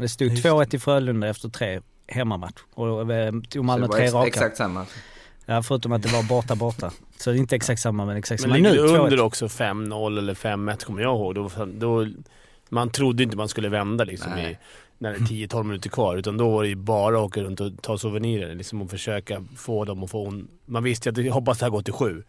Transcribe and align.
Det 0.00 0.08
stod 0.08 0.28
2-1 0.32 0.74
i 0.74 0.78
Frölunda 0.78 1.28
efter 1.28 1.48
tre 1.48 1.80
hemmamatch. 2.08 2.60
Och 2.74 3.12
eh, 3.12 3.32
tog 3.50 3.64
Malmö 3.64 3.88
tre 3.88 4.06
raka. 4.08 4.26
exakt 4.28 4.56
samma. 4.56 4.86
Ja, 5.46 5.62
förutom 5.62 5.92
att 5.92 6.02
det 6.02 6.08
var 6.12 6.22
borta 6.22 6.54
borta. 6.56 6.90
Så 7.18 7.30
det 7.30 7.36
är 7.36 7.38
inte 7.38 7.56
exakt 7.56 7.80
samma 7.82 8.04
men 8.04 8.16
exakt 8.16 8.42
Men 8.42 8.50
samma. 8.50 8.54
ligger 8.56 8.70
Nu 8.70 8.76
du 8.88 8.94
2-1. 8.94 8.98
under 8.98 9.20
också 9.20 9.46
5-0 9.46 10.18
eller 10.18 10.34
5-1 10.34 10.84
kommer 10.84 11.02
jag 11.02 11.14
ihåg. 11.16 11.34
Då, 11.34 11.50
då, 11.66 12.06
man 12.68 12.90
trodde 12.90 13.22
inte 13.22 13.36
man 13.36 13.48
skulle 13.48 13.68
vända 13.68 14.04
liksom 14.04 14.38
i, 14.38 14.58
när 14.98 15.10
det 15.10 15.16
är 15.16 15.20
10-12 15.20 15.62
minuter 15.62 15.90
kvar. 15.90 16.16
Utan 16.16 16.36
då 16.36 16.50
var 16.50 16.62
det 16.62 16.68
ju 16.68 16.74
bara 16.76 17.16
att 17.16 17.22
åka 17.24 17.40
runt 17.42 17.60
och 17.60 17.82
ta 17.82 17.98
souvenirer 17.98 18.54
liksom, 18.54 18.82
och 18.82 18.90
försöka 18.90 19.44
få 19.56 19.84
dem 19.84 20.04
att 20.04 20.10
få... 20.10 20.26
on- 20.26 20.48
Man 20.66 20.82
visste 20.82 21.08
ju 21.08 21.12
att 21.20 21.26
jag 21.26 21.34
hoppas 21.34 21.58
det 21.58 21.64
här 21.64 21.70
går 21.70 21.82
till 21.82 21.92
sju. 21.92 22.22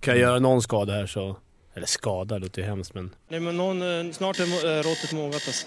Kan 0.00 0.14
jag 0.14 0.20
göra 0.20 0.38
någon 0.38 0.62
skada 0.62 0.92
här 0.92 1.06
så... 1.06 1.36
Eller 1.74 1.86
skada 1.86 2.38
låter 2.38 2.62
ju 2.62 2.68
hemskt 2.68 2.94
men... 2.94 3.10
Nej, 3.28 3.40
men 3.40 3.56
någon, 3.56 4.06
eh, 4.06 4.12
snart 4.12 4.38
är 4.40 4.42
eh, 4.78 4.82
råttet 4.82 5.12
mogat 5.12 5.34
alltså. 5.34 5.66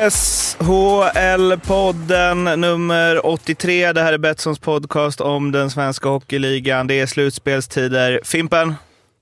SHL-podden 0.00 2.56
nummer 2.56 3.26
83. 3.26 3.92
Det 3.92 4.02
här 4.02 4.12
är 4.12 4.18
Betssons 4.18 4.58
podcast 4.58 5.20
om 5.20 5.52
den 5.52 5.70
svenska 5.70 6.08
hockeyligan. 6.08 6.86
Det 6.86 7.00
är 7.00 7.06
slutspelstider. 7.06 8.20
Fimpen, 8.24 8.74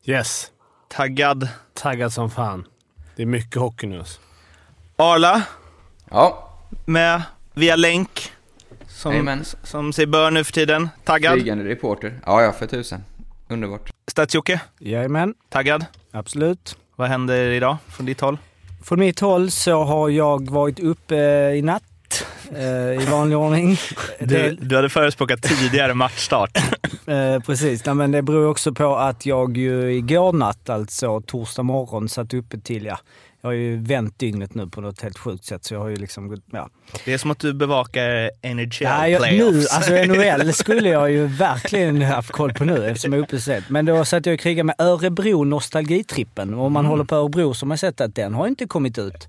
Yes. 0.05 0.51
taggad. 0.89 1.49
Taggad 1.75 2.13
som 2.13 2.31
fan. 2.31 2.65
Det 3.17 3.23
är 3.23 3.27
mycket 3.27 3.61
hockey 3.61 3.87
nu 3.87 3.99
alltså. 3.99 4.21
Arla, 4.97 5.43
Ja, 6.11 6.51
med 6.85 7.23
via 7.55 7.77
länk. 7.77 8.33
Som, 8.89 9.43
som 9.63 9.93
sig 9.93 10.07
bör 10.07 10.31
nu 10.31 10.45
för 10.45 10.53
tiden. 10.53 10.89
Taggad. 11.05 11.33
flygande 11.33 11.65
reporter. 11.65 12.21
Ja, 12.27 12.43
ja, 12.43 12.53
för 12.53 12.67
tusen. 12.67 13.05
Underbart. 13.49 13.91
Stats-Jocke, 14.11 14.61
Jajamän, 14.81 15.35
taggad. 15.49 15.85
absolut. 16.13 16.77
Vad 16.97 17.09
händer 17.09 17.45
idag 17.51 17.77
från 17.89 18.07
ditt 18.07 18.21
håll? 18.21 18.39
Från 18.89 19.01
mitt 19.01 19.21
håll 19.21 19.51
så 19.51 19.85
har 19.85 20.09
jag 20.09 20.51
varit 20.51 20.81
uppe 20.81 21.17
i 21.55 21.63
natt 21.63 22.25
eh, 22.53 23.03
i 23.03 23.07
vanlig 23.11 23.39
ordning. 23.39 23.77
Du, 24.21 24.57
du 24.61 24.77
hade 24.77 24.89
förespråkat 24.89 25.43
tidigare 25.43 25.95
matchstart. 25.95 26.59
Eh, 27.07 27.41
precis, 27.41 27.85
Nej, 27.87 27.95
men 27.95 28.11
det 28.11 28.23
beror 28.23 28.47
också 28.47 28.75
på 28.75 28.97
att 28.97 29.27
jag 29.27 29.57
ju 29.57 29.95
igår 29.95 30.33
natt, 30.33 30.69
alltså 30.69 31.21
torsdag 31.21 31.63
morgon, 31.63 32.09
satt 32.09 32.35
uppe 32.35 32.59
till, 32.59 32.85
ja, 32.85 32.99
jag 33.41 33.49
har 33.49 33.55
ju 33.55 33.77
vänt 33.77 34.19
dygnet 34.19 34.55
nu 34.55 34.67
på 34.67 34.81
något 34.81 35.01
helt 35.01 35.19
sjukt 35.19 35.45
sätt 35.45 35.65
så 35.65 35.75
jag 35.75 35.81
har 35.81 35.89
ju 35.89 35.97
liksom 35.97 36.43
ja. 36.53 36.69
Det 37.05 37.13
är 37.13 37.19
som 37.19 37.31
att 37.31 37.39
du 37.39 37.53
bevakar 37.55 38.31
NHL 38.55 38.69
ja 38.81 39.09
jag, 39.09 39.23
playoffs. 39.23 39.55
nu, 39.55 39.65
alltså 39.71 39.93
NHL 39.95 40.53
skulle 40.63 40.89
jag 40.89 41.11
ju 41.11 41.27
verkligen 41.27 42.03
haft 42.03 42.31
koll 42.31 42.53
på 42.53 42.65
nu 42.65 42.87
eftersom 42.87 43.13
jag 43.13 43.19
är 43.19 43.23
uppe 43.23 43.41
sent. 43.41 43.69
Men 43.69 43.87
då 43.87 44.05
satt 44.05 44.27
jag 44.27 44.35
och 44.35 44.41
krigade 44.41 44.65
med 44.65 44.75
Örebro 44.79 45.45
nostalgitrippen. 45.45 46.55
Och 46.55 46.67
om 46.67 46.73
man 46.73 46.87
håller 46.87 47.05
på 47.05 47.15
Örebro 47.17 47.55
så 47.55 47.65
har 47.65 47.69
man 47.69 47.79
sett 47.79 48.01
att 48.01 48.15
den 48.15 48.35
har 48.35 48.47
inte 48.47 48.67
kommit 48.67 48.99
ut. 48.99 49.29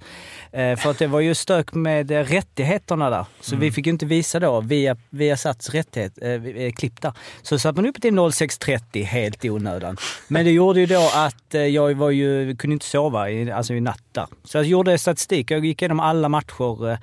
Eh, 0.51 0.75
för 0.75 0.91
att 0.91 0.99
det 0.99 1.07
var 1.07 1.19
ju 1.19 1.35
stök 1.35 1.73
med 1.73 2.11
eh, 2.11 2.23
rättigheterna 2.23 3.09
där. 3.09 3.25
Så 3.41 3.55
vi 3.55 3.71
fick 3.71 3.85
ju 3.85 3.91
inte 3.91 4.05
visa 4.05 4.39
då 4.39 4.61
via, 4.61 4.97
via 5.09 5.37
Sats 5.37 5.69
rättighet, 5.69 6.13
eh, 6.21 6.31
eh, 6.31 6.71
klipp 6.71 7.01
där. 7.01 7.13
Så 7.41 7.59
satt 7.59 7.75
man 7.75 7.85
uppe 7.85 8.01
till 8.01 8.13
06.30 8.13 9.03
helt 9.03 9.45
i 9.45 9.49
onödan. 9.49 9.97
Men 10.27 10.45
det 10.45 10.51
gjorde 10.51 10.79
ju 10.79 10.85
då 10.85 11.11
att 11.15 11.53
jag 11.71 11.93
var 11.95 12.09
ju, 12.09 12.55
kunde 12.55 12.73
inte 12.73 12.85
sova 12.85 13.29
i, 13.29 13.51
alltså 13.51 13.73
i 13.73 13.81
natt 13.81 14.03
där. 14.11 14.27
Så 14.43 14.57
jag 14.57 14.65
gjorde 14.65 14.97
statistik. 14.97 15.51
Jag 15.51 15.65
gick 15.65 15.81
igenom 15.81 15.99
alla 15.99 16.29
matcher. 16.29 16.97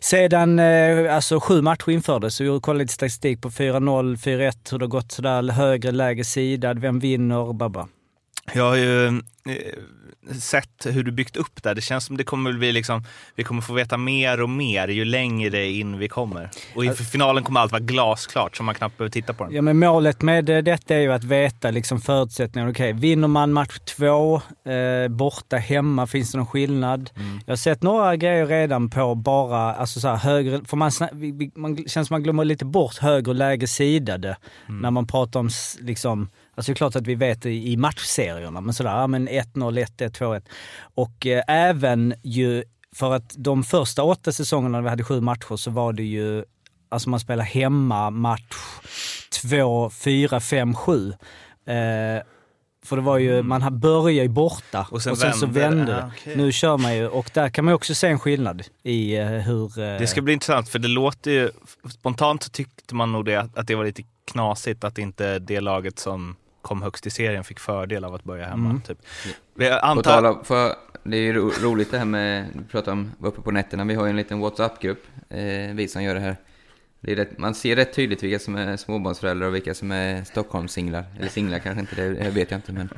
Sedan 0.00 0.58
alltså 1.08 1.40
sju 1.40 1.62
matcher 1.62 1.90
infördes 1.90 2.34
så 2.34 2.44
jag 2.44 2.62
kollade 2.62 2.84
lite 2.84 2.94
statistik 2.94 3.42
på 3.42 3.50
4-0, 3.50 4.16
4-1, 4.16 4.52
hur 4.70 4.78
det 4.78 4.84
har 4.84 4.88
gått 4.88 5.12
sådär, 5.12 5.52
högre, 5.52 5.90
lägre 5.90 6.24
sida, 6.24 6.74
vem 6.74 6.98
vinner, 6.98 7.52
babba. 7.52 7.88
Jag 8.54 8.64
har 8.64 8.76
ju 8.76 9.06
eh, 9.06 9.12
sett 10.38 10.86
hur 10.86 11.02
du 11.02 11.12
byggt 11.12 11.36
upp 11.36 11.62
det. 11.62 11.74
Det 11.74 11.80
känns 11.80 12.04
som 12.04 12.16
det 12.16 12.24
kommer 12.24 12.52
bli 12.52 12.72
liksom, 12.72 13.04
vi 13.34 13.44
kommer 13.44 13.62
få 13.62 13.72
veta 13.72 13.96
mer 13.96 14.42
och 14.42 14.50
mer 14.50 14.88
ju 14.88 15.04
längre 15.04 15.66
in 15.66 15.98
vi 15.98 16.08
kommer. 16.08 16.50
Och 16.74 16.84
inför 16.84 17.04
finalen 17.04 17.44
kommer 17.44 17.60
allt 17.60 17.72
vara 17.72 17.82
glasklart 17.82 18.56
så 18.56 18.62
man 18.62 18.74
knappt 18.74 18.98
behöver 18.98 19.12
titta 19.12 19.32
på 19.32 19.44
den. 19.44 19.54
Ja, 19.54 19.62
men 19.62 19.78
målet 19.78 20.22
med 20.22 20.50
eh, 20.50 20.58
detta 20.58 20.94
är 20.94 21.00
ju 21.00 21.12
att 21.12 21.24
veta 21.24 21.70
liksom 21.70 22.00
förutsättningarna. 22.00 22.70
Okej, 22.70 22.92
vinner 22.92 23.28
man 23.28 23.52
match 23.52 23.78
två, 23.78 24.36
eh, 24.70 25.08
borta, 25.08 25.56
hemma, 25.56 26.06
finns 26.06 26.32
det 26.32 26.38
någon 26.38 26.46
skillnad? 26.46 27.10
Jag 27.46 27.52
har 27.52 27.56
sett 27.56 27.82
några 27.82 28.16
grejer 28.16 28.46
redan 28.46 28.90
på 28.90 29.14
bara, 29.14 29.74
alltså 29.74 30.00
så 30.00 30.08
här, 30.08 30.16
högre, 30.16 30.60
för 30.64 30.76
man, 30.76 30.90
man 31.56 31.76
känns 31.76 32.08
som 32.08 32.14
man 32.14 32.22
glömmer 32.22 32.44
lite 32.44 32.64
bort 32.64 32.98
högre 32.98 33.30
och 33.30 33.34
lägre 33.34 33.66
sidade 33.66 34.36
när 34.66 34.90
man 34.90 35.06
pratar 35.06 35.40
om 35.40 35.50
liksom, 35.80 36.28
Alltså 36.60 36.72
det 36.72 36.74
är 36.74 36.76
klart 36.76 36.96
att 36.96 37.06
vi 37.06 37.14
vet 37.14 37.46
i 37.46 37.76
matchserierna, 37.76 38.60
men 38.60 38.74
sådär, 38.74 38.90
ja 38.90 39.06
men 39.06 39.28
1-0, 39.28 39.44
1-1, 39.54 40.10
2-1. 40.10 40.42
Och 40.94 41.26
eh, 41.26 41.42
även 41.48 42.14
ju, 42.22 42.64
för 42.96 43.12
att 43.14 43.34
de 43.36 43.64
första 43.64 44.02
åtta 44.02 44.32
säsongerna 44.32 44.78
när 44.78 44.82
vi 44.82 44.88
hade 44.88 45.04
sju 45.04 45.20
matcher 45.20 45.56
så 45.56 45.70
var 45.70 45.92
det 45.92 46.02
ju, 46.02 46.44
alltså 46.88 47.10
man 47.10 47.20
spelar 47.20 47.44
hemma 47.44 48.10
match 48.10 48.54
2, 49.42 49.90
4, 49.90 50.40
5, 50.40 50.74
7. 50.74 51.08
Eh, 51.10 51.14
för 52.84 52.96
det 52.96 53.02
var 53.02 53.18
ju, 53.18 53.42
man 53.42 53.80
börjar 53.80 54.22
ju 54.22 54.28
borta. 54.28 54.80
Och 54.80 54.92
och 54.92 55.02
sen 55.02 55.16
sen, 55.16 55.32
så 55.34 55.46
vänder 55.46 55.86
det. 55.94 56.04
Ah, 56.04 56.10
okej. 56.16 56.36
Nu 56.36 56.52
kör 56.52 56.76
man 56.78 56.96
ju, 56.96 57.08
och 57.08 57.30
där 57.34 57.48
kan 57.48 57.64
man 57.64 57.72
ju 57.72 57.76
också 57.76 57.94
se 57.94 58.06
en 58.08 58.18
skillnad 58.18 58.62
i 58.82 59.16
eh, 59.16 59.26
hur... 59.26 59.78
eh, 59.78 59.98
Det 59.98 60.06
ska 60.06 60.22
bli 60.22 60.32
intressant 60.32 60.68
för 60.68 60.78
det 60.78 60.88
låter 60.88 61.30
ju, 61.30 61.50
spontant 61.98 62.42
så 62.42 62.50
tyckte 62.50 62.94
man 62.94 63.12
nog 63.12 63.24
det, 63.24 63.48
att 63.54 63.66
det 63.66 63.74
var 63.74 63.84
lite 63.84 64.02
knasigt 64.24 64.84
att 64.84 64.98
inte 64.98 65.38
det 65.38 65.60
laget 65.60 65.98
som 65.98 66.36
kom 66.62 66.82
högst 66.82 67.06
i 67.06 67.10
serien 67.10 67.44
fick 67.44 67.60
fördel 67.60 68.04
av 68.04 68.14
att 68.14 68.24
börja 68.24 68.46
hemma. 68.46 68.70
Mm. 68.70 68.80
Typ. 68.80 68.98
Jag 69.54 69.84
antar, 69.84 70.24
om, 70.24 70.44
för, 70.44 70.74
det 71.02 71.16
är 71.16 71.20
ju 71.20 71.32
ro, 71.32 71.50
roligt 71.60 71.90
det 71.90 71.98
här 71.98 72.04
med, 72.04 72.46
du 72.54 72.64
pratar 72.64 72.92
om, 72.92 73.12
uppe 73.20 73.40
på 73.40 73.50
nätterna, 73.50 73.84
vi 73.84 73.94
har 73.94 74.04
ju 74.04 74.10
en 74.10 74.16
liten 74.16 74.40
WhatsApp-grupp, 74.40 75.04
eh, 75.28 75.74
vi 75.74 75.88
som 75.88 76.02
gör 76.02 76.14
det 76.14 76.20
här. 76.20 76.36
Det 77.02 77.12
är 77.12 77.16
rätt, 77.16 77.38
man 77.38 77.54
ser 77.54 77.76
rätt 77.76 77.94
tydligt 77.94 78.22
vilka 78.22 78.38
som 78.38 78.56
är 78.56 78.76
småbarnsföräldrar 78.76 79.48
och 79.48 79.54
vilka 79.54 79.74
som 79.74 79.90
är 79.90 80.24
Stockholmssinglar. 80.24 81.04
Eller 81.18 81.28
singlar 81.28 81.58
kanske 81.58 81.80
inte, 81.80 81.96
det, 81.96 82.08
det 82.08 82.30
vet 82.30 82.50
jag 82.50 82.58
inte 82.58 82.72
men. 82.72 82.88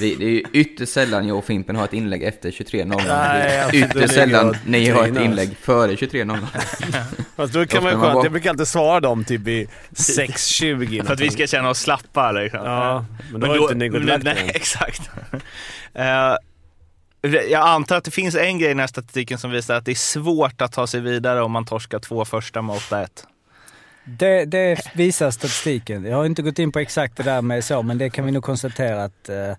Vi, 0.00 0.14
det 0.14 0.24
är 0.24 0.30
ju 0.30 0.42
ytterst 0.52 0.92
sällan 0.92 1.28
jag 1.28 1.38
och 1.38 1.44
Fimpen 1.44 1.76
har 1.76 1.84
ett 1.84 1.92
inlägg 1.92 2.22
efter 2.22 2.50
23.00. 2.50 2.78
Det 2.78 2.84
Nej, 2.84 3.56
är 3.56 3.62
alltså, 3.62 3.76
det 3.76 3.86
ytterst 3.86 4.14
sällan 4.14 4.56
ni 4.66 4.88
har 4.88 5.08
ett 5.08 5.20
inlägg 5.20 5.56
före 5.56 5.92
23.00. 5.92 6.46
Fast 7.36 7.52
då 7.52 7.66
kan 7.66 7.82
man 7.82 7.92
ju 7.92 7.98
skönt, 7.98 8.24
jag 8.24 8.32
brukar 8.32 8.50
alltid 8.50 8.68
svara 8.68 9.00
dem 9.00 9.24
typ 9.24 9.48
i 9.48 9.68
6.20. 9.90 11.02
för 11.06 11.12
att 11.12 11.20
vi 11.20 11.30
ska 11.30 11.46
känna 11.46 11.70
oss 11.70 11.78
slappa. 11.78 12.32
Liksom. 12.32 12.60
Ja, 12.64 13.04
men 13.32 13.40
då 13.40 13.46
har 13.46 13.58
inte 13.58 13.74
ni 13.74 13.88
gått 13.88 14.00
och 14.00 14.06
men, 14.06 14.20
lagt 14.20 14.24
Nej, 14.24 14.50
exakt. 14.54 15.10
Eh, 15.94 16.36
jag 17.22 17.68
antar 17.68 17.96
att 17.96 18.04
det 18.04 18.10
finns 18.10 18.34
en 18.34 18.58
grej 18.58 18.66
i 18.66 18.68
den 18.68 18.80
här 18.80 18.86
statistiken 18.86 19.38
som 19.38 19.50
visar 19.50 19.74
att 19.74 19.84
det 19.84 19.90
är 19.90 19.94
svårt 19.94 20.62
att 20.62 20.72
ta 20.72 20.86
sig 20.86 21.00
vidare 21.00 21.42
om 21.42 21.52
man 21.52 21.64
torskar 21.64 21.98
två 21.98 22.24
första 22.24 22.62
med 22.62 22.76
8-1. 22.76 23.08
Det, 24.04 24.44
det 24.44 24.80
visar 24.94 25.30
statistiken. 25.30 26.04
Jag 26.04 26.16
har 26.16 26.24
inte 26.24 26.42
gått 26.42 26.58
in 26.58 26.72
på 26.72 26.78
exakt 26.78 27.16
det 27.16 27.22
där 27.22 27.42
med 27.42 27.64
så, 27.64 27.82
men 27.82 27.98
det 27.98 28.10
kan 28.10 28.26
vi 28.26 28.32
nog 28.32 28.44
konstatera 28.44 29.04
att 29.04 29.28
eh, 29.28 29.52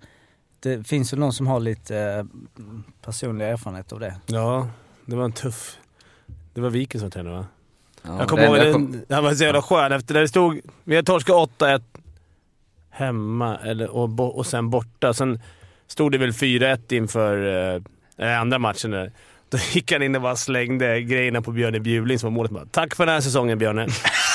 det 0.59 0.87
finns 0.87 1.13
ju 1.13 1.17
någon 1.17 1.33
som 1.33 1.47
har 1.47 1.59
lite 1.59 1.97
eh, 1.97 2.25
personlig 3.05 3.45
erfarenhet 3.45 3.91
av 3.91 3.99
det. 3.99 4.15
Ja, 4.25 4.67
det 5.05 5.15
var 5.15 5.25
en 5.25 5.31
tuff... 5.31 5.77
Det 6.53 6.61
var 6.61 6.69
Viken 6.69 7.01
som 7.01 7.11
tränade 7.11 7.37
va? 7.37 7.45
Ja, 8.01 8.19
jag 8.19 8.27
kommer 8.27 8.43
det 8.43 8.47
ihåg 8.47 8.73
den, 8.73 9.05
den 9.07 9.23
var 9.23 9.33
så 9.33 9.43
jävla 9.43 9.61
skön. 9.61 9.91
Efter 9.91 10.13
när 10.13 10.21
det 10.21 10.27
stod... 10.27 10.59
Vi 10.83 10.95
hade 10.95 11.05
torskat 11.05 11.35
8-1 11.57 11.81
hemma 12.89 13.57
eller, 13.57 13.89
och, 13.89 14.37
och 14.37 14.45
sen 14.45 14.69
borta. 14.69 15.13
Sen 15.13 15.39
stod 15.91 16.11
det 16.11 16.17
väl 16.17 16.31
4-1 16.31 16.93
inför 16.93 17.81
eh, 18.17 18.41
andra 18.41 18.59
matchen. 18.59 18.91
Där. 18.91 19.11
Då 19.49 19.57
gick 19.71 19.91
han 19.91 20.03
in 20.03 20.15
och 20.15 20.21
bara 20.21 20.35
slängde 20.35 21.01
grejerna 21.01 21.41
på 21.41 21.51
Björne 21.51 21.79
Bjurling 21.79 22.19
som 22.19 22.27
var 22.27 22.35
målet. 22.35 22.51
Bara, 22.51 22.65
Tack 22.65 22.95
för 22.95 23.05
den 23.05 23.15
här 23.15 23.21
säsongen 23.21 23.57
Björne. 23.57 23.87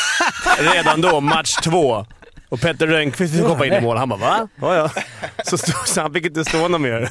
Redan 0.75 1.01
då, 1.01 1.21
match 1.21 1.55
två. 1.63 2.07
Och 2.49 2.61
Petter 2.61 2.87
Rönnqvist 2.87 3.35
fick 3.35 3.43
hoppa 3.45 3.67
in 3.67 3.73
i 3.73 3.81
mål. 3.81 3.97
Han 3.97 4.09
bara 4.09 4.21
va? 4.21 4.49
Ja, 4.61 4.77
ja. 4.77 4.91
Så, 5.45 5.59
stod, 5.59 5.89
så 5.89 6.01
han 6.01 6.13
fick 6.15 6.27
inte 6.27 6.45
stå 6.45 6.69
någon 6.69 6.83
mer. 6.83 7.09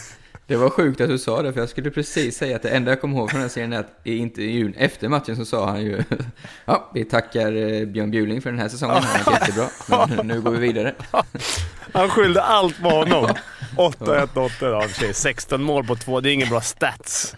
Det 0.48 0.56
var 0.56 0.70
sjukt 0.70 1.02
att 1.02 1.10
du 1.10 1.18
sa 1.18 1.42
det, 1.42 1.54
för 1.54 1.60
jag 1.60 1.70
skulle 1.70 1.92
precis 1.92 2.38
säga 2.38 2.56
att 2.56 2.62
det 2.62 2.70
enda 2.70 2.92
jag 2.92 3.02
kommer 3.02 3.18
ihåg 3.18 3.30
från 3.30 3.40
den 3.40 3.50
här 3.50 3.54
serien 3.54 3.74
är 3.74 3.80
att 3.80 4.02
i 4.04 4.18
intervjun 4.18 4.74
efter 4.78 5.10
matchen 5.10 5.36
så 5.36 5.46
sa 5.46 5.70
han 5.70 5.82
ju 5.82 6.04
Ja, 6.66 6.92
vi 6.94 7.06
tackar 7.06 7.56
eh, 7.56 7.86
Björn 7.86 8.12
Bjuling 8.12 8.42
för 8.42 8.52
den 8.52 8.60
här 8.60 8.70
säsongen, 8.70 9.02
det 9.02 9.08
har 9.08 9.32
varit 9.32 9.48
jättebra, 9.48 10.08
men 10.18 10.28
nu 10.28 10.42
går 10.42 10.52
vi 10.52 10.60
vidare. 10.60 10.94
Han 11.94 12.10
skyllde 12.10 12.42
allt 12.42 12.82
på 12.82 12.90
honom. 12.90 13.30
8-1, 13.78 14.28
8 14.46 14.52
ja, 14.62 14.84
i 14.84 14.86
och 14.88 14.90
för 14.90 15.00
sig. 15.00 15.14
16 15.14 15.64
mål 15.64 15.84
på 15.86 15.96
två, 15.96 16.22
det 16.22 16.30
är 16.30 16.34
ingen 16.34 16.50
bra 16.50 16.62
stats. 16.62 17.36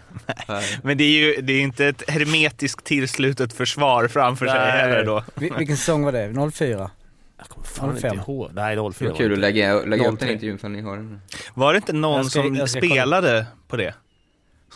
Men 0.82 0.98
det 0.98 1.04
är 1.04 1.08
ju 1.10 1.40
det 1.42 1.52
är 1.52 1.60
inte 1.60 1.86
ett 1.86 2.10
hermetiskt 2.10 2.84
tillslutet 2.84 3.52
försvar 3.52 4.08
framför 4.08 4.46
sig 4.46 4.58
Nej. 4.58 4.70
heller 4.70 5.04
då. 5.04 5.24
Vil- 5.34 5.58
Vilken 5.58 5.76
säsong 5.76 6.04
var 6.04 6.12
det? 6.12 6.50
04? 6.52 6.90
Jag 7.38 7.48
kommer 7.48 7.66
fan 7.66 7.88
inte 7.96 8.00
05. 8.08 8.18
ihåg. 8.18 8.50
Nej, 8.54 8.76
04 8.76 8.92
Det 8.98 9.08
var 9.08 9.16
kul 9.16 9.32
att 9.32 9.38
lägga, 9.38 9.74
lägga 9.82 10.08
upp 10.08 10.18
03. 10.18 10.26
den 10.26 10.34
intervjun 10.34 10.58
för 10.58 10.68
ni 10.68 10.80
har 10.82 10.96
den. 10.96 11.20
Var 11.54 11.72
det 11.72 11.76
inte 11.76 11.92
någon 11.92 12.30
ska- 12.30 12.42
som 12.42 12.68
spelade 12.68 13.46
på 13.68 13.76
det? 13.76 13.94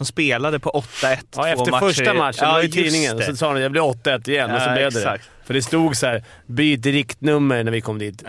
Som 0.00 0.06
spelade 0.06 0.58
på 0.61 0.70
8-1 0.70 0.85
Ja, 1.02 1.17
två 1.31 1.44
efter 1.44 1.70
matcher 1.70 1.87
första 1.87 2.14
i- 2.14 2.19
matchen, 2.19 2.49
ja, 2.49 2.62
i 2.62 2.69
tidningen, 2.70 3.17
det. 3.17 3.25
så 3.25 3.37
sa 3.37 3.52
de 3.55 3.61
det 3.61 3.70
blir 3.70 3.81
8-1 3.82 4.29
igen 4.29 4.50
och 4.50 4.61
så 4.62 4.69
Ja, 4.69 4.73
blev 4.75 4.93
det 4.93 4.99
exakt. 4.99 5.25
det. 5.41 5.47
För 5.47 5.55
det 5.55 5.62
stod 5.62 5.97
så 5.97 6.06
här, 6.06 6.25
byt 6.47 6.87
riktnummer 6.87 7.64
när 7.64 7.73
vi 7.73 7.81
kom 7.81 7.99
dit. 7.99 8.23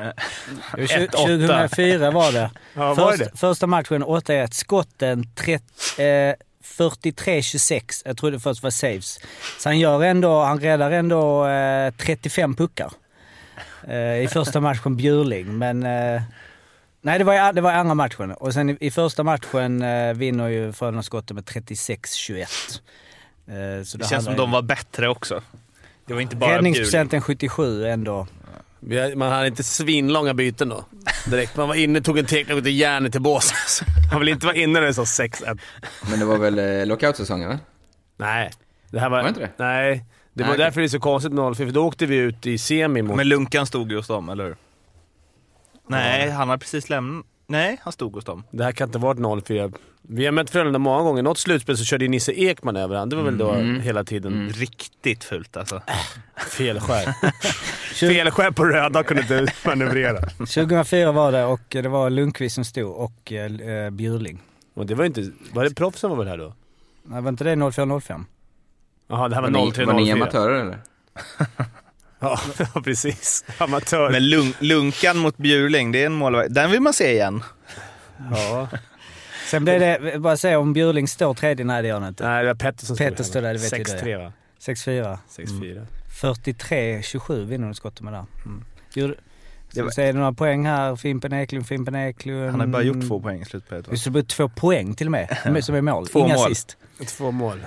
Jo, 0.78 0.84
1-8. 0.86 1.08
2004 1.12 2.12
var 2.12 2.32
det. 2.32 2.52
Ja, 2.74 2.94
var 2.94 3.12
Först, 3.12 3.20
det 3.34 3.38
Första 3.38 3.68
matchen 3.68 4.04
8-1. 4.04 4.54
Skotten 4.54 5.24
30, 5.36 5.64
eh, 6.04 6.36
43-26. 6.78 8.02
Jag 8.06 8.18
trodde 8.18 8.40
först 8.40 8.64
var 8.64 8.70
saves. 8.70 9.20
Så 9.60 9.70
han, 9.70 9.80
gör 9.80 10.04
ändå, 10.04 10.44
han 10.44 10.60
räddar 10.60 10.92
ändå 10.92 11.48
eh, 11.48 11.94
35 11.98 12.56
puckar 12.56 12.92
eh, 13.88 14.22
i 14.24 14.28
första 14.32 14.60
matchen 14.60 14.96
Bjurling. 14.98 15.58
Men 15.58 15.84
eh, 15.84 16.22
nej, 17.02 17.18
det 17.20 17.24
var, 17.26 17.50
i- 17.50 17.54
det 17.54 17.62
var 17.62 17.72
i 17.72 17.76
andra 17.76 17.94
matchen. 17.96 18.32
Och 18.32 18.54
sen 18.54 18.70
i, 18.70 18.78
i 18.80 18.92
första 18.92 19.24
matchen 19.24 19.82
eh, 19.82 20.14
vinner 20.14 20.48
ju 20.48 20.74
Frölunda 20.74 21.04
Skotten 21.04 21.36
med 21.36 21.44
36-21. 21.44 22.40
Eh, 23.48 23.54
Det 23.54 23.86
känns 23.86 24.10
som 24.10 24.26
hade- 24.26 24.36
de 24.38 24.52
var 24.52 24.62
bättre 24.62 25.10
också. 25.10 25.42
Det 26.06 26.14
var 26.14 26.22
inte 26.22 26.36
bara. 26.36 26.56
Räddningsprocenten 26.58 27.22
77 27.22 27.86
ändå. 27.86 28.28
Man 29.16 29.32
hade 29.32 29.48
inte 29.48 29.64
svinlånga 29.64 30.34
byten 30.34 30.70
då. 30.70 30.86
Direkt. 31.26 31.56
Man 31.58 31.68
var 31.68 31.76
inne, 31.76 32.02
tog 32.02 32.18
en 32.20 32.26
teckning 32.26 32.58
och 32.58 32.68
järnet 32.68 33.12
till 33.12 33.22
bås. 33.22 33.54
Man 34.12 34.20
vill 34.20 34.30
inte 34.30 34.46
vara 34.46 34.56
inne 34.56 34.80
när 34.80 34.88
det 34.88 34.94
sa 34.94 35.04
6-1. 35.04 35.60
Men 36.10 36.20
det 36.20 36.26
var 36.26 36.38
väl 36.38 36.60
eh, 36.60 36.86
lockoutsäsongen 36.86 37.50
va? 37.50 37.60
Nej. 38.18 38.52
Det 38.90 39.00
här 39.00 39.10
var... 39.10 39.18
Var 39.18 39.24
det 39.24 39.30
inte 39.30 39.42
det? 39.42 39.50
Nej. 39.58 40.06
Det 40.34 40.44
var 40.44 40.50
Nej, 40.50 40.58
därför 40.58 40.82
det 40.82 40.86
är 40.88 40.90
så 40.90 41.00
konstigt 41.00 41.32
med 41.34 41.56
04, 41.58 41.68
för 41.68 41.74
då 41.74 41.86
åkte 41.88 42.06
vi 42.06 42.16
ut 42.16 42.46
i 42.48 42.58
semi 42.58 43.02
mot... 43.02 43.18
Men 43.18 43.28
Lunkan 43.30 43.66
stod 43.66 43.92
ju 43.92 43.98
hos 43.98 44.08
dem, 44.08 44.30
eller 44.30 44.44
hur? 44.44 44.56
Nej, 45.92 46.30
han 46.30 46.50
har 46.50 46.58
precis 46.58 46.90
lämnat. 46.90 47.26
Nej, 47.48 47.80
han 47.84 47.94
stod 47.94 48.14
hos 48.16 48.26
dem. 48.26 48.44
Det 48.52 48.64
här 48.64 48.72
kan 48.72 48.88
inte 48.88 49.00
ha 49.00 49.14
varit 49.14 49.46
04. 49.48 49.72
Vi 50.02 50.26
har 50.26 50.32
mött 50.32 50.50
Frölunda 50.50 50.80
många 50.80 51.04
gånger. 51.04 51.24
Något 51.24 51.38
slutspel 51.38 51.78
så 51.78 51.84
körde 51.86 52.06
ju 52.06 52.10
Nisse 52.10 52.32
Ekman 52.32 52.76
över 52.76 52.96
han. 52.96 53.10
Det 53.10 53.16
var 53.16 53.24
väl 53.24 53.38
då 53.38 53.52
Mm. 53.52 53.80
hela 53.82 54.04
tiden. 54.04 54.50
Riktigt 54.50 55.24
fult 55.24 55.58
alltså. 55.58 55.82
Felskär. 56.50 57.14
Felskär 57.96 58.52
på 58.52 58.66
röda 58.66 59.04
kunde 59.04 59.22
inte 59.22 59.54
manövrera. 59.66 60.22
2004 60.38 61.12
var 61.12 61.32
det 61.32 61.46
och 61.46 61.62
det 61.70 61.88
var 61.90 62.10
Lundqvist 62.10 62.56
som 62.56 62.66
stod 62.66 62.92
och 62.96 63.32
eh, 63.32 63.90
Bjurling. 63.90 64.40
Och 64.74 64.86
det 64.86 64.96
var 64.96 65.06
inte... 65.06 65.32
Var 65.54 65.64
det 65.64 65.76
proffsen 65.76 66.10
var 66.10 66.18
väl 66.18 66.28
här 66.28 66.38
då? 66.38 66.54
Nej, 67.04 67.22
var 67.22 67.30
inte 67.30 67.44
det 67.44 67.56
04-05? 67.56 68.24
Jaha, 69.08 69.28
det 69.30 69.36
här 69.36 69.42
var, 69.42 69.50
Var 69.50 69.66
ni, 69.66 69.72
03 69.72 69.86
var 69.86 69.94
ni 69.94 70.06
04. 70.06 70.14
amatörer 70.14 70.62
eller? 70.62 70.78
Ja, 72.74 72.82
precis. 72.84 73.46
Amatör. 73.58 74.10
Men 74.12 74.30
lun 74.30 74.54
Lunkan 74.60 75.18
mot 75.18 75.38
Bjurling, 75.38 75.92
det 75.92 76.02
är 76.02 76.06
en 76.06 76.14
målvakt. 76.14 76.54
Den 76.54 76.72
vill 76.72 76.82
man 76.82 76.94
se 76.94 77.12
igen. 77.12 77.44
Ja. 78.32 78.68
Sen 79.50 79.64
blev 79.66 79.80
det, 79.80 80.20
bara 80.20 80.38
säga 80.38 80.60
om 80.60 80.74
Bjurling 80.74 81.08
står 81.08 81.34
tredje, 81.34 81.66
nej 81.66 81.82
det 81.82 81.88
gör 81.88 82.00
han 82.00 82.08
inte. 82.08 82.28
Nej, 82.28 82.44
det 82.44 82.48
var 82.48 82.56
Petter 82.56 82.86
som 82.86 82.98
Petter 82.98 83.24
stod 83.24 83.44
där, 83.44 83.54
det 83.54 83.60
vet 83.60 83.80
ju 83.80 83.84
6-3 83.84 84.18
va? 84.24 84.32
6-4. 84.60 85.18
6-4. 85.38 85.86
43-27 86.22 87.46
vinner 87.46 87.66
de 87.68 87.74
skottet 87.74 88.02
med 88.02 88.14
där. 88.14 88.26
Mm. 88.46 88.64
Ska 89.70 89.82
var- 89.82 89.90
vi 89.90 89.92
se 89.94 90.14
några 90.14 90.34
poäng 90.34 90.66
här. 90.66 90.96
Fimpen 90.96 91.34
Eklund, 91.34 91.68
Fimpen 91.68 91.96
Eklund. 91.96 92.52
Han 92.52 92.60
har 92.60 92.68
bara 92.68 92.82
gjort 92.84 93.08
två 93.08 93.20
poäng 93.22 93.42
i 93.42 93.46
slutspelet. 93.46 93.88
va? 93.88 93.92
Just 93.94 94.14
det, 94.14 94.24
två 94.28 94.50
poäng 94.50 94.94
till 94.96 95.08
och 95.08 95.12
med, 95.12 95.38
som 95.64 95.76
är 95.76 95.82
mål. 95.82 96.08
Två 96.08 96.20
Inga 96.20 96.36
mål. 96.36 96.46
assist. 96.46 96.78
Två 97.08 97.32
mål. 97.32 97.60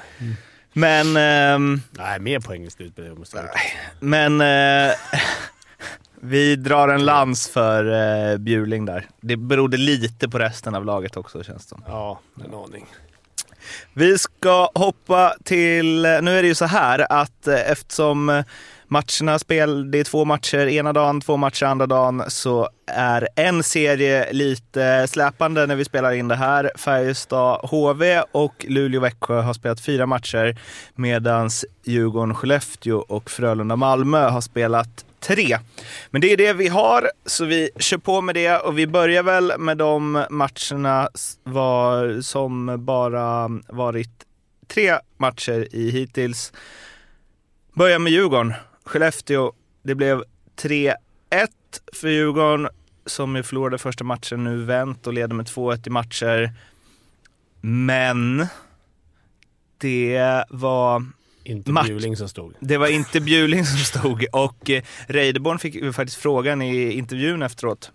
Men, 0.76 1.16
ehm, 1.16 1.80
Nej, 1.90 2.20
mer 2.20 2.40
poäng 2.40 2.64
i 2.64 2.70
slutet. 2.70 3.04
Men 4.00 4.40
eh, 4.40 4.94
vi 6.20 6.56
drar 6.56 6.88
en 6.88 7.04
lans 7.04 7.48
för 7.48 7.84
eh, 8.32 8.38
Bjurling 8.38 8.84
där. 8.84 9.06
Det 9.20 9.36
berodde 9.36 9.76
lite 9.76 10.28
på 10.28 10.38
resten 10.38 10.74
av 10.74 10.84
laget 10.84 11.16
också 11.16 11.42
känns 11.42 11.62
det 11.62 11.68
som. 11.68 11.84
Ja, 11.86 12.20
en 12.44 12.54
aning. 12.54 12.86
Vi 13.92 14.18
ska 14.18 14.70
hoppa 14.74 15.34
till, 15.44 16.02
nu 16.02 16.38
är 16.38 16.42
det 16.42 16.48
ju 16.48 16.54
så 16.54 16.64
här 16.64 17.12
att 17.12 17.46
eh, 17.46 17.70
eftersom 17.70 18.28
eh, 18.28 18.44
matcherna 18.88 19.38
spel, 19.38 19.90
det 19.90 19.98
är 19.98 20.04
två 20.04 20.24
matcher 20.24 20.66
ena 20.66 20.92
dagen, 20.92 21.20
två 21.20 21.36
matcher 21.36 21.64
andra 21.64 21.86
dagen, 21.86 22.22
så 22.28 22.68
är 22.86 23.28
en 23.36 23.62
serie 23.62 24.32
lite 24.32 25.06
släpande 25.08 25.66
när 25.66 25.76
vi 25.76 25.84
spelar 25.84 26.12
in 26.12 26.28
det 26.28 26.36
här. 26.36 26.70
Färjestad 26.76 27.60
HV 27.62 28.22
och 28.32 28.64
Luleå-Växjö 28.68 29.40
har 29.40 29.54
spelat 29.54 29.80
fyra 29.80 30.06
matcher 30.06 30.58
medan 30.94 31.50
Djurgården-Skellefteå 31.84 32.98
och 32.98 33.30
Frölunda-Malmö 33.30 34.28
har 34.28 34.40
spelat 34.40 35.04
tre. 35.20 35.58
Men 36.10 36.20
det 36.20 36.32
är 36.32 36.36
det 36.36 36.52
vi 36.52 36.68
har, 36.68 37.10
så 37.26 37.44
vi 37.44 37.70
kör 37.78 37.98
på 37.98 38.20
med 38.20 38.34
det 38.34 38.58
och 38.58 38.78
vi 38.78 38.86
börjar 38.86 39.22
väl 39.22 39.52
med 39.58 39.76
de 39.76 40.24
matcherna 40.30 41.08
var, 41.42 42.20
som 42.20 42.84
bara 42.84 43.50
varit 43.68 44.24
tre 44.66 44.98
matcher 45.16 45.68
i 45.72 45.90
hittills. 45.90 46.52
Börjar 47.74 47.98
med 47.98 48.12
Djurgården. 48.12 48.54
Skellefteå, 48.84 49.52
det 49.82 49.94
blev 49.94 50.22
3-1 50.56 50.94
för 51.92 52.08
Djurgården 52.08 52.68
som 53.06 53.36
ju 53.36 53.42
förlorade 53.42 53.78
första 53.78 54.04
matchen, 54.04 54.44
nu 54.44 54.64
vänt 54.64 55.06
och 55.06 55.12
leder 55.12 55.34
med 55.34 55.46
2-1 55.46 55.86
i 55.86 55.90
matcher. 55.90 56.52
Men 57.60 58.46
det 59.78 60.44
var 60.50 61.04
Inte 61.42 61.72
Match. 61.72 61.86
Bjurling 61.86 62.16
som 62.16 62.28
stod. 62.28 62.54
det 62.60 62.76
var 62.76 62.86
inte 62.86 63.20
Bjurling 63.20 63.66
som 63.66 63.78
stod 63.78 64.26
och 64.32 64.70
eh, 64.70 64.82
Reideborn 65.06 65.58
fick 65.58 65.94
faktiskt 65.94 66.18
frågan 66.18 66.62
i 66.62 66.92
intervjun 66.92 67.42
efteråt 67.42 67.92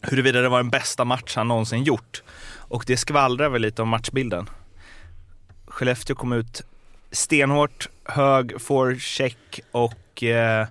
huruvida 0.00 0.40
det 0.40 0.48
var 0.48 0.58
den 0.58 0.70
bästa 0.70 1.04
match 1.04 1.36
han 1.36 1.48
någonsin 1.48 1.84
gjort. 1.84 2.22
Och 2.56 2.84
det 2.86 2.96
skvallrar 2.96 3.48
väl 3.48 3.62
lite 3.62 3.82
om 3.82 3.88
matchbilden. 3.88 4.50
Skellefteå 5.66 6.16
kom 6.16 6.32
ut 6.32 6.62
stenhårt, 7.10 7.88
hög 8.04 8.60
forecheck 8.60 9.60
och 9.70 9.94
eh, 10.22 10.66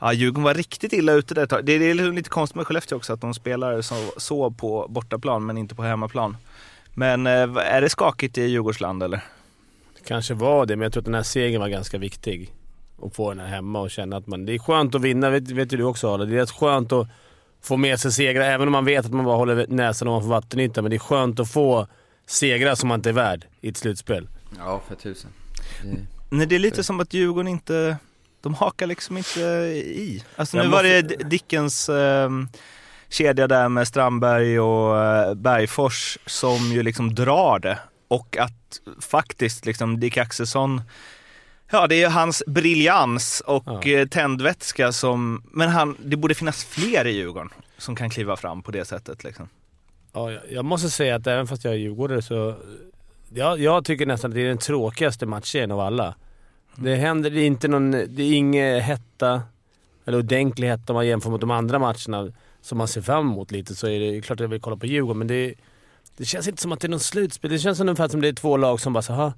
ja, 0.00 0.12
Djurgården 0.12 0.42
var 0.42 0.54
riktigt 0.54 0.92
illa 0.92 1.12
ute 1.12 1.34
där 1.34 1.42
ett 1.42 1.50
tag. 1.50 1.64
Det 1.64 1.78
det 1.78 1.90
är 1.90 1.94
liksom 1.94 2.14
lite 2.16 2.30
konstigt 2.30 2.56
med 2.56 2.66
Skellefteå 2.66 2.96
också 2.96 3.12
att 3.12 3.20
de 3.20 3.34
spelar 3.34 3.82
så, 3.82 3.94
så 4.16 4.50
på 4.50 4.86
bortaplan 4.88 5.46
men 5.46 5.58
inte 5.58 5.74
på 5.74 5.82
hemmaplan. 5.82 6.36
Men 6.94 7.26
eh, 7.26 7.56
är 7.56 7.80
det 7.80 7.88
skakigt 7.88 8.38
i 8.38 8.42
Djurgårdsland 8.42 9.02
eller? 9.02 9.20
Kanske 10.06 10.34
var 10.34 10.66
det, 10.66 10.76
men 10.76 10.82
jag 10.82 10.92
tror 10.92 11.00
att 11.00 11.04
den 11.04 11.14
här 11.14 11.22
segern 11.22 11.60
var 11.60 11.68
ganska 11.68 11.98
viktig. 11.98 12.52
Att 13.02 13.16
få 13.16 13.30
den 13.30 13.38
här 13.38 13.46
hemma 13.46 13.80
och 13.80 13.90
känna 13.90 14.16
att 14.16 14.26
man... 14.26 14.46
Det 14.46 14.54
är 14.54 14.58
skönt 14.58 14.94
att 14.94 15.00
vinna, 15.00 15.30
vet, 15.30 15.50
vet 15.50 15.70
du 15.70 15.82
också 15.82 16.14
Arla. 16.14 16.24
Det 16.24 16.34
är 16.34 16.40
rätt 16.40 16.50
skönt 16.50 16.92
att 16.92 17.08
få 17.62 17.76
med 17.76 18.00
sig 18.00 18.12
segrar, 18.12 18.44
även 18.44 18.68
om 18.68 18.72
man 18.72 18.84
vet 18.84 19.06
att 19.06 19.12
man 19.12 19.24
bara 19.24 19.36
håller 19.36 19.66
näsan 19.68 20.08
ovanför 20.08 20.28
vattenytan. 20.28 20.84
Men 20.84 20.90
det 20.90 20.96
är 20.96 20.98
skönt 20.98 21.40
att 21.40 21.50
få 21.50 21.86
segrar 22.26 22.74
som 22.74 22.88
man 22.88 22.98
inte 22.98 23.08
är 23.08 23.12
värd 23.12 23.46
i 23.60 23.68
ett 23.68 23.76
slutspel. 23.76 24.28
Ja, 24.58 24.82
för 24.88 24.94
tusen. 24.94 25.30
Det, 25.82 26.06
Nej, 26.30 26.46
det 26.46 26.54
är 26.54 26.58
lite 26.58 26.82
som 26.82 27.00
att 27.00 27.14
Djurgården 27.14 27.48
inte... 27.48 27.96
De 28.46 28.54
hakar 28.54 28.86
liksom 28.86 29.16
inte 29.16 29.40
i. 29.40 30.24
Alltså 30.36 30.56
nu 30.56 30.62
Jag 30.62 30.70
var 30.70 30.82
det 30.82 31.02
måste- 31.02 31.24
Dickens 31.24 31.88
eh, 31.88 32.30
kedja 33.08 33.46
där 33.48 33.68
med 33.68 33.88
Strandberg 33.88 34.60
och 34.60 35.04
eh, 35.04 35.34
Bergfors 35.34 36.18
som 36.26 36.72
ju 36.72 36.82
liksom 36.82 37.14
drar 37.14 37.58
det. 37.58 37.78
Och 38.08 38.36
att 38.36 38.80
faktiskt 39.00 39.66
liksom 39.66 40.00
Dick 40.00 40.16
Axelsson, 40.16 40.82
ja 41.70 41.86
det 41.86 41.94
är 41.94 41.98
ju 41.98 42.06
hans 42.06 42.42
briljans 42.46 43.42
och 43.46 43.62
Ja. 43.66 43.82
eh, 43.82 44.06
tändvätska 44.08 44.92
som, 44.92 45.42
men 45.52 45.68
han, 45.68 45.96
det 46.04 46.16
borde 46.16 46.34
finnas 46.34 46.64
fler 46.64 47.06
i 47.06 47.10
Djurgården 47.16 47.50
som 47.78 47.96
kan 47.96 48.10
kliva 48.10 48.36
fram 48.36 48.62
på 48.62 48.70
det 48.70 48.84
sättet 48.84 49.24
liksom. 49.24 49.48
Ja, 50.12 50.32
jag, 50.50 50.64
måste 50.64 50.90
säga 50.90 51.16
att 51.16 51.26
även 51.26 51.46
fast 51.46 51.64
jag 51.64 51.74
är 51.74 51.78
djurgårdare 51.78 52.22
så... 52.22 52.54
Jag, 53.34 53.58
jag 53.60 53.84
tycker 53.84 54.06
nästan 54.06 54.30
att 54.30 54.34
det 54.34 54.40
är 54.40 54.48
den 54.48 54.58
tråkigaste 54.58 55.26
matchen 55.26 55.70
av 55.72 55.80
alla. 55.80 56.14
Det 56.76 56.94
händer 56.94 57.30
det 57.30 57.40
är 57.40 57.46
inte 57.46 57.68
någon... 57.68 57.90
Det 57.90 58.22
är 58.22 58.32
ingen 58.32 58.80
hetta, 58.80 59.42
eller 60.04 60.18
ordentlig 60.18 60.68
hetta 60.68 60.92
om 60.92 60.94
man 60.94 61.06
jämför 61.06 61.30
mot 61.30 61.40
de 61.40 61.50
andra 61.50 61.78
matcherna 61.78 62.32
som 62.60 62.78
man 62.78 62.88
ser 62.88 63.02
fram 63.02 63.26
emot 63.30 63.50
lite. 63.50 63.74
Så 63.74 63.88
är 63.88 64.00
det 64.00 64.20
klart 64.20 64.36
att 64.36 64.40
jag 64.40 64.48
vill 64.48 64.60
kolla 64.60 64.76
på 64.76 64.86
Djurgården, 64.86 65.18
men 65.18 65.26
det, 65.26 65.54
det 66.16 66.24
känns 66.24 66.48
inte 66.48 66.62
som 66.62 66.72
att 66.72 66.80
det 66.80 66.86
är 66.86 66.90
någon 66.90 67.00
slutspel. 67.00 67.50
Det 67.50 67.58
känns 67.58 67.80
ungefär 67.80 68.08
som 68.08 68.20
det 68.20 68.28
är 68.28 68.32
två 68.32 68.56
lag 68.56 68.80
som 68.80 68.92
bara 68.92 69.02
så 69.02 69.12
"Ha, 69.12 69.32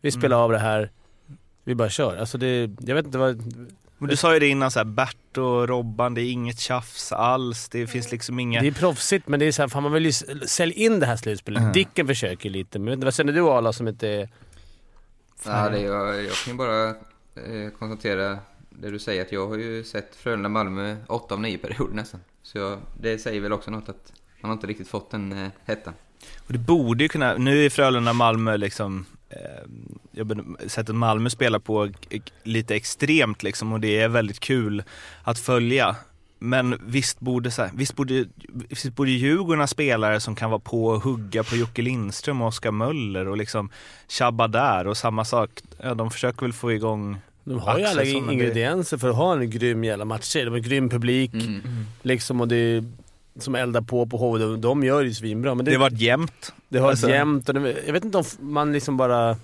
vi 0.00 0.10
spelar 0.10 0.36
av 0.44 0.52
det 0.52 0.58
här, 0.58 0.90
vi 1.64 1.74
bara 1.74 1.90
kör. 1.90 2.16
Alltså 2.16 2.38
det, 2.38 2.70
jag 2.80 2.94
vet 2.94 3.06
inte 3.06 3.18
vad... 3.18 3.42
Men 3.98 4.08
du 4.08 4.16
sa 4.16 4.34
ju 4.34 4.40
det 4.40 4.46
innan 4.48 4.70
så 4.70 4.78
här, 4.78 4.84
Bert 4.84 5.38
och 5.38 5.68
Robban, 5.68 6.14
det 6.14 6.22
är 6.22 6.32
inget 6.32 6.58
tjafs 6.60 7.12
alls. 7.12 7.68
Det 7.68 7.86
finns 7.86 8.12
liksom 8.12 8.40
inga... 8.40 8.60
Det 8.60 8.66
är 8.66 8.72
proffsigt, 8.72 9.28
men 9.28 9.40
det 9.40 9.46
är 9.46 9.52
så 9.52 9.62
här, 9.62 9.68
fan 9.68 9.82
man 9.82 9.92
vill 9.92 10.04
ju 10.06 10.12
sälja 10.46 10.76
in 10.76 11.00
det 11.00 11.06
här 11.06 11.16
slutspelet. 11.16 11.60
Mm. 11.60 11.72
Dicken 11.72 12.06
försöker 12.06 12.50
lite, 12.50 12.78
men 12.78 13.00
vad 13.00 13.14
känner 13.14 13.32
du 13.32 13.40
Arla 13.40 13.72
som 13.72 13.88
inte 13.88 14.08
är... 14.08 14.28
ja, 15.44 15.68
det, 15.68 15.80
jag, 15.80 16.24
jag 16.24 16.34
kan 16.34 16.52
ju 16.52 16.58
bara 16.58 16.88
eh, 16.88 17.70
konstatera 17.78 18.38
det 18.70 18.90
du 18.90 18.98
säger, 18.98 19.22
att 19.22 19.32
jag 19.32 19.48
har 19.48 19.56
ju 19.56 19.84
sett 19.84 20.16
Frölunda-Malmö 20.16 20.96
åtta 21.06 21.34
av 21.34 21.40
nio 21.40 21.58
perioder 21.58 21.94
nästan. 21.94 22.20
Så 22.42 22.58
jag, 22.58 22.78
det 23.00 23.18
säger 23.18 23.40
väl 23.40 23.52
också 23.52 23.70
något 23.70 23.88
att 23.88 24.12
man 24.40 24.48
har 24.48 24.52
inte 24.54 24.66
riktigt 24.66 24.88
fått 24.88 25.10
den 25.10 25.32
eh, 25.32 25.48
hettan. 25.64 25.94
Och 26.46 26.52
det 26.52 26.58
borde 26.58 27.04
ju 27.04 27.08
kunna, 27.08 27.36
nu 27.36 27.66
är 27.66 27.70
Frölunda 27.70 28.12
Malmö 28.12 28.56
liksom 28.56 29.06
jag 30.12 30.24
har 30.24 30.68
sett 30.68 30.88
att 30.88 30.96
Malmö 30.96 31.30
spelar 31.30 31.58
på 31.58 31.90
lite 32.42 32.76
extremt 32.76 33.42
liksom 33.42 33.72
och 33.72 33.80
det 33.80 34.00
är 34.00 34.08
väldigt 34.08 34.40
kul 34.40 34.82
att 35.22 35.38
följa. 35.38 35.96
Men 36.44 36.78
visst 36.86 37.20
borde, 37.20 37.50
så 37.50 37.62
här, 37.62 37.70
visst 37.74 37.96
borde, 37.96 38.24
visst 38.68 38.88
borde 38.94 39.10
Djurgården 39.10 39.60
ha 39.60 39.66
spelare 39.66 40.20
som 40.20 40.34
kan 40.34 40.50
vara 40.50 40.60
på 40.60 40.86
och 40.86 41.02
hugga 41.02 41.44
på 41.44 41.56
Jocke 41.56 41.82
Lindström 41.82 42.42
och 42.42 42.48
Oskar 42.48 42.70
Möller 42.70 43.28
och 43.28 43.36
liksom 43.36 43.70
tjabba 44.08 44.48
där 44.48 44.86
och 44.86 44.96
samma 44.96 45.24
sak, 45.24 45.50
ja, 45.82 45.94
de 45.94 46.10
försöker 46.10 46.40
väl 46.42 46.52
få 46.52 46.72
igång 46.72 47.16
De 47.44 47.58
har 47.58 47.78
ju 47.78 47.84
alla 47.84 48.02
det- 48.02 48.10
ingredienser 48.10 48.98
för 48.98 49.08
att 49.10 49.16
ha 49.16 49.32
en 49.36 49.50
grym 49.50 49.84
jävla 49.84 50.04
matchserie. 50.04 50.44
De 50.44 50.50
har 50.50 50.56
en 50.56 50.62
grym 50.62 50.88
publik 50.88 51.34
Mm. 51.34 51.60
liksom 52.02 52.40
och 52.40 52.48
det 52.48 52.56
är, 52.56 52.84
som 53.38 53.54
eldar 53.54 53.80
på 53.80 54.06
på 54.06 54.16
HV. 54.16 54.38
De, 54.38 54.60
de 54.60 54.84
gör 54.84 55.02
ju 55.02 55.14
svinbra. 55.14 55.54
Men 55.54 55.64
det, 55.64 55.70
Det 55.70 55.76
har 55.76 55.90
varit 55.90 56.00
jämnt. 56.00 56.52
det 56.68 56.78
har 56.78 56.90
alltså- 56.90 57.06
varit 57.06 57.16
jämnt 57.16 57.48
och 57.48 57.54
det, 57.54 57.76
jag 57.86 57.92
vet 57.92 58.04
inte 58.04 58.18
om 58.18 58.24
man 58.40 58.72
liksom 58.72 58.96
bara... 58.96 59.36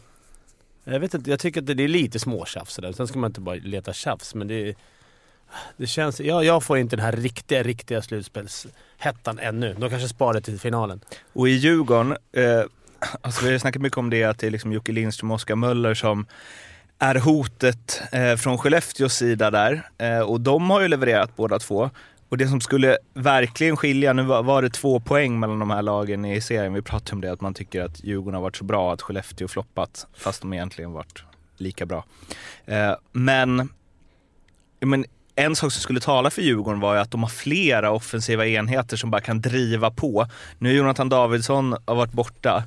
Jag 0.85 1.01
vet 1.01 1.15
inte, 1.15 1.31
jag 1.31 1.41
tycker 1.41 1.61
att 1.61 1.67
det 1.67 1.85
är 1.85 1.89
lite 1.89 2.19
småtjafs 2.19 2.75
sådär. 2.75 2.93
Sen 2.93 3.07
ska 3.07 3.19
man 3.19 3.31
inte 3.31 3.41
bara 3.41 3.55
leta 3.55 3.93
tjafs 3.93 4.35
men 4.35 4.49
det 4.49 4.75
det 5.77 5.87
känns, 5.87 6.21
jag, 6.21 6.45
jag 6.45 6.63
får 6.63 6.79
inte 6.79 6.97
den 6.97 7.05
här 7.05 7.13
riktiga, 7.13 7.63
riktiga 7.63 8.03
slutspelshettan 8.03 9.39
ännu. 9.39 9.75
De 9.79 9.91
kanske 9.91 10.09
sparar 10.09 10.35
det 10.35 10.41
till 10.41 10.61
finalen. 10.61 11.01
Och 11.33 11.49
i 11.49 11.53
Djurgården, 11.53 12.17
eh, 12.33 12.63
alltså 13.21 13.45
vi 13.45 13.53
har 13.53 13.59
snackat 13.59 13.83
mycket 13.83 13.99
om 13.99 14.11
det, 14.11 14.25
att 14.25 14.39
det 14.39 14.47
är 14.47 14.51
liksom 14.51 14.73
Jocke 14.73 14.93
Lindström 14.93 15.31
och 15.31 15.35
Oskar 15.35 15.57
Möller 15.57 15.95
som 15.95 16.27
är 16.99 17.15
hotet 17.15 18.03
eh, 18.13 18.37
från 18.37 18.59
Skellefteås 18.59 19.15
sida 19.15 19.51
där. 19.51 19.91
Eh, 19.99 20.21
och 20.21 20.41
de 20.41 20.71
har 20.71 20.81
ju 20.81 20.89
levererat 20.89 21.37
båda 21.37 21.59
två. 21.59 21.91
Och 22.29 22.39
det 22.39 22.49
som 22.49 22.61
skulle 22.61 22.99
verkligen 23.15 23.77
skilja, 23.77 24.13
nu 24.13 24.23
var, 24.23 24.43
var 24.43 24.63
det 24.63 24.71
två 24.71 25.01
poäng 25.01 25.41
mellan 25.41 25.59
de 25.59 25.71
här 25.71 25.83
lagen 25.83 26.25
i 26.25 26.41
serien. 26.41 26.75
Vi 26.75 26.83
pratade 26.83 27.13
om 27.13 27.21
det, 27.21 27.33
att 27.33 27.41
man 27.41 27.55
tycker 27.55 27.83
att 27.85 28.05
Djurgården 28.05 28.35
har 28.35 28.43
varit 28.43 28.57
så 28.57 28.65
bra 28.65 28.93
att 28.93 29.03
Skellefteå 29.03 29.49
floppat, 29.49 30.07
fast 30.15 30.41
de 30.41 30.53
egentligen 30.53 30.93
varit 30.93 31.25
lika 31.57 31.87
bra. 31.87 32.05
Eh, 32.65 32.95
men, 33.13 33.69
men 34.81 35.05
en 35.41 35.57
sak 35.57 35.73
som 35.73 35.83
skulle 35.83 36.01
tala 36.01 36.31
för 36.31 36.43
Djurgården 36.43 36.81
var 36.81 36.95
ju 36.95 37.01
att 37.01 37.11
de 37.11 37.23
har 37.23 37.31
flera 37.31 37.91
offensiva 37.91 38.47
enheter 38.47 38.97
som 38.97 39.11
bara 39.11 39.21
kan 39.21 39.41
driva 39.41 39.91
på. 39.91 40.27
Nu 40.59 40.73
Jonathan 40.73 41.09
Davidsson 41.09 41.77
har 41.87 41.95
varit 41.95 42.13
borta, 42.13 42.65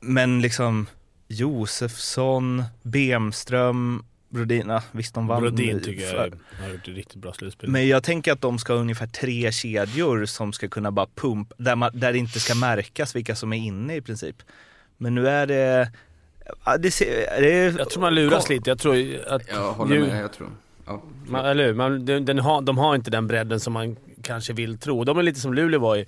men 0.00 0.40
liksom 0.42 0.86
Josefsson, 1.28 2.64
Bemström, 2.82 4.04
Brodin, 4.28 4.80
visst 4.92 5.14
de 5.14 5.26
vann. 5.26 5.40
Brodin 5.42 5.80
tycker 5.82 6.06
för- 6.06 6.32
jag 6.58 6.64
har 6.64 6.72
gjort 6.72 6.88
ett 6.88 6.94
riktigt 6.94 7.16
bra 7.16 7.32
slutspel. 7.32 7.70
men 7.70 7.88
jag 7.88 8.02
tänker 8.02 8.32
att 8.32 8.40
de 8.40 8.58
ska 8.58 8.72
ha 8.72 8.80
ungefär 8.80 9.06
tre 9.06 9.52
kedjor 9.52 10.24
som 10.26 10.52
ska 10.52 10.68
kunna 10.68 10.90
bara 10.90 11.06
pumpa, 11.14 11.54
där, 11.58 11.76
man, 11.76 11.90
där 11.94 12.12
det 12.12 12.18
inte 12.18 12.40
ska 12.40 12.54
märkas 12.54 13.16
vilka 13.16 13.36
som 13.36 13.52
är 13.52 13.56
inne 13.56 13.96
i 13.96 14.00
princip. 14.00 14.36
Men 14.96 15.14
nu 15.14 15.28
är 15.28 15.46
det... 15.46 15.90
Ja, 16.64 16.76
det, 16.78 16.90
ser, 16.90 17.40
det 17.40 17.52
är, 17.52 17.78
jag 17.78 17.90
tror 17.90 18.00
man 18.00 18.14
luras 18.14 18.48
lite. 18.48 18.70
Jag 18.70 18.78
tror 18.78 18.94
att... 19.28 19.42
Jag 19.48 19.72
håller 19.72 20.00
med, 20.00 20.22
jag 20.22 20.32
tror. 20.32 20.50
Ja. 20.88 21.02
Man, 21.26 21.44
eller 21.46 21.66
hur? 21.66 21.74
Man, 21.74 22.04
den, 22.04 22.24
den 22.24 22.38
har, 22.38 22.62
de 22.62 22.78
har 22.78 22.94
inte 22.94 23.10
den 23.10 23.26
bredden 23.26 23.60
som 23.60 23.72
man 23.72 23.96
kanske 24.22 24.52
vill 24.52 24.78
tro. 24.78 25.04
De 25.04 25.18
är 25.18 25.22
lite 25.22 25.40
som 25.40 25.54
Luleå 25.54 25.80
var 25.80 25.96
i. 25.96 26.06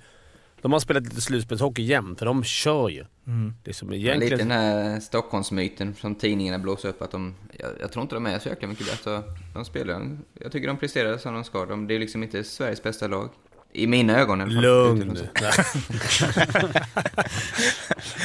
De 0.61 0.73
har 0.73 0.79
spelat 0.79 1.03
lite 1.03 1.21
slutspelshockey 1.21 1.81
jämt, 1.83 2.19
för 2.19 2.25
de 2.25 2.43
kör 2.43 2.89
ju. 2.89 3.05
Mm. 3.27 3.53
Det 3.63 3.71
är 3.71 3.73
som 3.73 3.87
Men 3.87 3.97
egentligen... 3.97 4.31
Lite 4.31 4.43
den 4.43 4.51
här 4.51 4.99
Stockholmsmyten 4.99 5.95
som 5.95 6.15
tidningarna 6.15 6.59
blåser 6.59 6.89
upp 6.89 7.01
att 7.01 7.11
de, 7.11 7.35
jag, 7.59 7.69
jag 7.81 7.91
tror 7.91 8.01
inte 8.03 8.15
de 8.15 8.25
är 8.25 8.39
så 8.39 8.49
jäkla 8.49 8.67
mycket 8.67 8.85
bättre. 8.85 9.21
De 9.53 9.65
spelar, 9.65 10.17
jag 10.41 10.51
tycker 10.51 10.67
de 10.67 10.77
presterar 10.77 11.17
som 11.17 11.33
de 11.33 11.43
ska. 11.43 11.65
De, 11.65 11.87
det 11.87 11.95
är 11.95 11.99
liksom 11.99 12.23
inte 12.23 12.43
Sveriges 12.43 12.83
bästa 12.83 13.07
lag. 13.07 13.29
I 13.73 13.87
mina 13.87 14.19
ögon 14.19 14.39
i 14.39 14.43
alla 14.43 14.51
fall. 14.53 14.61
Lugn 14.61 15.07
nu. 15.07 15.15
så. 15.15 15.25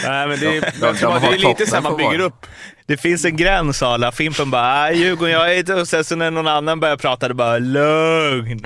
Nej 0.04 0.28
men 0.28 0.38
det 0.40 0.56
är, 0.56 0.60
De- 0.60 0.70
de- 0.80 1.00
de 1.00 1.20
det 1.20 1.26
är 1.26 1.48
lite 1.48 1.66
så 1.66 1.74
här 1.74 1.82
man 1.82 1.96
bygger 1.96 2.18
upp. 2.18 2.46
Det 2.86 2.96
finns 2.96 3.24
en 3.24 3.36
gräns 3.36 3.82
Arla. 3.82 4.12
Fimpen 4.12 4.50
bara, 4.50 4.82
"Ah, 4.82 4.90
Djurgården, 4.90 5.32
jag 5.34 5.52
är 5.54 5.58
inte... 5.58 5.74
Och 5.74 5.88
sen 5.88 6.04
så 6.04 6.16
när 6.16 6.30
någon 6.30 6.46
annan 6.46 6.80
börjar 6.80 6.96
prata, 6.96 7.28
det 7.28 7.34
bara 7.34 7.58
lugn. 7.58 8.60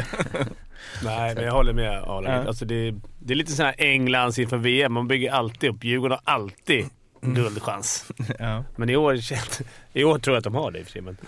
Nej 1.02 1.34
men 1.34 1.44
jag 1.44 1.52
håller 1.52 1.72
med 1.72 1.90
Arla. 2.02 2.30
Ja. 2.30 2.48
Alltså, 2.48 2.64
det, 2.64 2.74
är, 2.88 2.94
det 3.18 3.32
är 3.34 3.36
lite 3.36 3.52
så 3.52 3.62
här 3.62 3.74
Englands 3.78 4.38
inför 4.38 4.56
VM. 4.56 4.92
Man 4.92 5.08
bygger 5.08 5.32
alltid 5.32 5.70
upp. 5.70 5.84
Djurgården 5.84 6.18
har 6.24 6.34
alltid 6.34 6.86
guldchans. 7.22 8.04
Ja. 8.38 8.64
Men 8.76 8.90
i 8.90 8.96
år, 8.96 9.18
i 9.92 10.04
år 10.04 10.18
tror 10.18 10.34
jag 10.36 10.38
att 10.38 10.44
de 10.44 10.54
har 10.54 10.70
det 10.70 10.78
i 10.78 10.82
och 10.82 10.86
för 10.86 10.92
sig. 10.92 11.00
Men... 11.02 11.16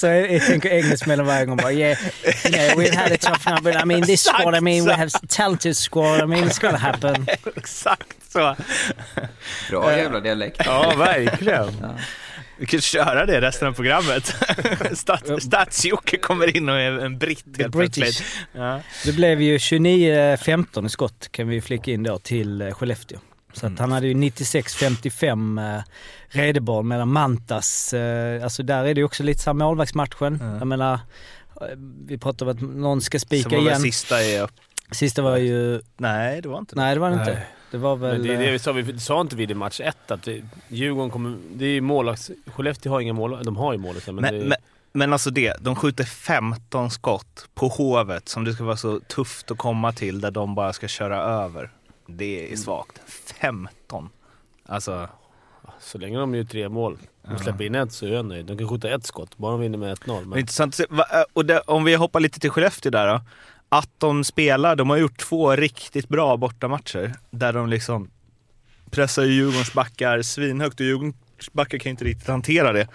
Så 0.00 0.06
jag, 0.06 0.32
jag 0.32 0.46
tänker 0.46 0.70
engelsmännen 0.70 1.26
varje 1.26 1.44
gång 1.46 1.56
bara 1.56 1.72
yeah, 1.72 1.98
yeah, 2.44 2.76
we've 2.76 2.96
had 2.96 3.12
a 3.12 3.16
tough 3.20 3.54
number. 3.54 3.82
I 3.82 3.84
mean 3.84 4.02
this 4.02 4.22
squad, 4.28 4.54
I 4.54 4.60
mean 4.60 4.84
we 4.84 4.94
have 4.94 5.10
talented 5.28 5.76
squad. 5.76 6.20
I 6.22 6.26
mean 6.26 6.44
it's 6.44 6.60
gonna 6.60 6.78
happen. 6.78 7.26
Exakt 7.56 8.27
så. 8.28 8.56
Bra 9.70 9.96
jävla 9.96 10.20
dialekt. 10.20 10.62
Ja, 10.64 10.94
verkligen. 10.96 11.68
Vi 12.58 12.66
kan 12.66 12.80
köra 12.80 13.26
det 13.26 13.40
resten 13.40 13.68
av 13.68 13.72
programmet. 13.72 14.34
Stats, 14.92 15.30
Stats-Jocke 15.30 16.18
kommer 16.18 16.56
in 16.56 16.68
och 16.68 16.74
är 16.80 16.98
en 16.98 17.18
britt 17.18 17.44
helt 17.58 17.72
British. 17.72 17.94
plötsligt. 18.02 18.28
Ja. 18.52 18.80
Det 19.04 19.12
blev 19.12 19.42
ju 19.42 19.56
29-15 19.56 20.86
i 20.86 20.88
skott 20.88 21.28
kan 21.32 21.48
vi 21.48 21.60
flika 21.60 21.90
in 21.90 22.02
då 22.02 22.18
till 22.18 22.60
eh, 22.62 22.74
Skellefteå. 22.74 23.18
Så 23.52 23.66
att 23.66 23.78
han 23.78 23.92
hade 23.92 24.06
ju 24.06 24.14
96-55 24.14 25.76
eh, 25.76 25.82
Redeborn 26.28 26.88
medan 26.88 27.12
Mantas, 27.12 27.92
eh, 27.94 28.44
alltså 28.44 28.62
där 28.62 28.84
är 28.84 28.94
det 28.94 29.00
ju 29.00 29.04
också 29.04 29.22
lite 29.22 29.42
samma 29.42 29.64
målvaktsmatchen. 29.64 30.38
Ja. 30.40 30.58
Jag 30.58 30.66
menar, 30.66 30.94
eh, 30.94 30.98
vi 32.06 32.18
pratade 32.18 32.50
om 32.50 32.56
att 32.56 32.76
någon 32.76 33.00
ska 33.00 33.18
spika 33.18 33.48
var 33.48 33.58
igen. 33.58 33.80
sista 33.80 34.22
i... 34.22 34.46
Sista 34.90 35.22
var 35.22 35.36
ju... 35.36 35.80
Nej, 35.96 36.42
det 36.42 36.48
var 36.48 36.58
inte 36.58 36.74
det. 36.74 36.80
Nej 36.80 36.94
det 36.94 37.00
var 37.00 37.10
det 37.10 37.14
inte. 37.14 37.32
Nej. 37.32 37.46
Det 37.70 37.78
var 37.78 37.96
väl... 37.96 38.12
Men 38.18 38.26
det 38.26 38.36
det 38.36 38.46
eh, 38.46 38.52
vi 38.52 38.58
sa, 38.58 38.72
vi 38.72 38.98
sa 39.00 39.20
inte 39.20 39.36
vi 39.36 39.44
i 39.44 39.54
match 39.54 39.80
ett 39.80 40.10
att 40.10 40.22
det, 40.22 40.42
Djurgården 40.68 41.10
kommer... 41.10 41.36
Det 41.54 41.64
är 41.64 41.68
ju 41.70 41.80
målvakts... 41.80 42.30
Skellefteå 42.46 42.92
har 42.92 43.00
inga 43.00 43.12
mål, 43.12 43.44
de 43.44 43.56
har 43.56 43.72
ju 43.72 43.78
mål 43.78 43.96
men, 44.06 44.14
Men, 44.14 44.34
det, 44.34 44.44
men, 44.44 44.56
men 44.92 45.12
alltså 45.12 45.30
det, 45.30 45.56
de 45.60 45.76
skjuter 45.76 46.04
15 46.04 46.90
skott 46.90 47.48
på 47.54 47.68
Hovet 47.68 48.28
som 48.28 48.44
det 48.44 48.52
ska 48.52 48.64
vara 48.64 48.76
så 48.76 49.00
tufft 49.00 49.50
att 49.50 49.58
komma 49.58 49.92
till 49.92 50.20
där 50.20 50.30
de 50.30 50.54
bara 50.54 50.72
ska 50.72 50.88
köra 50.88 51.16
över. 51.22 51.70
Det 52.06 52.52
är 52.52 52.56
svagt. 52.56 53.00
15. 53.40 54.08
Alltså, 54.66 55.08
Så 55.80 55.98
länge 55.98 56.18
de 56.18 56.34
gör 56.34 56.44
tre 56.44 56.68
mål 56.68 56.98
och 57.34 57.40
släpper 57.40 57.64
in 57.64 57.74
ett 57.74 57.92
så 57.92 58.06
är 58.06 58.10
jag 58.10 58.24
nöjd. 58.24 58.46
De 58.46 58.58
kan 58.58 58.68
skjuta 58.68 58.90
ett 58.94 59.06
skott, 59.06 59.36
bara 59.38 59.52
de 59.52 59.60
vinner 59.60 59.78
med 59.78 59.98
1-0. 59.98 60.06
det 60.06 60.12
är 60.12 60.24
Men 60.24 60.38
intressant 60.38 60.70
att 60.70 60.74
se. 60.76 60.84
Va- 60.90 61.06
äh, 61.12 61.22
Och 61.32 61.44
det, 61.46 61.60
om 61.60 61.84
vi 61.84 61.94
hoppar 61.94 62.20
lite 62.20 62.40
till 62.40 62.50
Skellefteå 62.50 62.90
där 62.90 63.06
då. 63.08 63.20
Att 63.68 63.90
de 63.98 64.24
spelar, 64.24 64.76
de 64.76 64.90
har 64.90 64.96
gjort 64.96 65.18
två 65.18 65.56
riktigt 65.56 66.08
bra 66.08 66.36
bortamatcher 66.36 67.14
där 67.30 67.52
de 67.52 67.68
liksom 67.68 68.10
pressar 68.90 69.22
ju 69.24 69.32
Djurgårdens 69.32 69.72
backar 69.72 70.22
svinhögt 70.22 70.80
och 70.80 70.86
Djurgårdens 70.86 71.52
backar 71.52 71.78
kan 71.78 71.90
inte 71.90 72.04
riktigt 72.04 72.28
hantera 72.28 72.72
det. 72.72 72.88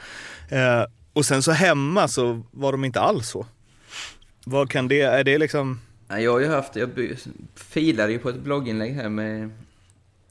Eh, 0.50 0.86
och 1.14 1.26
sen 1.26 1.44
så 1.44 1.52
hemma 1.52 2.08
så 2.08 2.44
var 2.52 2.72
de 2.72 2.86
inte 2.86 3.00
alls 3.00 3.30
så. 3.30 3.46
Vad 4.46 4.70
kan 4.70 4.88
det, 4.88 5.02
är 5.02 5.24
det 5.24 5.38
liksom... 5.38 5.80
Nej, 6.08 6.24
Jag 6.24 6.32
har 6.32 6.40
ju 6.40 6.48
haft, 6.48 6.76
jag 6.76 6.90
filade 7.56 8.12
ju 8.12 8.20
på 8.20 8.30
ett 8.30 8.40
blogginlägg 8.40 8.94
här 8.94 9.10
med 9.10 9.50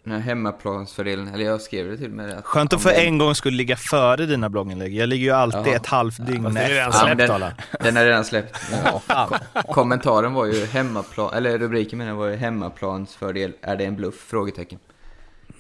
den 0.04 0.12
här 0.12 0.20
hemmaplansfördelen, 0.20 1.28
eller 1.28 1.44
jag 1.44 1.60
skrev 1.60 1.90
det 1.90 1.96
till 1.96 2.06
och 2.06 2.16
med. 2.16 2.30
Att, 2.38 2.44
Skönt 2.44 2.72
att 2.72 2.84
ja, 2.84 2.90
för 2.90 3.00
en 3.00 3.18
gång 3.18 3.34
skulle 3.34 3.56
ligga 3.56 3.76
före 3.76 4.26
dina 4.26 4.48
blogginlägg. 4.48 4.94
Jag 4.94 5.08
ligger 5.08 5.24
ju 5.24 5.30
alltid 5.30 5.60
Jaha. 5.66 5.76
ett 5.76 5.86
halvt 5.86 6.26
dygn 6.26 6.46
är 6.46 6.50
efter. 6.50 6.68
redan 6.74 6.90
Ja, 6.94 7.00
släppt 7.04 7.18
den- 7.18 7.30
alla. 7.30 7.52
Den 7.80 7.96
är 7.96 8.04
redan 8.06 8.24
släppt. 8.24 8.58
Ja. 9.08 9.30
Ko- 9.54 9.72
Kommentaren 9.72 10.32
var 10.34 10.46
ju 10.46 10.64
hemmaplan, 10.66 11.34
eller 11.34 11.58
rubriken 11.58 11.98
menar 11.98 12.12
var 12.12 12.28
ju 12.28 12.36
hemmaplansfördel, 12.36 13.52
är 13.60 13.76
det 13.76 13.84
en 13.84 13.96
bluff? 13.96 14.14
Frågetecken. 14.28 14.78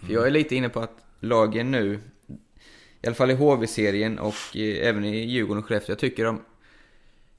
För 0.06 0.12
jag 0.12 0.26
är 0.26 0.30
lite 0.30 0.56
inne 0.56 0.68
på 0.68 0.80
att 0.80 0.96
lagen 1.20 1.70
nu, 1.70 2.00
i 3.02 3.06
alla 3.06 3.14
fall 3.14 3.30
i 3.30 3.34
HV-serien 3.34 4.18
och 4.18 4.34
eh, 4.56 4.88
även 4.88 5.04
i 5.04 5.24
Djurgården 5.24 5.62
och 5.62 5.68
Skellefteå, 5.68 5.92
jag 5.92 5.98
tycker 5.98 6.24
de 6.24 6.40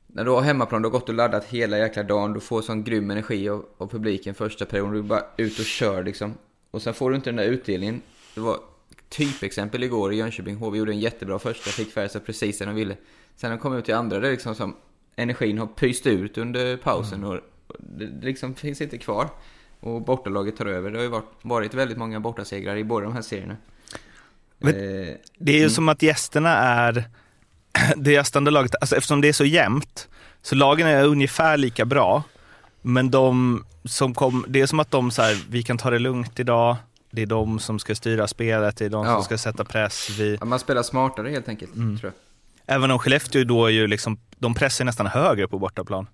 när 0.07 0.25
du 0.25 0.31
har 0.31 0.41
hemmaplan, 0.41 0.81
du 0.81 0.88
har 0.88 0.91
gått 1.00 1.10
och 1.10 1.15
laddat 1.15 1.45
hela 1.45 1.77
jäkla 1.77 2.03
dagen, 2.03 2.33
du 2.33 2.39
får 2.39 2.62
sån 2.62 2.83
grym 2.83 3.12
energi 3.12 3.50
av, 3.50 3.65
av 3.77 3.88
publiken 3.88 4.33
första 4.36 4.65
perioden, 4.65 4.93
du 4.93 5.00
är 5.00 5.03
bara 5.03 5.24
ut 5.38 5.60
och 5.60 5.65
kör 5.65 6.03
liksom. 6.03 6.33
Och 6.74 6.82
sen 6.82 6.94
får 6.94 7.10
du 7.10 7.15
inte 7.15 7.30
den 7.30 7.36
där 7.38 7.44
utdelningen. 7.44 8.01
Det 8.36 8.42
var 8.42 8.60
typexempel 9.10 9.84
igår 9.84 10.13
i 10.13 10.15
Jönköping, 10.18 10.56
HV 10.56 10.77
gjorde 10.77 10.92
en 10.92 11.00
jättebra 11.00 11.39
första, 11.39 11.70
fick 11.70 11.94
Färjestad 11.94 12.25
precis 12.25 12.58
det 12.58 12.65
de 12.65 12.75
ville. 12.75 12.98
Sen 13.36 13.51
de 13.51 13.58
kom 13.60 13.75
ut 13.77 13.86
till 13.86 13.94
andra, 13.96 14.20
det 14.20 14.27
är 14.27 14.32
liksom 14.32 14.56
som 14.56 14.75
energin 15.15 15.58
har 15.58 15.68
pyst 15.68 16.08
ut 16.08 16.38
under 16.38 16.77
pausen 16.77 17.24
och 17.24 17.39
det 17.80 18.06
det 18.06 18.25
liksom 18.25 18.56
finns 18.56 18.82
inte 18.82 18.98
kvar. 18.98 19.27
Och 19.80 20.01
bortalaget 20.01 20.58
tar 20.58 20.65
över. 20.65 20.92
Det 20.92 20.98
har 20.98 21.03
ju 21.03 21.10
varit, 21.10 21.25
varit 21.42 21.74
väldigt 21.74 21.98
många 21.98 22.20
bortasegrar 22.20 22.75
i 22.75 22.84
båda 22.84 23.06
de 23.06 23.13
här 23.13 23.22
serierna. 23.22 23.58
Men- 24.58 24.75
Eh, 24.75 25.15
Det 25.38 25.51
är 25.51 25.56
ju 25.56 25.60
Mm. 25.60 25.70
som 25.70 25.89
att 25.89 26.01
gästerna 26.01 26.50
är 26.58 27.03
det 27.98 28.12
gästande 28.12 28.51
laget. 28.51 28.75
Alltså 28.82 28.96
eftersom 28.96 29.22
det 29.22 29.27
är 29.27 29.34
så 29.34 29.46
jämnt, 29.46 30.08
så 30.42 30.56
lagen 30.56 30.88
är 30.88 31.06
ungefär 31.06 31.58
lika 31.58 31.86
bra. 31.86 32.24
Men 32.85 33.11
de 33.11 33.63
som 33.85 34.13
kom, 34.13 34.45
det 34.47 34.61
är 34.61 34.65
som 34.65 34.79
att 34.79 34.91
de 34.91 35.11
så 35.11 35.21
här, 35.21 35.37
vi 35.49 35.63
kan 35.63 35.77
ta 35.77 35.89
det 35.89 35.99
lugnt 35.99 36.39
idag. 36.39 36.75
Det 37.11 37.21
är 37.21 37.25
de 37.25 37.59
som 37.59 37.79
ska 37.79 37.95
styra 37.95 38.27
spelet, 38.27 38.77
det 38.77 38.85
är 38.85 38.89
de 38.89 39.05
Ja. 39.05 39.13
som 39.13 39.23
ska 39.23 39.37
sätta 39.37 39.63
press. 39.65 40.09
Vi, 40.19 40.37
ja, 40.39 40.45
man 40.45 40.59
spelar 40.59 40.83
smartare 40.83 41.29
helt 41.29 41.49
enkelt, 41.49 41.75
Mm. 41.75 41.97
tror 41.97 42.11
jag. 42.65 42.75
även 42.75 42.91
om 42.91 42.99
Skellefteå 42.99 43.43
då 43.43 43.65
är 43.65 43.69
ju 43.69 43.87
liksom, 43.87 44.17
de 44.37 44.53
pressar 44.53 44.85
nästan 44.85 45.07
högre 45.07 45.47
på 45.47 45.59
bortaplan. 45.59 46.07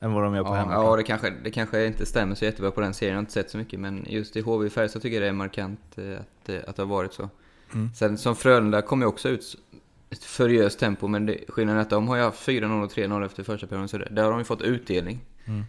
än 0.00 0.12
vad 0.12 0.22
de 0.24 0.34
gör 0.34 0.42
på 0.44 0.48
Ja, 0.50 0.54
hemmaplan. 0.54 0.84
ja 0.84 0.96
det, 0.96 1.02
kanske, 1.02 1.30
det 1.44 1.50
kanske 1.50 1.86
inte 1.86 2.06
stämmer 2.06 2.34
så 2.34 2.44
jättebra 2.44 2.70
på 2.70 2.80
den 2.80 2.94
serien, 2.94 3.12
jag 3.12 3.16
har 3.18 3.20
inte 3.20 3.32
sett 3.32 3.50
så 3.50 3.58
mycket. 3.58 3.80
Men 3.80 4.06
just 4.08 4.36
i 4.36 4.40
HV 4.40 4.70
Färjestad 4.70 5.02
tycker 5.02 5.14
jag 5.16 5.22
det 5.22 5.28
är 5.28 5.32
markant 5.32 5.80
eh, 5.96 6.04
att, 6.12 6.48
eh, 6.48 6.56
att 6.66 6.76
det 6.76 6.82
har 6.82 6.86
varit 6.88 7.12
så. 7.12 7.28
Mm. 7.74 7.90
Sen 7.94 8.18
som 8.18 8.36
Frölunda 8.36 8.82
kom 8.82 9.00
ju 9.00 9.06
också 9.06 9.28
ut 9.28 9.56
ett 10.10 10.24
furiöst 10.24 10.78
tempo, 10.78 11.08
men 11.08 11.26
det, 11.26 11.38
skillnaden 11.48 11.78
är 11.78 11.82
att 11.82 11.90
de 11.90 12.08
har 12.08 12.16
ju 12.16 12.22
haft 12.22 12.48
4-0 12.48 12.84
och 12.84 12.90
3-0 12.92 13.24
efter 13.26 13.42
första 13.42 13.66
perioden, 13.66 13.88
så 13.88 13.98
det, 13.98 14.08
där 14.10 14.22
har 14.22 14.30
de 14.30 14.38
ju 14.40 14.44
fått 14.44 14.62
utdelning. 14.62 15.20
Mm. 15.44 15.64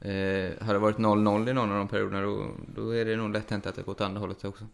Eh, 0.00 0.64
hade 0.64 0.72
det 0.72 0.78
varit 0.78 0.98
0-0 0.98 1.50
i 1.50 1.52
någon 1.52 1.72
av 1.72 1.78
de 1.78 1.88
perioderna, 1.88 2.22
då, 2.22 2.46
då 2.74 2.94
är 2.94 3.04
det 3.04 3.16
nog 3.16 3.32
lätt 3.32 3.50
hänt 3.50 3.66
att 3.66 3.74
det 3.74 3.82
går 3.82 3.92
åt 3.92 4.00
andra 4.00 4.20
hållet 4.20 4.44
också. 4.44 4.64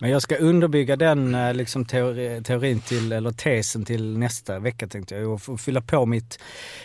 Men 0.00 0.10
jag 0.10 0.22
ska 0.22 0.36
underbygga 0.36 0.96
den 0.96 1.34
eh, 1.34 1.54
liksom, 1.54 1.84
teori, 1.84 2.42
teorin 2.44 2.80
till, 2.80 3.12
eller 3.12 3.30
tesen 3.30 3.84
till 3.84 4.18
nästa 4.18 4.58
vecka 4.58 4.86
tänkte 4.86 5.14
jag. 5.14 5.32
Och 5.48 5.60
fylla 5.60 5.80
på 5.80 6.06
mitt, 6.06 6.38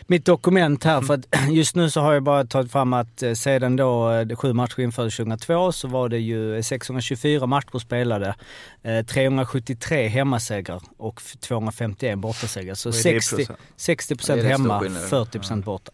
mitt 0.07 0.25
dokument 0.25 0.83
här. 0.83 1.01
För 1.01 1.13
att 1.13 1.25
just 1.51 1.75
nu 1.75 1.89
så 1.89 2.01
har 2.01 2.13
jag 2.13 2.23
bara 2.23 2.45
tagit 2.45 2.71
fram 2.71 2.93
att 2.93 3.23
eh, 3.23 3.33
sedan 3.33 3.75
då 3.75 4.11
eh, 4.11 4.35
sju 4.35 4.53
matcher 4.53 4.79
infördes 4.79 5.15
2002 5.17 5.71
så 5.71 5.87
var 5.87 6.09
det 6.09 6.19
ju 6.19 6.63
624 6.63 7.45
matcher 7.45 7.79
spelade. 7.79 8.35
Eh, 8.83 9.05
373 9.05 10.07
hemmasegrar 10.07 10.81
och 10.97 11.21
f- 11.25 11.35
251 11.39 12.17
bortasegrar. 12.19 12.75
Så 12.75 12.89
Vad 12.89 12.99
är 12.99 13.03
det 13.03 13.09
i 13.17 13.21
60, 13.21 13.35
procent? 13.35 13.59
60 13.75 14.15
Ja, 14.27 14.35
det 14.35 14.41
är 14.41 14.43
rätt 14.43 14.53
stor 14.53 14.63
hemma, 14.63 14.79
skillnad. 14.79 15.03
40% 15.03 15.63
borta. 15.63 15.91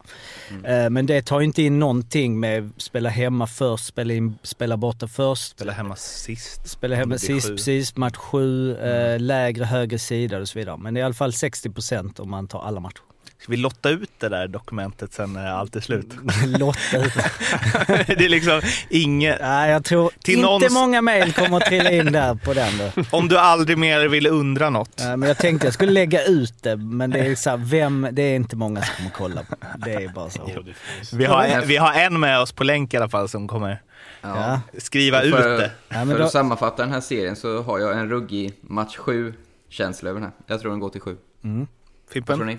Eh, 0.64 0.90
Men 0.90 1.06
det 1.06 1.22
tar 1.22 1.40
ju 1.40 1.46
inte 1.46 1.62
in 1.62 1.78
någonting 1.78 2.40
med 2.40 2.70
spela 2.76 3.08
hemma 3.08 3.46
först, 3.46 3.84
spela, 3.86 4.14
in, 4.14 4.38
spela 4.42 4.76
borta 4.76 5.08
först. 5.08 5.50
Spela 5.50 5.72
hemma 5.72 5.96
sist. 5.96 6.68
Spela 6.68 6.96
hemma 6.96 7.09
Sist, 7.18 7.48
precis. 7.48 7.96
Match 7.96 8.16
sju, 8.16 8.76
eh, 8.76 9.18
lägre, 9.20 9.64
högre 9.64 9.98
sida 9.98 10.38
och 10.38 10.48
så 10.48 10.58
vidare. 10.58 10.76
Men 10.76 10.94
det 10.94 11.00
är 11.00 11.02
i 11.02 11.04
alla 11.04 11.14
fall 11.14 11.30
60% 11.32 12.20
om 12.20 12.30
man 12.30 12.48
tar 12.48 12.62
alla 12.62 12.80
matcher. 12.80 13.00
Ska 13.42 13.50
vi 13.50 13.56
lotta 13.56 13.90
ut 13.90 14.10
det 14.18 14.28
där 14.28 14.48
dokumentet 14.48 15.12
sen 15.12 15.32
när 15.32 15.46
allt 15.46 15.76
är 15.76 15.80
slut? 15.80 16.06
Lotta 16.46 16.96
ut. 16.96 17.12
det 18.06 18.24
är 18.24 18.28
liksom 18.28 18.60
inget... 18.88 19.40
Nej, 19.40 19.70
jag 19.70 19.84
tror 19.84 20.10
Till 20.24 20.34
inte 20.34 20.46
någons- 20.48 20.72
många 20.72 21.02
mejl 21.02 21.32
kommer 21.32 21.56
att 21.56 21.64
trilla 21.66 21.90
in 21.90 22.12
där 22.12 22.34
på 22.34 22.54
den 22.54 22.72
då. 22.78 23.02
Om 23.16 23.28
du 23.28 23.38
aldrig 23.38 23.78
mer 23.78 24.08
vill 24.08 24.26
undra 24.26 24.70
något. 24.70 25.00
Eh, 25.00 25.16
Men 25.16 25.22
jag 25.28 25.38
tänkte 25.38 25.66
jag 25.66 25.74
skulle 25.74 25.92
lägga 25.92 26.24
ut 26.24 26.54
det, 26.62 26.76
men 26.76 27.10
det 27.10 27.18
är 27.18 27.34
så 27.34 27.50
här, 27.50 27.56
vem, 27.56 28.08
det 28.12 28.22
är 28.22 28.36
inte 28.36 28.56
många 28.56 28.82
som 28.82 28.94
kommer 28.96 29.10
kolla 29.10 29.42
på. 29.42 29.56
Det 29.86 29.92
är 29.94 30.08
bara 30.08 30.30
så. 30.30 30.64
Vi 31.12 31.24
har, 31.24 31.44
en, 31.44 31.68
vi 31.68 31.76
har 31.76 31.92
en 31.92 32.20
med 32.20 32.40
oss 32.40 32.52
på 32.52 32.64
länk 32.64 32.94
i 32.94 32.96
alla 32.96 33.08
fall 33.08 33.28
som 33.28 33.48
kommer 33.48 33.82
Ja. 34.22 34.60
skriva 34.78 35.22
ut 35.22 35.34
för, 35.34 35.58
det. 35.58 35.70
Ja, 35.88 35.94
för 36.06 36.18
då- 36.18 36.24
att 36.24 36.30
sammanfatta 36.32 36.82
den 36.82 36.92
här 36.92 37.00
serien 37.00 37.36
så 37.36 37.62
har 37.62 37.78
jag 37.78 37.98
en 37.98 38.08
ruggig 38.10 38.52
match 38.60 38.96
7-känsla 38.98 40.10
över 40.10 40.20
den 40.20 40.28
här. 40.30 40.38
Jag 40.54 40.60
tror 40.60 40.70
den 40.70 40.80
går 40.80 40.88
till 40.90 41.00
7. 41.00 41.16
Vad 41.40 41.52
tror 41.52 41.66
Fimpen? 42.12 42.46
ni? 42.46 42.58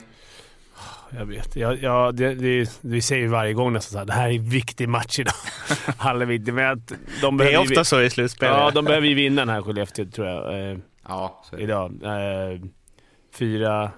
Jag 1.18 1.26
vet. 1.26 1.56
Jag, 1.56 1.82
jag, 1.84 2.16
det, 2.16 2.36
det, 2.36 2.78
vi 2.82 3.02
säger 3.02 3.22
ju 3.22 3.28
varje 3.28 3.54
gång 3.54 3.74
nästan 3.74 3.92
så 3.92 3.98
här, 3.98 4.06
det 4.06 4.14
här 4.14 4.30
är 4.30 4.34
en 4.34 4.50
viktig 4.50 4.90
match 4.90 5.20
idag. 5.20 5.34
Alla 5.98 6.26
men 6.26 6.72
att 6.72 6.92
de 7.22 7.38
Det 7.38 7.54
är 7.54 7.58
ofta 7.58 7.84
så 7.84 8.02
i 8.02 8.10
slutspel. 8.10 8.50
Ja, 8.50 8.72
de 8.72 8.86
behöver 8.86 9.08
ju 9.08 9.14
vinna 9.16 9.42
den 9.42 9.50
här 9.50 9.62
Skellefteå 9.62 10.06
tror 10.06 10.28
jag. 10.28 10.72
Eh, 10.72 10.78
Ja, 11.08 11.44
så 11.50 11.56
är 11.56 11.58
det. 11.60 11.64
idag. 11.64 11.92
Eh, 12.04 12.60
4-1 13.38 13.90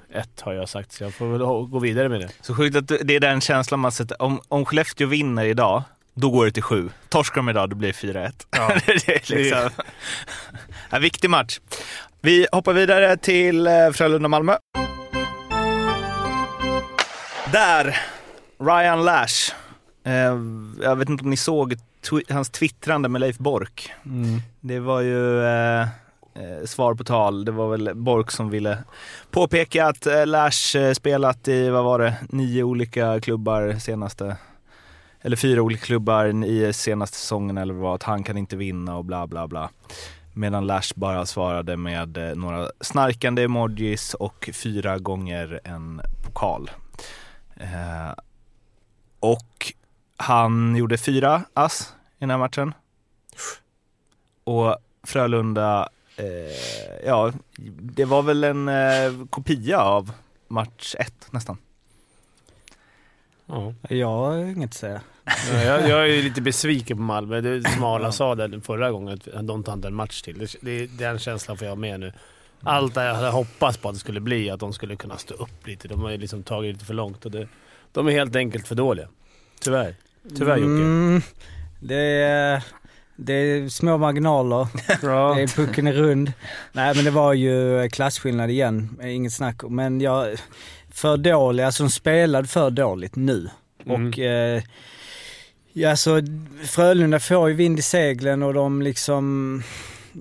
har 0.42 0.54
jag 0.54 0.70
sagt, 0.70 0.92
så 0.92 1.04
jag 1.04 1.14
får 1.14 1.26
väl 1.28 1.42
gå 1.70 1.80
vidare 1.80 2.10
med 2.10 2.20
det. 2.22 2.30
Så 2.42 2.56
sjukt 2.56 2.76
att 2.76 2.88
det 2.88 3.16
är 3.16 3.20
den 3.20 3.42
känslan 3.42 3.80
man 3.80 3.92
sätter. 3.92 4.22
Om, 4.22 4.40
om 4.48 4.66
Skellefteå 4.66 5.08
vinner 5.08 5.46
idag, 5.46 5.84
då 6.14 6.30
går 6.30 6.46
det 6.46 6.52
till 6.52 6.64
7. 6.64 6.90
Torskar 7.10 7.36
de 7.36 7.50
idag, 7.50 7.70
då 7.70 7.76
blir 7.76 7.96
det 8.02 8.14
4-1. 8.14 8.32
Ja. 8.52 8.68
det 8.86 9.32
är 9.32 9.36
liksom... 9.36 9.70
en 10.90 11.02
viktig 11.02 11.30
match. 11.30 11.60
Vi 12.22 12.48
hoppar 12.52 12.74
vidare 12.74 13.18
till 13.18 13.68
eh, 13.68 13.72
Frölunda-Malmö. 13.72 14.58
Där, 17.52 17.98
Ryan 18.60 19.06
Lash. 19.06 19.54
Eh, 20.04 20.38
jag 20.82 20.96
vet 20.96 21.10
inte 21.10 21.24
om 21.24 21.30
ni 21.30 21.38
såg 21.38 21.76
hans 22.30 22.50
twittrande 22.50 23.10
med 23.10 23.22
Leif 23.22 23.38
Bork. 23.38 23.94
Mm. 24.06 24.42
Det 24.60 24.80
var 24.80 25.02
ju 25.02 25.44
eh, 25.44 25.82
eh, 25.82 26.66
svar 26.66 26.94
på 26.94 27.04
tal. 27.04 27.46
Det 27.46 27.52
var 27.52 27.70
väl 27.70 27.92
Bork 27.96 28.32
som 28.32 28.50
ville 28.50 28.78
påpeka 29.32 29.86
att 29.86 30.08
Lash 30.26 30.94
spelat 30.94 31.48
i, 31.48 31.70
vad 31.70 31.84
var 31.84 32.00
det, 32.00 32.16
nio 32.30 32.64
olika 32.64 33.20
klubbar 33.20 33.80
senaste, 33.80 34.38
eller 35.24 35.36
fyra 35.36 35.62
olika 35.62 35.86
klubbar 35.86 36.46
i 36.46 36.74
senaste 36.74 37.18
säsongen 37.18 37.58
eller 37.58 37.74
vad, 37.74 37.96
att 37.96 38.04
han 38.04 38.24
kan 38.24 38.38
inte 38.38 38.56
vinna 38.56 38.98
och 38.98 39.06
bla 39.06 39.28
bla 39.28 39.48
bla. 39.48 39.70
Medan 40.34 40.68
Lash 40.68 40.94
bara 40.96 41.26
svarade 41.26 41.78
med 41.78 42.18
eh, 42.18 42.36
några 42.36 42.72
snarkande 42.82 43.44
emojis 43.44 44.14
och 44.14 44.50
fyra 44.54 44.98
gånger 44.98 45.60
en 45.64 46.02
pokal. 46.24 46.72
Eh, 47.56 48.14
och 49.20 49.74
han 50.18 50.76
gjorde 50.76 50.98
fyra 50.98 51.44
ass 51.54 51.94
i 52.18 52.20
den 52.20 52.30
här 52.30 52.38
matchen. 52.38 52.74
Och 54.44 54.78
Frölunda, 55.04 55.90
eh, 56.18 57.06
ja, 57.06 57.34
det 57.82 58.06
var 58.06 58.22
väl 58.22 58.44
en 58.44 58.68
eh, 58.68 59.28
kopia 59.30 59.80
av 59.80 60.12
match 60.48 60.96
ett 61.00 61.28
nästan. 61.32 61.58
Ja. 63.54 63.74
Jag 63.90 64.08
har 64.08 64.38
inget 64.38 64.70
att 64.70 64.74
säga. 64.74 65.02
Ja, 65.26 65.64
jag, 65.64 65.90
jag 65.90 66.10
är 66.10 66.24
lite 66.24 66.42
besviken 66.42 66.98
på 66.98 67.04
Malmö. 67.04 67.42
Det 67.42 67.70
som 67.70 67.84
Arla 67.84 68.12
sa 68.12 68.36
där 68.36 68.60
förra 68.64 68.92
gången, 68.92 69.20
att 69.34 69.48
de 69.48 69.64
tar 69.64 69.74
inte 69.74 69.88
en 69.88 69.96
match 69.96 70.22
till. 70.22 70.40
Det, 70.40 70.56
det, 70.62 70.86
den 70.98 71.20
känslan 71.20 71.58
får 71.58 71.68
jag 71.68 71.78
med 71.78 72.00
nu. 72.00 72.14
Allt 72.64 72.94
det 72.94 73.06
jag 73.06 73.16
hade 73.16 73.30
hoppats 73.30 73.78
på 73.78 73.90
att 73.90 73.96
det 73.96 74.00
skulle 74.00 74.20
bli, 74.20 74.50
att 74.50 74.60
de 74.60 74.74
skulle 74.74 74.96
kunna 74.96 75.18
stå 75.18 75.34
upp 75.34 75.68
lite. 75.68 75.88
De 75.88 76.02
har 76.02 76.10
ju 76.10 76.18
liksom 76.18 76.44
tagit 76.44 76.74
lite 76.74 76.86
för 76.86 76.94
långt 76.94 77.26
och 77.26 77.32
det, 77.32 77.48
de 77.92 78.08
är 78.08 78.12
helt 78.12 78.36
enkelt 78.36 78.68
för 78.68 78.76
dåliga. 78.76 79.08
Tyvärr. 79.62 79.96
Tyvärr 80.38 80.58
Jocke. 80.58 80.72
Mm, 80.72 81.22
det, 81.80 81.96
är, 81.96 82.64
det 83.16 83.34
är 83.34 83.70
små 83.70 83.98
marginaler. 83.98 84.68
Ja. 85.02 85.34
Det 85.36 85.42
är, 85.42 85.56
pucken 85.56 85.88
är 85.88 85.94
rund. 85.94 86.34
Nej 86.72 86.96
men 86.96 87.06
det 87.06 87.12
var 87.12 87.34
ju 87.34 87.90
klasskillnad 87.90 88.50
igen, 88.50 89.00
inget 89.04 89.34
snack 89.34 89.64
Men 89.70 90.02
jag, 90.02 90.38
för 90.94 91.18
dålig, 91.18 91.64
alltså 91.64 91.84
de 91.84 91.90
spelade 91.90 92.48
för 92.48 92.70
dåligt 92.70 93.16
nu. 93.16 93.50
Mm. 93.86 94.08
Och 94.08 94.20
eh, 94.20 94.64
ja, 95.74 95.90
alltså 95.90 96.22
Frölunda 96.66 97.20
får 97.20 97.50
ju 97.50 97.56
vind 97.56 97.80
i 97.80 97.82
seglen 97.82 98.44
och 98.44 98.54
de 98.54 98.82
liksom, 98.82 99.64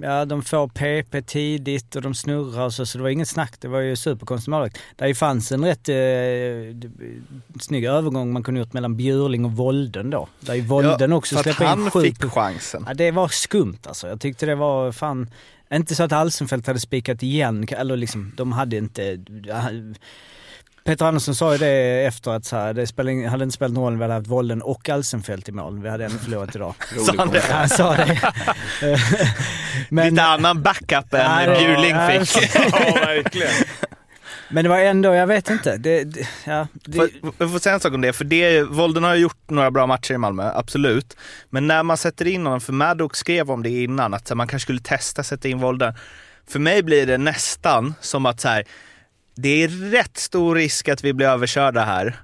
ja 0.02 0.24
de 0.24 0.42
får 0.42 0.68
PP 0.68 1.26
tidigt 1.26 1.96
och 1.96 2.02
de 2.02 2.14
snurrar 2.14 2.64
och 2.64 2.74
så, 2.74 2.86
så 2.86 2.98
det 2.98 3.02
var 3.02 3.10
inget 3.10 3.28
snack. 3.28 3.54
Det 3.60 3.68
var 3.68 3.80
ju 3.80 3.96
superkonstig 3.96 4.50
målvakt. 4.50 4.78
Där 4.96 5.14
fanns 5.14 5.52
en 5.52 5.64
rätt 5.64 5.88
eh, 5.88 6.90
snygg 7.60 7.84
övergång 7.84 8.32
man 8.32 8.42
kunde 8.42 8.60
gjort 8.60 8.72
mellan 8.72 8.96
Bjurling 8.96 9.44
och 9.44 9.52
Volden 9.52 10.10
då. 10.10 10.28
Där 10.40 10.54
ju 10.54 10.60
Volden 10.60 11.12
också 11.12 11.34
för 11.34 11.40
att 11.40 11.56
släpper 11.56 11.64
in 11.64 11.82
han 11.82 11.90
sju 11.90 12.02
fick 12.02 12.24
chansen. 12.24 12.84
Ja, 12.88 12.94
det 12.94 13.10
var 13.10 13.28
skumt 13.28 13.78
alltså. 13.86 14.08
Jag 14.08 14.20
tyckte 14.20 14.46
det 14.46 14.54
var 14.54 14.92
fan... 14.92 15.30
Inte 15.72 15.94
så 15.94 16.02
att 16.02 16.12
Alsenfelt 16.12 16.66
hade 16.66 16.80
spikat 16.80 17.22
igen, 17.22 17.66
eller 17.70 17.96
liksom, 17.96 18.32
de 18.36 18.52
hade 18.52 18.76
inte... 18.76 19.18
Peter 20.84 21.06
Andersson 21.06 21.34
sa 21.34 21.52
ju 21.52 21.58
det 21.58 22.04
efter 22.06 22.30
att 22.30 22.44
så 22.44 22.56
här, 22.56 22.74
det 22.74 22.86
spelade, 22.86 23.28
hade 23.28 23.44
inte 23.44 23.54
spelat 23.54 23.72
någon 23.72 23.82
roll 23.84 23.92
om 23.92 23.98
vi 23.98 24.04
hade 24.04 24.14
haft 24.14 24.26
Volden 24.26 24.62
och 24.62 24.88
Alsenfelt 24.88 25.48
i 25.48 25.52
mål. 25.52 25.82
Vi 25.82 25.88
hade 25.88 26.04
ändå 26.04 26.18
förlorat 26.18 26.56
idag. 26.56 26.74
Sa 27.06 27.12
han 27.18 27.30
det? 27.30 27.40
Han 27.50 27.68
sa 27.68 27.96
det. 27.96 28.18
Lite 30.10 30.22
annan 30.22 30.62
backup 30.62 31.14
än 31.14 31.20
Ja, 31.50 31.58
Bjurling 31.58 31.90
ja, 31.96 32.24
fick. 32.24 32.54
ja, 32.54 32.94
verkligen. 32.94 33.52
Men 34.48 34.64
det 34.64 34.68
var 34.68 34.78
ändå, 34.78 35.14
jag 35.14 35.26
vet 35.26 35.50
inte. 35.50 35.76
Det, 35.76 36.04
det, 36.04 36.28
ja, 36.44 36.66
det, 36.72 36.98
Får- 36.98 37.32
Jag 37.38 37.52
får 37.52 37.58
säga 37.58 37.74
en 37.74 37.80
sak 37.80 37.92
om 37.94 38.00
det, 38.00 38.12
för 38.12 38.24
det, 38.24 38.62
Volden 38.62 39.04
har 39.04 39.14
ju 39.14 39.20
gjort 39.22 39.50
några 39.50 39.70
bra 39.70 39.86
matcher 39.86 40.14
i 40.14 40.18
Malmö, 40.18 40.52
absolut. 40.54 41.16
Men 41.50 41.66
när 41.66 41.82
man 41.82 41.96
sätter 41.96 42.26
in 42.26 42.46
honom, 42.46 42.60
för 42.60 42.72
Maddox 42.72 43.18
skrev 43.18 43.50
om 43.50 43.62
det 43.62 43.70
innan, 43.82 44.14
att 44.14 44.28
så 44.28 44.34
här, 44.34 44.36
man 44.36 44.46
kanske 44.46 44.64
skulle 44.66 44.80
testa 44.80 45.22
sätta 45.22 45.48
in 45.48 45.58
Volden. 45.58 45.94
För 46.48 46.58
mig 46.58 46.82
blir 46.82 47.06
det 47.06 47.18
nästan 47.18 47.94
som 48.00 48.26
att 48.26 48.40
så 48.40 48.48
här, 48.48 48.64
det 49.34 49.48
är 49.62 49.68
rätt 49.68 50.16
stor 50.16 50.54
risk 50.54 50.88
att 50.88 51.04
vi 51.04 51.12
blir 51.12 51.26
överkörda 51.26 51.84
här. 51.84 52.16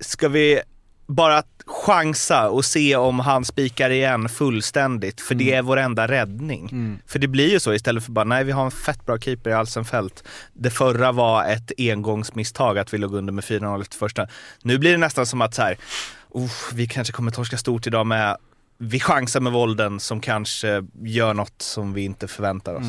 Ska 0.00 0.28
vi 0.28 0.60
bara 1.06 1.42
chansa 1.66 2.48
och 2.50 2.64
se 2.64 2.96
om 2.96 3.20
han 3.20 3.44
spikar 3.44 3.90
igen 3.90 4.28
fullständigt, 4.28 5.20
för 5.20 5.34
det 5.34 5.52
är 5.52 5.62
vår 5.62 5.76
enda 5.76 6.08
räddning. 6.08 6.68
För 7.06 7.18
det 7.18 7.28
blir 7.28 7.50
ju 7.50 7.60
så 7.60 7.74
istället 7.74 8.04
för 8.04 8.12
bara, 8.12 8.24
nej 8.24 8.44
vi 8.44 8.52
har 8.52 8.64
en 8.64 8.70
fett 8.70 9.06
bra 9.06 9.18
keeper 9.18 9.50
i 9.50 9.52
Alsenfelt. 9.52 10.24
Det 10.52 10.70
förra 10.70 11.12
var 11.12 11.44
ett 11.44 11.72
engångsmisstag 11.78 12.78
att 12.78 12.94
vi 12.94 12.98
låg 12.98 13.14
under 13.14 13.32
med 13.32 13.44
4-0 13.44 13.80
efter 13.80 13.96
första. 13.96 14.28
Nu 14.62 14.78
blir 14.78 14.90
det 14.92 14.98
nästan 14.98 15.26
som 15.26 15.40
att 15.40 15.54
så 15.54 15.62
här, 15.62 15.76
"Oh, 16.28 16.50
vi 16.72 16.86
kanske 16.86 17.12
kommer 17.12 17.30
torska 17.30 17.56
stort 17.56 17.86
idag 17.86 18.06
med, 18.06 18.36
vi 18.78 19.00
chansar 19.00 19.40
med 19.40 19.52
Volden 19.52 20.00
som 20.00 20.20
kanske 20.20 20.84
gör 21.02 21.34
något 21.34 21.62
som 21.62 21.92
vi 21.92 22.04
inte 22.04 22.28
förväntar 22.28 22.74
oss. 22.74 22.86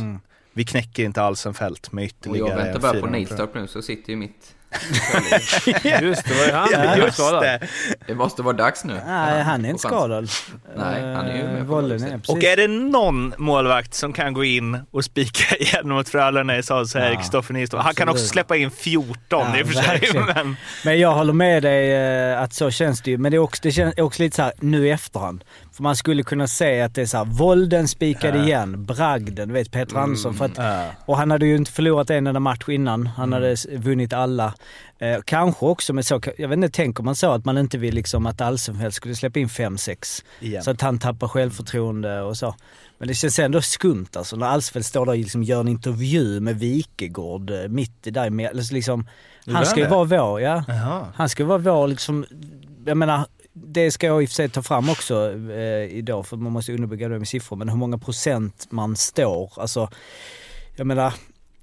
Vi 0.57 0.65
knäcker 0.65 1.03
inte 1.03 1.21
Alsenfelt 1.21 1.91
med 1.91 2.01
Och 2.01 2.05
ytterligare 2.05 2.49
jag 2.49 2.57
väntar 2.57 2.79
bara 2.79 3.01
på 3.01 3.07
4-0. 3.07 3.11
Nilstorp 3.11 3.55
nu 3.55 3.67
så 3.67 3.81
sitter 3.81 4.09
ju 4.09 4.15
mitt 4.15 4.55
Just 6.01 6.25
det, 6.25 6.33
var 6.33 6.45
ju 6.45 6.51
han 6.51 6.69
Ja, 6.71 6.97
Just 6.97 7.17
skadad. 7.17 7.43
det. 7.43 7.67
Det 8.07 8.15
måste 8.15 8.41
vara 8.41 8.53
dags 8.55 8.83
nu. 8.83 8.93
Nej, 9.07 9.43
han 9.43 9.65
är 9.65 9.69
inte 9.69 9.81
skadad. 9.81 10.29
Nej, 10.77 11.15
han 11.15 11.25
är 11.25 11.37
ju 11.37 11.43
med 11.43 11.61
Eh, 11.61 11.67
på 11.67 11.79
är 11.79 12.17
precis. 12.17 12.29
Och 12.29 12.43
är 12.43 12.57
det 12.57 12.67
någon 12.67 13.33
målvakt 13.37 13.93
som 13.93 14.13
kan 14.13 14.33
gå 14.33 14.43
in 14.43 14.79
och 14.91 15.03
spika 15.05 15.55
igen 15.59 15.89
mot 15.89 16.09
Frölunda 16.09 16.57
i 16.57 16.63
så 16.63 16.97
är 16.97 17.01
det 17.01 17.13
Ja, 17.13 17.19
Kristoffer 17.19 17.53
Nyström. 17.53 17.81
Han 17.81 17.95
kan 17.95 18.09
också 18.09 18.27
släppa 18.27 18.55
in 18.57 18.71
14 18.71 19.15
Ja, 19.29 19.59
i 19.59 19.63
och 19.63 19.67
för 19.67 19.73
sig. 19.73 20.23
Men, 20.35 20.55
Men 20.85 20.99
jag 20.99 21.13
håller 21.13 21.33
med 21.33 21.63
dig 21.63 21.93
eh, 21.93 22.41
att 22.41 22.53
så 22.53 22.71
känns 22.71 23.01
det 23.01 23.11
ju. 23.11 23.17
Men 23.17 23.31
det 23.31 23.37
är 23.37 23.39
också, 23.39 23.59
det 23.63 23.71
känns 23.71 23.97
också 23.97 24.23
lite 24.23 24.35
så 24.35 24.41
här 24.41 24.53
nu 24.59 24.87
i 24.87 24.91
efterhand. 24.91 25.43
För 25.77 25.83
man 25.83 25.95
skulle 25.95 26.23
kunna 26.23 26.47
säga 26.47 26.85
att 26.85 26.95
det 26.95 27.01
är 27.01 27.05
så 27.05 27.17
här, 27.17 27.25
Volden 27.25 27.87
spikade 27.87 28.39
igen, 28.43 28.85
Bragden, 28.85 29.53
vet 29.53 29.71
Peter 29.71 29.95
Andersson. 29.97 30.33
För 30.33 30.45
att, 30.45 30.57
ja. 30.57 30.85
och 31.05 31.17
han 31.17 31.31
hade 31.31 31.45
ju 31.45 31.55
inte 31.55 31.71
förlorat 31.71 32.09
en 32.09 32.27
enda 32.27 32.39
match 32.39 32.69
innan. 32.69 33.07
Han 33.07 33.33
hade 33.33 33.49
s- 33.51 33.67
vunnit 33.71 34.13
alla. 34.13 34.53
Eh, 34.99 35.17
kanske 35.25 35.65
också 35.65 35.93
med 35.93 36.05
så, 36.05 36.21
jag 36.37 36.47
vet 36.49 36.55
inte, 36.57 36.69
tänker 36.69 37.03
man 37.03 37.15
så 37.15 37.31
att 37.31 37.45
man 37.45 37.57
inte 37.57 37.77
vill 37.77 37.95
liksom 37.95 38.25
att 38.25 38.41
Alsenfelt 38.41 38.93
skulle 38.95 39.15
släppa 39.15 39.39
in 39.39 39.47
5-6. 39.49 40.23
Igen. 40.39 40.63
Så 40.63 40.71
att 40.71 40.81
han 40.81 40.99
tappar 40.99 41.27
självförtroende 41.27 42.21
och 42.21 42.37
så. 42.37 42.55
Men 42.97 43.07
det 43.07 43.13
känns 43.13 43.39
ändå 43.39 43.61
skumt 43.61 44.07
alltså 44.15 44.35
när 44.35 44.47
Alsfeldt 44.47 44.87
står 44.87 45.05
där 45.05 45.11
och 45.11 45.17
liksom 45.17 45.43
gör 45.43 45.59
en 45.59 45.67
intervju 45.67 46.39
med 46.39 46.59
Wikegård 46.59 47.49
eh, 47.51 47.67
mitt 47.69 48.07
i 48.07 48.11
där 48.11 48.29
med, 48.29 48.49
liksom, 48.71 49.07
Han 49.53 49.65
ska 49.65 49.79
ju 49.79 49.87
vara 49.87 50.03
vår, 50.03 50.41
ja. 50.41 50.63
Jaha. 50.67 51.05
Han 51.15 51.29
ska 51.29 51.45
vara 51.45 51.57
vår 51.57 51.87
liksom, 51.87 52.25
jag 52.85 52.97
menar, 52.97 53.25
det 53.65 53.91
ska 53.91 54.07
jag 54.07 54.23
i 54.23 54.25
och 54.25 54.29
för 54.29 54.35
sig 54.35 54.49
ta 54.49 54.61
fram 54.61 54.89
också 54.89 55.33
eh, 55.51 55.97
idag 55.97 56.27
för 56.27 56.37
man 56.37 56.51
måste 56.51 56.73
underbygga 56.73 57.09
det 57.09 57.19
med 57.19 57.27
siffror. 57.27 57.57
Men 57.57 57.69
hur 57.69 57.77
många 57.77 57.97
procent 57.97 58.67
man 58.69 58.95
står, 58.95 59.53
alltså 59.57 59.89
jag 60.75 60.87
menar 60.87 61.13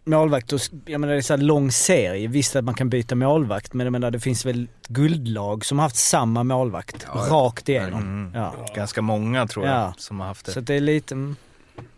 målvakt, 0.05 0.53
och, 0.53 0.61
jag 0.87 1.01
menar 1.01 1.13
det 1.15 1.21
är 1.21 1.23
så 1.23 1.33
här 1.37 1.43
lång 1.43 1.71
serie. 1.73 2.29
Visst 2.29 2.57
att 2.57 2.65
man 2.65 2.75
kan 2.75 2.89
byta 2.91 3.15
målvakt 3.15 3.75
men 3.75 3.87
jag 3.87 3.93
menar 3.93 4.11
det 4.11 4.21
finns 4.21 4.47
väl 4.47 4.69
guldlag 4.89 5.65
som 5.65 5.79
har 5.79 5.83
haft 5.85 5.97
samma 5.97 6.45
målvakt 6.45 7.07
Ja, 7.15 7.27
rakt 7.31 7.69
igenom. 7.69 8.03
Mm. 8.03 8.33
Ja. 8.35 8.55
Ganska 8.75 9.03
många 9.03 9.47
tror 9.47 9.67
jag 9.67 9.75
Ja. 9.75 9.95
som 9.99 10.21
har 10.21 10.27
haft 10.27 10.47
det. 10.47 10.53
Så 10.53 10.61
det 10.61 10.75
är 10.75 10.81
lite, 10.81 11.15
mm, 11.15 11.37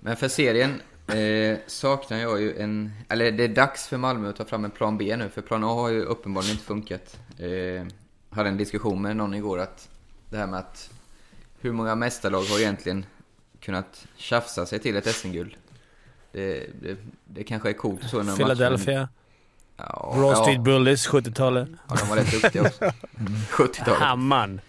Men 0.00 0.16
för 0.16 0.28
serien 0.28 0.80
eh, 1.08 1.58
saknar 1.66 2.18
jag 2.18 2.40
ju 2.40 2.58
en... 2.58 2.92
Eller 3.08 3.32
det 3.32 3.44
är 3.44 3.48
dags 3.48 3.86
för 3.86 3.96
Malmö 3.96 4.28
att 4.28 4.36
ta 4.36 4.44
fram 4.44 4.64
en 4.64 4.70
plan 4.70 4.98
B 4.98 5.16
nu, 5.16 5.28
för 5.28 5.42
plan 5.42 5.64
A 5.64 5.66
har 5.66 5.88
ju 5.88 6.02
uppenbarligen 6.02 6.52
inte 6.52 6.64
funkat. 6.64 7.18
Eh, 7.38 7.86
hade 8.36 8.48
en 8.48 8.56
diskussion 8.56 9.02
med 9.02 9.16
någon 9.16 9.34
igår 9.34 9.58
att 9.58 9.88
det 10.30 10.36
här 10.36 10.46
med 10.46 10.58
att 10.60 10.90
hur 11.60 11.72
många 11.72 11.94
mästarlag 11.94 12.42
har 12.42 12.58
egentligen 12.58 13.06
kunnat 13.60 14.06
tjafsa 14.16 14.66
sig 14.66 14.78
till 14.78 14.96
ett 14.96 15.14
SM-guld? 15.14 15.54
Det, 16.32 16.66
det, 16.82 16.96
det 17.24 17.44
kanske 17.44 17.68
är 17.68 17.72
coolt 17.72 18.10
så 18.10 18.22
när 18.22 18.36
Philadelphia, 18.36 19.08
Ja, 19.76 20.12
Broad 20.16 20.36
Street 20.36 20.56
ja, 20.56 20.62
Bullies, 20.62 21.08
70-talet. 21.08 21.68
ja, 21.88 21.96
de 22.00 22.08
var 22.08 22.16
rätt 22.16 22.42
duktiga 22.42 22.62
också. 22.62 22.84
70-talet. 23.50 24.00
Hammaren. 24.00 24.60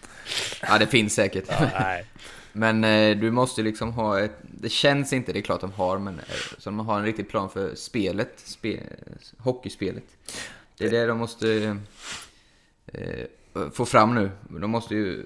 Ja, 0.62 0.78
det 0.78 0.88
finns 0.88 1.14
säkert. 1.14 1.50
Nej. 1.60 2.06
Men 2.54 2.84
eh, 2.84 3.18
du 3.18 3.32
måste 3.32 3.62
liksom 3.62 3.94
ha 3.94 4.20
ett... 4.20 4.38
Det 4.42 4.70
känns 4.70 5.14
inte, 5.14 5.34
det 5.34 5.40
är 5.40 5.42
klart 5.42 5.62
de 5.62 5.72
har, 5.72 5.98
men 5.98 6.20
eh, 6.20 6.26
så 6.58 6.70
de 6.70 6.80
har 6.80 7.00
en 7.00 7.06
riktig 7.06 7.30
plan 7.30 7.50
för 7.50 7.76
spelet. 7.76 8.34
Spe, 8.36 8.80
hockeyspelet. 9.38 10.04
Det 10.78 10.86
är 10.86 10.92
det 10.92 11.06
de 11.06 11.18
måste 11.18 11.78
eh, 12.88 13.26
Eh, 13.58 13.70
få 13.70 13.86
fram 13.86 14.16
nu. 14.16 14.32
De 14.50 14.72
måste 14.72 14.96
ju 14.96 15.26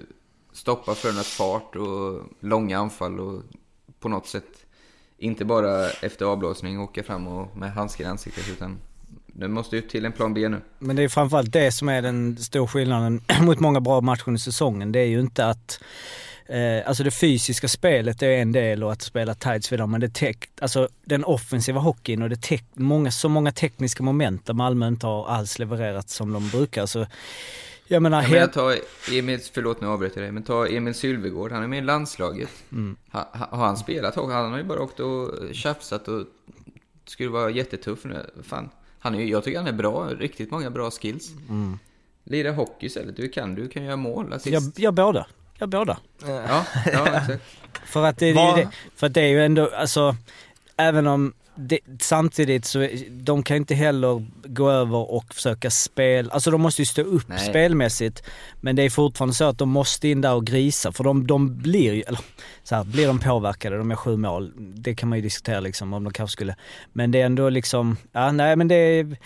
stoppa 0.52 0.94
Frölundas 0.94 1.28
fart 1.28 1.76
och 1.76 2.22
långa 2.40 2.78
anfall 2.78 3.20
och 3.20 3.42
på 4.00 4.08
något 4.08 4.26
sätt 4.26 4.66
inte 5.18 5.44
bara 5.44 5.90
efter 5.90 6.24
avblåsning 6.24 6.80
åka 6.80 7.02
fram 7.02 7.26
och 7.26 7.56
med 7.56 7.72
handskar 7.72 8.04
i 8.04 8.08
ansiktet 8.08 8.44
utan 8.52 8.78
det 9.26 9.48
måste 9.48 9.76
ju 9.76 9.82
till 9.82 10.04
en 10.04 10.12
plan 10.12 10.34
B 10.34 10.48
nu. 10.48 10.60
Men 10.78 10.96
det 10.96 11.02
är 11.02 11.08
framförallt 11.08 11.52
det 11.52 11.72
som 11.72 11.88
är 11.88 12.02
den 12.02 12.36
stora 12.36 12.66
skillnaden 12.66 13.20
mot 13.42 13.60
många 13.60 13.80
bra 13.80 14.00
matcher 14.00 14.24
under 14.26 14.38
säsongen. 14.38 14.92
Det 14.92 15.00
är 15.00 15.06
ju 15.06 15.20
inte 15.20 15.46
att 15.46 15.80
Eh, 16.46 16.88
alltså 16.88 17.04
det 17.04 17.10
fysiska 17.10 17.68
spelet 17.68 18.22
är 18.22 18.30
en 18.30 18.52
del 18.52 18.84
och 18.84 18.92
att 18.92 19.02
spela 19.02 19.34
tight 19.34 19.72
vidare 19.72 19.86
men 19.86 20.00
det 20.00 20.14
tech, 20.14 20.36
alltså 20.60 20.88
den 21.04 21.24
offensiva 21.24 21.80
hockeyn 21.80 22.22
och 22.22 22.30
det 22.30 22.42
tech, 22.42 22.62
många, 22.74 23.10
så 23.10 23.28
många 23.28 23.52
tekniska 23.52 24.02
moment 24.02 24.46
där 24.46 24.54
Malmö 24.54 24.88
inte 24.88 25.06
har 25.06 25.28
alls 25.28 25.58
levererat 25.58 26.10
som 26.10 26.32
de 26.32 26.48
brukar. 26.48 26.86
Så 26.86 27.06
jag 27.92 28.02
menar, 28.02 28.22
jag 28.22 28.28
helt, 28.28 28.52
tar 28.52 28.76
Emil, 29.12 29.40
förlåt 29.52 29.80
nu 29.80 29.86
avbryter 29.86 30.16
jag 30.20 30.24
dig, 30.24 30.32
men 30.32 30.42
ta 30.42 30.66
Emil 30.68 30.94
Sylvegård, 30.94 31.52
han 31.52 31.62
är 31.62 31.66
med 31.66 31.78
i 31.78 31.82
landslaget. 31.82 32.50
Mm. 32.72 32.96
Ha, 33.12 33.28
ha, 33.32 33.46
har 33.56 33.66
han 33.66 33.76
spelat 33.76 34.14
hockey? 34.14 34.32
Han 34.32 34.50
har 34.50 34.58
ju 34.58 34.64
bara 34.64 34.80
åkt 34.82 35.00
och 35.00 35.30
tjafsat 35.54 36.08
och 36.08 36.26
skulle 37.06 37.28
vara 37.30 37.50
jättetuff 37.50 38.04
nu. 38.04 38.30
Fan, 38.42 38.70
han 38.98 39.14
är, 39.14 39.18
ju- 39.18 39.28
jag 39.30 39.44
tycker 39.44 39.58
han 39.58 39.68
är 39.68 39.72
bra, 39.72 40.08
riktigt 40.18 40.50
många 40.50 40.70
bra 40.70 40.90
skills. 40.90 41.30
Mm. 41.48 41.78
Lira 42.24 42.52
hockey 42.52 42.86
istället, 42.86 43.16
du 43.16 43.28
kan, 43.28 43.54
du 43.54 43.68
kan 43.68 43.84
göra 43.84 43.96
mål, 43.96 44.32
assist. 44.32 44.52
jag, 44.52 44.62
jag 44.76 44.94
båda. 44.94 45.26
Jag 45.58 45.68
båda. 45.68 45.98
Ja, 46.26 46.64
ja, 46.92 47.06
exakt. 47.06 47.42
För 47.86 48.04
att 48.04 48.18
det, 48.18 48.32
det, 48.32 48.68
för 48.96 49.06
att 49.06 49.14
det 49.14 49.20
är 49.20 49.28
ju 49.28 49.44
ändå, 49.44 49.70
alltså, 49.76 50.16
även 50.76 51.06
om 51.06 51.32
det, 51.54 51.78
samtidigt 52.00 52.64
så, 52.64 52.88
de 53.10 53.42
kan 53.42 53.56
inte 53.56 53.74
heller 53.74 54.26
gå 54.44 54.70
över 54.70 55.12
och 55.12 55.34
försöka 55.34 55.70
spela, 55.70 56.32
alltså 56.32 56.50
de 56.50 56.60
måste 56.60 56.82
ju 56.82 56.86
stå 56.86 57.02
upp 57.02 57.28
Nej. 57.28 57.38
spelmässigt. 57.38 58.22
Men 58.60 58.76
det 58.76 58.82
är 58.82 58.90
fortfarande 58.90 59.34
så 59.34 59.44
att 59.44 59.58
de 59.58 59.68
måste 59.68 60.08
in 60.08 60.20
där 60.20 60.34
och 60.34 60.46
grisa, 60.46 60.92
för 60.92 61.04
de, 61.04 61.26
de 61.26 61.58
blir 61.58 61.92
ju, 61.92 62.02
eller 62.02 62.20
så 62.62 62.74
här, 62.74 62.84
blir 62.84 63.06
de 63.06 63.18
påverkade, 63.18 63.78
de 63.78 63.90
är 63.90 63.96
sju 63.96 64.16
mål, 64.16 64.52
det 64.56 64.94
kan 64.94 65.08
man 65.08 65.18
ju 65.18 65.22
diskutera 65.22 65.60
liksom 65.60 65.92
om 65.92 66.04
de 66.04 66.12
kanske 66.12 66.32
skulle, 66.32 66.56
men 66.92 67.10
det 67.10 67.20
är 67.20 67.26
ändå 67.26 67.48
liksom, 67.48 67.96
ja 68.12 68.32
nej 68.32 68.56
men 68.56 68.68
det 68.68 68.74
är, 68.74 69.16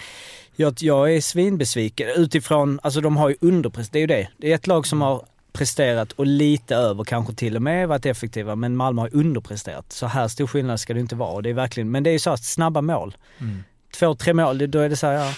jag, 0.57 0.75
jag 0.81 1.15
är 1.15 1.21
svinbesviken 1.21 2.09
utifrån, 2.17 2.81
alltså 2.83 3.01
de 3.01 3.17
har 3.17 3.29
ju 3.29 3.37
underpresterat, 3.41 3.93
det 3.93 3.99
är 3.99 4.01
ju 4.01 4.07
det. 4.07 4.29
Det 4.39 4.51
är 4.51 4.55
ett 4.55 4.67
lag 4.67 4.87
som 4.87 5.01
har 5.01 5.25
presterat 5.57 6.13
och 6.13 6.27
lite 6.27 6.75
över 6.77 7.05
kanske 7.05 7.35
till 7.35 7.57
och 7.57 7.63
med 7.63 7.89
varit 7.89 8.07
effektiva 8.07 8.57
men 8.57 8.77
Malmö 8.77 9.01
har 9.03 9.11
underpresterat. 9.17 9.93
Så 9.93 10.07
här 10.07 10.29
stor 10.29 10.47
skillnad 10.47 10.81
ska 10.81 10.95
det 10.95 11.01
inte 11.01 11.15
vara. 11.15 11.43
Det 11.43 11.51
är 11.51 11.55
verkligen, 11.55 11.91
men 11.91 12.03
det 12.03 12.11
är 12.11 12.13
ju 12.13 12.19
så 12.19 12.31
att 12.31 12.45
snabba 12.45 12.81
mål. 12.81 13.17
Två, 13.99 14.15
tre 14.15 14.33
mål, 14.35 14.71
då 14.71 14.79
är 14.81 14.89
det 14.89 14.97
så 14.97 15.07
här, 15.07 15.13
ja. 15.15 15.33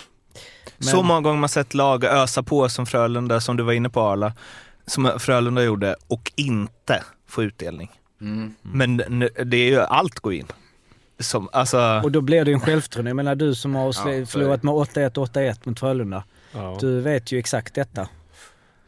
Men- 0.79 0.89
Så 0.89 1.03
många 1.03 1.21
gånger 1.21 1.39
man 1.41 1.49
sett 1.49 1.75
lag 1.75 2.05
ösa 2.05 2.43
på 2.43 2.69
som 2.69 2.87
Frölunda, 2.87 3.41
som 3.41 3.57
du 3.57 3.63
var 3.63 3.73
inne 3.73 3.91
på 3.91 4.01
Arla, 4.01 4.33
som 4.87 5.13
Frölunda 5.19 5.63
gjorde, 5.63 5.97
och 6.09 6.33
inte 6.37 7.03
få 7.29 7.43
utdelning. 7.43 7.91
Mm. 8.21 8.55
Men 8.63 8.97
det 9.45 9.57
är 9.57 9.71
ju, 9.71 9.81
allt 9.81 10.21
går 10.21 10.33
in. 10.35 10.47
Som, 11.21 11.49
alltså, 11.53 12.01
Och 12.05 12.13
då 12.13 12.21
blir 12.21 12.45
det 12.45 12.51
ju 12.51 12.55
en 12.55 12.61
självförtroende. 12.61 13.09
Jag 13.11 13.17
menar 13.17 13.35
du 13.35 13.55
som 13.55 13.75
har 13.75 13.85
Ja, 13.87 14.27
förlorat 14.27 14.63
med 14.63 14.75
8-1, 14.75 15.19
8-1 15.19 15.59
mot 15.65 15.81
Frölunda. 15.81 16.25
Ja. 16.53 16.77
Du 16.81 17.01
vet 17.01 17.33
ju 17.33 17.39
exakt 17.39 17.75
detta. 17.75 18.09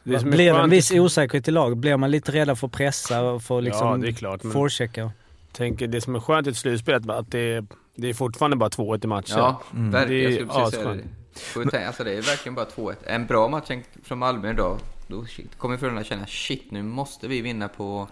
Det 0.03 0.23
Blir 0.25 0.53
det 0.53 0.59
en 0.59 0.69
viss 0.69 0.91
osäkerhet 0.91 1.47
i 1.47 1.51
lag? 1.51 1.77
Blir 1.77 1.97
man 1.97 2.11
lite 2.11 2.31
rädd 2.31 2.57
för 2.59 2.67
att 2.67 2.73
pressa 2.73 3.21
och 3.21 3.43
få 3.43 3.59
liksom 3.59 3.87
Ja, 3.87 3.97
det 3.97 4.07
är 4.07 4.11
klart. 4.11 4.41
Forechecka? 4.41 5.11
tänker, 5.51 5.87
det 5.87 6.01
som 6.01 6.15
är 6.15 6.19
skönt 6.19 6.47
i 6.47 6.49
ett 6.49 6.57
slutspel 6.57 7.09
är 7.09 7.13
att 7.13 7.31
det 7.31 7.39
är, 7.39 7.65
det 7.95 8.07
är 8.09 8.13
fortfarande 8.13 8.57
bara 8.57 8.69
2-1 8.69 9.03
i 9.03 9.07
matcher. 9.07 9.33
Ja, 9.37 9.61
Mm. 9.73 9.91
verkligen. 9.91 10.23
Jag 10.23 10.33
skulle 10.33 10.47
precis 10.63 10.79
säga 10.79 10.93
det. 10.93 11.69
Tänka- 11.71 11.87
Alltså 11.87 12.03
det 12.03 12.11
är 12.13 12.21
verkligen 12.21 12.55
bara 12.55 12.65
2-1. 12.65 12.95
En 13.05 13.25
bra 13.25 13.47
match 13.47 13.71
från 14.03 14.17
Malmö 14.19 14.49
idag, 14.51 14.77
då 15.07 15.25
shit, 15.25 15.57
kommer 15.57 15.77
Frölunda 15.77 16.03
känna 16.03 16.25
shit 16.25 16.71
nu 16.71 16.83
måste 16.83 17.27
vi 17.27 17.41
vinna 17.41 17.67
på, 17.67 18.07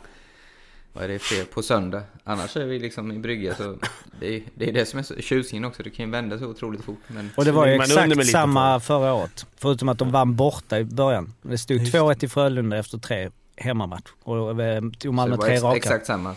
vad 0.93 1.03
är 1.03 1.07
det, 1.07 1.19
fler, 1.19 1.43
på 1.43 1.61
söndag. 1.63 2.01
Annars 2.23 2.57
är 2.57 2.65
vi 2.65 2.79
liksom 2.79 3.11
i 3.11 3.19
brygga 3.19 3.55
så 3.55 3.77
det 4.19 4.35
är, 4.35 4.41
det 4.55 4.69
är 4.69 4.73
det 4.73 4.85
som 4.85 4.99
är 4.99 5.03
så, 5.03 5.15
tjusningen 5.15 5.65
också. 5.65 5.83
Det 5.83 5.89
kan 5.89 6.05
ju 6.05 6.11
vända 6.11 6.39
så 6.39 6.45
otroligt 6.45 6.83
fort. 6.83 6.99
Men 7.07 7.29
Och 7.37 7.45
det 7.45 7.51
var 7.51 7.65
ju 7.67 7.71
ligger 7.71 7.95
man 7.95 8.03
under 8.03 8.15
med 8.15 8.23
exakt 8.23 8.31
samma 8.31 8.79
förra 8.79 9.13
året. 9.13 9.45
Förutom 9.57 9.89
att 9.89 9.97
de 9.97 10.11
vann 10.11 10.35
borta 10.35 10.79
i 10.79 10.83
början. 10.83 11.33
Det 11.41 11.57
stod 11.57 11.77
2-1 11.81 12.25
i 12.25 12.27
Frölunda 12.27 12.77
efter 12.77 12.97
tre 12.97 13.29
hemmamatch. 13.55 14.09
Och 14.23 14.61
eh, 14.61 14.81
tog 14.99 15.13
Malmö 15.13 15.35
det 15.35 15.37
var 15.37 15.45
tre 15.45 15.53
ex, 15.53 15.63
raka. 15.63 15.77
exakt 15.77 16.05
samma. 16.05 16.35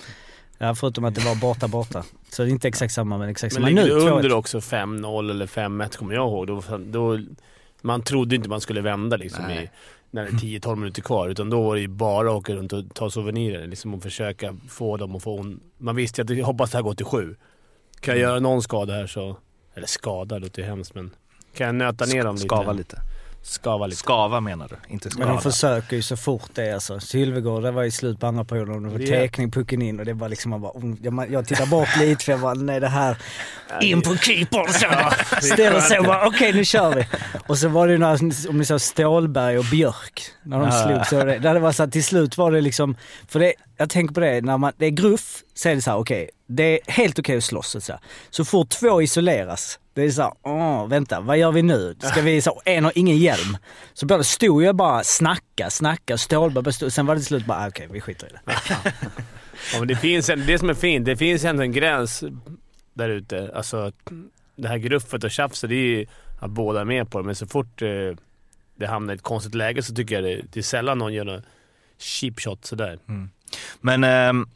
Ja, 0.59 0.75
förutom 0.75 1.05
att 1.05 1.15
det 1.15 1.25
var 1.25 1.35
borta 1.35 1.69
borta. 1.69 2.05
Så 2.31 2.43
det 2.43 2.49
är 2.49 2.51
inte 2.51 2.69
exakt 2.69 2.95
samma 2.95 3.19
men 3.19 3.29
exakt 3.29 3.55
Men 3.55 3.63
samma. 3.63 3.69
ligger 3.69 3.83
Nu 3.95 4.01
du 4.01 4.07
2-1. 4.07 4.11
under 4.17 4.33
också 4.33 4.59
5-0 4.59 5.31
eller 5.31 5.47
5-1 5.47 5.97
kommer 5.99 6.15
jag 6.15 6.29
ihåg, 6.29 6.47
då, 6.47 6.63
då, 6.79 7.19
man 7.83 8.03
trodde 8.03 8.35
inte 8.37 8.49
man 8.49 8.61
skulle 8.61 8.81
vända 8.81 9.17
liksom 9.17 9.45
i, 9.45 9.55
Nej. 9.55 9.71
När 10.13 10.25
det 10.25 10.29
är 10.29 10.61
10-12 10.61 10.77
minuter 10.77 11.03
kvar. 11.03 11.29
Utan 11.29 11.51
då 11.51 11.63
var 11.63 11.75
det 11.75 11.81
ju 11.81 11.89
bara 11.89 12.29
att 12.29 12.35
åka 12.35 12.55
runt 12.55 12.73
och 12.73 12.95
ta 12.95 13.11
souvenirer 13.11 13.67
liksom, 13.67 13.95
och 13.95 14.03
försöka 14.03 14.57
få 14.69 14.97
dem 14.97 15.17
att 15.17 15.23
få... 15.23 15.41
En, 15.41 15.61
man 15.79 15.97
visste 15.97 16.23
ju 16.23 16.25
att 16.25 16.39
jag 16.39 16.47
hoppas 16.47 16.71
det 16.71 16.79
här 16.79 16.83
går 16.83 16.95
till 16.95 17.07
sju. 17.07 17.37
Kan 18.01 18.15
jag 18.15 18.21
göra 18.21 18.41
någon 18.41 18.63
skada 18.63 18.95
här 18.95 19.07
så... 19.07 19.37
Eller 19.75 19.87
skada 19.87 20.39
låter 20.39 20.63
ju 20.63 20.69
hemskt 20.69 20.95
men... 20.95 21.11
Kan 21.55 21.67
jag 21.67 21.75
nöta 21.75 22.05
ner 22.05 22.25
dem 22.25 22.35
lite? 22.35 22.47
skava 22.47 22.73
lite. 22.73 22.99
Skava 23.45 23.87
lite. 23.87 23.99
Skava 23.99 24.41
menar 24.41 24.69
du, 24.69 24.77
inte 24.95 25.09
Men 25.09 25.13
skada. 25.13 25.29
de 25.29 25.41
försöker 25.43 25.97
ju 25.97 26.03
så 26.03 26.17
fort 26.17 26.51
det 26.55 26.63
är 26.69 26.75
alltså. 26.75 27.01
Sylvegård, 27.01 27.63
det 27.63 27.71
var 27.71 27.85
i 27.85 27.91
slut 27.91 28.21
på 28.21 28.27
andra 28.27 28.45
perioden 28.45 28.75
och 28.75 28.83
det 28.83 28.89
var 28.89 28.99
Det- 28.99 29.07
tekning, 29.07 29.51
pucken 29.51 29.83
in 29.83 29.99
och 30.01 30.05
det 30.07 30.13
var 30.13 30.29
liksom 30.29 30.51
man 30.51 30.61
bara, 30.61 30.73
mm, 30.77 30.99
jag, 31.03 31.31
jag 31.33 31.47
tittar 31.49 31.67
bort 31.67 31.89
lite 31.99 32.25
för 32.25 32.33
jag 32.33 32.41
bara, 32.41 32.55
nej 32.55 32.81
det 32.81 32.89
här, 32.89 33.17
in 33.81 34.03
på 34.03 34.17
keepern 34.17 34.69
så. 34.73 34.87
Ställer 35.47 35.81
sig 35.81 35.99
och 35.99 36.05
bara, 36.05 36.27
okej 36.27 36.53
nu 36.53 36.65
kör 36.65 36.95
vi. 36.95 37.07
Och 37.47 37.59
så 37.59 37.69
var 37.69 37.87
det 37.87 37.93
ju 37.93 37.99
några, 37.99 38.19
om 38.49 38.59
ni 38.59 38.65
sa 38.65 38.79
Stålberg 38.79 39.59
och 39.59 39.65
Björk, 39.71 40.23
när 40.43 40.59
de 40.59 40.67
Ja. 40.69 40.85
slog 40.85 41.07
så. 41.21 41.27
Det, 41.27 41.39
där 41.39 41.55
det 41.55 41.61
var 41.61 41.73
så 41.73 41.83
att 41.83 41.93
till 41.93 42.05
slut 42.05 42.37
var 42.39 42.53
det 42.53 42.61
liksom, 42.61 42.97
för 43.29 43.39
det, 43.41 43.53
jag 43.77 43.91
tänker 43.91 44.15
på 44.15 44.21
det, 44.21 44.41
när 44.41 44.59
man, 44.59 44.73
det 44.77 44.87
är 44.87 44.91
gruff 44.91 45.43
så 45.55 45.69
är 45.69 45.75
det 45.75 45.83
så 45.83 45.91
här, 45.91 45.99
okej, 45.99 46.31
det 46.47 46.63
är 46.63 46.93
helt 46.93 47.19
okej 47.19 47.37
att 47.37 47.45
slåss 47.45 47.85
så. 47.85 47.93
här. 47.93 48.01
Så 48.31 48.45
fort 48.45 48.69
två 48.69 49.03
isoleras, 49.03 49.79
det 49.95 50.03
är 50.03 50.11
så 50.11 50.23
här, 50.23 50.33
åh, 50.43 50.89
vänta, 50.89 51.21
vad 51.21 51.39
gör 51.39 51.53
vi 51.53 51.63
nu? 51.63 51.97
Ska 51.99 52.21
vi, 52.21 52.43
så, 52.43 52.63
en 52.65 52.85
har 52.85 52.93
ingen 52.95 53.17
hjälm. 53.17 53.57
Så 53.93 54.07
det, 54.07 54.25
stod 54.25 54.63
jag 54.63 54.77
bara 54.77 55.05
snacka, 55.05 55.71
snacka, 55.71 56.19
Stålberg 56.19 56.65
bara 56.65 56.73
stod, 56.73 56.93
sen 56.93 57.07
var 57.07 57.15
det 57.15 57.21
till 57.21 57.27
slut 57.27 57.47
bara, 57.47 57.59
ah, 57.59 57.69
okej, 57.69 57.89
vi 57.91 58.01
skiter 58.01 58.27
i 58.27 58.31
det. 58.31 58.41
Ja, 59.73 59.79
men 59.79 59.89
det, 59.89 59.97
finns 59.97 60.31
en, 60.31 60.47
det 60.47 60.59
som 60.59 60.71
är 60.71 60.75
fint, 60.75 61.07
det 61.07 61.17
finns 61.17 61.45
ändå 61.45 61.63
en 61.63 61.73
gräns 61.73 62.25
där 62.95 63.09
ute. 63.09 63.53
Alltså, 63.55 63.93
det 64.57 64.69
här 64.69 64.79
gruffet 64.79 65.25
och 65.25 65.31
tjafset, 65.31 65.71
det 65.71 65.77
är 65.77 65.99
ju 65.99 66.07
att 66.41 66.51
båda 66.51 66.81
är 66.81 66.85
med 66.85 67.11
på 67.11 67.19
det. 67.19 67.25
Men 67.25 67.35
så 67.35 67.47
fort 67.47 67.83
eh, 67.83 67.89
det 68.77 68.87
hamnar 68.87 69.15
i 69.15 69.17
ett 69.17 69.23
konstigt 69.23 69.55
läge 69.55 69.83
så 69.83 69.95
tycker 69.95 70.15
jag 70.15 70.25
det, 70.25 70.43
det 70.53 70.61
är 70.61 70.63
sällan 70.63 70.99
någon 70.99 71.15
gör 71.15 71.25
något 71.25 71.45
cheap 71.99 72.41
shot 72.41 72.65
sådär. 72.65 72.99
Men 73.81 74.05
ehm, 74.05 74.47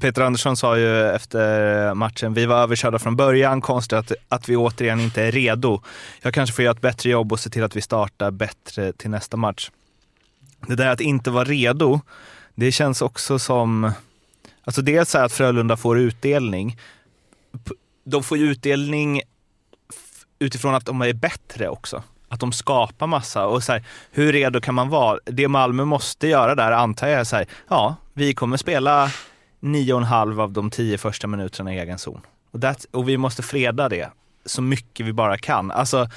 Peter 0.00 0.22
Andersson 0.22 0.56
sa 0.56 0.78
ju 0.78 1.10
efter 1.10 1.94
matchen, 1.94 2.34
vi 2.34 2.46
var 2.46 2.56
överkörda 2.56 2.98
från 2.98 3.16
början, 3.16 3.60
konstigt 3.60 3.92
att, 3.98 4.12
att 4.28 4.48
vi 4.48 4.56
återigen 4.56 5.00
inte 5.00 5.22
är 5.22 5.32
redo. 5.32 5.82
Jag 6.22 6.34
kanske 6.34 6.56
får 6.56 6.64
göra 6.64 6.74
ett 6.74 6.80
bättre 6.80 7.10
jobb 7.10 7.32
och 7.32 7.40
se 7.40 7.50
till 7.50 7.64
att 7.64 7.76
vi 7.76 7.80
startar 7.80 8.30
bättre 8.30 8.92
till 8.92 9.10
nästa 9.10 9.36
match. 9.36 9.70
Det 10.66 10.74
där 10.74 10.88
att 10.88 11.00
inte 11.00 11.30
vara 11.30 11.44
redo, 11.44 12.00
det 12.54 12.72
känns 12.72 13.02
också 13.02 13.38
som... 13.38 13.92
Alltså 14.64 14.82
dels 14.82 15.14
att 15.14 15.32
Frölunda 15.32 15.76
får 15.76 15.98
utdelning. 15.98 16.78
De 18.04 18.22
får 18.22 18.38
ju 18.38 18.50
utdelning 18.50 19.22
utifrån 20.38 20.74
att 20.74 20.86
de 20.86 21.02
är 21.02 21.12
bättre 21.12 21.68
också. 21.68 22.02
Att 22.28 22.40
de 22.40 22.52
skapar 22.52 23.06
massa. 23.06 23.46
Och 23.46 23.62
så 23.62 23.72
här, 23.72 23.84
hur 24.10 24.32
redo 24.32 24.60
kan 24.60 24.74
man 24.74 24.88
vara? 24.88 25.18
Det 25.24 25.48
Malmö 25.48 25.84
måste 25.84 26.28
göra 26.28 26.54
där 26.54 26.72
antar 26.72 27.08
jag 27.08 27.20
är 27.20 27.24
så 27.24 27.36
här, 27.36 27.46
ja, 27.68 27.96
vi 28.12 28.34
kommer 28.34 28.56
spela 28.56 29.10
nio 29.62 29.92
och 29.94 30.00
en 30.00 30.06
halv 30.06 30.40
av 30.40 30.52
de 30.52 30.70
tio 30.70 30.98
första 30.98 31.26
minuterna 31.26 31.74
i 31.74 31.78
egen 31.78 31.98
zon. 31.98 32.20
Och, 32.50 32.60
that, 32.60 32.86
och 32.90 33.08
vi 33.08 33.16
måste 33.16 33.42
freda 33.42 33.88
det 33.88 34.08
så 34.44 34.62
mycket 34.62 35.06
vi 35.06 35.12
bara 35.12 35.38
kan. 35.38 35.70
Alltså, 35.70 36.08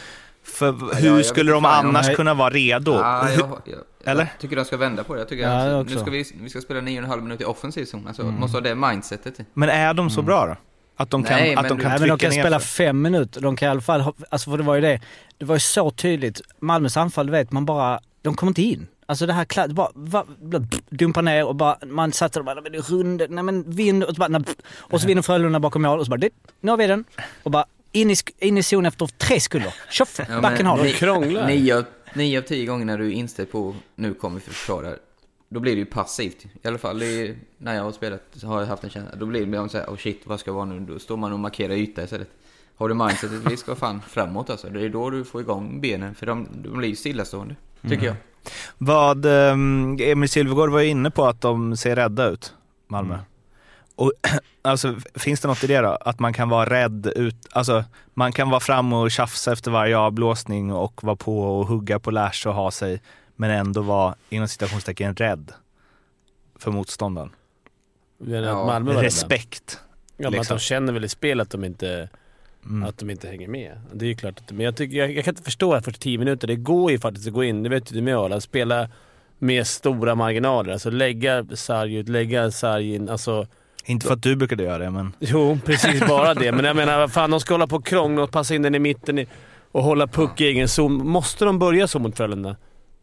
för 0.43 0.95
hur 0.95 1.07
jag 1.07 1.15
vet 1.15 1.25
skulle 1.25 1.51
de 1.51 1.63
fan 1.63 1.85
annars 1.87 2.07
jag- 2.07 2.15
kunna 2.15 2.33
vara 2.33 2.49
redo? 2.49 2.91
Ja, 2.93 3.29
jag, 3.29 3.39
jag, 3.65 3.79
Eller? 4.11 4.21
Jag 4.23 4.39
tycker 4.39 4.55
de 4.55 4.65
ska 4.65 4.77
vända 4.77 5.03
på 5.03 5.13
det. 5.13 5.19
Jag 5.21 5.29
tycker 5.29 5.43
Ja, 5.43 5.79
att 5.79 5.89
nu 5.89 5.97
ska 5.99 6.11
vi, 6.11 6.25
vi 6.41 6.49
ska 6.49 6.61
spela 6.61 6.79
9,5 6.81 7.21
minuter 7.21 7.43
i 7.43 7.45
offensiv 7.47 7.85
zon. 7.85 8.07
Alltså, 8.07 8.21
Mm. 8.21 8.35
måste 8.35 8.57
ha 8.57 8.61
det 8.61 8.75
mindsetet. 8.75 9.33
Men 9.53 9.69
är 9.69 9.93
de 9.93 10.09
så 10.09 10.21
bra 10.21 10.45
då? 10.45 10.55
Att 10.97 11.09
de 11.09 11.23
kan, 11.23 11.37
Nej, 11.37 11.55
att 11.55 11.61
men 11.61 11.69
de 11.69 11.77
kan 11.81 11.89
Nej, 11.91 11.99
men 11.99 12.09
de 12.09 12.17
kan 12.17 12.29
ner 12.29 12.39
spela 12.41 12.59
för- 12.59 12.67
fem 12.67 13.01
minuter. 13.01 13.41
De 13.41 13.55
kan 13.55 13.67
i 13.67 13.71
alla 13.71 13.81
fall 13.81 14.13
alltså 14.29 14.49
för 14.51 14.57
det 14.57 14.63
var 14.63 14.75
ju 14.75 14.81
det, 14.81 15.01
det 15.37 15.45
var 15.45 15.55
ju 15.55 15.59
så 15.59 15.91
tydligt. 15.91 16.41
Malmös 16.59 16.97
anfall, 16.97 17.25
du 17.25 17.31
vet, 17.31 17.51
man 17.51 17.65
bara, 17.65 17.99
de 18.21 18.35
kommer 18.35 18.49
inte 18.51 18.61
in. 18.61 18.87
Alltså 19.05 19.25
det 19.25 19.33
här 19.33 19.45
kla- 19.45 19.73
bara, 19.73 19.91
va, 19.93 20.25
bla, 20.41 20.59
pff, 20.59 20.81
dumpa 20.89 21.21
ner 21.21 21.45
och 21.45 21.55
bara, 21.55 21.77
man 21.85 22.11
satte 22.11 22.39
och 22.39 22.45
bara, 22.45 22.61
men 22.61 22.71
det 22.71 22.77
är 22.77 22.81
rund, 22.81 23.23
nej 23.29 23.43
men 23.43 23.71
vinn 23.71 24.03
och 24.03 24.15
så 24.15 24.19
bara, 24.19 24.43
och 24.77 25.01
så 25.01 25.07
vinner 25.07 25.21
Frölunda 25.21 25.59
bakom 25.59 25.81
mål 25.81 25.99
och 25.99 26.05
så 26.05 26.09
bara, 26.09 26.17
det, 26.17 26.29
nu 26.61 26.71
har 26.71 26.77
vi 26.77 26.87
den. 26.87 27.03
Och 27.43 27.51
bara 27.51 27.65
in 27.91 28.11
i, 28.11 28.15
in 28.39 28.57
i 28.57 28.63
zon 28.63 28.85
efter 28.85 29.07
tre 29.07 29.39
sekunder. 29.39 29.73
Tjoff, 29.89 30.19
Ja, 30.29 30.41
backen 30.41 30.65
har 30.65 30.77
De 30.77 31.33
den. 31.33 31.47
Nio, 31.47 31.83
nio 32.13 32.37
av 32.37 32.41
tio 32.41 32.65
gånger 32.65 32.85
när 32.85 32.97
du 32.97 33.07
är 33.07 33.11
inställd 33.11 33.51
på 33.51 33.75
nu 33.95 34.13
kommer 34.13 34.35
vi 34.35 34.41
försvara, 34.41 34.93
då 35.49 35.59
blir 35.59 35.73
det 35.73 35.79
ju 35.79 35.85
passivt. 35.85 36.45
I 36.61 36.67
alla 36.67 36.77
fall 36.77 36.99
det 36.99 37.05
är, 37.05 37.35
när 37.57 37.75
jag 37.75 37.83
har 37.83 37.91
spelat 37.91 38.21
så 38.33 38.47
har 38.47 38.59
jag 38.59 38.67
haft 38.67 38.83
en 38.83 38.89
känsla, 38.89 39.15
då 39.15 39.25
blir 39.25 39.45
det 39.45 39.69
så 39.69 39.77
här, 39.77 39.85
oh 39.85 39.97
shit, 39.97 40.21
vad 40.23 40.39
ska 40.39 40.49
jag 40.49 40.55
vara 40.55 40.65
nu? 40.65 40.79
Då 40.79 40.99
står 40.99 41.17
man 41.17 41.33
och 41.33 41.39
markerar 41.39 41.73
yta 41.73 42.03
istället. 42.03 42.29
Har 42.77 42.89
du 42.89 42.95
mindsetet, 42.95 43.51
vi 43.51 43.57
ska 43.57 43.75
fan 43.75 44.01
framåt 44.07 44.49
alltså. 44.49 44.69
Det 44.69 44.81
är 44.81 44.89
då 44.89 45.09
du 45.09 45.23
får 45.23 45.41
igång 45.41 45.81
benen, 45.81 46.15
för 46.15 46.25
de, 46.25 46.47
de 46.63 46.77
blir 46.77 46.89
ju 46.89 46.95
stillastående, 46.95 47.55
tycker 47.89 48.05
jag. 48.05 48.15
Vad, 48.77 49.25
ehm, 49.25 49.97
Emil 50.01 50.29
Silvergård 50.29 50.69
var 50.69 50.79
ju 50.79 50.87
inne 50.87 51.11
på 51.11 51.25
att 51.25 51.41
de 51.41 51.77
ser 51.77 51.95
rädda 51.95 52.25
ut, 52.25 52.53
Malmö. 52.87 53.13
Mm. 53.13 53.25
Och, 53.95 54.11
alltså, 54.61 54.95
finns 55.15 55.39
det 55.39 55.47
något 55.47 55.63
i 55.63 55.67
det 55.67 55.81
då? 55.81 55.97
Att 56.01 56.19
man 56.19 56.33
kan 56.33 56.49
vara 56.49 56.69
rädd 56.69 57.07
ut, 57.15 57.47
alltså 57.51 57.83
man 58.13 58.31
kan 58.31 58.49
vara 58.49 58.59
fram 58.59 58.93
och 58.93 59.11
tjafsa 59.11 59.53
efter 59.53 59.71
varje 59.71 59.97
avblåsning 59.97 60.73
och 60.73 61.03
vara 61.03 61.15
på 61.15 61.59
och 61.59 61.67
hugga 61.67 61.99
på 61.99 62.11
Lash 62.11 62.47
och 62.47 62.53
ha 62.53 62.71
sig, 62.71 63.01
men 63.35 63.51
ändå 63.51 63.81
vara 63.81 64.15
inom 64.29 64.47
citationstecken 64.47 65.15
rädd 65.15 65.51
för 66.59 66.71
motståndaren. 66.71 67.31
Men 68.17 68.43
Ja. 68.43 69.03
Respekt. 69.03 69.79
Ja, 70.17 70.23
men 70.23 70.27
att 70.27 70.33
liksom. 70.33 70.57
de 70.57 70.61
känner 70.61 70.93
väl 70.93 71.05
i 71.05 71.09
spel 71.09 71.41
att 71.41 71.49
de 71.49 71.63
inte, 71.63 72.09
Mm. 72.65 72.89
att 72.89 72.97
de 72.97 73.09
inte 73.09 73.27
hänger 73.27 73.47
med. 73.47 73.71
Det 73.93 74.05
är 74.05 74.09
ju 74.09 74.15
klart. 74.15 74.39
Att, 74.39 74.51
men 74.51 74.65
jag, 74.65 74.75
tycker, 74.75 74.97
jag, 74.97 75.11
jag 75.11 75.25
kan 75.25 75.31
inte 75.31 75.43
förstå 75.43 75.73
att 75.73 75.85
första 75.85 75.99
tio 75.99 76.17
minuter, 76.17 76.47
det 76.47 76.55
går 76.55 76.91
ju 76.91 76.99
faktiskt 76.99 77.27
att 77.27 77.33
gå 77.33 77.43
in, 77.43 77.63
det 77.63 77.69
vet 77.69 77.91
ju 77.91 77.95
du 77.95 78.01
med 78.01 78.17
Arla, 78.17 78.41
spela 78.41 78.89
med 79.39 79.67
stora 79.67 80.15
marginaler. 80.15 80.73
Alltså 80.73 80.89
lägga 80.89 81.45
sarg 81.53 81.95
ut, 81.95 82.09
lägga 82.09 82.51
sarg 82.51 82.95
in. 82.95 83.09
Alltså, 83.09 83.47
Inte 83.85 84.07
för 84.07 84.13
att 84.13 84.23
du 84.23 84.35
brukade 84.35 84.63
göra 84.63 84.77
det, 84.77 84.91
men 84.91 85.13
jo, 85.19 85.59
precis 85.65 86.07
bara 86.07 86.33
det. 86.33 86.51
Men 86.51 86.65
jag 86.65 86.75
menar, 86.75 87.07
fan, 87.07 87.31
de 87.31 87.39
ska 87.39 87.53
hålla 87.53 87.67
på 87.67 87.75
och 87.75 87.85
krångla 87.85 88.23
och 88.23 88.31
passa 88.31 88.55
in 88.55 88.61
den 88.61 88.75
i 88.75 88.79
mitten 88.79 89.25
och 89.71 89.83
hålla 89.83 90.07
puck 90.07 90.41
i 90.41 90.45
egen 90.45 90.67
zon. 90.67 91.07
Måste 91.07 91.45
de 91.45 91.59
börja 91.59 91.87
så 91.87 91.99
mot 91.99 92.17
Frölunda? 92.17 92.55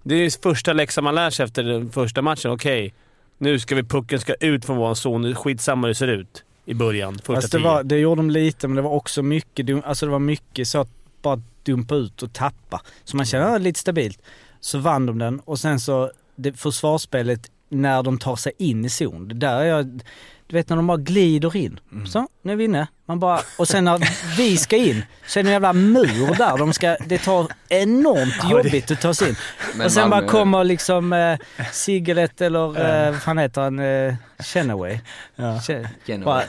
Det 0.03 0.15
är 0.15 0.43
första 0.43 0.73
läxan 0.73 1.05
man 1.05 1.15
lär 1.15 1.31
sig 1.31 1.45
efter 1.45 1.63
den 1.63 1.91
första 1.91 2.23
matchen. 2.23 2.51
Okej, 2.51 2.95
nu 3.39 3.59
ska 3.59 3.75
vi 3.75 3.83
pucken 3.83 4.21
ska 4.21 4.35
ut 4.35 4.65
från 4.65 4.77
vår 4.77 4.95
zon. 4.95 5.35
Skitsamma 5.35 5.87
hur 5.87 5.89
det 5.89 5.95
ser 5.95 6.09
ut 6.09 6.45
i 6.65 6.75
början. 6.75 7.15
Första 7.15 7.35
Alltså 7.35 7.59
det, 7.59 7.65
var, 7.65 7.83
det 7.83 7.99
gjorde 7.99 8.19
de 8.19 8.31
lite, 8.31 8.69
men 8.69 8.77
det 8.77 8.83
var 8.83 8.91
också 8.91 9.23
mycket, 9.23 9.85
alltså 9.85 10.07
det 10.07 10.13
var 10.13 10.19
mycket 10.19 10.69
så 10.69 10.81
att 10.81 10.89
bara 11.23 11.43
dumpa 11.63 11.95
ut 11.95 12.23
och 12.23 12.33
tappa. 12.33 12.83
Så 13.05 13.17
man 13.17 13.27
känner, 13.27 13.49
ja, 13.49 13.59
lite 13.59 13.81
stabilt. 13.81 14.23
Så 14.61 14.79
vann 14.79 15.07
de 15.07 15.19
den 15.19 15.41
och 15.41 15.59
sen 15.59 15.81
så, 15.81 16.13
det 16.37 16.53
försvarsspelet 16.53 17.51
när 17.69 18.03
de 18.03 18.19
tar 18.19 18.37
sig 18.37 18.53
in 18.59 18.85
i 18.85 18.89
zon. 18.89 19.29
Det 19.29 19.35
där 19.35 19.61
är 19.61 19.65
jag, 19.65 20.03
du 20.53 20.57
vet 20.59 20.69
när 20.69 20.77
de 20.77 20.87
bara 20.87 20.97
glider 20.97 21.57
in. 21.57 21.81
Så, 22.07 22.27
nu 22.43 22.53
är 22.53 22.57
vi 22.57 22.65
inne. 22.65 22.87
Man 23.07 23.19
bara, 23.21 23.41
och 23.59 23.69
sen 23.69 23.85
när 23.85 24.01
vi 24.37 24.57
ska 24.57 24.77
in 24.77 25.03
så 25.27 25.39
är 25.39 25.43
det 25.43 25.49
en 25.49 25.53
jävla 25.53 25.73
mur 25.73 26.35
där. 26.39 26.59
De 26.59 26.73
ska, 26.73 26.97
det 27.07 27.19
tar 27.19 27.47
enormt 27.69 28.51
jobbigt 28.51 28.91
att 28.91 29.01
ta 29.01 29.15
sig 29.15 29.29
in. 29.29 29.37
Men 29.77 29.87
och 29.87 29.93
sen 29.93 30.05
Malmö- 30.05 30.11
bara 30.11 30.27
kommer 30.29 30.65
liksom 30.65 31.13
eh, 31.13 31.39
Sigelet 31.73 32.41
eller 32.41 32.81
eh, 33.07 33.11
vad 33.11 33.23
fan 33.23 33.39
heter 33.39 33.61
han? 33.61 33.79
Eh, 33.79 34.15
Chenaway. 34.39 35.01
Che- 35.37 35.89
Genoa. 36.07 36.25
bara, 36.25 36.43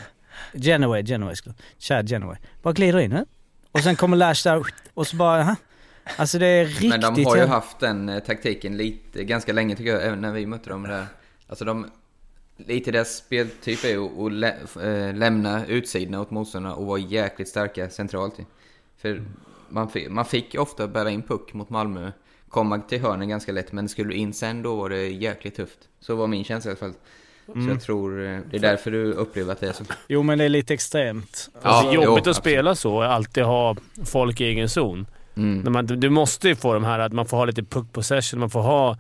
Genoway, 0.54 1.04
Genoway 1.04 1.36
skulle 1.36 1.56
Chad 1.80 2.10
Genoway. 2.10 2.38
Bara 2.62 2.74
glider 2.74 3.00
in. 3.00 3.12
Eh? 3.12 3.22
Och 3.72 3.80
sen 3.80 3.96
kommer 3.96 4.18
Lash 4.18 4.44
där 4.44 4.64
och 4.94 5.08
så 5.08 5.16
bara, 5.16 5.42
aha. 5.42 5.56
Alltså 6.18 6.40
det 6.40 6.48
är 6.48 6.66
riktigt... 6.66 6.90
Men 6.90 7.02
de 7.02 7.26
har 7.26 7.36
ju 7.38 7.46
haft 7.46 7.80
den 7.80 8.10
eh, 8.10 8.20
taktiken 8.20 8.78
lite, 8.78 9.24
ganska 9.24 9.54
länge 9.54 9.76
tycker 9.76 9.92
jag, 9.92 10.04
även 10.06 10.22
när 10.22 10.32
vi 10.32 10.46
mötte 10.46 10.70
dem 10.70 10.84
där. 10.84 11.06
Alltså 11.48 11.66
de, 11.66 11.90
lite 12.58 12.92
deras 12.92 13.16
speltyp 13.18 13.84
är 13.84 14.26
att 14.26 14.32
lä, 14.32 14.56
äh, 14.82 15.16
lämna 15.16 15.66
utsidorna 15.66 16.22
åt 16.22 16.32
motståndarna 16.32 16.76
och 16.76 16.86
vara 16.86 17.00
jäkligt 17.00 17.48
starka 17.48 17.90
centralt. 17.90 18.40
För 18.98 19.24
man 19.70 19.90
fick, 19.90 20.10
man 20.10 20.26
fick 20.26 20.56
ofta 20.56 20.88
bära 20.88 21.10
in 21.10 21.22
puck 21.22 21.54
mot 21.54 21.70
Malmö, 21.70 22.12
komma 22.50 22.80
till 22.80 23.02
hörnen 23.02 23.30
ganska 23.30 23.52
lätt, 23.52 23.72
men 23.72 23.90
skulle 23.90 24.10
du 24.10 24.16
in 24.16 24.34
sen 24.34 24.62
då 24.62 24.76
var 24.76 24.90
det 24.90 25.08
jäkligt 25.08 25.56
tufft. 25.56 25.80
Så 26.00 26.16
var 26.16 26.28
min 26.28 26.44
känsla 26.44 26.70
i 26.70 26.72
alla 26.72 26.80
fall. 26.80 26.94
Så 27.46 27.70
jag 27.70 27.82
tror, 27.82 28.26
eh, 28.26 28.40
det 28.52 28.58
är 28.58 28.62
därför 28.62 28.92
du 28.92 29.14
upplever 29.14 29.52
att 29.52 29.60
det 29.60 29.68
är 29.68 29.74
så. 29.74 29.84
Jo 30.08 30.24
men 30.24 30.38
det 30.38 30.44
är 30.44 30.50
lite 30.50 30.74
extremt. 30.74 31.50
Alltså, 31.62 31.84
det 31.84 31.90
är 31.90 31.96
jo, 31.96 32.04
jobbigt 32.04 32.22
att 32.22 32.28
absolut. 32.28 32.36
spela 32.36 32.76
så, 32.76 33.02
alltid 33.02 33.44
ha 33.44 33.76
folk 34.06 34.42
i 34.42 34.44
egen 34.44 34.70
zon. 34.70 35.08
Mm. 35.36 35.74
Man, 35.74 35.86
du 35.86 36.10
måste 36.10 36.48
ju 36.48 36.56
få 36.56 36.74
de 36.74 36.84
här 36.84 37.00
att 37.00 37.14
man 37.14 37.26
får 37.26 37.38
ha 37.38 37.46
lite 37.46 37.64
puck 37.64 37.92
possession, 37.92 38.40
man 38.40 38.50
får 38.50 38.62
ha 38.62 38.98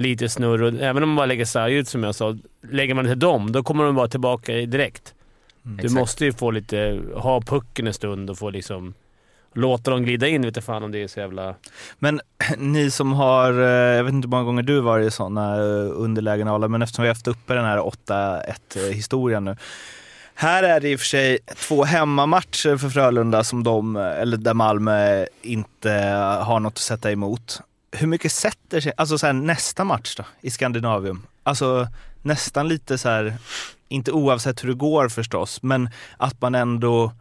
lite 0.00 0.28
snurr. 0.28 0.62
Och 0.62 0.74
även 0.80 1.02
om 1.02 1.08
man 1.08 1.16
bara 1.16 1.26
lägger 1.26 1.44
sarg 1.44 1.74
ut 1.74 1.88
som 1.88 2.04
jag 2.04 2.14
sa, 2.14 2.36
lägger 2.70 2.94
man 2.94 3.04
det 3.04 3.10
till 3.10 3.18
dem, 3.18 3.52
då 3.52 3.62
kommer 3.62 3.84
de 3.84 3.94
bara 3.94 4.08
tillbaka 4.08 4.52
direkt. 4.52 5.14
Du 5.62 5.74
Exakt. 5.74 5.92
måste 5.92 6.24
ju 6.24 6.32
få 6.32 6.50
lite, 6.50 7.00
ha 7.14 7.40
pucken 7.40 7.86
en 7.86 7.94
stund 7.94 8.30
och 8.30 8.38
få 8.38 8.50
liksom 8.50 8.94
låta 9.52 9.90
dem 9.90 10.02
glida 10.02 10.28
in. 10.28 10.42
Vet 10.42 10.64
fan 10.64 10.82
om 10.82 10.92
det 10.92 11.02
är 11.02 11.08
så 11.08 11.20
jävla... 11.20 11.54
Men 11.98 12.20
ni 12.58 12.90
som 12.90 13.12
har, 13.12 13.52
eh, 13.52 13.96
jag 13.96 14.04
vet 14.04 14.12
inte 14.12 14.26
hur 14.26 14.30
många 14.30 14.44
gånger 14.44 14.62
du 14.62 14.80
varit 14.80 15.06
i 15.06 15.10
sådana 15.10 15.54
eh, 15.56 15.90
underlägen 15.92 16.48
Arla, 16.48 16.68
men 16.68 16.82
eftersom 16.82 17.02
vi 17.02 17.08
har 17.08 17.14
haft 17.14 17.28
uppe 17.28 17.54
den 17.54 17.64
här 17.64 17.78
8-1 17.78 18.92
historien 18.92 19.44
nu. 19.44 19.56
Här 20.34 20.62
är 20.62 20.80
det 20.80 20.88
i 20.88 20.96
och 20.96 21.00
för 21.00 21.06
sig 21.06 21.38
två 21.56 21.84
hemmamatcher 21.84 22.76
för 22.76 22.88
Frölunda 22.88 23.44
som 23.44 23.64
de, 23.64 23.96
eller 23.96 24.36
där 24.36 24.54
Malmö 24.54 25.26
inte 25.42 25.90
har 26.44 26.60
något 26.60 26.72
att 26.72 26.78
sätta 26.78 27.12
emot. 27.12 27.60
Hur 27.92 28.06
mycket 28.06 28.32
sätter 28.32 28.80
sig, 28.80 28.92
alltså 28.96 29.18
så 29.18 29.26
här, 29.26 29.32
nästa 29.32 29.84
match 29.84 30.14
då 30.16 30.24
i 30.40 30.50
Skandinavium? 30.50 31.26
Alltså 31.42 31.88
nästan 32.22 32.68
lite 32.68 32.98
så 32.98 33.08
här, 33.08 33.34
inte 33.88 34.12
oavsett 34.12 34.64
hur 34.64 34.68
det 34.68 34.74
går 34.74 35.08
förstås, 35.08 35.62
men 35.62 35.90
att 36.16 36.40
man 36.40 36.54
ändå, 36.54 37.12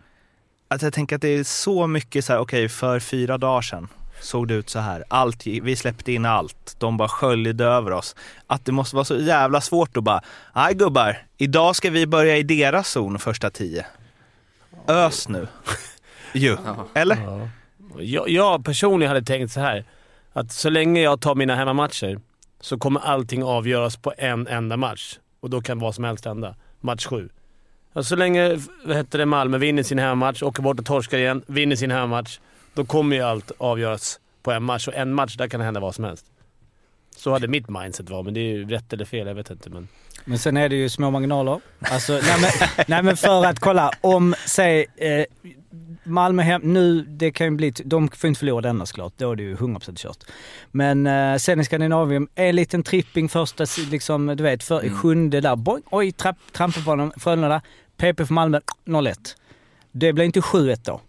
att 0.68 0.82
jag 0.82 0.94
tänker 0.94 1.16
att 1.16 1.22
det 1.22 1.28
är 1.28 1.44
så 1.44 1.88
mycket 1.88 2.26
så 2.26 2.34
här, 2.34 2.40
okej 2.40 2.70
för 2.70 3.00
fyra 3.00 3.38
dagar 3.38 3.62
sedan 3.62 3.88
såg 4.22 4.48
det 4.48 4.54
ut 4.54 4.70
så 4.70 4.80
här. 4.80 5.04
Allt, 5.08 5.48
vi 5.48 5.76
släppte 5.76 6.12
in 6.12 6.26
allt. 6.26 6.76
De 6.80 6.98
bara 6.98 7.10
sköljde 7.10 7.66
över 7.66 7.92
oss. 7.92 8.16
Att 8.48 8.66
det 8.66 8.72
måste 8.72 8.96
vara 8.96 9.06
så 9.06 9.18
jävla 9.18 9.62
svårt 9.62 9.98
att 9.98 10.04
bara, 10.04 10.22
nej 10.56 10.74
gubbar, 10.74 11.18
idag 11.38 11.76
ska 11.76 11.90
vi 11.90 12.08
börja 12.08 12.38
i 12.38 12.44
deras 12.44 12.90
zon 12.90 13.20
första 13.20 13.50
tio. 13.50 13.86
Ös 14.88 15.28
nu. 15.28 15.48
Ju. 16.34 16.58
Ja. 16.66 16.88
Eller? 16.94 17.50
Jag, 17.98 18.30
jag 18.30 18.66
personligen 18.66 19.10
hade 19.10 19.26
tänkt 19.26 19.52
så 19.52 19.60
här. 19.60 19.86
Att 20.40 20.52
så 20.52 20.70
länge 20.70 21.02
jag 21.02 21.22
tar 21.22 21.36
mina 21.36 21.56
hemmamatcher 21.56 22.20
så 22.62 22.78
kommer 22.78 23.00
allting 23.00 23.44
avgöras 23.44 23.98
på 23.98 24.14
en 24.18 24.48
enda 24.48 24.78
match. 24.78 25.20
Och 25.40 25.50
då 25.50 25.62
kan 25.62 25.80
vad 25.80 25.96
som 25.96 26.04
helst 26.04 26.26
hända. 26.26 26.56
Match 26.80 27.06
sju. 27.06 27.30
Så 28.02 28.16
länge 28.16 28.60
vad 28.84 28.98
heter 28.98 29.18
det, 29.18 29.26
Malmö 29.26 29.58
vinner 29.58 29.84
sin 29.84 30.00
hemmamatch, 30.00 30.44
åker 30.44 30.64
bort 30.64 30.80
och 30.80 30.86
torskar 30.86 31.18
igen, 31.18 31.42
vinner 31.48 31.76
sin 31.76 31.92
hemmamatch. 31.92 32.40
Då 32.74 32.86
kommer 32.86 33.16
ju 33.16 33.22
allt 33.22 33.52
avgöras 33.58 34.20
på 34.44 34.52
en 34.52 34.64
match. 34.64 34.88
Och 34.88 34.94
en 34.94 35.14
match, 35.14 35.36
där 35.36 35.48
kan 35.48 35.60
det 35.60 35.66
hända 35.66 35.80
vad 35.80 35.96
som 35.96 36.04
helst. 36.04 36.26
Så 37.20 37.32
hade 37.32 37.48
mitt 37.48 37.70
mindset 37.70 38.10
varit, 38.10 38.26
men 38.26 38.34
det 38.34 38.40
är 38.40 38.44
ju 38.54 38.70
rätt 38.70 38.94
eller 38.94 39.06
fel, 39.06 39.28
jag 39.28 39.36
vet 39.36 39.50
inte. 39.50 39.70
Men... 39.70 39.88
Men 40.26 40.40
sen 40.40 40.58
är 40.58 40.70
det 40.70 40.76
ju 40.76 40.90
små 40.90 41.12
marginaler. 41.12 41.62
Alltså, 41.80 42.14
nej, 42.14 42.42
men, 42.42 42.52
nej 42.88 43.04
men 43.04 43.18
för 43.18 43.46
att 43.46 43.60
kolla, 43.60 43.92
om, 44.02 44.36
säg, 44.48 44.86
eh, 44.98 45.26
Malmö 46.04 46.44
hem, 46.44 46.62
nu, 46.62 47.02
det 47.02 47.32
kan 47.32 47.48
ju 47.48 47.52
bli, 47.52 47.74
de 47.86 48.10
får 48.10 48.28
inte 48.28 48.40
förlora 48.40 48.62
denna 48.62 48.86
såklart, 48.86 49.14
då 49.18 49.32
är 49.32 49.36
det 49.36 49.44
ju 49.44 49.56
100% 49.56 49.96
kört. 49.98 50.18
Men 50.72 51.08
eh, 51.08 51.36
sen 51.38 51.60
i 51.60 51.66
Skandinavien, 51.66 52.28
en 52.36 52.56
liten 52.56 52.84
tripping 52.84 53.30
första, 53.30 53.66
liksom, 53.92 54.28
du 54.28 54.44
vet, 54.44 54.64
för, 54.64 54.80
Mm. 54.80 54.96
sjunde 54.98 55.42
där, 55.42 55.56
boing, 55.56 55.84
oj, 55.92 56.12
trapp, 56.12 56.38
trampar 56.52 56.82
på 56.82 56.90
honom, 56.90 57.12
Frölunda, 57.18 57.62
PP 57.98 58.26
för 58.26 58.34
Malmö, 58.34 58.60
0-1. 58.86 59.16
Det 59.92 60.14
blir 60.14 60.26
inte 60.26 60.42
7-1 60.42 60.80
då. 60.86 61.02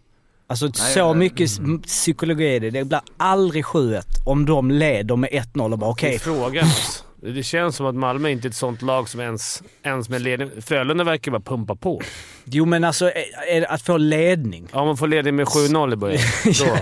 Alltså 0.50 0.72
så 0.72 1.06
nej. 1.12 1.18
mycket 1.18 1.50
s- 1.50 1.58
psykologi 1.86 2.56
är 2.56 2.60
det. 2.60 2.70
Det 2.70 2.84
blir 2.84 3.00
aldrig 3.16 3.64
7-1 3.64 4.02
om 4.26 4.46
de 4.46 4.70
leder 4.70 5.16
med 5.16 5.30
1-0 5.30 5.72
och 5.72 5.78
bara 5.78 5.90
okej, 5.90 6.10
Det 6.10 6.14
är 6.16 6.18
frågan. 6.18 6.66
Det 7.22 7.42
känns 7.42 7.76
som 7.76 7.86
att 7.86 7.94
Malmö 7.94 8.28
inte 8.30 8.46
är 8.48 8.50
ett 8.50 8.56
sånt 8.56 8.82
lag 8.82 9.08
som 9.08 9.20
ens, 9.20 9.62
ens 9.82 10.08
med 10.08 10.22
ledning... 10.22 10.50
Frölunda 10.62 11.04
verkar 11.04 11.32
bara 11.32 11.40
pumpa 11.40 11.74
på. 11.76 12.00
Jo 12.44 12.64
men 12.64 12.84
alltså 12.84 13.10
att 13.68 13.82
få 13.82 13.96
ledning. 13.96 14.68
Ja, 14.72 14.80
om 14.80 14.86
man 14.86 14.96
får 14.96 15.06
ledning 15.08 15.36
med 15.36 15.46
7-0 15.46 15.92
i 15.92 15.96
början. 15.96 16.20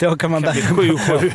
Då 0.00 0.08
Då 0.10 0.16
kan 0.16 0.30
man 0.30 0.42
börja... 0.42 0.74
bli 0.74 0.90
7-7. 0.90 1.32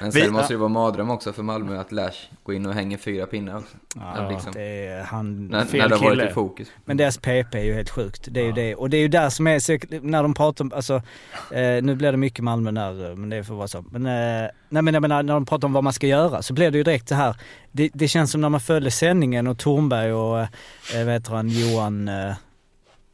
Men 0.00 0.10
Vi- 0.10 0.20
sen 0.20 0.32
måste 0.32 0.54
det 0.54 0.58
vara 0.58 0.68
mardröm 0.68 1.10
också 1.10 1.32
för 1.32 1.42
Malmö 1.42 1.80
att 1.80 1.92
Lash 1.92 2.16
går 2.42 2.54
in 2.54 2.66
och 2.66 2.74
hänger 2.74 2.98
fyra 2.98 3.26
pinnar 3.26 3.56
också. 3.56 3.76
Ja, 3.96 4.30
liksom. 4.30 4.52
det 4.52 4.86
är 4.86 5.02
han... 5.02 5.46
När, 5.46 5.64
fel 5.64 5.80
när 5.80 5.88
det 5.88 5.96
har 5.96 6.16
varit 6.16 6.30
i 6.30 6.34
fokus. 6.34 6.68
Men 6.84 6.96
deras 6.96 7.18
PP 7.18 7.54
är 7.54 7.64
ju 7.64 7.74
helt 7.74 7.90
sjukt. 7.90 8.28
Det 8.30 8.40
är 8.40 8.44
ju 8.44 8.52
det. 8.52 8.74
Och 8.74 8.90
det 8.90 8.96
är 8.96 9.00
ju 9.00 9.08
där 9.08 9.30
som 9.30 9.46
är, 9.46 10.00
när 10.02 10.22
de 10.22 10.34
pratar 10.34 10.64
om, 10.64 10.72
alltså, 10.74 10.94
eh, 11.50 11.82
nu 11.82 11.94
blir 11.94 12.12
det 12.12 12.18
mycket 12.18 12.44
Malmö 12.44 12.70
där, 12.70 13.16
men 13.16 13.30
det 13.30 13.44
får 13.44 13.54
vara 13.54 13.68
så. 13.68 13.84
Men, 13.90 14.06
eh, 14.06 14.50
nej 14.68 14.82
men 14.82 14.94
jag 14.94 15.00
menar, 15.00 15.22
när 15.22 15.34
de 15.34 15.46
pratar 15.46 15.68
om 15.68 15.72
vad 15.72 15.84
man 15.84 15.92
ska 15.92 16.06
göra 16.06 16.42
så 16.42 16.52
blir 16.54 16.70
det 16.70 16.78
ju 16.78 16.84
direkt 16.84 17.08
så 17.08 17.14
här. 17.14 17.36
Det, 17.72 17.90
det 17.94 18.08
känns 18.08 18.30
som 18.30 18.40
när 18.40 18.48
man 18.48 18.60
följde 18.60 18.90
sändningen 18.90 19.46
och 19.46 19.58
Tornberg 19.58 20.12
och, 20.12 20.40
eh, 20.40 20.46
vad 21.04 21.08
heter 21.12 21.32
han, 21.32 21.48
Johan, 21.48 22.08
eh, 22.08 22.32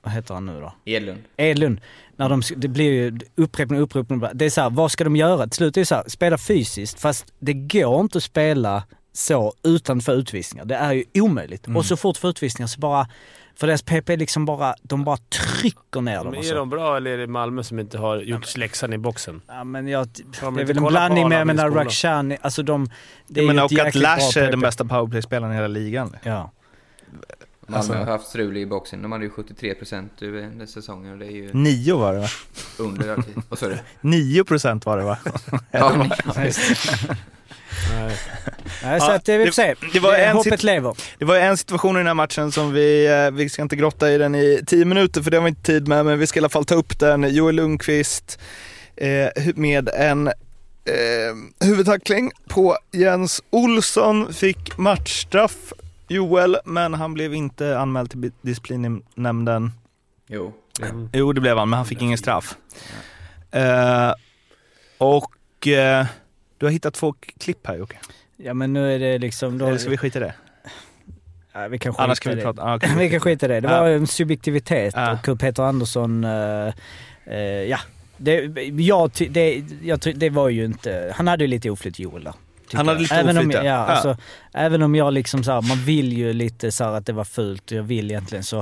vad 0.07 0.15
heter 0.15 0.35
han 0.35 0.47
nu 0.47 0.61
då? 0.61 0.73
Edlund. 0.85 1.23
Edlund. 1.37 1.81
När 2.17 2.29
de, 2.29 2.43
det 2.57 2.69
blir 2.69 2.93
ju 2.93 3.19
upprepning, 3.37 3.81
upprepning. 3.81 4.23
Det 4.35 4.45
är 4.45 4.51
så 4.51 4.61
här, 4.61 4.71
vad 4.71 4.91
ska 4.91 5.05
de 5.05 5.17
göra? 5.17 5.43
Till 5.43 5.57
slut 5.57 5.77
är 5.77 5.81
det 5.81 5.87
så 5.87 5.95
här, 5.95 6.05
spela 6.09 6.39
fysiskt. 6.39 7.01
Fast 7.01 7.33
det 7.39 7.53
går 7.53 8.01
inte 8.01 8.19
att 8.19 8.25
spela 8.25 8.83
så 9.13 9.55
utanför 9.63 10.13
utvisningar. 10.13 10.65
Det 10.65 10.75
är 10.75 10.93
ju 10.93 11.05
omöjligt. 11.15 11.69
Och 11.77 11.85
så 11.85 11.97
fort 11.97 12.17
för 12.17 12.29
utvisningar 12.29 12.67
så 12.67 12.81
bara, 12.81 13.09
för 13.57 13.67
deras 13.67 13.83
PP 13.83 14.09
liksom 14.17 14.45
bara, 14.45 14.75
de 14.83 15.05
bara 15.05 15.17
trycker 15.17 16.01
ner 16.01 16.17
dem. 16.17 16.27
Men 16.31 16.41
är 16.41 16.43
så. 16.43 16.55
de 16.55 16.71
bra 16.71 16.97
eller 16.97 17.11
är 17.11 17.19
det 17.19 17.27
Malmö 17.27 17.63
som 17.63 17.79
inte 17.79 17.99
har 17.99 18.21
gjort 18.21 18.57
läxan 18.57 18.93
i 18.93 18.99
boxen? 18.99 19.41
Ja, 19.47 19.65
men 19.65 19.89
jag, 19.89 20.09
de 20.41 20.55
det 20.55 20.63
är 20.63 20.67
väl 20.67 20.77
en 20.77 20.85
blandning 20.85 21.29
med, 21.29 21.41
jag 21.41 21.47
menar? 21.47 21.71
Rakhshani, 21.71 22.39
alltså 22.41 22.63
de... 22.63 22.91
Det 23.27 23.41
är 23.41 23.45
Jag 23.45 23.55
menar, 23.55 23.69
ju 23.71 23.81
och 23.81 23.87
att 23.87 23.95
Lash 23.95 24.39
är 24.39 24.51
den 24.51 24.61
bästa 24.61 24.85
powerplay-spelaren 24.85 25.53
i 25.53 25.55
hela 25.55 25.69
ligan. 25.69 26.17
Ja. 26.23 26.51
Malmö 27.67 27.79
Alltså- 27.79 27.93
har 27.93 28.05
haft 28.05 28.27
strul 28.29 28.57
i 28.57 28.67
boxen. 28.67 29.03
De 29.03 29.13
hade 29.13 29.25
ju 29.25 29.31
73% 29.31 30.09
över 30.21 30.41
den 30.41 30.67
säsongen 30.67 31.13
och 31.13 31.19
det 31.19 31.27
är 31.27 31.31
ju 31.31 31.51
Nio 31.53 31.97
var 31.97 32.13
det 32.15 32.21
va? 32.21 32.29
under. 32.77 33.17
Vad 33.49 33.59
sa 33.59 33.67
du? 33.69 33.79
Nio 34.01 34.45
procent 34.45 34.87
var 34.87 34.99
det 34.99 35.05
va? 35.05 35.19
Ja, 35.71 36.07
Nej. 36.37 36.53
Nej, 38.83 39.01
så 39.01 39.07
Ja, 39.07 39.15
att 39.15 39.29
vi 39.29 39.39
det- 39.39 39.45
får 39.47 39.53
se. 39.53 39.75
det 39.93 40.01
var 40.01 40.15
en 40.15 40.37
Hoppet 40.37 40.63
lever. 40.63 40.95
Det 41.19 41.25
var 41.25 41.37
en 41.37 41.57
situation 41.57 41.97
i 41.97 41.99
den 41.99 42.07
här 42.07 42.15
matchen 42.15 42.53
som 42.53 42.73
vi, 42.73 43.07
eh, 43.07 43.31
vi 43.31 43.49
ska 43.49 43.63
inte 43.63 43.77
grotta 43.77 44.11
i 44.13 44.19
den 44.19 44.35
i 44.35 44.61
tio 44.67 44.85
minuter 44.85 45.23
för 45.23 45.31
det 45.31 45.37
har 45.37 45.45
vi 45.45 45.49
inte 45.49 45.63
tid 45.63 45.89
med, 45.89 46.05
men 46.07 46.19
vi 46.19 46.27
ska 46.27 46.39
i 46.39 46.41
alla 46.41 46.49
fall 46.49 46.65
ta 46.65 46.75
upp 46.75 46.99
den. 46.99 47.35
Joel 47.35 47.55
Lundqvist 47.55 48.39
eh, 48.97 49.47
med 49.55 49.89
en 49.95 50.27
eh, 50.29 50.35
huvudtackling 51.67 52.31
på 52.49 52.77
Jens 52.93 53.43
Olsson, 53.51 54.33
fick 54.35 54.79
matchstraff 54.79 55.73
Joel, 56.09 56.57
men 56.65 56.95
han 56.95 57.15
blev 57.15 57.35
inte 57.35 57.79
anmäld 57.79 58.11
till 58.11 58.33
disciplinnämnden. 58.43 59.73
Jo. 60.29 60.53
Jo, 61.13 61.33
det 61.33 61.41
blev 61.41 61.59
han, 61.59 61.69
men 61.69 61.77
han 61.77 61.87
fick 61.87 62.03
ingen 62.03 62.19
straff. 62.19 62.57
Eh, 63.51 64.13
och 64.99 65.67
eh, 65.67 66.07
du 66.59 66.67
har 66.67 66.71
hittat 66.71 66.95
två 66.95 67.15
klipp 67.39 67.67
här 67.67 67.77
Jocke. 67.77 67.97
Ja 68.37 68.55
men 68.55 68.73
nu 68.73 68.95
är 68.95 68.99
det 68.99 69.19
liksom... 69.19 69.59
Då, 69.59 69.67
Eller 69.67 69.79
ska 69.79 69.91
vi 69.91 69.97
skita 69.97 70.19
i 70.19 70.23
det? 70.23 70.35
ja, 71.53 71.69
vi 71.69 71.79
kan 71.79 71.93
skita 71.93 72.03
Annars 72.05 72.21
kan 72.21 72.31
vi 72.31 72.37
det. 72.37 72.43
prata... 72.43 72.63
Ah, 72.63 72.77
okej. 72.77 72.91
Vi 72.99 73.11
kan 73.11 73.21
skita 73.21 73.47
i 73.47 73.49
det. 73.49 73.61
Det 73.61 73.69
var 73.69 73.89
en 73.89 74.07
subjektivitet 74.07 74.95
Ja. 74.97 75.13
och 75.13 75.27
hur 75.27 75.35
Peter 75.37 75.63
Andersson... 75.63 76.25
eh, 76.25 76.73
ja. 77.69 77.79
Det, 78.17 78.41
jag, 78.79 79.13
ty- 79.13 79.29
det, 79.29 79.65
jag, 79.83 80.01
ty- 80.01 80.13
det 80.13 80.31
var 80.31 80.49
ju 80.49 80.65
inte... 80.65 81.13
Han 81.17 81.29
hade 81.29 81.45
ju 81.45 81.49
lite 81.49 81.71
oflyt 81.71 81.99
Joel 81.99 82.25
där. 82.25 82.33
Tycker 82.67 82.77
Han 82.77 82.89
hade 82.89 83.01
lite 83.01 83.15
även 83.15 83.39
om, 83.39 83.51
ja, 83.51 83.65
ja. 83.65 83.75
Alltså, 83.75 84.17
även 84.55 84.83
om 84.83 84.95
jag 84.95 85.13
liksom 85.13 85.45
så 85.45 85.53
här, 85.53 85.63
man 85.63 85.79
vill 85.79 86.13
ju 86.13 86.33
lite 86.33 86.73
så 86.73 86.85
här 86.85 86.93
att 86.93 87.07
det 87.07 87.13
var 87.13 87.25
fult 87.25 87.71
och 87.71 87.77
jag 87.77 87.83
vill 87.83 88.11
egentligen 88.11 88.45
så... 88.45 88.59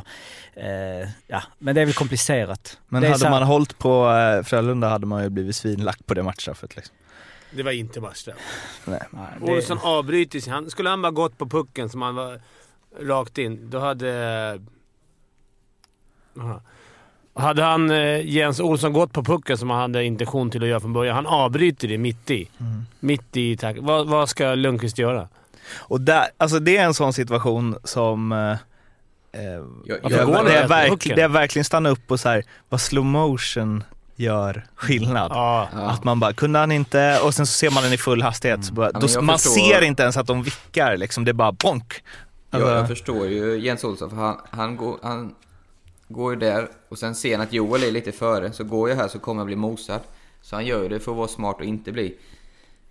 Eh, 0.55 1.09
ja, 1.27 1.43
men 1.59 1.75
det 1.75 1.81
är 1.81 1.85
väl 1.85 1.95
komplicerat. 1.95 2.79
Men 2.89 3.03
det 3.03 3.09
hade 3.09 3.19
så 3.19 3.25
här- 3.25 3.33
man 3.33 3.43
hållit 3.43 3.79
på 3.79 4.11
eh, 4.11 4.43
Frölunda 4.43 4.89
hade 4.89 5.07
man 5.07 5.23
ju 5.23 5.29
blivit 5.29 5.57
svinlack 5.57 6.07
på 6.07 6.15
det 6.15 6.23
matchstraffet. 6.23 6.77
Liksom. 6.77 6.95
Det 7.51 7.63
var 7.63 7.73
inte 7.73 8.01
matchstraff. 8.01 8.37
Nej, 8.85 9.03
det, 9.41 9.53
Olsson 9.53 9.79
avbryter 9.83 10.41
sig. 10.41 10.53
Han, 10.53 10.71
skulle 10.71 10.89
han 10.89 11.03
bara 11.03 11.13
gått 11.13 11.39
på 11.39 11.47
pucken 11.47 11.89
som 11.89 12.03
han 12.03 12.15
var 12.15 12.41
rakt 13.01 13.39
in, 13.39 13.71
då 13.71 13.79
hade... 13.79 14.61
Aha. 16.41 16.63
Hade 17.35 17.63
han, 17.63 17.91
eh, 17.91 18.21
Jens 18.27 18.61
Olsson 18.61 18.93
gått 18.93 19.13
på 19.13 19.25
pucken 19.25 19.59
som 19.59 19.71
han 19.71 19.81
hade 19.81 20.05
intention 20.05 20.51
till 20.51 20.63
att 20.63 20.69
göra 20.69 20.81
från 20.81 20.93
början, 20.93 21.15
han 21.17 21.27
avbryter 21.27 21.89
det 21.89 21.99
mitt 21.99 22.31
i. 22.31 22.49
Mitt 23.01 23.37
i 23.37 23.57
tack. 23.57 23.77
Vad, 23.81 24.07
vad 24.07 24.29
ska 24.29 24.55
Lundqvist 24.55 24.99
göra? 24.99 25.29
Och 25.77 26.01
där, 26.01 26.25
alltså 26.37 26.59
det 26.59 26.77
är 26.77 26.85
en 26.85 26.95
sån 26.95 27.13
situation 27.13 27.77
som... 27.85 28.33
Eh, 28.33 28.51
eh, 28.51 28.59
Jag, 29.85 29.99
jag, 30.03 30.47
det, 30.47 30.57
är 30.57 30.69
verk, 30.69 31.05
det 31.05 31.23
är 31.23 31.29
verkligen 31.29 31.65
stanna 31.65 31.89
upp 31.89 32.11
och 32.11 32.21
så 32.21 32.29
här, 32.29 32.45
vad 32.69 32.81
slow 32.81 33.05
motion 33.05 33.85
gör 34.17 34.65
skillnad. 34.75 35.33
Ja. 35.35 35.69
ja. 35.73 35.79
Att 35.81 36.05
man 36.05 36.21
bara, 36.21 36.33
kunde 36.33 36.59
han 36.59 36.73
inte? 36.73 37.21
Och 37.25 37.35
sen 37.35 37.47
så 37.47 37.53
ser 37.53 37.71
man 37.71 37.83
den 37.83 37.93
i 37.93 37.99
full 37.99 38.23
hastighet. 38.23 38.65
Så 38.65 38.75
bara, 38.75 38.93
då, 38.93 39.23
man 39.23 39.39
förstår- 39.39 39.51
ser 39.51 39.83
inte 39.83 40.03
ens 40.03 40.17
att 40.17 40.27
de 40.27 40.43
vickar, 40.43 40.97
liksom. 40.97 41.25
det 41.25 41.31
är 41.31 41.33
bara 41.33 41.53
bonk. 41.53 42.03
Alltså, 42.51 42.69
jag, 42.71 42.79
jag 42.79 42.89
förstår 42.89 43.27
ju 43.27 43.59
Jens 43.59 43.85
Olsson 43.85 44.11
för 44.11 44.17
han, 44.17 44.37
han, 44.51 44.77
går, 44.77 44.99
han 45.03 45.35
går 46.09 46.35
ju 46.35 46.41
där 46.41 46.69
och 46.89 46.99
sen 46.99 47.15
ser 47.15 47.37
han 47.37 47.47
att 47.47 47.53
Joel 47.53 47.83
är 47.83 47.91
lite 47.91 48.13
före. 48.13 48.53
Så 48.53 48.65
går 48.65 48.89
jag 48.89 48.97
här 48.97 49.09
så 49.09 49.19
kommer 49.19 49.41
jag 49.41 49.47
bli 49.47 49.57
mosad. 49.57 50.01
Så 50.43 50.57
han 50.57 50.67
gör 50.67 50.83
ju 50.83 50.89
det 50.89 51.01
för 51.01 51.13
att 51.13 51.19
vara 51.19 51.29
smart 51.29 51.57
och 51.59 51.65
inte 51.65 51.93
bli. 51.93 52.17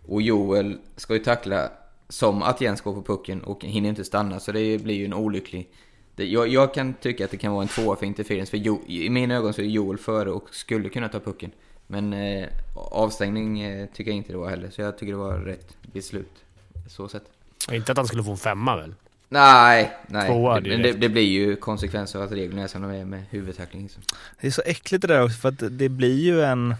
Och 0.07 0.21
Joel 0.21 0.77
ska 0.95 1.13
ju 1.13 1.19
tackla 1.19 1.71
som 2.09 2.43
att 2.43 2.61
Jens 2.61 2.81
går 2.81 2.93
på 2.93 3.01
pucken 3.01 3.41
och 3.41 3.65
hinner 3.65 3.89
inte 3.89 4.03
stanna. 4.03 4.39
Så 4.39 4.51
det 4.51 4.83
blir 4.83 4.95
ju 4.95 5.05
en 5.05 5.13
olycklig... 5.13 5.69
Det, 6.15 6.25
jag, 6.25 6.47
jag 6.47 6.73
kan 6.73 6.93
tycka 6.93 7.25
att 7.25 7.31
det 7.31 7.37
kan 7.37 7.53
vara 7.53 7.61
en 7.61 7.67
tvåa 7.67 7.95
för 7.95 8.05
interference. 8.05 8.49
För 8.49 8.57
jo, 8.57 8.81
i 8.87 9.09
mina 9.09 9.35
ögon 9.35 9.53
så 9.53 9.61
är 9.61 9.65
Joel 9.65 9.97
före 9.97 10.31
och 10.31 10.55
skulle 10.55 10.89
kunna 10.89 11.09
ta 11.09 11.19
pucken. 11.19 11.51
Men 11.87 12.13
eh, 12.13 12.47
avstängning 12.75 13.61
eh, 13.61 13.87
tycker 13.93 14.11
jag 14.11 14.17
inte 14.17 14.31
det 14.31 14.37
var 14.37 14.49
heller. 14.49 14.69
Så 14.69 14.81
jag 14.81 14.97
tycker 14.97 15.13
det 15.13 15.19
var 15.19 15.37
rätt 15.37 15.77
beslut. 15.81 16.43
Så 16.89 17.07
sett. 17.07 17.23
Inte 17.71 17.91
att 17.91 17.97
han 17.97 18.07
skulle 18.07 18.23
få 18.23 18.31
en 18.31 18.37
femma 18.37 18.75
väl? 18.75 18.95
Nej, 19.29 19.91
nej. 20.07 20.27
Tvåa, 20.29 20.59
det, 20.59 20.61
det 20.69 20.73
är 20.73 20.77
men 20.77 20.83
det, 20.83 20.93
det 20.93 21.09
blir 21.09 21.23
ju 21.23 21.55
konsekvenser 21.55 22.19
av 22.19 22.25
att 22.25 22.31
reglerna 22.31 22.63
är 22.63 22.67
som 22.67 22.81
de 22.81 22.91
är 22.91 23.05
med 23.05 23.23
huvudtackling. 23.29 23.83
Liksom. 23.83 24.01
Det 24.41 24.47
är 24.47 24.51
så 24.51 24.61
äckligt 24.65 25.01
det 25.01 25.07
där 25.07 25.23
också, 25.23 25.37
för 25.37 25.49
att 25.49 25.77
det 25.77 25.89
blir 25.89 26.19
ju 26.19 26.41
en... 26.41 26.75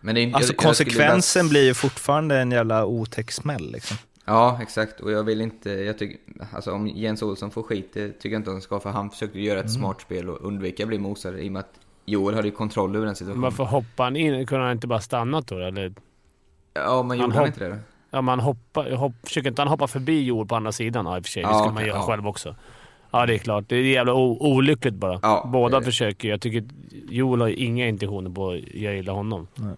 Men 0.00 0.14
det 0.14 0.20
är, 0.20 0.34
Alltså 0.34 0.52
jag- 0.52 0.54
jag 0.54 0.56
konsekvensen 0.66 1.42
vilja- 1.46 1.50
blir 1.50 1.64
ju 1.64 1.74
fortfarande 1.74 2.38
en 2.38 2.50
jävla 2.50 2.84
otäck 2.86 3.30
smäll 3.30 3.72
liksom. 3.72 3.96
Ja, 4.24 4.58
exakt. 4.62 5.00
Och 5.00 5.12
jag 5.12 5.22
vill 5.24 5.40
inte... 5.40 5.70
Jag 5.70 5.98
tycker, 5.98 6.16
alltså 6.52 6.72
om 6.72 6.86
Jens 6.88 7.22
Olsson 7.22 7.50
får 7.50 7.62
skit, 7.62 7.90
det 7.94 8.08
tycker 8.12 8.28
jag 8.28 8.40
inte 8.40 8.50
han 8.50 8.60
ska. 8.60 8.80
För 8.80 8.90
han 8.90 9.10
försökte 9.10 9.40
göra 9.40 9.60
ett 9.60 9.72
smart 9.72 10.00
spel 10.00 10.28
och 10.30 10.46
undvika 10.46 10.82
att 10.82 10.88
bli 10.88 10.98
mosad 10.98 11.38
i 11.40 11.48
och 11.48 11.52
med 11.52 11.60
att 11.60 11.70
Joel 12.04 12.34
hade 12.34 12.48
ju 12.48 12.54
kontroll 12.54 12.96
över 12.96 13.06
den 13.06 13.16
situationen. 13.16 13.42
Varför 13.42 13.64
hoppar 13.64 14.04
han 14.04 14.16
in? 14.16 14.46
Kunde 14.46 14.64
han 14.64 14.72
inte 14.72 14.86
bara 14.86 15.00
stannat 15.00 15.46
då 15.46 15.58
eller? 15.58 15.94
Ja, 16.74 17.02
men 17.02 17.08
Han 17.10 17.18
gjorde 17.18 17.34
han 17.34 17.42
hopp- 17.44 17.46
inte 17.46 17.64
det 17.64 17.70
då? 17.70 17.76
Ja, 18.10 18.20
man 18.22 18.40
hoppar, 18.40 18.90
hopp, 18.90 19.12
försöker 19.22 19.48
inte 19.48 19.62
han 19.62 19.68
hoppa 19.68 19.86
förbi 19.86 20.22
Joel 20.24 20.46
på 20.48 20.56
andra 20.56 20.72
sidan? 20.72 21.06
Ja, 21.06 21.16
i 21.16 21.20
och 21.20 21.24
för 21.24 21.30
sig. 21.30 21.42
Det 21.42 21.48
Ja, 21.48 21.58
skulle 21.58 21.74
man 21.74 21.86
göra 21.86 21.96
ja. 21.96 22.02
själv 22.06 22.28
också. 22.28 22.56
Ja, 23.10 23.26
det 23.26 23.34
är 23.34 23.38
klart. 23.38 23.64
Det 23.68 23.76
är 23.76 23.82
jävla 23.82 24.14
olyckligt 24.14 24.94
bara. 24.94 25.18
Ja, 25.22 25.48
Båda 25.52 25.78
det- 25.78 25.84
försöker. 25.84 26.28
Jag 26.28 26.40
tycker 26.40 26.64
Joel 27.08 27.40
har 27.40 27.48
inga 27.48 27.88
intentioner 27.88 28.30
på 28.30 28.50
att 28.50 28.58
göra 28.74 28.94
illa 28.94 29.12
honom. 29.12 29.46
Nej. 29.54 29.74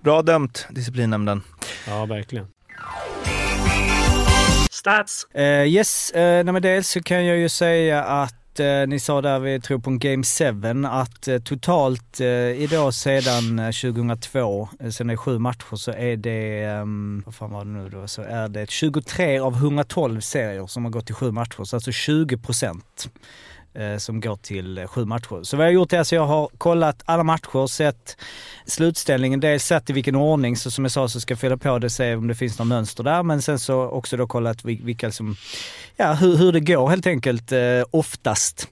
Bra 0.00 0.22
dömt, 0.22 0.66
disciplinnämnden. 0.70 1.42
Ja, 1.88 2.04
verkligen. 2.06 2.46
Eh, 5.34 5.42
yes, 5.66 6.12
uh, 6.14 6.20
nej, 6.20 6.44
men 6.44 6.62
dels 6.62 6.88
så 6.88 7.02
kan 7.02 7.24
jag 7.24 7.36
ju 7.38 7.48
säga 7.48 8.04
att 8.04 8.34
att 8.56 8.60
eh, 8.60 8.86
ni 8.88 9.00
sa 9.00 9.22
där, 9.22 9.38
vi 9.38 9.60
tror 9.60 9.78
på 9.78 9.90
en 9.90 9.98
Game 9.98 10.24
7, 10.24 10.84
att 10.86 11.28
eh, 11.28 11.38
totalt 11.38 12.20
eh, 12.20 12.26
idag 12.62 12.94
sedan 12.94 13.58
eh, 13.58 13.66
2002, 13.66 14.68
eh, 14.80 14.90
sen 14.90 15.06
det 15.06 15.12
är 15.12 15.16
sju 15.16 15.38
matcher, 15.38 15.76
så 15.76 15.92
är 15.92 16.16
det, 16.16 16.64
ehm, 16.64 17.22
vad 17.26 17.34
fan 17.34 17.50
var 17.50 17.64
det 17.64 17.70
nu 17.70 17.88
då, 17.88 18.08
så 18.08 18.22
är 18.22 18.48
det 18.48 18.70
23 18.70 19.38
av 19.38 19.54
112 19.54 20.20
serier 20.20 20.66
som 20.66 20.84
har 20.84 20.90
gått 20.90 21.06
till 21.06 21.14
sju 21.14 21.30
matcher, 21.30 21.64
så 21.64 21.76
alltså 21.76 21.92
20 21.92 22.36
procent. 22.36 23.08
Eh, 23.78 23.96
som 23.96 24.20
går 24.20 24.36
till 24.36 24.78
eh, 24.78 24.86
sju 24.86 25.04
matcher. 25.04 25.42
Så 25.42 25.56
vad 25.56 25.66
jag 25.66 25.70
har 25.70 25.74
gjort 25.74 25.92
är 25.92 26.00
att 26.00 26.12
jag 26.12 26.26
har 26.26 26.48
kollat 26.58 27.02
alla 27.04 27.22
matcher, 27.22 27.66
sett 27.66 28.16
slutställningen, 28.66 29.40
dels 29.40 29.64
sett 29.64 29.90
i 29.90 29.92
vilken 29.92 30.16
ordning, 30.16 30.56
så 30.56 30.70
som 30.70 30.84
jag 30.84 30.92
sa 30.92 31.08
så 31.08 31.20
ska 31.20 31.32
jag 31.32 31.38
fylla 31.38 31.56
på 31.56 31.78
det 31.78 31.86
och 31.86 31.92
se 31.92 32.14
om 32.14 32.26
det 32.26 32.34
finns 32.34 32.58
några 32.58 32.68
mönster 32.68 33.04
där, 33.04 33.22
men 33.22 33.42
sen 33.42 33.58
så 33.58 33.82
också 33.82 34.16
då 34.16 34.26
kollat 34.26 34.64
vilka 34.64 35.12
som, 35.12 35.36
ja 35.96 36.12
hur, 36.12 36.36
hur 36.36 36.52
det 36.52 36.60
går 36.60 36.88
helt 36.88 37.06
enkelt 37.06 37.52
eh, 37.52 37.82
oftast. 37.90 38.68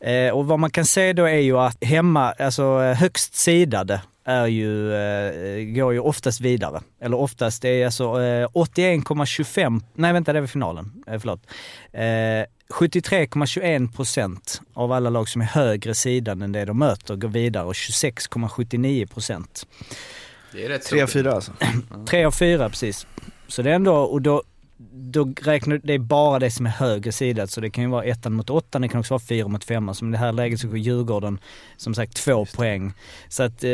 Eh, 0.00 0.30
och 0.30 0.46
vad 0.46 0.58
man 0.58 0.70
kan 0.70 0.84
se 0.84 1.12
då 1.12 1.24
är 1.24 1.40
ju 1.40 1.58
att 1.58 1.84
hemma, 1.84 2.32
alltså 2.32 2.82
eh, 2.82 2.96
högst 2.96 3.34
sidade 3.34 4.00
är 4.24 4.46
ju, 4.46 4.94
eh, 4.94 5.64
går 5.74 5.92
ju 5.92 6.00
oftast 6.00 6.40
vidare. 6.40 6.80
Eller 7.00 7.16
oftast, 7.16 7.62
det 7.62 7.68
är 7.68 7.84
alltså 7.84 8.04
eh, 8.04 8.48
81,25, 8.48 9.82
nej 9.94 10.12
vänta 10.12 10.32
det 10.32 10.40
var 10.40 10.46
finalen, 10.46 11.04
eh, 11.06 11.18
förlåt. 11.18 11.46
Eh, 11.92 12.55
73,21 12.68 13.92
procent 13.96 14.60
av 14.74 14.92
alla 14.92 15.10
lag 15.10 15.28
som 15.28 15.40
är 15.42 15.46
högre 15.46 15.94
sidan 15.94 16.42
än 16.42 16.52
det 16.52 16.64
de 16.64 16.78
möter 16.78 17.16
går 17.16 17.28
vidare 17.28 17.64
och 17.64 17.72
26,79 17.72 19.06
procent. 19.06 19.66
Det 20.52 20.64
är 20.64 20.68
rätt 20.68 20.82
Tre 20.86 21.02
av 21.02 21.06
tråkigt. 21.06 21.12
fyra 21.12 21.32
alltså. 21.32 21.52
Tre 22.08 22.24
av 22.24 22.30
fyra 22.30 22.68
precis. 22.68 23.06
Så 23.48 23.62
det 23.62 23.70
är 23.70 23.74
ändå, 23.74 23.94
och 23.96 24.22
då, 24.22 24.42
då 24.92 25.32
räknar 25.42 25.80
det 25.84 25.92
är 25.94 25.98
bara 25.98 26.38
det 26.38 26.50
som 26.50 26.66
är 26.66 26.70
högre 26.70 27.12
sidat. 27.12 27.50
Så 27.50 27.60
det 27.60 27.70
kan 27.70 27.84
ju 27.84 27.90
vara 27.90 28.04
ettan 28.04 28.32
mot 28.32 28.50
åttan, 28.50 28.82
det 28.82 28.88
kan 28.88 29.00
också 29.00 29.14
vara 29.14 29.22
fyra 29.28 29.48
mot 29.48 29.64
femman. 29.64 29.94
Som 29.94 30.08
i 30.08 30.12
det 30.12 30.18
här 30.18 30.32
läget 30.32 30.60
så 30.60 30.68
går 30.68 30.78
Djurgården 30.78 31.38
som 31.76 31.94
sagt 31.94 32.16
två 32.16 32.44
poäng. 32.46 32.92
Så 33.28 33.42
att, 33.42 33.64
eh, 33.64 33.70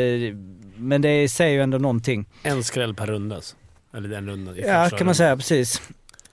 men 0.75 1.01
det 1.01 1.29
säger 1.29 1.53
ju 1.53 1.61
ändå 1.61 1.77
någonting. 1.77 2.25
En 2.43 2.63
skräll 2.63 2.93
per 2.93 3.07
runda 3.07 3.35
alltså. 3.35 3.55
Eller 3.93 4.09
den 4.09 4.27
rundan. 4.29 4.57
i 4.57 4.61
Ja, 4.61 4.89
kan 4.89 5.05
man 5.05 5.15
säga, 5.15 5.35
precis. 5.37 5.81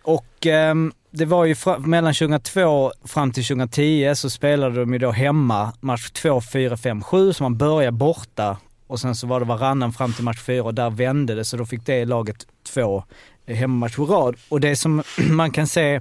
Och 0.02 0.46
ehm, 0.46 0.92
det 1.10 1.24
var 1.24 1.44
ju 1.44 1.54
mellan 1.78 2.14
2002 2.14 2.92
fram 3.04 3.32
till 3.32 3.44
2010 3.44 4.12
så 4.14 4.30
spelade 4.30 4.80
de 4.80 4.92
ju 4.92 4.98
då 4.98 5.10
hemma 5.10 5.72
match 5.80 6.10
2, 6.10 6.40
4, 6.40 6.76
5, 6.76 7.02
7. 7.02 7.32
Så 7.32 7.42
man 7.42 7.56
började 7.56 7.96
borta 7.96 8.56
och 8.86 9.00
sen 9.00 9.14
så 9.14 9.26
var 9.26 9.40
det 9.40 9.46
varannan 9.46 9.92
fram 9.92 10.12
till 10.12 10.24
match 10.24 10.40
4 10.40 10.62
och 10.62 10.74
där 10.74 10.90
vände 10.90 11.34
det 11.34 11.44
så 11.44 11.56
då 11.56 11.66
fick 11.66 11.86
det 11.86 12.04
laget 12.04 12.46
två 12.74 13.04
hemmamatcher 13.46 14.02
i 14.02 14.06
rad. 14.06 14.36
Och 14.48 14.60
det 14.60 14.76
som 14.76 15.02
man 15.30 15.50
kan 15.50 15.66
se 15.66 16.00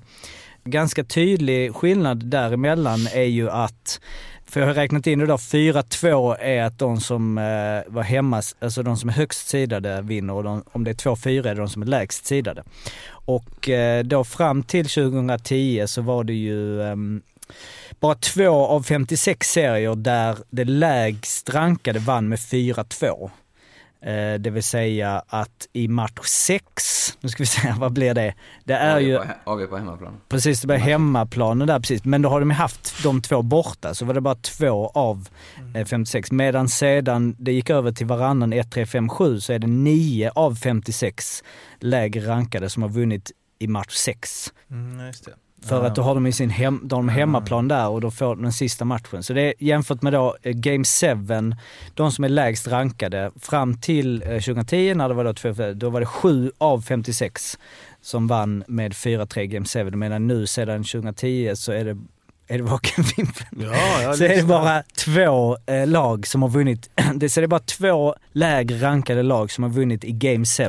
ganska 0.64 1.04
tydlig 1.04 1.76
skillnad 1.76 2.26
däremellan 2.26 3.08
är 3.14 3.24
ju 3.24 3.50
att 3.50 4.02
för 4.50 4.60
jag 4.60 4.68
har 4.68 4.74
räknat 4.74 5.08
in 5.08 5.20
det 5.20 5.26
där, 5.26 5.38
4-2 5.38 6.38
är 6.40 6.64
att 6.64 6.80
de 6.80 7.00
som 7.00 7.38
eh, 7.38 7.94
var 7.94 8.04
hemma, 8.04 8.42
alltså 8.60 8.84
de 8.84 8.98
som 8.98 9.10
är 9.10 9.14
högst 9.14 9.48
sidade 9.48 10.02
vinner 10.02 10.34
och 10.34 10.44
de, 10.44 10.64
om 10.72 10.84
det 10.84 10.92
är 10.92 10.96
2-4 10.96 11.40
är 11.40 11.44
det 11.44 11.62
de 11.62 11.70
som 11.70 11.82
är 11.82 11.86
lägst 11.86 12.26
sidade. 12.26 12.64
Och 13.10 13.70
eh, 13.70 14.04
då 14.04 14.24
fram 14.24 14.64
till 14.64 14.90
2010 14.90 15.84
så 15.88 16.02
var 16.02 16.24
det 16.24 16.34
ju 16.34 16.82
eh, 16.82 16.96
bara 18.00 18.16
två 18.16 18.66
av 18.66 18.84
56 18.84 19.52
serier 19.52 19.96
där 19.96 20.38
det 20.50 20.66
lägst 20.66 21.50
rankade 21.50 22.00
vann 22.00 22.30
med 22.30 22.40
4-2. 22.40 23.30
Eh, 24.02 24.34
det 24.40 24.50
vill 24.50 24.64
säga 24.64 25.24
att 25.28 25.68
i 25.74 25.88
match 25.88 26.20
6, 26.26 27.18
nu 27.22 27.30
ska 27.30 27.44
vi 27.44 27.48
se, 27.48 27.74
vad 27.80 27.94
blir 27.94 28.14
det? 28.14 28.34
Det 28.64 28.74
är 28.74 29.00
ju... 29.00 29.20
Avgör 29.44 29.68
på 29.68 29.78
hemmaplan. 29.78 30.22
Precis, 30.30 30.62
det 30.62 30.68
var 30.68 30.76
hemmaplanen 30.76 31.68
där 31.68 31.80
precis. 31.80 32.06
Men 32.06 32.22
då 32.22 32.30
har 32.30 32.40
de 32.40 32.52
haft 32.52 33.04
de 33.04 33.22
två 33.22 33.42
borta, 33.42 33.94
så 33.94 34.06
var 34.06 34.14
det 34.14 34.22
bara 34.22 34.36
två 34.36 34.92
av 34.94 35.28
eh, 35.76 35.86
56. 35.86 36.32
Medan 36.32 36.70
sedan 36.70 37.36
det 37.40 37.52
gick 37.52 37.70
över 37.70 37.92
till 37.92 38.08
varannan 38.08 38.54
1, 38.54 38.72
3, 38.72 38.86
5, 38.86 39.10
7 39.10 39.40
så 39.40 39.54
är 39.54 39.60
det 39.60 39.68
9 39.68 40.32
av 40.36 40.56
56 40.56 41.44
lägre 41.80 42.28
rankade 42.28 42.70
som 42.70 42.84
har 42.84 42.90
vunnit 42.90 43.32
i 43.60 43.68
match 43.68 43.94
6. 43.94 44.54
Mm, 44.72 45.08
just 45.08 45.26
det. 45.26 45.32
För 45.62 45.86
att 45.86 45.96
då 45.96 46.02
har 46.02 46.16
de 46.16 46.28
i 46.28 46.32
sin 46.32 46.50
hem, 46.50 46.82
då 46.84 46.96
har 46.96 47.02
de 47.02 47.10
hemmaplan 47.10 47.68
där 47.68 47.90
och 47.90 48.02
då 48.02 48.12
får 48.12 48.26
de 48.26 48.42
den 48.44 48.54
sista 48.54 48.86
matchen. 48.86 49.24
Så 49.24 49.34
det 49.34 49.42
är 49.42 49.54
jämfört 49.60 50.02
med 50.02 50.14
då 50.14 50.38
eh, 50.42 50.54
Game 50.54 50.84
7, 50.84 51.56
de 51.94 52.12
som 52.12 52.24
är 52.24 52.30
lägst 52.30 52.68
rankade, 52.68 53.32
fram 53.40 53.78
till 53.78 54.22
eh, 54.22 54.28
2010 54.28 54.94
när 54.94 55.10
det 55.10 55.16
var 55.16 55.24
då, 55.24 55.74
då 55.74 55.90
var 55.90 56.00
det 56.00 56.06
7 56.06 56.52
av 56.58 56.82
56 56.82 57.58
som 58.02 58.28
vann 58.28 58.64
med 58.68 58.94
4-3 58.94 59.46
Game 59.46 59.66
7. 59.66 59.98
Medan 59.98 60.28
nu 60.28 60.48
sedan 60.48 60.84
2010 60.84 61.52
så 61.56 61.72
är 61.72 61.86
det 61.86 61.98
är 62.52 62.58
det 62.58 62.64
vaken 62.64 63.04
vimpel? 63.18 63.46
Ja, 63.60 64.14
Så 64.18 64.24
är 64.24 64.36
det 64.36 64.44
bara 64.44 64.84
två 64.98 65.58
eh, 65.66 65.88
lag 65.88 66.28
som 66.28 66.42
har 66.42 66.50
vunnit, 66.50 66.90
det, 67.16 67.30
så 67.30 67.40
det 67.40 67.46
är 67.46 67.48
bara 67.48 67.60
två 67.60 68.16
lägre 68.32 68.82
rankade 68.82 69.24
lag 69.24 69.52
som 69.52 69.64
har 69.64 69.72
vunnit 69.72 70.04
i 70.04 70.12
Game 70.12 70.46
7 70.46 70.64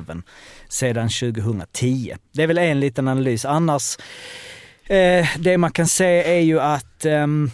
sedan 0.68 1.08
2010. 1.08 2.14
Det 2.32 2.42
är 2.42 2.46
väl 2.46 2.58
en 2.58 2.80
liten 2.80 3.08
analys. 3.08 3.44
Annars, 3.44 3.96
eh, 4.90 5.28
det 5.38 5.58
man 5.58 5.70
kan 5.70 5.86
se 5.86 6.38
är 6.38 6.40
ju 6.40 6.60
att 6.60 7.04
ehm, 7.04 7.50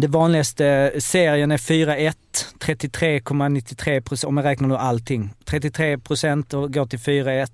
det 0.00 0.06
vanligaste 0.08 0.92
serien 0.98 1.50
är 1.50 1.56
4-1, 1.56 2.14
33,93 2.58 4.00
procent, 4.00 4.28
om 4.28 4.36
jag 4.36 4.46
räknar 4.46 4.68
nu 4.68 4.76
allting. 4.76 5.30
33 5.44 5.98
procent 5.98 6.52
går 6.52 6.86
till 6.86 6.98
4-1, 6.98 7.48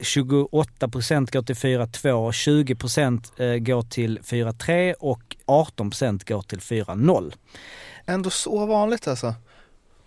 28 0.00 0.88
procent 0.88 1.30
går 1.30 1.42
till 1.42 1.54
4-2, 1.54 2.32
20 2.32 2.74
procent 2.74 3.32
eh, 3.36 3.46
går 3.46 3.82
till 3.82 4.18
4-3 4.18 4.94
och 5.00 5.36
18 5.44 5.90
procent 5.90 6.28
går 6.28 6.42
till 6.42 6.60
4-0. 6.60 7.32
Ändå 8.06 8.30
så 8.30 8.66
vanligt 8.66 9.08
alltså. 9.08 9.34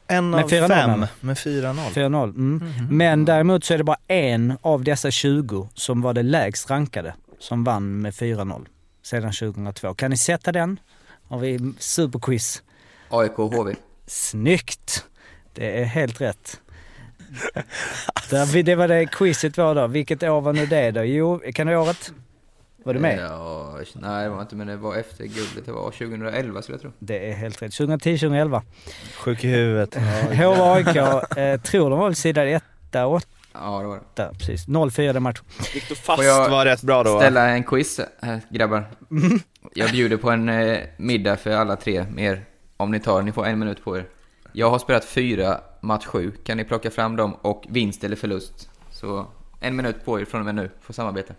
En 0.08 0.30
Med 0.30 0.44
av 0.44 0.50
4-0 0.50 0.68
fem 0.68 1.06
med 1.20 1.36
4-0. 1.36 1.76
4-0. 1.94 2.24
Mm. 2.24 2.64
Men 2.90 3.26
däremot 3.26 3.64
så 3.64 3.74
är 3.74 3.78
det 3.78 3.84
bara 3.84 4.00
en 4.08 4.58
av 4.62 4.84
dessa 4.84 5.12
20 5.12 5.70
som 5.74 6.02
var 6.02 6.14
det 6.14 6.24
lägst 6.24 6.70
rankade 6.70 7.14
som 7.40 7.64
vann 7.64 8.02
med 8.02 8.14
4-0 8.14 8.66
sedan 9.02 9.32
2002. 9.32 9.94
Kan 9.94 10.12
ni 10.12 10.18
sätta 10.18 10.52
den? 10.52 10.80
Har 11.28 11.40
vi 11.40 11.74
superquiz. 11.80 12.64
AIK 13.10 13.36
HV. 13.38 13.76
Snyggt! 14.08 15.06
Det 15.54 15.82
är 15.82 15.86
helt 15.86 16.22
rätt. 16.22 16.62
Det 18.30 18.76
var 18.76 18.88
det 18.88 19.06
quizet 19.06 19.58
var 19.58 19.76
då. 19.76 19.88
Vilket 19.88 20.24
år 20.24 20.42
var 20.42 20.54
nu 20.54 20.66
det 20.66 20.92
då? 20.92 21.04
Jo, 21.04 21.42
kan 21.54 21.68
det 21.68 21.76
vara 21.76 21.86
året? 21.86 22.14
Var 22.84 22.94
du 22.94 23.00
med? 23.00 23.20
Ja, 23.20 23.78
nej 23.94 24.24
det 24.24 24.30
var 24.30 24.42
inte, 24.42 24.56
men 24.56 24.68
det 24.68 24.78
var 24.78 24.96
efter 24.96 25.24
guldet. 25.24 25.66
Det 25.66 25.72
var 25.72 25.92
2011 25.92 26.62
skulle 26.62 26.74
jag 26.74 26.82
tro. 26.82 26.92
Det 27.00 27.30
är 27.30 27.34
helt 27.34 27.62
rätt. 27.62 27.72
2010-2011. 27.72 28.62
Sjuk 29.18 29.44
i 29.44 29.48
huvudet. 29.48 29.96
HV-AIK, 30.32 30.96
eh, 31.38 31.62
tror 31.62 31.90
de 31.90 32.00
var 32.00 32.06
väl 32.06 32.16
sidad 32.16 32.48
etta, 32.48 33.08
åtta, 33.08 33.28
Ja, 33.62 33.80
det 33.80 33.88
var 33.88 34.02
det. 34.14 34.32
precis. 34.38 34.68
0-4 34.68 35.14
den 35.14 35.24
matchen. 35.24 35.46
Viktor 35.74 35.96
Fast 35.96 36.24
jag 36.24 36.50
var 36.50 36.66
rätt 36.66 36.82
bra 36.82 37.04
då 37.04 37.14
va? 37.14 37.20
Ställa 37.20 37.50
en 37.50 37.64
quiz 37.64 38.00
här, 38.22 38.42
grabbar. 38.50 38.86
Jag 39.74 39.92
bjuder 39.92 40.18
på 40.18 40.32
en 40.32 40.50
eh, 40.50 40.80
middag 40.98 41.38
för 41.38 41.52
alla 41.52 41.76
tre 41.76 42.06
med 42.12 42.26
er. 42.32 42.46
Om 42.78 42.92
ni 42.92 43.00
tar, 43.00 43.22
ni 43.22 43.32
får 43.32 43.46
en 43.46 43.60
minut 43.60 43.84
på 43.84 43.98
er. 43.98 44.06
Jag 44.52 44.70
har 44.70 44.80
spelat 44.80 45.06
fyra 45.06 45.62
match 45.82 46.06
sju. 46.06 46.32
Kan 46.44 46.58
ni 46.58 46.64
plocka 46.64 46.92
fram 46.92 47.16
dem 47.16 47.34
och 47.34 47.66
vinst 47.70 48.04
eller 48.04 48.16
förlust? 48.16 48.70
Så 48.92 49.28
en 49.60 49.76
minut 49.76 50.06
på 50.06 50.20
er 50.20 50.26
från 50.26 50.40
och 50.42 50.46
med 50.46 50.56
nu 50.56 50.72
för 50.82 50.94
samarbete. 50.94 51.36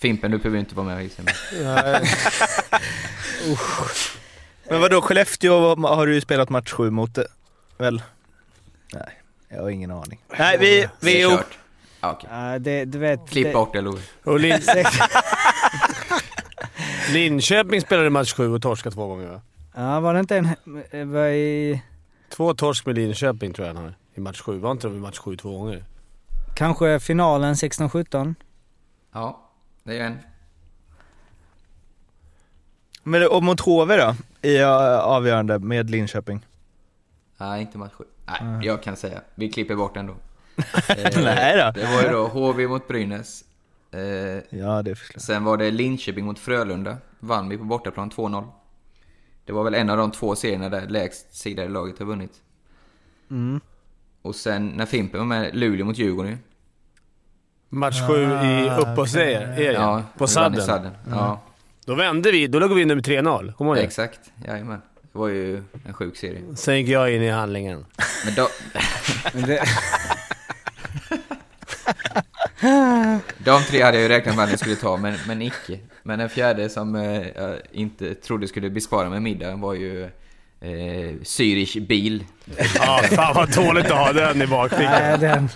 Fimpen, 0.00 0.30
du 0.30 0.38
behöver 0.38 0.58
inte 0.58 0.74
vara 0.74 0.86
med 0.86 1.02
gissar 1.02 1.24
jag. 1.62 2.00
Men 4.70 4.80
vadå, 4.80 5.00
Skellefteå 5.02 5.74
har 5.76 6.06
du 6.06 6.14
ju 6.14 6.20
spelat 6.20 6.48
match 6.48 6.72
sju 6.72 6.90
mot, 6.90 7.18
eh, 7.18 7.24
väl? 7.78 8.02
Nej, 8.92 9.20
jag 9.48 9.62
har 9.62 9.70
ingen 9.70 9.90
aning. 9.90 10.20
Nej, 10.38 10.58
vi, 10.58 10.88
vi 11.00 11.22
är 11.22 11.36
kört. 11.36 11.58
Ja, 12.00 12.12
okej. 12.12 12.30
Ja, 12.32 12.58
det, 12.58 12.84
du 12.84 12.98
vet... 12.98 13.28
Klipp 13.28 13.46
det, 13.46 13.52
bort 13.52 13.72
det 13.72 13.80
Love. 13.80 14.00
Och 14.24 14.40
Lin 14.40 14.60
Linköping 17.12 17.80
spelade 17.80 18.10
match 18.10 18.32
sju 18.34 18.54
och 18.54 18.62
torskade 18.62 18.94
två 18.94 19.06
gånger 19.06 19.26
va? 19.26 19.40
Ja, 19.74 20.00
var 20.00 20.14
det 20.14 20.20
inte 20.20 20.36
en... 20.36 20.48
eh, 20.90 21.04
Var 21.06 21.26
i, 21.26 21.82
Två 22.28 22.54
torsk 22.54 22.86
med 22.86 22.94
Linköping 22.94 23.52
tror 23.52 23.68
jag 23.68 23.74
han 23.74 23.84
har 23.84 23.94
i 24.14 24.20
match 24.20 24.40
sju. 24.40 24.58
Var 24.58 24.70
inte 24.72 24.86
de 24.86 24.96
i 24.96 25.00
match 25.00 25.18
sju 25.18 25.36
två 25.36 25.58
gånger? 25.58 25.84
kanske 26.56 27.00
finalen 27.00 27.54
16-17? 27.54 28.34
Ja, 29.12 29.50
det 29.84 29.98
är 29.98 30.04
en. 30.04 30.18
Men 33.02 33.28
och 33.28 33.42
mot 33.42 33.60
HV 33.60 33.96
då? 33.96 34.14
I 34.48 34.58
uh, 34.62 34.68
avgörande 34.98 35.58
med 35.58 35.90
Linköping? 35.90 36.46
Nej, 37.36 37.60
inte 37.60 37.78
match 37.78 37.92
sju. 37.92 38.04
Nej, 38.30 38.66
jag 38.66 38.82
kan 38.82 38.96
säga. 38.96 39.20
Vi 39.34 39.48
klipper 39.48 39.74
bort 39.74 39.94
den 39.94 40.06
då. 40.06 40.14
Nej 41.16 41.56
då. 41.56 41.80
Det 41.80 41.86
var 41.94 42.02
ju 42.02 42.08
då 42.08 42.26
HV 42.26 42.68
mot 42.68 42.88
Brynäs. 42.88 43.44
Eh, 43.90 44.58
Ja, 44.58 44.82
det 44.82 44.94
förstår 44.94 45.20
Sen 45.20 45.44
var 45.44 45.56
det 45.56 45.70
Linköping 45.70 46.24
mot 46.24 46.38
Frölunda. 46.38 46.96
Vann 47.20 47.48
vi 47.48 47.58
på 47.58 47.64
bortaplan 47.64 48.10
2-0. 48.10 48.44
Det 49.44 49.52
var 49.52 49.64
väl 49.64 49.74
en 49.74 49.90
av 49.90 49.96
de 49.96 50.10
två 50.10 50.36
serierna 50.36 50.68
där 50.68 50.86
lägst 50.88 51.34
sidade 51.34 51.68
laget 51.68 51.98
har 51.98 52.06
vunnit. 52.06 52.32
Mm. 53.30 53.60
Och 54.22 54.34
sen 54.34 54.66
när 54.68 54.86
Fimpen 54.86 55.20
var 55.20 55.26
med, 55.26 55.54
Luleå 55.56 55.86
mot 55.86 55.98
Djurgården 55.98 56.30
ju. 56.32 56.38
Match 57.68 58.00
sju 58.08 58.22
i 58.22 58.70
uppåtserien. 58.78 59.72
Ja, 59.74 60.02
på 60.18 60.26
sadden. 60.26 60.62
sadden. 60.62 60.92
Ja. 61.10 61.40
Då 61.84 61.94
vände 61.94 62.32
vi. 62.32 62.46
Då 62.46 62.58
låg 62.58 62.74
vi 62.74 62.82
under 62.82 62.94
med 62.94 63.06
3-0. 63.06 63.52
Kommer 63.52 63.54
du 63.58 63.64
ihåg 63.64 63.76
det? 63.76 63.82
Exakt, 63.82 64.20
jajamän. 64.46 64.80
Det 65.18 65.22
var 65.22 65.28
ju 65.28 65.62
en 65.86 65.92
sjuk 65.92 66.16
serie. 66.16 66.42
Sen 66.56 66.76
gick 66.76 66.88
jag 66.88 67.14
in 67.14 67.22
i 67.22 67.30
handlingen. 67.30 67.86
Men 68.24 68.34
då, 68.34 68.48
Men 69.32 69.42
det, 69.42 69.64
de 73.38 73.62
tre 73.62 73.82
hade 73.82 73.96
jag 73.96 74.02
ju 74.02 74.08
räknat 74.08 74.36
med 74.36 74.44
att 74.44 74.50
ni 74.50 74.58
skulle 74.58 74.76
ta, 74.76 74.96
men, 74.96 75.14
men 75.26 75.42
icke. 75.42 75.78
Men 76.02 76.18
den 76.18 76.28
fjärde 76.28 76.68
som 76.68 76.96
eh, 76.96 77.26
jag 77.36 77.58
inte 77.72 78.14
trodde 78.14 78.48
skulle 78.48 78.70
bespara 78.70 79.10
mig 79.10 79.20
middagen 79.20 79.60
var 79.60 79.74
ju 79.74 80.02
eh, 80.60 81.14
Zürich 81.22 81.86
bil. 81.86 82.24
Ja, 82.74 83.02
fan 83.10 83.34
vad 83.34 83.54
dåligt 83.54 83.86
att 83.86 83.98
ha 83.98 84.12
den 84.12 84.42
i 84.42 84.46
bakfickan. 84.46 84.92
nej, 84.92 85.18
den, 85.18 85.48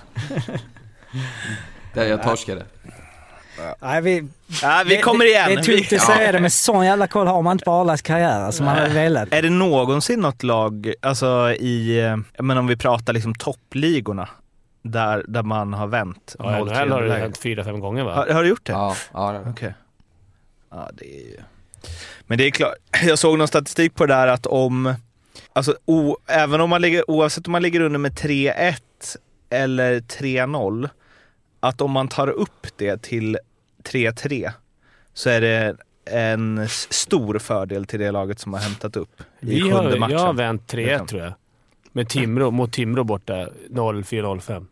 Där 1.95 2.05
jag 2.05 2.23
torskade. 2.23 2.65
Nej, 3.81 4.03
vi, 4.03 4.25
Ja, 4.63 4.83
vi 4.87 4.97
det- 4.97 5.03
kommer 5.03 5.25
det, 5.25 5.31
igen. 5.31 5.47
Det 5.49 5.55
är 5.55 5.63
tungt 5.63 5.93
att 5.93 6.01
säga 6.17 6.33
det, 6.33 6.41
men 6.41 6.51
sån 6.51 6.87
jävla 6.87 7.07
koll 7.07 7.27
har 7.27 7.43
man 7.43 7.53
inte 7.53 7.65
på 7.65 7.71
Arlas 7.71 8.03
karriär 8.03 8.51
som 8.51 8.67
man 8.67 8.77
hade 8.77 8.91
velat. 8.95 9.33
Är 9.33 9.43
det 9.43 9.51
någonsin 9.51 10.21
något 10.21 10.43
lag, 10.43 10.93
alltså 11.03 11.51
i, 11.53 12.01
men 12.39 12.59
om 12.59 12.67
vi 12.67 12.77
pratar 12.77 13.13
liksom 13.13 13.35
toppligorna, 13.35 14.29
där, 14.83 15.25
där 15.29 15.43
man 15.43 15.75
har 15.75 15.87
vänt? 15.87 16.37
Ja, 16.39 16.59
NHL 16.65 16.91
har 16.91 17.03
det 17.03 17.15
hänt 17.19 17.39
fyra, 17.39 17.65
fem 17.65 17.81
gånger 17.81 18.05
va? 18.05 18.15
Har, 18.15 18.27
har 18.27 18.43
du 18.43 18.49
gjort 18.49 18.67
det? 18.67 18.73
Ja, 18.73 18.97
ja 19.13 19.33
det- 19.33 19.51
Okej. 19.51 19.75
Ja, 20.71 20.91
det 20.93 21.17
är 21.17 21.21
ju... 21.31 21.37
Men 22.27 22.39
det 22.39 22.47
är 22.47 22.51
klart, 22.51 22.75
jag 23.07 23.19
såg 23.19 23.39
någon 23.39 23.49
statistik 23.49 23.95
på 23.95 24.07
det 24.07 24.15
där 24.15 24.27
att 24.29 24.47
om, 24.47 24.95
alltså 25.53 25.77
o, 25.85 26.17
även 26.27 26.61
om 26.61 26.71
man 26.71 26.83
ligger, 26.83 27.11
oavsett 27.11 27.47
om 27.47 27.53
man 27.53 27.63
ligger 27.63 27.81
under 27.81 27.99
med 27.99 28.13
3-1 28.13 28.75
eller 29.51 30.01
3-0, 30.01 30.89
att 31.61 31.81
om 31.81 31.91
man 31.91 32.09
tar 32.09 32.29
upp 32.29 32.67
det 32.77 33.03
till 33.03 33.39
3-3 33.83 34.51
så 35.15 35.31
är 35.31 35.41
det 35.41 35.77
en 36.11 36.69
stor 36.69 37.39
fördel 37.39 37.85
till 37.87 38.01
det 38.01 38.11
laget 38.11 38.41
som 38.41 38.53
har 38.53 38.61
hämtat 38.61 38.97
upp 38.97 39.11
i 39.41 39.47
Vi 39.47 39.61
sjunde 39.63 39.77
har, 39.77 39.99
matchen. 39.99 40.13
jag 40.17 40.27
har 40.27 40.33
vänt 40.33 40.73
3-1 40.73 40.77
Liksom. 40.87 41.07
tror 41.07 41.23
jag. 41.23 41.33
Med 41.93 42.09
Timrå, 42.09 42.51
mot 42.51 42.73
Timrå 42.73 43.05
borta 43.05 43.49
0-4-0-5. 43.71 44.67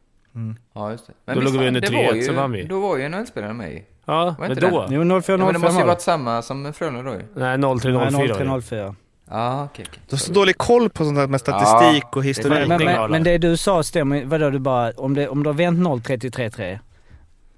ja, 0.75 0.91
just 0.91 1.07
det. 1.07 1.13
Då 1.35 1.41
visst 1.41 1.53
låg 1.53 1.63
vi 1.63 1.69
under 1.69 1.81
det 1.81 1.87
3-1, 1.87 2.07
var 2.07 2.15
ju- 2.15 2.23
så 2.23 2.33
vann 2.33 2.53
vi. 2.53 2.63
Då 2.65 2.81
var 2.81 2.97
ju 2.97 3.09
NHL-spelaren 3.09 3.57
med. 3.57 3.83
Ja, 4.05 4.35
men 4.39 4.57
då? 4.57 4.87
Jo, 4.91 5.21
04 5.23 5.39
Ja, 5.39 5.45
men 5.45 5.53
det 5.53 5.59
måste 5.59 5.67
ju 5.75 5.79
05 5.79 5.87
varit 5.87 6.01
samma 6.01 6.43
som 6.43 6.73
Frölunda 6.73 7.03
då 7.11 7.17
ju. 7.17 7.23
Nej, 7.35 7.57
0-3-0-4. 7.59 8.11
0304. 8.35 8.95
Ja, 9.31 9.65
okej. 9.65 9.85
okej. 9.91 10.03
Du 10.09 10.15
har 10.15 10.19
så 10.19 10.33
dålig 10.33 10.59
koll 10.59 10.91
på 10.91 11.05
sånt 11.05 11.19
här 11.19 11.27
med 11.27 11.41
statistik 11.41 12.05
Ja, 12.05 12.09
och 12.19 12.25
historik. 12.25 12.69
Men, 12.69 12.69
men, 12.69 12.85
men, 12.85 13.11
men 13.11 13.23
det 13.23 13.39
du 13.39 13.57
sa 13.57 13.83
stämmer 13.83 14.25
Vadå, 14.25 14.51
du 14.51 14.59
bara, 14.59 14.91
om, 14.97 15.15
det, 15.15 15.29
om 15.29 15.43
du 15.43 15.49
har 15.49 15.55
vänt 15.55 15.79
0-3 15.79 16.19
till 16.21 16.31
3-3 16.31 16.79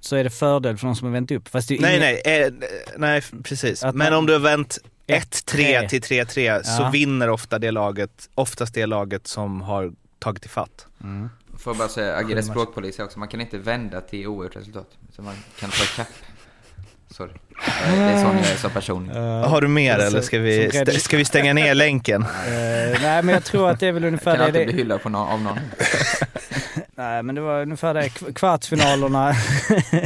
så 0.05 0.16
är 0.16 0.24
det 0.24 0.30
fördel 0.30 0.76
för 0.76 0.86
de 0.86 0.96
som 0.96 1.07
har 1.07 1.12
vänt 1.12 1.30
upp. 1.30 1.48
Fast 1.48 1.68
det 1.68 1.80
Nej, 1.80 1.96
ingen- 1.96 2.18
nej, 2.24 2.42
eh, 2.46 2.53
nej 2.96 3.22
precis. 3.42 3.84
Att 3.84 3.94
Men 3.94 4.11
man- 4.11 4.18
om 4.18 4.26
du 4.26 4.32
har 4.32 4.40
vänt 4.40 4.78
1-3 5.07 5.74
1-3 5.76 5.88
till 5.88 6.03
3-3 6.03 6.62
så 6.64 6.82
Ja. 6.82 6.90
vinner 6.92 7.30
ofta 7.30 7.59
det 7.59 7.70
laget, 7.70 8.28
oftast 8.34 8.74
det 8.74 8.86
laget 8.86 9.26
som 9.26 9.61
har 9.61 9.92
tagit 10.18 10.44
ifatt. 10.44 10.86
Får 11.59 11.70
jag 11.72 11.76
bara 11.78 11.88
säga, 11.88 12.16
agera 12.16 12.42
språkpolis 12.42 12.98
också. 12.98 13.18
Man 13.18 13.28
kan 13.28 13.40
inte 13.40 13.59
vända 13.59 14.00
till 14.00 14.26
oavgjort 14.26 14.57
resultat. 14.57 14.88
Så 15.16 15.22
man 15.22 15.34
kan 15.61 15.70
ta 15.70 15.84
ikapp. 15.84 16.09
Sorry. 17.11 17.32
Eh, 17.32 17.92
Det 17.92 17.98
är 18.03 18.22
sån 18.24 18.36
jag 18.36 18.46
är 18.53 18.57
som 18.57 18.70
person. 18.70 19.09
Har 19.44 19.61
du 19.61 19.68
mer 19.68 19.92
alltså, 19.94 20.07
eller 20.09 20.20
ska 20.20 20.38
vi, 20.38 20.64
st- 20.66 21.00
ska 21.00 21.16
vi 21.16 21.24
stänga 21.24 21.53
ner 21.53 21.74
länken? 21.74 22.22
Eh, 22.22 22.28
nej 23.03 23.22
men 23.22 23.28
jag 23.28 23.44
tror 23.44 23.70
att 23.70 23.80
det 23.80 23.86
är 23.86 23.92
väl 23.92 24.05
ungefär 24.05 24.30
Kan 24.30 24.38
det. 24.38 24.44
alltid 24.44 24.64
bli 24.66 24.72
det 24.72 24.78
hyllad 24.78 25.03
på 25.03 25.09
någon, 25.09 25.28
av 25.28 25.40
någon. 25.40 25.59
nej 27.03 27.22
men 27.22 27.34
det 27.34 27.40
var 27.40 27.62
ungefär 27.62 27.94
det. 27.94 28.09
Kvartsfinalerna. 28.34 29.32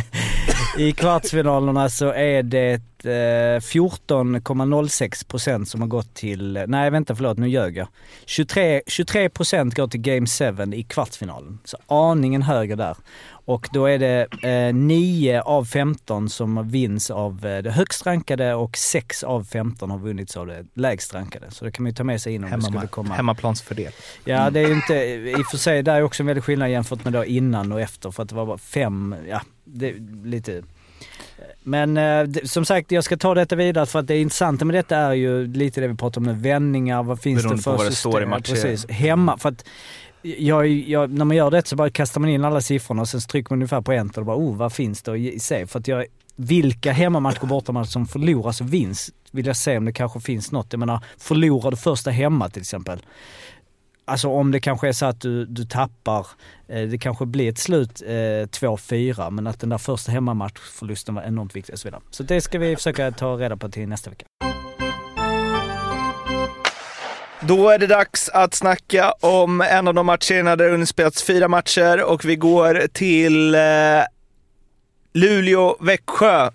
I 0.78 0.92
kvartsfinalerna 0.92 1.88
så 1.88 2.12
är 2.12 2.42
det 2.42 2.72
eh, 3.04 3.60
14,06 3.60 5.28
procent 5.28 5.68
som 5.68 5.80
har 5.80 5.88
gått 5.88 6.14
till, 6.14 6.64
nej 6.66 6.90
vänta 6.90 7.16
förlåt 7.16 7.38
nu 7.38 7.48
ljög 7.48 7.76
jag. 7.76 7.88
23, 8.26 8.82
23 8.86 9.28
procent 9.28 9.74
går 9.74 9.88
till 9.88 10.00
Game 10.00 10.26
7 10.26 10.74
i 10.74 10.82
kvartsfinalen. 10.82 11.58
Så 11.64 11.76
aningen 11.86 12.42
högre 12.42 12.76
där. 12.76 12.96
Och 13.46 13.68
då 13.72 13.86
är 13.86 13.98
det 13.98 14.26
eh, 14.68 14.74
9 14.74 15.40
av 15.40 15.64
15 15.64 16.28
som 16.28 16.68
vinns 16.68 17.10
av 17.10 17.46
eh, 17.46 17.62
det 17.62 17.70
högst 17.70 18.06
rankade 18.06 18.54
och 18.54 18.76
6 18.76 19.24
av 19.24 19.44
15 19.44 19.90
har 19.90 19.98
vunnits 19.98 20.36
av 20.36 20.46
det 20.46 20.64
lägst 20.74 21.14
rankade. 21.14 21.46
Så 21.50 21.64
det 21.64 21.70
kan 21.70 21.82
man 21.82 21.90
ju 21.90 21.94
ta 21.94 22.04
med 22.04 22.22
sig 22.22 22.34
in 22.34 22.44
om 22.44 22.50
det 22.50 22.62
skulle 22.62 22.86
komma. 22.86 23.14
Hemmaplansfördel. 23.14 23.92
Ja, 24.24 24.50
det 24.50 24.60
är 24.60 24.68
ju 24.68 24.74
inte, 24.74 24.94
i 24.94 25.34
och 25.42 25.46
för 25.46 25.58
sig, 25.58 25.82
där 25.82 25.94
är 25.94 26.02
också 26.02 26.22
en 26.22 26.26
väldig 26.26 26.44
skillnad 26.44 26.70
jämfört 26.70 27.04
med 27.04 27.12
då 27.12 27.24
innan 27.24 27.72
och 27.72 27.80
efter 27.80 28.10
för 28.10 28.22
att 28.22 28.28
det 28.28 28.34
var 28.34 28.46
bara 28.46 28.58
fem, 28.58 29.14
ja, 29.28 29.40
det 29.64 29.88
är 29.88 30.24
lite... 30.24 30.62
Men 31.62 31.96
eh, 31.96 32.22
det, 32.22 32.50
som 32.50 32.64
sagt, 32.64 32.92
jag 32.92 33.04
ska 33.04 33.16
ta 33.16 33.34
detta 33.34 33.56
vidare 33.56 33.86
för 33.86 33.98
att 33.98 34.06
det 34.06 34.18
intressanta 34.18 34.64
med 34.64 34.74
detta 34.74 34.96
är 34.96 35.12
ju 35.12 35.46
lite 35.46 35.80
det 35.80 35.88
vi 35.88 35.94
pratar 35.94 36.20
om 36.20 36.26
nu, 36.26 36.32
vändningar, 36.32 37.02
vad 37.02 37.20
finns 37.20 37.42
Beroende 37.42 37.58
det 37.58 37.62
för 37.62 37.70
på 37.70 37.76
vad 37.76 37.86
det 37.86 37.90
system? 37.90 38.12
står 38.12 38.22
i 38.22 38.26
matcher. 38.26 38.52
Precis, 38.52 38.90
hemma, 38.90 39.38
för 39.38 39.48
att 39.48 39.64
jag, 40.38 40.66
jag, 40.66 41.10
när 41.10 41.24
man 41.24 41.36
gör 41.36 41.50
det 41.50 41.66
så 41.66 41.76
bara 41.76 41.90
kastar 41.90 42.20
man 42.20 42.30
in 42.30 42.44
alla 42.44 42.60
siffrorna 42.60 43.02
och 43.02 43.08
sen 43.08 43.20
trycker 43.20 43.50
man 43.50 43.56
ungefär 43.56 43.80
på 43.80 43.92
enter 43.92 44.20
och 44.20 44.26
bara 44.26 44.36
oh, 44.36 44.56
vad 44.56 44.72
finns 44.72 45.02
det 45.02 45.12
att 45.12 45.42
se? 45.42 45.66
För 45.66 45.78
att 45.78 45.88
jag, 45.88 46.06
vilka 46.36 46.92
hemmamatcher 46.92 47.42
och 47.42 47.48
bortamatcher 47.48 47.88
som 47.88 48.06
förloras 48.06 48.60
och 48.60 48.74
vinns 48.74 49.10
vill 49.30 49.46
jag 49.46 49.56
se 49.56 49.78
om 49.78 49.84
det 49.84 49.92
kanske 49.92 50.20
finns 50.20 50.52
något. 50.52 50.66
Jag 50.70 50.78
menar, 50.78 51.00
förlorar 51.18 51.70
du 51.70 51.76
första 51.76 52.10
hemma 52.10 52.48
till 52.48 52.62
exempel. 52.62 53.02
Alltså 54.04 54.28
om 54.28 54.50
det 54.50 54.60
kanske 54.60 54.88
är 54.88 54.92
så 54.92 55.06
att 55.06 55.20
du, 55.20 55.46
du 55.46 55.64
tappar, 55.64 56.26
eh, 56.68 56.82
det 56.82 56.98
kanske 56.98 57.26
blir 57.26 57.48
ett 57.48 57.58
slut 57.58 58.02
eh, 58.06 58.10
2-4 58.10 59.30
men 59.30 59.46
att 59.46 59.60
den 59.60 59.70
där 59.70 59.78
första 59.78 60.12
hemmamatchförlusten 60.12 61.14
var 61.14 61.22
enormt 61.22 61.56
viktig 61.56 61.72
och 61.72 61.78
så 61.78 61.88
vidare. 61.88 62.02
Så 62.10 62.22
det 62.22 62.40
ska 62.40 62.58
vi 62.58 62.76
försöka 62.76 63.10
ta 63.10 63.36
reda 63.36 63.56
på 63.56 63.68
till 63.68 63.88
nästa 63.88 64.10
vecka. 64.10 64.25
Då 67.48 67.68
är 67.68 67.78
det 67.78 67.86
dags 67.86 68.28
att 68.28 68.54
snacka 68.54 69.12
om 69.12 69.60
en 69.60 69.88
av 69.88 69.94
de 69.94 70.06
matcherna 70.06 70.56
där 70.56 70.78
det 70.78 70.86
spelats 70.86 71.22
fyra 71.22 71.48
matcher 71.48 72.02
och 72.02 72.24
vi 72.24 72.36
går 72.36 72.86
till 72.92 73.54
eh, 73.54 73.60
Luleå-Växjö. 75.14 76.50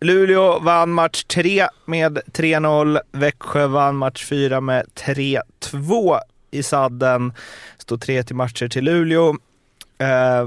Luleå 0.00 0.58
vann 0.58 0.90
match 0.90 1.24
3 1.24 1.68
med 1.86 2.18
3-0. 2.18 3.00
Växjö 3.12 3.66
vann 3.66 3.96
match 3.96 4.24
4 4.24 4.60
med 4.60 4.86
3-2 4.94 6.18
i 6.50 6.62
sadden. 6.62 7.32
Står 7.78 7.96
3 7.96 8.22
till 8.22 8.36
matcher 8.36 8.68
till 8.68 8.84
Luleå. 8.84 9.36
Eh, 10.02 10.46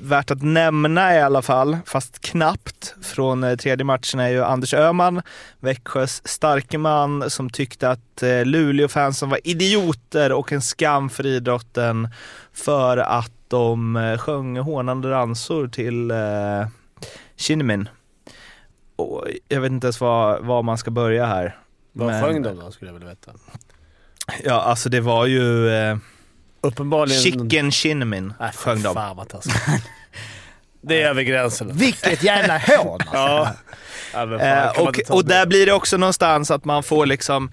värt 0.00 0.30
att 0.30 0.42
nämna 0.42 1.14
i 1.14 1.20
alla 1.20 1.42
fall, 1.42 1.76
fast 1.86 2.20
knappt, 2.20 2.94
från 3.02 3.44
eh, 3.44 3.56
tredje 3.56 3.84
matchen 3.84 4.20
är 4.20 4.28
ju 4.28 4.44
Anders 4.44 4.74
Öhman, 4.74 5.22
Växjös 5.60 6.28
starke 6.28 6.78
man 6.78 7.30
som 7.30 7.50
tyckte 7.50 7.90
att 7.90 8.22
eh, 8.22 8.44
Luleå-fansen 8.44 9.28
var 9.30 9.40
idioter 9.44 10.32
och 10.32 10.52
en 10.52 10.62
skam 10.62 11.10
för 11.10 11.26
idrotten 11.26 12.08
för 12.52 12.96
att 12.96 13.32
de 13.48 13.96
eh, 13.96 14.18
sjöng 14.18 14.58
hånande 14.58 15.10
ramsor 15.10 15.68
till 15.68 16.10
eh, 16.10 16.66
Kinnamin. 17.36 17.88
Och 18.96 19.24
jag 19.48 19.60
vet 19.60 19.70
inte 19.72 19.86
ens 19.86 20.00
var, 20.00 20.40
var 20.40 20.62
man 20.62 20.78
ska 20.78 20.90
börja 20.90 21.26
här. 21.26 21.56
Vad 21.92 22.06
Men- 22.08 22.24
sjöng 22.24 22.42
de 22.42 22.56
då, 22.58 22.70
skulle 22.70 22.88
jag 22.88 22.94
vilja 22.94 23.08
veta. 23.08 23.32
Ja, 24.44 24.60
alltså 24.60 24.88
det 24.88 25.00
var 25.00 25.26
ju 25.26 25.68
eh, 25.70 25.96
Uppenbarligen... 26.60 27.22
Chicken 27.22 27.70
Kinnamin 27.72 28.32
Nej, 28.40 28.52
sjöng 28.54 28.82
de. 28.82 28.94
Fan 28.94 29.16
vad 29.16 29.28
taskigt. 29.28 29.56
Det 30.80 31.02
är 31.02 31.08
över 31.08 31.22
gränsen. 31.22 31.76
Vilket 31.76 32.22
jävla 32.22 32.58
hån! 32.58 33.00
Ja. 33.12 33.48
ja 34.12 34.26
fan, 34.26 34.40
Eh, 34.40 34.68
och, 34.68 35.00
och 35.08 35.24
där 35.24 35.46
blir 35.46 35.66
det 35.66 35.72
också 35.72 35.96
någonstans 35.96 36.50
att 36.50 36.64
man 36.64 36.82
får 36.82 37.06
liksom... 37.06 37.52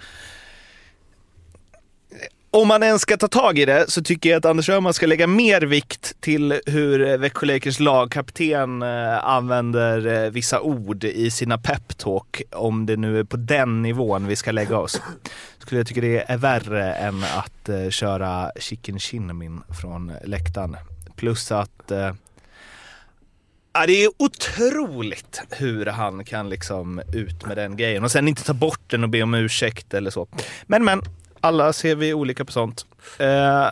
Om 2.55 2.67
man 2.67 2.83
ens 2.83 3.01
ska 3.01 3.17
ta 3.17 3.27
tag 3.27 3.59
i 3.59 3.65
det 3.65 3.91
så 3.91 4.01
tycker 4.01 4.29
jag 4.29 4.37
att 4.37 4.45
Anders 4.45 4.69
Öhman 4.69 4.93
ska 4.93 5.05
lägga 5.05 5.27
mer 5.27 5.61
vikt 5.61 6.21
till 6.21 6.61
hur 6.65 7.07
eh, 7.07 7.17
Växjö 7.17 7.45
Lakers 7.45 7.79
lagkapten 7.79 8.81
eh, 8.81 9.25
använder 9.25 10.23
eh, 10.23 10.31
vissa 10.31 10.61
ord 10.61 11.03
i 11.03 11.31
sina 11.31 11.57
peptalk, 11.57 12.41
om 12.51 12.85
det 12.85 12.97
nu 12.97 13.19
är 13.19 13.23
på 13.23 13.37
den 13.37 13.81
nivån 13.81 14.27
vi 14.27 14.35
ska 14.35 14.51
lägga 14.51 14.77
oss. 14.77 15.01
Skulle 15.59 15.79
jag 15.79 15.87
tycka 15.87 16.01
det 16.01 16.31
är 16.31 16.37
värre 16.37 16.93
än 16.93 17.23
att 17.23 17.93
köra 17.93 18.51
chicken 18.59 18.99
chinnamin 18.99 19.61
från 19.81 20.11
läktaren. 20.23 20.77
Plus 21.15 21.51
att 21.51 21.91
Ja, 23.73 23.85
det 23.87 24.03
är 24.03 24.09
otroligt 24.17 25.41
hur 25.49 25.85
han 25.85 26.25
kan 26.25 26.49
liksom 26.49 27.01
ut 27.13 27.45
med 27.45 27.57
den 27.57 27.77
grejen 27.77 28.03
och 28.03 28.11
sen 28.11 28.27
inte 28.27 28.43
ta 28.43 28.53
bort 28.53 28.81
den 28.87 29.03
och 29.03 29.09
be 29.09 29.23
om 29.23 29.33
ursäkt 29.33 29.93
eller 29.93 30.09
så. 30.09 30.27
Men 30.67 30.85
men, 30.85 31.01
alla 31.45 31.73
ser 31.73 31.95
vi 31.95 32.13
olika 32.13 32.45
på 32.45 32.51
sånt. 32.51 32.85
Eh, 33.19 33.67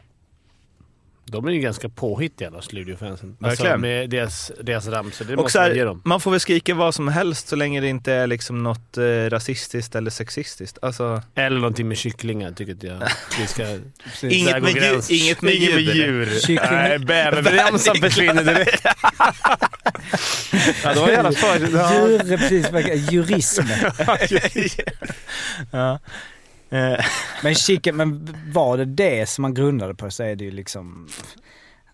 De 1.26 1.48
är 1.48 1.52
ju 1.52 1.60
ganska 1.60 1.90
påhittiga 1.90 2.50
Luleå-fansen. 2.70 3.38
Verkligen. 3.40 3.72
Alltså, 3.72 3.78
med 3.82 4.10
deras, 4.10 4.52
deras 4.62 4.88
ramsor. 4.88 5.26
Det 5.26 5.34
Och 5.36 5.42
måste 5.44 5.52
så 5.52 5.60
man 5.60 5.70
ge 5.74 5.78
här, 5.80 5.86
dem. 5.86 6.02
man 6.06 6.20
får 6.20 6.32
väl 6.32 6.40
skrika 6.40 6.76
vad 6.76 6.96
som 6.96 7.08
helst 7.08 7.48
så 7.48 7.56
länge 7.56 7.82
det 7.82 7.88
inte 7.88 8.14
är 8.14 8.28
liksom 8.28 8.64
något 8.64 8.98
eh, 8.98 9.04
rasistiskt 9.30 9.96
eller 9.96 10.12
sexistiskt. 10.12 10.78
Alltså, 10.82 11.22
Eller 11.36 11.58
någonting 11.60 11.88
med 11.88 11.98
kycklingar, 11.98 12.52
tycker 12.52 12.88
jag. 12.88 12.98
Vi 13.40 13.48
ska, 13.48 13.64
Där 14.22 14.30
inget, 14.34 14.54
går 14.54 14.62
med 14.62 14.72
djur, 14.74 14.82
gräns. 14.82 15.12
inget 15.12 15.42
med 15.42 15.54
Inget 15.54 15.74
med 15.74 15.82
djur. 15.82 15.94
djur. 15.96 16.26
Kyckling- 16.40 16.72
Nej, 16.72 17.00
bäverramsan 17.00 17.96
försvinner 17.96 18.44
direkt. 18.44 18.86
ja, 20.84 20.94
det 20.94 21.00
var 21.00 21.10
jävla 21.10 21.32
för... 21.32 21.78
Ja. 21.78 22.08
Djur, 22.08 22.38
precis, 22.38 23.12
jurism. 23.12 23.64
ja. 25.72 26.00
Eh, 26.74 27.06
Men 27.44 27.56
chicken, 27.56 27.96
men 27.96 28.38
var 28.52 28.78
det 28.78 28.86
det 28.86 29.30
som 29.30 29.42
man 29.42 29.54
grundade 29.54 29.96
på 29.96 30.12
så 30.12 30.24
är 30.24 30.36
det 30.36 30.44
ju 30.44 30.52
liksom... 30.52 31.08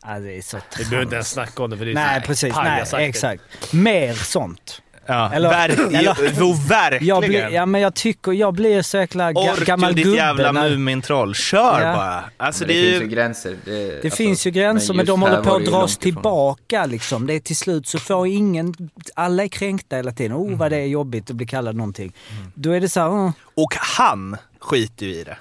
Ja, 0.05 0.19
det 0.19 0.37
är 0.37 0.41
så 0.41 0.57
Vi 0.77 0.85
behöver 0.85 1.01
inte 1.03 1.11
trams. 1.11 1.13
ens 1.13 1.29
snacka 1.29 1.63
om 1.63 1.69
det 1.69 1.77
för 1.77 1.85
det 1.85 1.91
är 1.91 1.95
Nej, 1.95 2.21
precis. 2.21 2.53
Nej, 2.55 2.85
exakt. 3.07 3.73
Mer 3.73 4.13
sånt. 4.13 4.81
Ja. 5.09 5.31
Eller- 5.33 5.49
Ver- 5.49 5.95
eller- 5.97 6.33
jo, 6.39 6.53
verkligen. 6.69 7.05
Jag 7.07 7.23
blir, 7.23 7.49
ja, 7.49 7.65
men 7.65 7.81
jag 7.81 7.93
tycker 7.95 8.31
jag 8.31 8.53
blir 8.53 8.81
så 8.81 8.97
jäkla 8.97 9.33
ga, 9.33 9.41
Ork 9.51 9.65
gammal 9.65 9.95
ditt 9.95 10.05
gubbe. 10.05 10.17
jävla 10.17 10.51
när- 10.51 10.69
Mumintroll. 10.69 11.35
Kör 11.35 11.81
Ja. 11.81 11.93
bara. 11.95 12.23
Alltså, 12.37 12.63
Men 12.63 12.67
det, 12.67 12.81
det, 12.81 12.87
är 12.87 12.91
finns 12.91 13.01
ju... 13.01 13.05
ju 13.05 13.11
gränser. 13.15 13.55
Det, 13.65 13.71
Det 13.71 13.93
alltså, 14.03 14.17
finns 14.17 14.47
ju 14.47 14.51
gränser, 14.51 14.93
men, 14.93 14.97
just 15.05 15.07
de 15.07 15.21
håller 15.21 15.41
på 15.43 15.55
att 15.55 15.65
dras 15.65 15.97
tillbaka. 15.97 16.85
Liksom. 16.85 17.27
Det 17.27 17.33
är 17.33 17.39
till 17.39 17.57
slut 17.57 17.87
så 17.87 17.99
får 17.99 18.27
ingen... 18.27 18.73
Alla 19.15 19.43
är 19.43 19.47
kränkta 19.47 19.95
hela 19.95 20.11
tiden. 20.11 20.37
Oh, 20.37 20.57
vad 20.57 20.71
det 20.71 20.77
är 20.77 20.85
jobbigt 20.85 21.29
att 21.29 21.35
bli 21.35 21.45
kallad 21.45 21.75
någonting. 21.75 22.13
Då 22.53 22.71
är 22.71 22.81
det 22.81 22.89
så 22.89 22.99
här... 22.99 23.09
Oh. 23.09 23.31
Och 23.55 23.73
han 23.97 24.37
skiter 24.59 25.05
ju 25.05 25.11
i 25.15 25.23
det. 25.23 25.37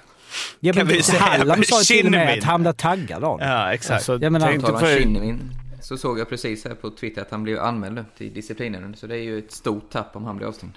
Ja, 0.59 0.73
Kan 0.73 0.85
men 0.87 0.95
vi 0.95 1.03
säga 1.03 1.19
Hallam 1.21 1.63
sa 1.63 1.79
ju 1.79 1.83
till 1.83 2.05
och 2.05 2.11
med 2.11 2.37
att 2.37 2.43
han 2.43 2.61
blir 2.61 2.71
taggad 2.73 3.23
av 3.23 3.39
det. 3.39 3.45
Ja, 3.45 3.73
exakt. 3.73 3.93
Alltså, 3.95 4.19
Jag 4.21 4.31
menar- 4.31 4.47
tänk 4.47 4.65
dig 4.67 4.79
för... 4.79 5.39
Så 5.89 5.97
såg 5.97 6.19
jag 6.19 6.29
precis 6.29 6.65
här 6.65 6.75
på 6.75 6.89
Twitter 6.89 7.21
att 7.21 7.31
han 7.31 7.43
blev 7.43 7.59
anmäld 7.59 7.95
nu 7.95 8.05
till 8.17 8.33
disciplinen. 8.33 8.95
Så 8.95 9.07
det 9.07 9.15
är 9.15 9.21
ju 9.21 9.39
ett 9.39 9.51
stort 9.51 9.89
tapp 9.91 10.15
om 10.15 10.23
han 10.23 10.37
blir 10.37 10.47
avstängd. 10.47 10.73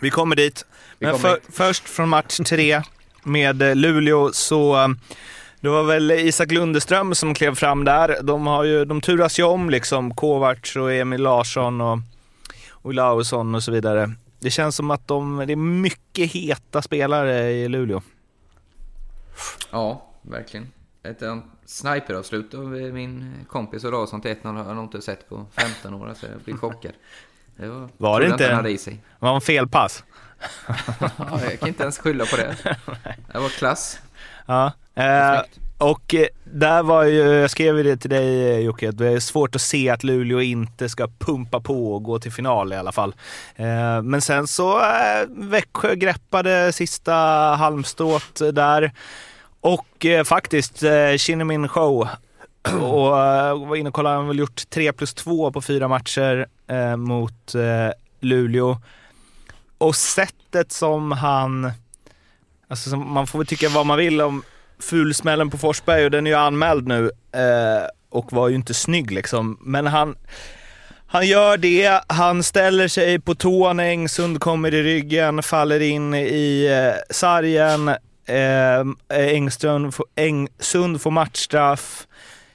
Vi 0.00 0.10
kommer 0.10 0.36
dit. 0.36 0.66
Vi 0.98 1.06
Men 1.06 1.14
kommer 1.14 1.28
för, 1.28 1.34
dit. 1.34 1.56
först 1.56 1.88
från 1.88 2.08
match 2.08 2.36
tre 2.36 2.82
med 3.22 3.62
eh, 3.62 3.74
Luleå 3.74 4.32
så 4.32 4.82
eh, 4.82 4.88
det 5.60 5.68
var 5.68 5.82
väl 5.82 6.10
Isak 6.10 6.52
Lundeström 6.52 7.14
som 7.14 7.34
klev 7.34 7.54
fram 7.54 7.84
där. 7.84 8.22
De, 8.22 8.46
har 8.46 8.64
ju, 8.64 8.84
de 8.84 9.00
turas 9.00 9.38
ju 9.38 9.42
om 9.42 9.70
liksom, 9.70 10.14
Kovacs 10.14 10.76
och 10.76 10.92
Emil 10.92 11.22
Larsson 11.22 11.80
och 11.80 11.98
Olausson 12.82 13.54
och 13.54 13.62
så 13.62 13.72
vidare. 13.72 14.12
Det 14.40 14.50
känns 14.50 14.76
som 14.76 14.90
att 14.90 15.08
de, 15.08 15.44
det 15.46 15.52
är 15.52 15.56
mycket 15.56 16.32
heta 16.32 16.82
spelare 16.82 17.50
i 17.50 17.68
Luleå. 17.68 18.02
Ja, 19.70 20.06
verkligen. 20.22 20.72
Ett 21.02 21.22
eh, 21.22 21.38
sniperavslut 21.66 22.54
av 22.54 22.76
eh, 22.76 22.92
min 22.92 23.34
kompis 23.48 23.84
Olausson 23.84 24.20
till 24.20 24.30
1-0 24.42 24.56
har 24.56 24.64
jag 24.64 24.76
nog 24.76 24.84
inte 24.84 25.00
sett 25.02 25.28
på 25.28 25.46
15 25.56 25.94
år. 25.94 26.14
Så 26.20 26.26
jag 26.26 26.40
blir 26.40 26.56
chockad. 26.60 26.92
Det 27.56 27.68
var, 27.68 27.88
Var 27.96 28.20
det 28.20 28.26
inte- 28.26 28.54
hade 28.54 28.70
i 28.70 28.78
sig. 28.78 28.92
Det 28.92 29.26
var 29.26 29.34
en 29.34 29.40
felpass. 29.40 30.04
Ja, 31.18 31.40
jag 31.50 31.58
kan 31.60 31.68
inte 31.68 31.82
ens 31.82 31.98
skylla 31.98 32.24
på 32.26 32.36
det. 32.36 32.56
Det 33.32 33.38
var 33.38 33.48
klass. 33.48 33.98
Ja. 34.46 34.72
Eh, 34.94 35.40
och 35.78 36.14
eh, 36.14 36.26
där 36.44 36.82
var 36.82 37.04
ju, 37.04 37.20
jag 37.22 37.50
skrev 37.50 37.76
ju 37.76 37.82
det 37.82 37.96
till 37.96 38.10
dig 38.10 38.50
eh, 38.52 38.58
Jocke, 38.58 38.90
det 38.90 39.08
är 39.08 39.20
svårt 39.20 39.54
att 39.54 39.60
se 39.60 39.90
att 39.90 40.04
Luleå 40.04 40.40
inte 40.40 40.88
ska 40.88 41.08
pumpa 41.18 41.60
på 41.60 41.94
och 41.94 42.02
gå 42.02 42.18
till 42.18 42.32
final 42.32 42.72
i 42.72 42.76
alla 42.76 42.92
fall. 42.92 43.14
Eh, 43.56 44.02
men 44.02 44.20
sen 44.20 44.46
så 44.46 44.78
eh, 44.78 45.26
Växjö 45.28 45.94
greppade 45.94 46.72
sista 46.72 47.12
halmstrået 47.58 48.40
där. 48.52 48.92
Och 49.60 50.06
eh, 50.06 50.24
faktiskt, 50.24 50.82
eh, 50.82 51.16
Shinnimin 51.18 51.68
show. 51.68 52.08
Och 52.80 53.18
eh, 53.24 53.66
var 53.66 53.76
inne 53.76 53.88
och 53.88 53.94
kollade, 53.94 54.16
han 54.16 54.24
har 54.24 54.28
väl 54.28 54.38
gjort 54.38 54.70
3 54.70 54.92
plus 54.92 55.14
2 55.14 55.52
på 55.52 55.62
fyra 55.62 55.88
matcher 55.88 56.46
eh, 56.66 56.96
mot 56.96 57.54
eh, 57.54 57.92
Luleå. 58.20 58.76
Och 59.78 59.96
sättet 59.96 60.72
som 60.72 61.12
han 61.12 61.72
Alltså 62.68 62.90
som, 62.90 63.12
man 63.12 63.26
får 63.26 63.38
väl 63.38 63.46
tycka 63.46 63.68
vad 63.68 63.86
man 63.86 63.98
vill 63.98 64.20
om 64.20 64.42
fulsmällen 64.78 65.50
på 65.50 65.58
Forsberg 65.58 66.04
och 66.04 66.10
den 66.10 66.26
är 66.26 66.30
ju 66.30 66.36
anmäld 66.36 66.86
nu 66.88 67.10
eh, 67.32 67.88
och 68.10 68.32
var 68.32 68.48
ju 68.48 68.54
inte 68.54 68.74
snygg 68.74 69.10
liksom. 69.10 69.58
Men 69.60 69.86
han, 69.86 70.16
han 71.06 71.26
gör 71.26 71.56
det, 71.56 72.00
han 72.06 72.42
ställer 72.42 72.88
sig 72.88 73.20
på 73.20 73.34
tå 73.34 73.72
när 73.72 73.84
Engsund 73.84 74.40
kommer 74.40 74.74
i 74.74 74.82
ryggen, 74.82 75.42
faller 75.42 75.80
in 75.80 76.14
i 76.14 76.66
eh, 76.66 77.14
sargen. 77.14 77.90
Eh, 78.26 78.84
Engström, 79.08 79.92
Engsund 80.14 81.02
får 81.02 81.10
matchstraff. 81.10 82.06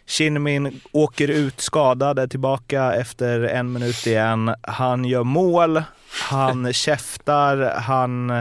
Kinnamin 0.05 0.81
åker 0.91 1.27
ut 1.27 1.61
skadad, 1.61 2.19
är 2.19 2.27
tillbaka 2.27 2.93
efter 2.93 3.41
en 3.41 3.71
minut 3.71 4.07
igen. 4.07 4.55
Han 4.61 5.05
gör 5.05 5.23
mål, 5.23 5.83
han 6.29 6.73
käftar, 6.73 7.79
han 7.79 8.31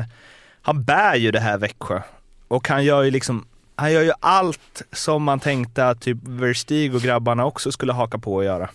han 0.63 0.85
bär 0.85 1.15
ju 1.15 1.31
det 1.31 1.41
här 1.41 1.59
Växjö. 1.59 2.03
Och 2.49 2.69
han 2.69 2.85
gör 2.85 3.03
ju 3.03 3.11
liksom, 3.11 3.47
han 3.77 3.93
gör 3.93 4.03
ju 4.03 4.13
allt 4.21 4.83
som 4.93 5.23
man 5.23 5.41
tänkte 5.41 5.89
att 5.89 6.01
typ 6.01 6.19
Verstig 6.23 6.95
och 6.95 7.01
grabbarna 7.01 7.45
också 7.45 7.73
skulle 7.73 7.93
haka 7.93 8.19
på 8.19 8.35
och 8.35 8.45
göra. 8.45 8.71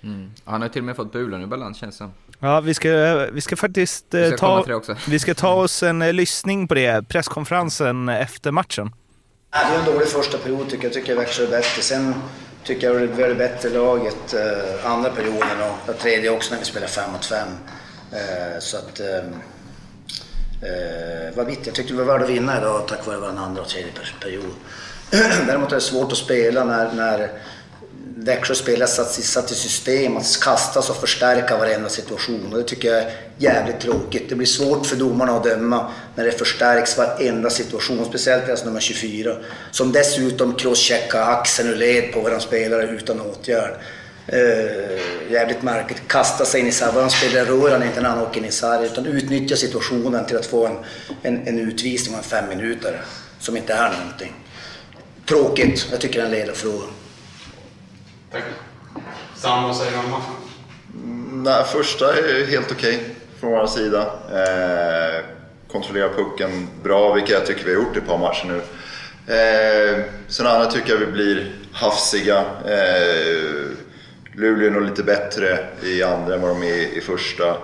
Mm. 0.00 0.30
Han 0.44 0.62
har 0.62 0.68
till 0.68 0.80
och 0.80 0.86
med 0.86 0.96
fått 0.96 1.12
bulan 1.12 1.42
i 1.42 1.46
balans 1.46 1.78
känns 1.78 1.98
det. 1.98 2.10
Ja, 2.40 2.60
vi 2.60 2.74
ska, 2.74 2.90
vi 3.32 3.40
ska 3.40 3.56
faktiskt 3.56 4.14
eh, 4.14 4.20
Vi 4.20 4.26
ska 4.28 4.36
komma 4.36 4.80
ta, 4.80 4.94
vi 5.08 5.18
ska 5.18 5.34
ta 5.34 5.52
oss 5.54 5.82
en 5.82 6.02
eh, 6.02 6.12
lyssning 6.12 6.68
på 6.68 6.74
det, 6.74 7.08
presskonferensen 7.08 8.08
efter 8.08 8.50
matchen. 8.50 8.90
Nej, 9.54 9.64
Det 9.66 9.78
var 9.78 9.78
en 9.86 9.94
dålig 9.94 10.08
första 10.08 10.38
period 10.38 10.68
tycker 10.70 10.84
jag. 10.84 10.92
tycker 10.92 11.12
jag 11.12 11.20
Växjö 11.20 11.42
är 11.44 11.50
bättre. 11.50 11.82
Sen 11.82 12.14
tycker 12.64 12.86
jag 12.92 13.00
det 13.00 13.06
var 13.22 13.28
det 13.28 13.34
bättre 13.34 13.68
laget 13.70 14.34
eh, 14.34 14.90
andra 14.92 15.10
perioden 15.10 15.48
och 15.86 15.98
tredje 15.98 16.30
också 16.30 16.52
när 16.52 16.58
vi 16.58 16.64
spelade 16.64 16.92
5 16.92 17.12
mot 17.12 17.24
5. 17.26 17.48
Eh, 18.12 18.58
så 18.60 18.76
att... 18.76 19.00
Eh, 19.00 19.16
eh, 20.62 21.36
vad 21.36 21.46
vitt, 21.46 21.66
jag 21.66 21.74
tyckte 21.74 21.92
det 21.92 22.04
var 22.04 22.18
värt 22.18 22.22
att 22.22 22.30
vinna 22.30 22.58
idag 22.58 22.88
tack 22.88 23.06
vare 23.06 23.16
vår 23.18 23.26
andra 23.28 23.62
och 23.62 23.68
tredje 23.68 23.92
per- 23.92 24.16
period. 24.20 24.50
Däremot 25.46 25.70
är 25.72 25.74
det 25.74 25.80
svårt 25.80 26.12
att 26.12 26.18
spela 26.18 26.64
när, 26.64 26.92
när 26.92 27.30
Växjö 28.22 28.54
spelare 28.54 28.88
satt, 28.88 29.12
satt 29.12 29.50
i 29.50 29.54
system 29.54 30.16
att 30.16 30.40
kastas 30.40 30.90
och 30.90 30.96
förstärka 30.96 31.56
varenda 31.56 31.88
situation. 31.88 32.52
Och 32.52 32.58
det 32.58 32.64
tycker 32.64 32.88
jag 32.88 32.98
är 32.98 33.12
jävligt 33.38 33.80
tråkigt. 33.80 34.28
Det 34.28 34.34
blir 34.34 34.46
svårt 34.46 34.86
för 34.86 34.96
domarna 34.96 35.36
att 35.36 35.44
döma 35.44 35.92
när 36.14 36.24
det 36.24 36.32
förstärks 36.32 36.98
varenda 36.98 37.50
situation, 37.50 38.04
speciellt 38.04 38.46
deras 38.46 38.64
nummer 38.64 38.80
24. 38.80 39.36
Som 39.70 39.92
dessutom 39.92 40.54
crosscheckar 40.54 41.22
axeln 41.22 41.68
ur 41.68 41.76
led 41.76 42.12
på 42.12 42.20
våran 42.20 42.40
spelare 42.40 42.82
utan 42.82 43.20
åtgärd. 43.20 43.74
Uh, 44.32 45.32
jävligt 45.32 45.62
märkligt. 45.62 46.02
Kasta 46.06 46.44
sig 46.44 46.60
in 46.60 46.66
i 46.66 46.72
sargen. 46.72 46.94
Våran 46.94 47.10
spelare 47.10 47.44
rör 47.44 47.70
han 47.70 47.82
inte 47.82 48.00
när 48.00 48.08
han 48.08 48.18
åker 48.22 48.40
in 48.40 48.46
i 48.46 48.52
sargen 48.52 48.84
utan 48.84 49.06
utnyttja 49.06 49.56
situationen 49.56 50.26
till 50.26 50.36
att 50.36 50.46
få 50.46 50.66
en, 50.66 50.76
en, 51.22 51.48
en 51.48 51.58
utvisning 51.58 52.16
om 52.16 52.22
fem 52.22 52.48
minuter. 52.48 53.02
Som 53.38 53.56
inte 53.56 53.72
är 53.72 53.92
någonting. 53.92 54.34
Tråkigt. 55.28 55.86
Jag 55.90 56.00
tycker 56.00 56.18
det 56.18 56.22
är 56.22 56.26
en 56.26 56.32
ledarfråga. 56.32 56.84
Tack. 58.32 58.42
Sam, 59.36 59.64
vad 59.64 59.76
säger 59.76 59.92
du 59.92 59.98
om 59.98 60.10
matchen? 60.10 60.34
Mm, 60.94 61.42
nej, 61.42 61.64
första 61.64 62.18
är 62.18 62.46
helt 62.46 62.72
okej 62.72 63.00
från 63.40 63.50
vår 63.50 63.66
sida. 63.66 64.00
Eh, 64.32 65.24
kontrollerar 65.72 66.08
pucken 66.08 66.68
bra, 66.82 67.14
vilket 67.14 67.30
jag 67.30 67.46
tycker 67.46 67.64
vi 67.64 67.74
har 67.74 67.82
gjort 67.82 67.96
i 67.96 67.98
ett 67.98 68.06
par 68.06 68.18
matcher 68.18 68.46
nu. 68.46 68.62
Eh, 69.34 70.04
sen 70.28 70.46
andra 70.46 70.70
tycker 70.70 70.92
jag 70.92 70.98
vi 70.98 71.06
blir 71.06 71.52
hafsiga. 71.72 72.38
Eh, 72.66 73.70
Luleå 74.34 74.66
är 74.66 74.70
nog 74.70 74.82
lite 74.82 75.02
bättre 75.02 75.58
i 75.82 76.02
andra 76.02 76.34
än 76.34 76.40
vad 76.40 76.50
de 76.50 76.62
är 76.62 76.98
i 76.98 77.00
första. 77.00 77.56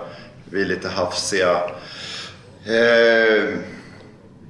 Vi 0.45 0.61
är 0.61 0.65
lite 0.65 0.89
hafsiga. 0.89 1.61
Eh, 2.65 3.43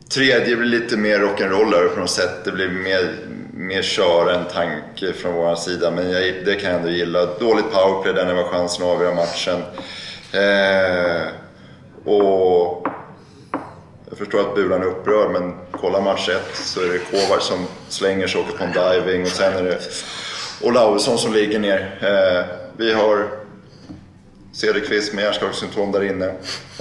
tredje 0.10 0.56
blir 0.56 0.80
lite 0.80 0.98
mer 0.98 1.20
rock'n'roll 1.20 1.88
på 1.88 2.00
något 2.00 2.10
sätt. 2.10 2.46
Det 2.46 2.52
blir 2.52 2.70
mer, 2.70 3.16
mer 3.58 3.82
köra 3.82 4.36
än 4.36 4.46
tanke 4.46 5.14
från 5.14 5.34
vår 5.34 5.56
sida. 5.56 5.92
Men 5.92 6.12
jag, 6.12 6.22
det 6.46 6.56
kan 6.56 6.70
jag 6.72 6.80
ändå 6.80 6.90
gilla. 6.92 7.26
Dåligt 7.26 7.72
powerplay 7.72 8.14
där 8.14 8.26
när 8.26 8.34
det 8.36 8.44
var 8.44 8.50
chansen 8.50 8.84
att 8.86 8.90
avgöra 8.92 9.16
matchen. 9.16 9.62
Eh, 10.32 11.28
och 12.14 12.88
jag 14.10 14.18
förstår 14.18 14.40
att 14.42 14.56
Bulan 14.56 14.82
är 14.82 14.86
upprörd, 14.86 15.32
men 15.32 15.56
kolla 15.72 16.02
match 16.02 16.30
ett 16.30 16.56
så 16.58 16.82
är 16.82 16.88
det 16.88 17.00
Kovacs 17.00 17.46
som 17.46 17.66
slänger 17.90 18.28
sig 18.28 18.42
och 18.42 18.48
åker 18.48 18.58
på 18.58 18.64
en 18.64 18.72
diving 18.74 19.22
och 19.22 19.28
sen 19.28 19.54
är 19.54 19.64
det 19.64 19.80
Olausson 20.62 21.18
som 21.18 21.34
ligger 21.34 21.60
ner. 21.60 22.00
Eh, 22.02 22.46
vi 22.78 22.94
har 22.94 23.28
Cederqvist 24.54 25.14
med 25.14 25.24
hjärnskakningssymptom 25.24 25.92
där 25.92 26.04
inne, 26.04 26.28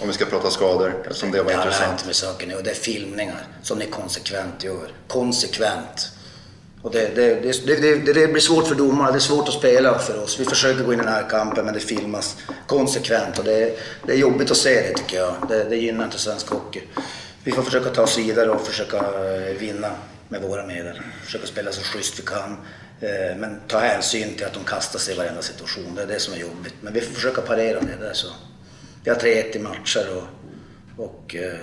om 0.02 0.06
vi 0.08 0.12
ska 0.12 0.24
prata 0.24 0.50
skador, 0.50 0.94
eftersom 1.06 1.30
det 1.30 1.42
var 1.42 1.50
Det 1.50 1.56
har 1.56 1.62
intressant. 1.64 1.90
hänt 1.90 2.06
med 2.06 2.16
saken 2.16 2.48
nu 2.48 2.54
och 2.54 2.62
det 2.62 2.70
är 2.70 2.74
filmningar 2.74 3.46
som 3.62 3.78
ni 3.78 3.86
konsekvent 3.86 4.64
gör. 4.64 4.88
Konsekvent. 5.08 6.10
Och 6.86 6.92
det, 6.92 7.14
det, 7.14 7.40
det, 7.66 7.76
det, 7.80 8.12
det, 8.12 8.28
blir 8.28 8.40
svårt 8.40 8.66
för 8.66 8.74
domarna, 8.74 9.10
det 9.10 9.18
är 9.18 9.20
svårt 9.20 9.48
att 9.48 9.54
spela 9.54 9.98
för 9.98 10.22
oss. 10.22 10.40
Vi 10.40 10.44
försöker 10.44 10.84
gå 10.84 10.92
in 10.92 11.00
i 11.00 11.02
den 11.02 11.12
här 11.12 11.28
kampen 11.28 11.64
men 11.64 11.74
det 11.74 11.80
filmas 11.80 12.36
konsekvent 12.66 13.38
och 13.38 13.44
det, 13.44 13.78
det 14.06 14.12
är 14.12 14.16
jobbigt 14.16 14.50
att 14.50 14.56
se 14.56 14.74
det 14.74 14.94
tycker 14.94 15.16
jag. 15.16 15.34
Det, 15.48 15.64
det 15.64 15.76
gynnar 15.76 16.04
inte 16.04 16.18
svensk 16.18 16.48
hockey. 16.48 16.82
Vi 17.44 17.52
får 17.52 17.62
försöka 17.62 17.90
ta 17.90 18.02
oss 18.02 18.18
vidare 18.18 18.50
och 18.50 18.66
försöka 18.66 18.96
eh, 18.96 19.56
vinna 19.58 19.90
med 20.28 20.42
våra 20.42 20.66
medel. 20.66 21.00
Försöka 21.24 21.46
spela 21.46 21.72
så 21.72 21.82
schysst 21.82 22.18
vi 22.18 22.22
kan. 22.22 22.56
Eh, 23.00 23.36
men 23.36 23.60
ta 23.68 23.78
hänsyn 23.78 24.34
till 24.34 24.46
att 24.46 24.54
de 24.54 24.64
kastar 24.64 24.98
sig 24.98 25.14
i 25.14 25.18
varenda 25.18 25.42
situation. 25.42 25.94
Det 25.94 26.02
är 26.02 26.06
det 26.06 26.20
som 26.20 26.34
är 26.34 26.38
jobbigt. 26.38 26.74
Men 26.80 26.92
vi 26.92 27.00
får 27.00 27.14
försöka 27.14 27.40
parera 27.40 27.80
det 27.80 28.06
där 28.06 28.12
så. 28.12 28.28
Vi 29.04 29.10
har 29.10 29.16
3-1 29.16 29.56
i 29.56 29.58
matcher 29.58 30.06
och, 30.16 31.04
och 31.06 31.36
eh, 31.36 31.54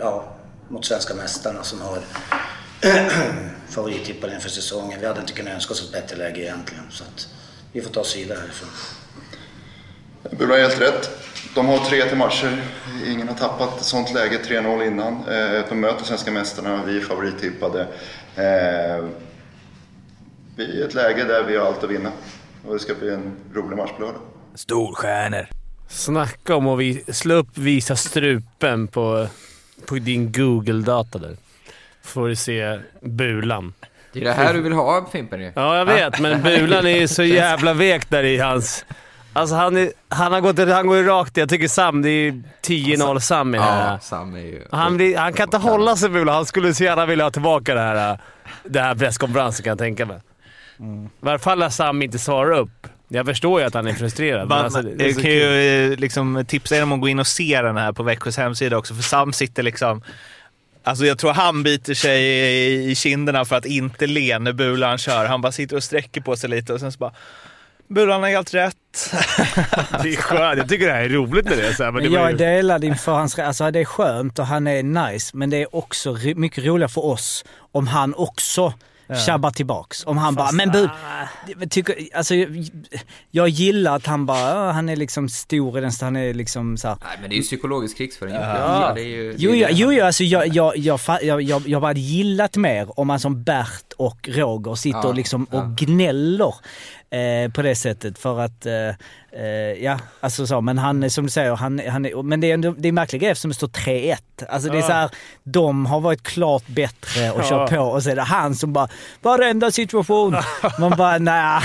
ja, 0.00 0.36
mot 0.68 0.84
svenska 0.84 1.14
mästarna 1.14 1.62
som 1.62 1.80
har 1.80 1.98
favorittippade 3.68 4.34
inför 4.34 4.48
säsongen. 4.48 5.00
Vi 5.00 5.06
hade 5.06 5.20
inte 5.20 5.32
kunnat 5.32 5.54
önska 5.54 5.72
oss 5.72 5.82
ett 5.86 5.92
bättre 5.92 6.16
läge 6.16 6.40
egentligen. 6.40 6.84
Så 6.90 7.04
att 7.04 7.28
vi 7.72 7.80
får 7.82 7.90
ta 7.90 8.04
vidare 8.16 8.38
härifrån. 8.40 8.68
Bula 10.38 10.54
har 10.54 10.60
helt 10.60 10.80
rätt. 10.80 11.10
De 11.54 11.66
har 11.66 11.78
tre 11.78 12.04
till 12.08 12.16
matcher. 12.16 12.62
Ingen 13.06 13.28
har 13.28 13.34
tappat 13.34 13.78
ett 13.78 13.84
sånt 13.84 14.14
läge, 14.14 14.38
3-0 14.48 14.86
innan. 14.86 15.12
Eh, 15.28 15.64
De 15.68 15.74
möter 15.80 16.04
svenska 16.04 16.30
mästarna, 16.30 16.84
vi 16.86 16.96
är 16.96 17.00
favorittippade. 17.00 17.80
Eh, 18.36 19.04
Vi 20.56 20.64
är 20.64 20.78
i 20.78 20.82
ett 20.82 20.94
läge 20.94 21.24
där 21.24 21.44
vi 21.44 21.56
har 21.56 21.66
allt 21.66 21.84
att 21.84 21.90
vinna. 21.90 22.12
Och 22.66 22.74
det 22.74 22.80
ska 22.80 22.94
bli 22.94 23.10
en 23.14 23.32
rolig 23.54 23.76
match 23.76 23.90
på 23.96 24.02
lördag. 24.02 24.20
Storstjärnor. 24.54 25.46
Snacka 25.88 26.56
om 26.56 26.66
att 26.68 26.78
vi, 26.78 27.04
slå 27.08 27.34
upp 27.34 27.58
visa 27.58 27.96
strupen 27.96 28.88
på, 28.88 29.26
på 29.86 29.94
din 29.94 30.32
Google-data 30.32 31.18
där. 31.18 31.36
Får 32.04 32.28
du 32.28 32.36
se 32.36 32.78
Bulan. 33.00 33.74
Det 34.12 34.20
är 34.20 34.24
det 34.24 34.32
här 34.32 34.54
du 34.54 34.60
vill 34.60 34.72
ha 34.72 35.06
Fimpen 35.12 35.40
ju. 35.40 35.52
Ja, 35.54 35.78
jag 35.78 35.84
vet, 35.84 36.20
men 36.20 36.42
Bulan 36.42 36.86
är 36.86 37.00
ju 37.00 37.08
så 37.08 37.22
jävla 37.22 37.74
vek 37.74 38.10
där 38.10 38.24
i 38.24 38.38
hans... 38.38 38.84
Alltså 39.32 39.54
han, 39.54 39.76
är, 39.76 39.92
han, 40.08 40.32
har 40.32 40.40
gått, 40.40 40.58
han 40.58 40.86
går 40.86 40.96
ju 40.96 41.06
rakt 41.06 41.36
Jag 41.36 41.48
tycker 41.48 41.68
Sam, 41.68 42.02
det 42.02 42.08
är 42.08 42.42
10-0 42.62 43.18
Sam 43.18 43.54
i 43.54 43.58
det 43.58 43.64
här. 43.64 43.92
Ja, 43.92 43.98
Sam 43.98 44.34
är 44.34 44.40
ju... 44.40 44.62
Han, 44.70 44.96
blir, 44.96 45.18
han 45.18 45.32
kan 45.32 45.44
inte 45.44 45.56
hålla 45.56 45.96
sig 45.96 46.08
Bulan. 46.08 46.34
Han 46.34 46.46
skulle 46.46 46.74
så 46.74 46.84
gärna 46.84 47.06
vilja 47.06 47.24
ha 47.24 47.30
tillbaka 47.30 47.74
det 47.74 47.80
här, 47.80 48.18
det 48.64 48.80
här 48.80 48.94
presskonferensen 48.94 49.64
kan 49.64 49.70
jag 49.70 49.78
tänka 49.78 50.06
mig. 50.06 50.16
I 50.78 51.08
varje 51.20 51.38
fall 51.38 51.58
när 51.58 51.68
Sam 51.68 52.02
inte 52.02 52.18
svarar 52.18 52.50
upp. 52.50 52.86
Jag 53.08 53.26
förstår 53.26 53.60
ju 53.60 53.66
att 53.66 53.74
han 53.74 53.86
är 53.86 53.92
frustrerad. 53.92 54.48
Man, 54.48 54.64
alltså, 54.64 54.82
det 54.82 55.04
är 55.04 55.06
jag 55.06 55.14
kan 55.14 55.22
kul. 55.22 55.32
ju 55.32 55.92
eh, 55.92 55.98
liksom 55.98 56.44
tipsa 56.48 56.76
er 56.76 56.82
om 56.82 56.92
att 56.92 57.00
gå 57.00 57.08
in 57.08 57.18
och 57.18 57.26
se 57.26 57.62
den 57.62 57.76
här 57.76 57.92
på 57.92 58.02
Växjös 58.02 58.36
hemsida 58.36 58.76
också, 58.76 58.94
för 58.94 59.02
Sam 59.02 59.32
sitter 59.32 59.62
liksom... 59.62 60.02
Alltså 60.84 61.04
jag 61.04 61.18
tror 61.18 61.32
han 61.32 61.62
biter 61.62 61.94
sig 61.94 62.22
i- 62.22 62.90
i 62.90 62.94
kinderna 62.94 63.44
för 63.44 63.56
att 63.56 63.66
inte 63.66 64.06
le 64.06 64.38
när 64.38 64.52
Bulan 64.52 64.98
kör. 64.98 65.26
Han 65.26 65.40
bara 65.40 65.52
sitter 65.52 65.76
och 65.76 65.82
sträcker 65.84 66.20
på 66.20 66.36
sig 66.36 66.50
lite 66.50 66.72
och 66.72 66.80
sen 66.80 66.92
så 66.92 66.98
bara... 66.98 67.12
Bulan 67.88 68.22
har 68.22 68.28
helt 68.30 68.54
rätt. 68.54 68.74
Det 70.02 70.08
är 70.12 70.16
skönt. 70.16 70.58
Jag 70.58 70.68
tycker 70.68 70.86
det 70.86 70.92
här 70.92 71.00
är 71.02 71.08
roligt 71.08 71.44
när 71.44 71.56
det 71.56 71.66
är 71.68 71.72
så 71.72 71.84
här, 71.84 71.90
men 71.92 72.02
det 72.02 72.08
jag 72.08 72.26
är 72.26 72.30
ju... 72.30 72.36
delad 72.36 72.84
inför 72.84 73.12
hans... 73.12 73.38
Alltså 73.38 73.70
det 73.70 73.80
är 73.80 73.84
skönt 73.84 74.38
och 74.38 74.46
han 74.46 74.66
är 74.66 74.82
nice, 74.82 75.30
men 75.36 75.50
det 75.50 75.56
är 75.62 75.76
också 75.76 76.16
mycket 76.36 76.64
roligare 76.64 76.88
för 76.88 77.04
oss 77.04 77.44
om 77.72 77.86
han 77.86 78.14
också 78.14 78.74
tjabbar 79.16 79.50
tillbaks. 79.50 80.06
Om 80.06 80.18
han 80.18 80.34
bara, 80.34 80.52
men 80.52 80.70
bu, 80.70 80.88
jag 81.60 81.70
tycker, 81.70 81.96
alltså, 82.14 82.34
jag, 83.30 83.48
gillar 83.48 83.96
att 83.96 84.06
han 84.06 84.26
bara, 84.26 84.38
ja, 84.38 84.70
han 84.70 84.88
är 84.88 84.96
liksom 84.96 85.28
stor 85.28 85.78
i 85.78 85.80
den, 85.80 85.90
han 86.00 86.16
är 86.16 86.34
liksom 86.34 86.76
så 86.76 86.88
här, 86.88 86.96
Nej, 87.04 87.18
men 87.20 87.30
det 87.30 87.34
är 87.34 87.36
ju 87.36 87.42
psykologisk 87.42 87.96
krigsföring. 87.96 88.34
Ja. 88.34 88.92
Det 88.94 89.00
är 89.00 89.04
ju, 89.04 89.32
det 89.32 89.36
Jo, 89.38 89.50
är 89.50 89.54
jo, 89.56 89.88
det. 89.88 89.94
jo, 89.96 90.04
alltså 90.04 90.24
jag, 90.24 90.48
jag, 90.48 90.76
jag, 90.76 91.00
jag, 91.22 91.42
jag, 91.42 91.68
jag 91.68 91.80
hade 91.80 92.00
gillat 92.00 92.56
mer 92.56 93.00
om 93.00 93.06
man 93.06 93.20
som 93.20 93.42
Bert 93.44 93.92
och 93.96 94.28
Roger 94.32 94.74
sitter 94.74 94.98
Ja, 94.98 95.08
och 95.08 95.14
liksom 95.14 95.46
ja. 95.50 95.62
och 95.62 95.68
gnäller 95.76 96.54
eh, 97.10 97.52
på 97.52 97.62
det 97.62 97.74
sättet 97.74 98.18
för 98.18 98.40
att, 98.40 98.66
eh, 98.66 98.72
eh, 99.36 99.84
ja, 99.84 99.98
alltså 100.20 100.46
så, 100.46 100.60
men 100.60 100.78
han 100.78 101.02
är 101.02 101.08
som 101.08 101.24
du 101.24 101.30
säger, 101.30 101.56
han, 101.56 101.80
han 101.88 102.06
är, 102.06 102.22
men 102.22 102.40
det 102.40 102.50
är, 102.50 102.54
ändå, 102.54 102.74
det 102.78 102.88
är 102.88 102.92
märkligt 102.92 103.22
eftersom 103.22 103.48
det 103.48 103.54
står 103.54 103.68
3-1. 103.68 104.16
Alltså 104.48 104.68
det 104.68 104.76
är 104.76 104.80
Ja. 104.80 104.86
så 104.86 104.92
här, 104.92 105.10
de 105.44 105.86
har 105.86 106.00
varit 106.00 106.22
klart 106.22 106.66
bättre 106.66 107.30
och 107.30 107.40
Ja. 107.40 107.48
kört 107.48 107.70
på 107.70 107.78
och 107.80 108.02
så 108.02 108.10
är 108.10 108.16
det 108.16 108.22
han 108.22 108.54
som 108.54 108.72
bara, 108.72 108.88
varenda 109.22 109.70
situation. 109.70 110.36
Man 110.78 110.90
bara, 110.96 111.18
nej. 111.18 111.60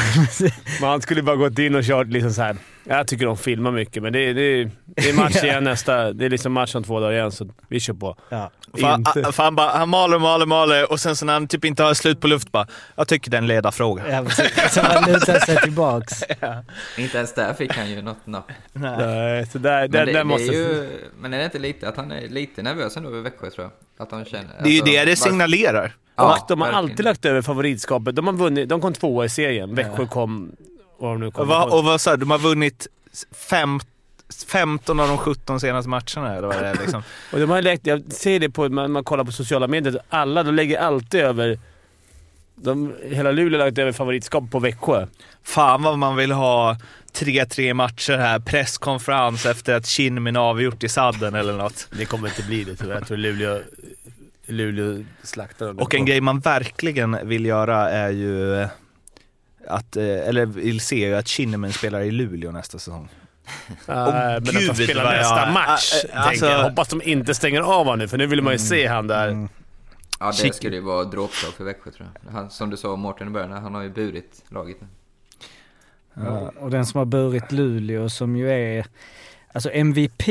Men 0.82 0.90
han 0.90 1.02
skulle 1.02 1.24
bara 1.24 1.36
gått 1.36 1.60
in 1.60 1.76
och 1.76 1.84
kört 1.84 2.08
liksom 2.08 2.34
så 2.34 2.42
här. 2.42 2.58
Jag 2.90 3.08
tycker 3.08 3.26
de 3.26 3.38
filmar 3.38 3.72
mycket, 3.72 4.04
men 4.04 4.14
det 4.14 4.20
är, 4.20 4.34
det 4.34 4.42
är, 4.42 4.72
det 4.86 5.10
är 5.10 5.14
match 5.14 5.36
igen 5.44 5.64
nästa... 5.64 6.14
Det 6.14 6.26
är 6.26 6.30
liksom 6.30 6.54
match 6.54 6.76
om 6.76 6.84
två 6.84 7.00
dagar 7.00 7.14
igen, 7.14 7.32
så 7.32 7.50
vi 7.70 7.80
kör 7.80 7.94
på. 7.94 8.16
Ja. 8.30 8.52
Fan, 8.82 9.06
a- 9.26 9.32
fan 9.32 9.56
bara, 9.56 9.70
han 9.78 9.90
maler, 9.90 10.20
maler, 10.20 10.46
maler 10.46 10.92
och 10.92 11.00
sen 11.00 11.16
så 11.16 11.26
när 11.26 11.34
han 11.34 11.48
typ 11.48 11.66
inte 11.66 11.84
har 11.84 11.94
slut 11.94 12.22
på 12.22 12.28
luft 12.28 12.52
bara, 12.52 12.68
jag 12.96 13.08
tycker 13.08 13.32
det 13.32 13.38
är 13.38 13.42
en 13.42 13.48
ledarfråga. 13.48 14.04
Ja, 14.12 14.30
så 14.70 14.82
man 14.84 15.12
lutar 15.14 15.40
sig 15.40 15.58
tillbaks. 15.58 16.24
Inte 16.98 17.18
ens 17.18 17.34
där 17.34 17.54
fick 17.58 17.74
han 17.74 17.90
ju 17.90 18.02
något 18.02 18.28
napp. 18.28 18.52
Nej, 18.74 19.46
så 19.46 19.58
där, 19.58 19.82
Men 19.82 19.92
det, 19.92 19.98
där 19.98 20.14
det 20.14 20.24
måste... 20.24 20.48
är 20.48 20.54
ju, 20.54 20.90
men 21.20 21.34
är 21.34 21.38
det 21.38 21.46
inte 21.46 21.60
lite 21.60 21.90
att 21.90 21.98
han 21.98 22.12
är 22.12 22.28
lite 22.28 22.62
nervös 22.62 22.98
ändå 22.98 23.10
över 23.10 23.22
Växjö 23.22 23.50
tror 23.50 23.64
jag? 23.64 24.06
Att 24.06 24.12
han 24.12 24.26
känner... 24.26 24.64
Det 24.64 24.70
är 24.70 24.72
ju 24.72 24.80
alltså, 24.80 24.94
det 24.94 25.06
det 25.06 25.16
signalerar. 25.16 25.96
Ja, 26.16 26.32
och 26.32 26.46
de 26.48 26.62
har 26.62 26.68
verkligen. 26.68 26.92
alltid 26.92 27.06
lagt 27.06 27.26
över 27.26 27.42
favoritskapet. 27.42 28.16
De, 28.16 28.28
har 28.28 28.34
vunnit, 28.34 28.70
de 28.70 28.82
kom 28.82 28.94
tvåa 28.94 29.26
i 29.26 29.30
serien. 29.30 29.76
Växjö 29.76 30.08
kom... 30.08 30.52
Vad 31.00 31.12
de 31.12 31.20
nu 31.20 31.32
kom. 31.32 31.42
Och 31.42 31.48
vad, 31.48 31.74
och 31.74 31.84
vad 31.84 32.02
sa 32.02 32.12
du? 32.12 32.18
De 32.18 32.32
har 32.32 32.38
vunnit 32.38 32.88
fem, 33.50 33.80
15 34.48 35.00
av 35.00 35.08
de 35.08 35.18
17 35.18 35.60
senaste 35.60 35.90
matcherna 35.90 36.36
eller 36.36 36.48
vad 36.48 36.58
det 36.58 36.68
är 36.68 36.76
liksom. 36.76 37.04
Och 37.34 37.40
de 37.40 37.50
har 37.50 37.62
lagt, 37.62 37.88
jag 37.88 38.14
ser 38.14 38.40
det 38.40 38.50
på, 38.50 38.70
man, 38.70 38.92
man 38.92 39.04
kollar 39.04 39.24
på 39.24 39.32
sociala 39.32 39.68
medier, 39.68 40.00
alla 40.10 40.44
de 40.44 40.56
lägger 40.56 40.80
alltid 40.80 41.22
över... 41.22 41.60
De, 42.62 42.96
hela 43.04 43.32
Luleå 43.32 43.60
har 43.60 43.66
lagt 43.66 43.78
över 43.78 43.92
favoritskap 43.92 44.52
på 44.52 44.60
Växjö. 44.60 45.08
Fan 45.44 45.84
vad 45.84 45.98
man 45.98 46.16
vill 46.16 46.32
ha 46.32 46.78
3-3 47.14 47.74
matcher 47.74 48.18
här, 48.18 48.40
presskonferens 48.40 49.46
efter 49.46 49.76
att 49.76 49.86
Kinmin 49.86 50.36
avgjort 50.36 50.84
i 50.84 50.90
sadden 50.90 51.36
eller 51.36 51.54
något. 51.54 51.88
Det 51.98 52.06
kommer 52.06 52.28
inte 52.28 52.44
bli 52.44 52.64
det 52.64 52.76
tyvärr. 52.76 52.96
Jag 52.96 53.08
tror 53.08 53.18
Luleå, 53.18 53.60
Luleå 54.46 55.04
slaktar 55.24 55.68
dem. 55.68 55.80
Och 55.80 55.96
en 55.96 56.06
grej 56.06 56.22
man 56.22 56.40
verkligen 56.40 57.28
vill 57.28 57.46
göra 57.46 57.90
är 57.90 58.10
ju 58.10 58.68
att, 59.68 59.96
eh, 59.96 60.04
eller 60.04 60.46
vill 60.46 60.80
se, 60.80 61.04
är 61.04 61.08
ju 61.08 61.16
att 61.16 61.28
Kinnaman 61.28 61.74
spelar 61.74 62.02
i 62.02 62.12
Luleå 62.12 62.52
nästa 62.52 62.80
säsong. 62.80 63.10
Uh, 63.70 63.96
men 63.96 64.38
att 64.38 64.44
gud, 64.44 64.70
de 64.70 64.84
spelar 64.84 65.04
vad 65.04 65.14
jag- 65.14 65.20
nästa 65.20 65.52
match. 65.52 65.92
Tänker 66.02 66.18
alltså- 66.18 66.46
jag. 66.46 66.64
Hoppas 66.64 66.88
de 66.88 67.02
inte 67.02 67.34
stänger 67.34 67.62
av 67.62 67.86
honom 67.86 68.00
nu, 68.00 68.08
för 68.08 68.18
nu 68.18 68.28
vill 68.28 68.42
man 68.42 68.54
ju 68.54 68.60
se 68.60 68.88
han 68.88 69.08
där. 69.08 69.48
Ja, 70.20 70.32
det 70.44 70.56
skulle 70.56 70.76
ju 70.76 70.82
vara 70.82 71.04
dråpslag 71.04 71.54
för 71.54 71.64
Växjö 71.64 71.92
tror 71.92 72.10
jag. 72.24 72.32
Han, 72.32 72.50
som 72.50 72.70
du 72.70 72.78
sa 72.78 72.96
Mårten 72.96 73.28
i 73.28 73.32
början, 73.32 73.52
han 73.52 73.76
har 73.76 73.82
ju 73.82 73.90
burit 73.90 74.44
laget 74.50 74.78
nu. 74.82 74.88
Och, 76.28 76.58
och 76.58 76.72
den 76.72 76.86
som 76.86 76.98
har 76.98 77.06
burit 77.06 77.52
Luleå 77.52 78.10
som 78.10 78.36
ju 78.36 78.52
är, 78.52 78.86
alltså 79.54 79.70
MVP. 79.70 80.28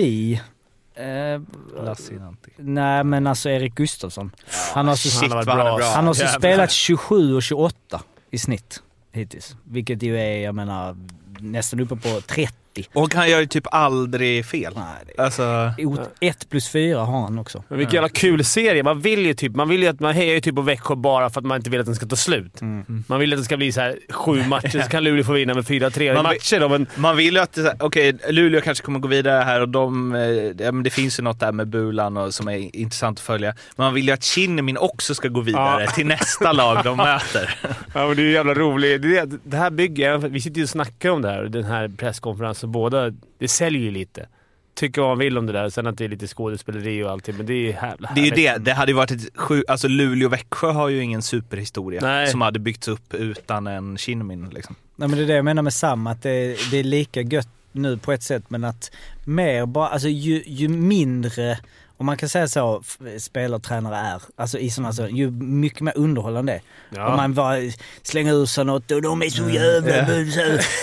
Eh, 0.95 1.41
Lassinantti. 1.84 2.51
nej 2.57 3.05
men 3.05 3.26
alltså 3.26 3.49
Erik 3.49 3.74
Gustafsson. 3.74 4.30
Han 4.74 4.87
har, 4.87 4.93
alltså, 4.93 5.09
Shit, 5.09 5.32
han 5.32 5.45
bra. 5.45 5.55
bra. 5.55 5.87
han 5.95 6.05
har 6.05 6.11
alltså 6.11 6.26
spelat 6.26 6.70
27 6.70 7.34
och 7.34 7.43
28 7.43 8.03
i 8.30 8.39
snitt 8.39 8.82
hittills. 9.12 9.57
Vilket 9.64 10.03
ju 10.03 10.18
är, 10.18 10.45
jag 10.45 10.55
menar, 10.55 10.97
nästan 11.41 11.80
uppe 11.80 11.97
på 11.97 12.20
30. 12.20 12.55
Och 12.92 13.14
han 13.14 13.30
gör 13.30 13.40
ju 13.40 13.46
typ 13.46 13.64
aldrig 13.70 14.46
fel. 14.46 14.72
Nej, 14.76 15.14
Alltså, 15.26 15.72
1 16.20 16.50
plus 16.50 16.68
4 16.68 16.98
har 16.98 17.20
han 17.22 17.38
också. 17.38 17.64
Men 17.68 17.78
vilken 17.78 17.94
jävla 17.94 18.08
kul 18.08 18.44
serie. 18.44 18.82
Man 18.82 19.00
vill 19.00 19.26
ju 19.26 19.34
typ, 19.34 19.54
man 19.56 19.68
vill 19.68 19.82
ju 19.82 19.88
att 19.88 20.00
man 20.00 20.14
hejar 20.14 20.34
ju 20.34 20.40
typ 20.40 20.54
på 20.54 20.62
Växjö 20.62 20.94
bara 20.94 21.30
för 21.30 21.40
att 21.40 21.46
man 21.46 21.56
inte 21.56 21.70
vill 21.70 21.80
att 21.80 21.86
den 21.86 21.94
ska 21.94 22.06
ta 22.06 22.16
slut. 22.16 22.60
Man 23.06 23.20
vill 23.20 23.32
att 23.32 23.38
det 23.38 23.44
ska 23.44 23.56
bli 23.56 23.72
så 23.72 23.80
här 23.80 23.98
sju 24.10 24.42
matcher, 24.48 24.80
så 24.82 24.88
kan 24.90 25.04
Luleå 25.04 25.24
få 25.24 25.32
vinna 25.32 25.54
med 25.54 25.64
4-3 25.64 26.14
Man 26.14 26.22
matcher 26.22 26.60
då, 26.60 26.68
men 26.68 26.86
man 26.96 27.16
vill 27.16 27.34
ju 27.34 27.40
att, 27.40 27.58
okej, 27.80 28.18
Luleå 28.30 28.60
kanske 28.60 28.84
kommer 28.84 28.98
gå 28.98 29.08
vidare 29.08 29.42
här 29.44 29.60
och 29.60 29.68
de, 29.68 30.14
eh, 30.14 30.20
ja, 30.64 30.72
men 30.72 30.82
det 30.82 30.90
finns 30.90 31.18
ju 31.18 31.22
något 31.22 31.40
där 31.40 31.52
med 31.52 31.68
Bulan 31.68 32.16
och, 32.16 32.34
som 32.34 32.48
är 32.48 32.76
intressant 32.76 33.18
att 33.18 33.24
följa. 33.24 33.54
Men 33.76 33.84
man 33.84 33.94
vill 33.94 34.06
ju 34.06 34.12
att 34.12 34.24
Kinnamin 34.24 34.76
också 34.76 35.14
ska 35.14 35.28
gå 35.28 35.40
vidare 35.40 35.82
Ja. 35.84 35.90
till 35.90 36.06
nästa 36.06 36.52
lag 36.52 36.80
de 36.84 36.96
möter. 36.96 37.54
Ja, 37.94 38.06
men 38.06 38.16
det 38.16 38.22
är 38.22 38.26
ju 38.26 38.32
jävla 38.32 38.54
roligt. 38.54 39.02
Det- 39.02 39.38
det 39.44 39.56
här 39.56 39.70
bygger... 39.70 40.18
Vi 40.18 40.40
sitter 40.40 40.56
ju 40.56 40.62
och 40.62 40.68
snackar 40.68 41.10
om 41.10 41.22
det 41.22 41.28
här, 41.30 41.42
den 41.44 41.64
här 41.64 41.88
presskonferensen. 41.96 42.65
Båda, 42.66 43.12
det 43.38 43.48
säljer 43.48 43.82
ju 43.82 43.90
lite. 43.90 44.28
Tycker 44.74 45.00
vad 45.00 45.10
man 45.10 45.18
vill 45.18 45.38
om 45.38 45.46
det 45.46 45.52
där. 45.52 45.70
Sen 45.70 45.86
att 45.86 45.98
det 45.98 46.04
är 46.04 46.08
lite 46.08 46.26
skådespeleri 46.26 47.02
och 47.02 47.10
allting, 47.10 47.36
men 47.36 47.46
det 47.46 47.52
är 47.52 47.56
ju 47.56 47.66
jävla 47.66 48.10
Det 48.14 48.20
är 48.20 48.24
ju 48.24 48.30
härligt. 48.30 48.64
det. 48.64 48.70
Det 48.70 48.72
hade 48.72 48.90
ju 48.92 48.96
varit 48.96 49.10
ett 49.10 49.36
sju, 49.36 49.62
alltså 49.68 49.88
Luleå-Växjö 49.88 50.72
har 50.72 50.88
ju 50.88 51.00
ingen 51.02 51.22
superhistoria 51.22 52.00
Nej. 52.00 52.26
som 52.26 52.40
hade 52.40 52.58
byggts 52.58 52.88
upp 52.88 53.14
utan 53.14 53.66
en 53.66 53.96
Kinnamin. 53.96 54.50
Liksom. 54.54 54.74
Nej 54.96 55.08
men 55.08 55.18
det 55.18 55.24
är 55.24 55.28
det 55.28 55.34
jag 55.34 55.44
menar 55.44 55.62
med 55.62 55.72
Sam, 55.74 56.06
att 56.06 56.22
det, 56.22 56.56
det 56.70 56.78
är 56.78 56.84
lika 56.84 57.20
gött 57.20 57.48
nu 57.72 57.96
på 57.98 58.12
ett 58.12 58.22
sätt 58.22 58.44
men 58.48 58.64
att 58.64 58.90
mer 59.24 59.66
bara, 59.66 59.88
alltså 59.88 60.08
ju, 60.08 60.42
ju 60.46 60.68
mindre, 60.68 61.58
om 61.99 62.07
man 62.07 62.16
kan 62.16 62.28
säga 62.28 62.49
så, 62.49 62.82
spelartränare 63.18 63.97
är, 63.97 64.22
alltså 64.36 64.59
i 64.59 64.70
sådana 64.70 64.92
så, 64.92 65.09
ju 65.09 65.30
mycket 65.30 65.80
mer 65.80 65.92
underhållande. 65.97 66.61
Ja. 66.90 67.07
Om 67.07 67.16
man 67.16 67.34
bara 67.34 67.57
slänger 68.03 68.34
ur 68.34 68.47
sig 68.47 68.64
något 68.64 68.90
och 68.90 69.03
de 69.03 69.22
är 69.22 69.30
så 69.30 69.51
jävla... 69.51 70.16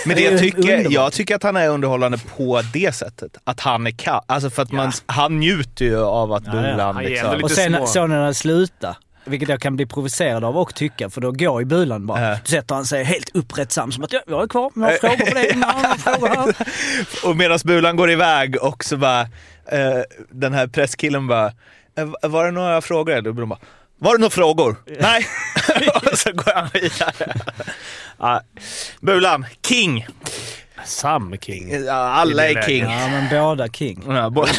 Men 0.06 0.16
det 0.16 0.22
jag, 0.22 0.32
ju 0.32 0.38
tycker, 0.38 0.92
jag 0.92 1.12
tycker 1.12 1.34
att 1.36 1.42
han 1.42 1.56
är 1.56 1.68
underhållande 1.68 2.18
på 2.36 2.62
det 2.72 2.94
sättet. 2.94 3.36
Att 3.44 3.60
han 3.60 3.86
är 3.86 3.90
kall. 3.90 4.22
Alltså 4.26 4.50
för 4.50 4.62
att 4.62 4.72
man, 4.72 4.92
han 5.06 5.40
njuter 5.40 5.84
ju 5.84 6.04
av 6.04 6.32
att 6.32 6.42
Ja, 6.46 6.52
ja. 6.54 6.62
Bulan 6.62 6.94
Han 6.94 7.04
liksom. 7.04 7.42
Och 7.42 7.50
sen 7.50 7.74
små. 7.74 7.86
så 7.86 8.06
när 8.06 8.26
det 8.26 8.34
slutar, 8.34 8.96
vilket 9.24 9.48
jag 9.48 9.60
kan 9.60 9.76
bli 9.76 9.86
provocerad 9.86 10.44
av 10.44 10.56
och 10.56 10.74
tycka, 10.74 11.10
för 11.10 11.20
då 11.20 11.32
går 11.32 11.62
i 11.62 11.64
bulan 11.64 12.06
bara. 12.06 12.20
Ja. 12.20 12.30
Då 12.44 12.50
sätter 12.50 12.74
han 12.74 12.84
sig 12.84 13.04
helt 13.04 13.30
upprättsam 13.34 13.92
som 13.92 14.04
att 14.04 14.12
ja, 14.12 14.20
jag 14.26 14.42
är 14.42 14.46
kvar, 14.46 14.70
jag 14.74 14.82
har 14.82 14.90
frågor 14.90 15.26
på 15.26 15.34
det, 15.34 15.46
jag 15.46 15.66
har 15.66 15.96
frågor 15.96 16.28
här. 16.28 16.54
Och 17.30 17.36
medan 17.36 17.58
Bulan 17.64 17.96
går 17.96 18.10
iväg 18.10 18.56
och 18.62 18.84
så 18.84 18.96
bara, 18.96 19.28
eh, 19.72 20.02
den 20.30 20.52
här 20.52 20.66
presskillen 20.66 21.26
bara, 21.26 21.46
eh, 21.96 22.12
var 22.22 22.44
det 22.44 22.50
några 22.50 22.80
frågor? 22.80 23.12
Eller 23.14 23.32
Bulan 23.32 23.48
bara, 23.48 23.58
Var 23.98 24.12
det 24.12 24.18
några 24.18 24.30
frågor? 24.30 24.76
Nej. 25.00 25.26
och 26.10 26.18
så 26.18 26.32
går 26.32 26.52
han 26.54 26.68
vidare. 26.72 27.34
ja. 28.18 28.40
Bulan, 29.00 29.46
king. 29.66 30.06
Sam 30.84 31.36
King. 31.40 31.84
Ja, 31.84 31.92
alla 31.92 32.48
är 32.48 32.62
king. 32.62 32.84
Ja, 32.84 33.08
men 33.08 33.28
båda 33.30 33.68
king. 33.68 34.02
Ja, 34.08 34.30
både. 34.30 34.50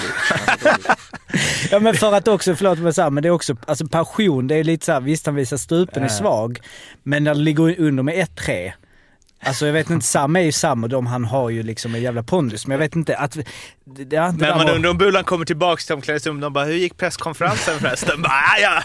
Ja 1.72 1.80
men 1.80 1.93
för 1.93 2.14
att 2.14 2.28
också, 2.28 2.56
förlåt 2.56 2.95
så 2.95 3.01
här, 3.01 3.10
men 3.10 3.24
det 3.24 3.30
är 3.30 3.32
också, 3.32 3.56
alltså 3.68 3.88
passion, 3.88 4.47
det 4.47 4.56
är 4.56 4.64
lite 4.64 4.86
så 4.86 4.91
här, 4.91 4.99
visst 5.01 5.26
han 5.26 5.36
visar 5.36 5.58
stupen 5.58 6.03
är 6.03 6.08
svag, 6.08 6.60
men 7.03 7.24
när 7.24 7.34
det 7.34 7.39
ligger 7.39 7.80
under 7.80 8.03
med 8.03 8.16
1-3, 8.16 8.72
Alltså 9.43 9.65
jag 9.65 9.73
vet 9.73 9.89
inte, 9.89 10.05
Sam 10.05 10.36
är 10.36 10.39
ju 10.41 10.51
Sam 10.51 10.83
och 10.83 10.89
de 10.89 11.07
han 11.07 11.25
har 11.25 11.49
ju 11.49 11.63
liksom 11.63 11.95
en 11.95 12.01
jävla 12.01 12.23
pondus, 12.23 12.67
men 12.67 12.71
jag 12.71 12.79
vet 12.79 12.95
inte 12.95 13.17
att... 13.17 13.31
Det, 13.31 13.43
det, 13.86 14.03
det 14.05 14.33
Men 14.39 14.57
man 14.57 14.69
undrar 14.69 14.89
om 14.89 14.97
Bulan 14.97 15.23
kommer 15.23 15.45
tillbaka 15.45 15.81
till 15.81 15.95
omklädningsrummet 15.95 16.45
och 16.45 16.51
bara 16.51 16.65
“Hur 16.65 16.73
gick 16.73 16.97
presskonferensen 16.97 17.79
förresten?” 17.79 18.21
bara, 18.21 18.31
"Ah, 18.31 18.57
ja, 18.61 18.81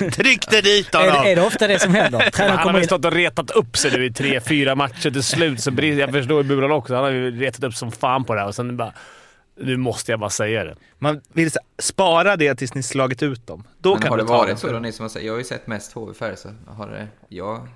Tryckte 0.10 0.60
dit 0.60 0.94
är, 0.94 0.98
honom! 0.98 1.24
det- 1.24 1.32
är 1.32 1.36
det 1.36 1.42
ofta 1.42 1.66
det 1.66 1.78
som 1.78 1.94
händer? 1.94 2.30
Tränaren 2.30 2.58
Han 2.58 2.66
har 2.68 2.74
väl 2.74 2.84
stått 2.84 3.04
och 3.04 3.12
retat 3.12 3.50
upp 3.50 3.76
sig 3.76 3.90
nu 3.92 4.04
i 4.06 4.12
tre, 4.12 4.40
fyra 4.40 4.74
matcher 4.74 5.10
till 5.10 5.22
slut. 5.22 5.60
Så 5.60 5.70
jag 5.78 6.12
förstår 6.12 6.42
ju 6.42 6.48
Bulan 6.48 6.70
också. 6.72 6.94
Han 6.94 7.04
har 7.04 7.10
ju 7.10 7.40
retat 7.40 7.64
upp 7.64 7.74
som 7.74 7.92
fan 7.92 8.24
på 8.24 8.34
det 8.34 8.40
här 8.40 8.48
och 8.48 8.54
sen 8.54 8.76
bara... 8.76 8.92
Nu 9.60 9.76
måste 9.76 10.10
jag 10.12 10.20
bara 10.20 10.30
säga 10.30 10.64
det. 10.64 10.76
Man 10.98 11.20
vill 11.32 11.50
så- 11.50 11.58
spara 11.82 12.36
det 12.36 12.54
tills 12.54 12.74
ni 12.74 12.82
slagit 12.82 13.22
ut 13.22 13.46
dem. 13.46 13.64
Då 13.78 13.92
Men 13.92 14.02
kan 14.02 14.10
har 14.10 14.16
det 14.18 14.24
varit 14.24 14.58
så 14.58 14.72
då, 14.72 14.78
ni 14.78 14.92
som 14.92 15.02
har 15.04 15.08
sett? 15.08 15.22
Jag 15.24 15.32
har 15.32 15.38
ju 15.38 15.44
sett 15.44 15.66
mest 15.66 15.92
HV 15.92 16.14
Färjestad. 16.14 16.54
Har 16.76 16.88
det? 16.88 17.08
Ja. 17.28 17.66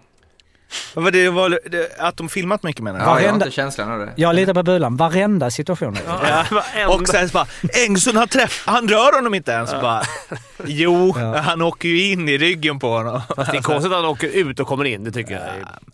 Vad 0.95 1.13
det, 1.13 1.29
var 1.31 1.51
det, 1.71 1.99
att 1.99 2.17
de 2.17 2.29
filmat 2.29 2.63
mycket 2.63 2.83
menar 2.83 2.99
du? 2.99 3.05
Ja, 3.05 3.09
jag 3.09 3.15
har 3.15 3.23
Varenda- 3.23 3.47
inte 3.47 3.57
känslan 3.57 3.91
av 3.93 3.99
det. 3.99 4.13
Jag 4.17 4.35
litar 4.37 4.55
på 4.55 4.63
Bulan, 4.63 4.97
varenda 4.97 5.51
situation. 5.51 5.97
Ja, 6.07 6.45
och 6.89 7.09
sen 7.09 7.29
så 7.29 7.33
bara, 7.33 7.47
Engström 7.87 8.17
har 8.17 8.27
träff, 8.27 8.63
han 8.67 8.89
rör 8.89 9.17
honom 9.17 9.35
inte 9.35 9.53
ens. 9.53 9.71
Bara, 9.71 10.03
jo, 10.67 11.13
han 11.37 11.63
åker 11.63 11.89
ju 11.89 12.11
in 12.13 12.29
i 12.29 12.39
ryggen 12.39 12.79
på 12.79 12.89
honom. 12.89 13.21
Fast 13.37 13.51
det 13.53 13.59
är 13.59 13.63
konstigt 13.63 13.93
att 13.93 13.99
han 13.99 14.07
åker 14.11 14.29
ut 14.29 14.61
och 14.61 14.67
kommer 14.67 14.85
in, 14.85 15.05
det 15.05 15.11
tycker 15.13 15.33
jag. 15.33 15.43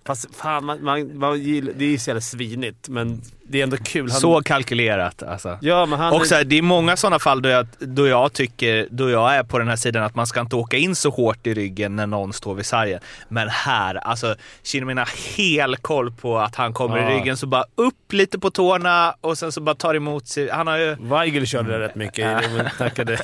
Fast 0.06 0.36
fan, 0.36 0.64
man, 0.64 0.84
man, 0.84 1.18
man, 1.18 1.32
det 1.76 1.84
är 1.84 1.88
ju 1.88 1.98
så 1.98 2.10
jävla 2.10 2.20
svinigt, 2.20 2.88
men 2.88 3.22
det 3.44 3.58
är 3.58 3.62
ändå 3.62 3.76
kul. 3.76 4.10
Han, 4.10 4.20
Så 4.20 4.42
kalkylerat 4.42 5.22
alltså. 5.22 5.58
Ja, 5.60 5.86
men 5.86 5.98
han... 5.98 6.12
Och 6.12 6.26
så 6.26 6.34
här, 6.34 6.44
det 6.44 6.58
är 6.58 6.62
många 6.62 6.96
sådana 6.96 7.18
fall 7.18 7.42
då 7.42 7.48
jag, 7.48 7.66
då 7.78 8.06
jag 8.06 8.32
tycker, 8.32 8.88
då 8.90 9.10
jag 9.10 9.34
är 9.34 9.42
på 9.42 9.58
den 9.58 9.68
här 9.68 9.76
sidan 9.76 10.02
att 10.04 10.14
man 10.14 10.26
ska 10.26 10.40
inte 10.40 10.56
åka 10.56 10.76
in 10.76 10.94
så 10.94 11.10
hårt 11.10 11.46
i 11.46 11.54
ryggen 11.54 11.96
när 11.96 12.06
någon 12.06 12.32
står 12.32 12.54
vid 12.54 12.66
sargen. 12.66 13.00
Men 13.28 13.48
här, 13.48 13.94
alltså 13.94 14.34
Kinnamin 14.62 14.98
har 14.98 15.36
hel 15.36 15.76
koll 15.76 16.12
på 16.12 16.38
att 16.38 16.54
han 16.54 16.72
kommer 16.72 16.98
Ja. 16.98 17.10
i 17.10 17.14
ryggen, 17.14 17.36
så 17.36 17.46
bara 17.46 17.64
upp 17.74 18.12
lite 18.12 18.38
på 18.38 18.50
tårna 18.50 19.14
och 19.20 19.38
sen 19.38 19.52
så 19.52 19.60
bara 19.60 19.74
tar 19.74 19.94
emot 19.94 20.28
sig. 20.28 20.50
Han 20.50 20.66
har 20.66 20.78
ju... 20.78 20.96
Weigel 21.00 21.46
körde 21.46 21.70
det 21.72 21.78
rätt 21.78 21.94
mycket 21.94 22.18
i 22.18 22.22
det, 22.46 22.50
men 22.56 22.70
snackade 22.76 23.18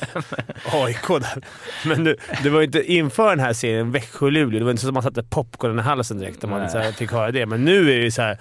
AIK 0.73 1.07
där. 1.07 1.43
Men 1.85 2.03
nu, 2.03 2.15
det 2.43 2.49
var 2.49 2.59
ju 2.59 2.65
inte 2.65 2.91
inför 2.93 3.29
den 3.29 3.39
här 3.39 3.53
serien, 3.53 3.91
Växjö-Luleå, 3.91 4.59
det 4.59 4.65
var 4.65 4.71
inte 4.71 4.81
så 4.81 4.87
att 4.87 4.93
man 4.93 5.03
satte 5.03 5.23
popcornen 5.23 5.79
i 5.79 5.81
halsen 5.81 6.19
direkt 6.19 6.41
när 6.41 6.49
man 6.49 6.69
så 6.69 6.77
här, 6.77 6.91
fick 6.91 7.11
höra 7.11 7.31
det. 7.31 7.45
Men 7.45 7.65
nu 7.65 7.91
är 7.91 7.97
det 7.97 8.03
ju 8.03 8.11
så 8.11 8.21
här. 8.21 8.37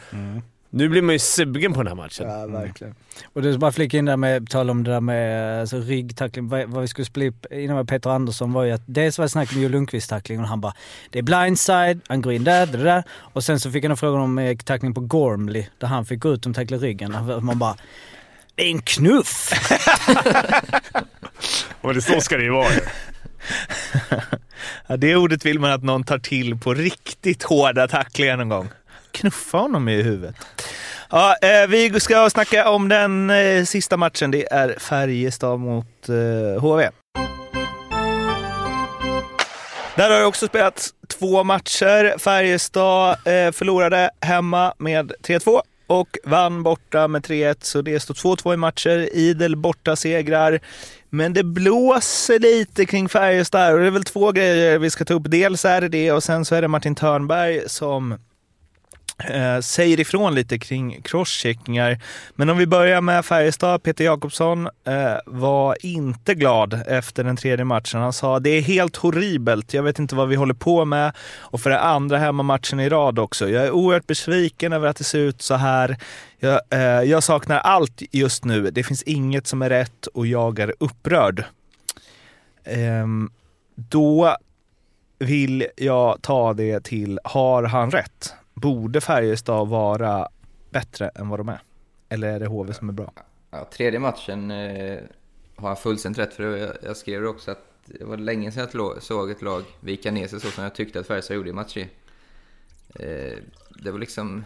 Nu 0.70 0.88
blir 0.88 1.02
man 1.02 1.14
ju 1.14 1.18
sugen 1.18 1.72
på 1.72 1.82
den 1.82 1.86
här 1.86 1.94
matchen. 1.94 2.28
Ja, 2.28 2.46
verkligen. 2.46 2.94
Och 3.32 3.42
du 3.42 3.58
bara 3.58 3.72
flika 3.72 3.98
in 3.98 4.04
där 4.04 4.16
med, 4.16 4.50
tala 4.50 4.72
om 4.72 4.84
det 4.84 4.90
där 4.90 5.00
med 5.00 5.60
alltså, 5.60 5.78
ryggtackling, 5.78 6.48
vad, 6.48 6.68
vad 6.68 6.82
vi 6.82 6.88
skulle 6.88 7.04
spela 7.04 7.26
upp 7.26 7.46
innan 7.52 7.76
med 7.76 7.88
Peter 7.88 8.10
Andersson 8.10 8.52
var 8.52 8.64
ju 8.64 8.72
att 8.72 8.82
dels 8.86 9.18
var 9.18 9.24
det 9.24 9.28
snack 9.28 9.52
om 9.52 9.62
Joe 9.62 9.68
Lundqvist 9.68 10.10
tackling 10.10 10.40
och 10.40 10.48
han 10.48 10.60
bara 10.60 10.74
det 11.10 11.18
är 11.18 11.22
blindside, 11.22 12.00
han 12.08 12.22
går 12.22 12.32
in 12.32 12.44
där, 12.44 12.66
där, 12.66 12.84
där. 12.84 13.04
Och 13.10 13.44
sen 13.44 13.60
så 13.60 13.70
fick 13.70 13.84
han 13.84 13.90
en 13.90 13.96
fråga 13.96 14.18
om 14.20 14.38
eh, 14.38 14.56
tackling 14.56 14.94
på 14.94 15.00
Gormley 15.00 15.66
där 15.78 15.86
han 15.88 16.06
fick 16.06 16.20
gå 16.20 16.32
ut 16.32 16.46
och 16.46 16.54
tackla 16.54 16.76
ryggen. 16.76 17.16
Man 17.42 17.58
bara 17.58 17.76
det 18.54 18.62
är 18.64 18.70
en 18.70 18.82
knuff! 18.82 19.50
Och 21.80 21.94
det 21.94 22.02
så 22.02 22.20
ska 22.20 22.36
det 22.36 22.44
ju 22.44 22.50
vara. 22.50 22.68
Ja, 24.86 24.96
det 24.96 25.16
ordet 25.16 25.46
vill 25.46 25.58
man 25.58 25.70
att 25.70 25.82
någon 25.82 26.04
tar 26.04 26.18
till 26.18 26.58
på 26.58 26.74
riktigt 26.74 27.42
hårda 27.42 27.88
tacklingar 27.88 28.36
någon 28.36 28.48
gång. 28.48 28.68
Knuffa 29.20 29.58
honom 29.58 29.88
i 29.88 30.02
huvudet. 30.02 30.36
Ja, 31.10 31.36
eh, 31.42 31.68
vi 31.68 32.00
ska 32.00 32.30
snacka 32.30 32.70
om 32.70 32.88
den 32.88 33.30
eh, 33.30 33.64
sista 33.64 33.96
matchen. 33.96 34.30
Det 34.30 34.52
är 34.52 34.76
Färjestad 34.78 35.60
mot 35.60 36.08
eh, 36.08 36.60
HV. 36.62 36.90
Där 39.96 40.10
har 40.10 40.18
det 40.18 40.24
också 40.24 40.46
spelats 40.46 40.94
två 41.08 41.44
matcher. 41.44 42.18
Färjestad 42.18 43.10
eh, 43.10 43.52
förlorade 43.52 44.10
hemma 44.20 44.74
med 44.78 45.12
3-2 45.22 45.60
och 45.86 46.18
vann 46.24 46.62
borta 46.62 47.08
med 47.08 47.26
3-1, 47.26 47.56
så 47.60 47.82
det 47.82 48.00
står 48.00 48.14
2-2 48.14 48.54
i 48.54 48.56
matcher. 48.56 49.08
Idel 49.12 49.56
borta 49.56 49.96
segrar. 49.96 50.60
Men 51.10 51.32
det 51.32 51.42
blåser 51.42 52.38
lite 52.38 52.86
kring 52.86 53.08
Färjestad 53.08 53.72
och 53.72 53.80
det 53.80 53.86
är 53.86 53.90
väl 53.90 54.04
två 54.04 54.32
grejer 54.32 54.78
vi 54.78 54.90
ska 54.90 55.04
ta 55.04 55.14
upp. 55.14 55.30
Dels 55.30 55.64
är 55.64 55.80
det 55.80 55.88
det 55.88 56.12
och 56.12 56.22
sen 56.22 56.44
så 56.44 56.54
är 56.54 56.62
det 56.62 56.68
Martin 56.68 56.94
Törnberg 56.94 57.60
som 57.66 58.18
eh, 59.18 59.60
säger 59.60 60.00
ifrån 60.00 60.34
lite 60.34 60.58
kring 60.58 61.02
crosscheckingar. 61.02 61.98
Men 62.34 62.50
om 62.50 62.58
vi 62.58 62.66
börjar 62.66 63.00
med 63.00 63.24
Färjestad. 63.24 63.82
Peter 63.82 64.04
Jakobsson 64.04 64.66
eh, 64.66 65.16
var 65.26 65.76
inte 65.86 66.34
glad 66.34 66.82
efter 66.86 67.24
den 67.24 67.36
tredje 67.36 67.64
matchen. 67.64 68.00
Han 68.00 68.12
sa 68.12 68.40
det 68.40 68.50
är 68.50 68.62
helt 68.62 68.96
horribelt. 68.96 69.74
Jag 69.74 69.82
vet 69.82 69.98
inte 69.98 70.14
vad 70.14 70.28
vi 70.28 70.36
håller 70.36 70.54
på 70.54 70.84
med. 70.84 71.12
Och 71.38 71.60
för 71.60 71.70
det 71.70 71.80
andra 71.80 72.18
hemmamatchen 72.18 72.80
i 72.80 72.88
rad 72.88 73.18
också. 73.18 73.48
Jag 73.48 73.64
är 73.64 73.70
oerhört 73.70 74.06
besviken 74.06 74.72
över 74.72 74.88
att 74.88 74.96
det 74.96 75.04
ser 75.04 75.18
ut 75.18 75.42
så 75.42 75.54
här. 75.54 75.96
Jag, 76.38 76.60
eh, 76.70 76.80
jag 76.80 77.22
saknar 77.22 77.58
allt 77.58 78.02
just 78.10 78.44
nu. 78.44 78.70
Det 78.70 78.82
finns 78.82 79.02
inget 79.02 79.46
som 79.46 79.62
är 79.62 79.68
rätt 79.68 80.06
och 80.06 80.26
jag 80.26 80.58
är 80.58 80.74
upprörd. 80.80 81.44
Ehm, 82.64 83.30
då 83.74 84.36
vill 85.18 85.66
jag 85.76 86.22
ta 86.22 86.52
det 86.52 86.84
till, 86.84 87.20
har 87.24 87.62
han 87.62 87.90
rätt? 87.90 88.34
Borde 88.60 89.00
Färjestad 89.00 89.68
vara 89.68 90.28
bättre 90.70 91.08
än 91.08 91.28
vad 91.28 91.40
de 91.40 91.48
är? 91.48 91.62
Eller 92.08 92.28
är 92.28 92.40
det 92.40 92.46
HV 92.46 92.72
som 92.74 92.88
är 92.88 92.92
bra? 92.92 93.12
Ja, 93.50 93.68
tredje 93.72 93.98
matchen 93.98 94.50
eh, 94.50 94.98
har 95.56 95.68
jag 95.68 95.78
fullständigt 95.78 96.18
rätt 96.18 96.34
för. 96.34 96.56
Jag, 96.56 96.76
jag 96.82 96.96
skrev 96.96 97.26
också 97.26 97.50
att 97.50 97.64
det 97.84 98.04
var 98.04 98.16
länge 98.16 98.52
sedan 98.52 98.68
jag 98.72 99.02
såg 99.02 99.30
ett 99.30 99.42
lag 99.42 99.62
vika 99.80 100.10
ner 100.10 100.28
sig 100.28 100.40
så 100.40 100.48
som 100.48 100.64
jag 100.64 100.74
tyckte 100.74 101.00
att 101.00 101.06
Färjestad 101.06 101.36
gjorde 101.36 101.50
i 101.50 101.52
match 101.52 101.72
tre. 101.72 101.88
Eh, 102.94 103.38
det 103.82 103.90
var 103.90 103.98
liksom... 103.98 104.44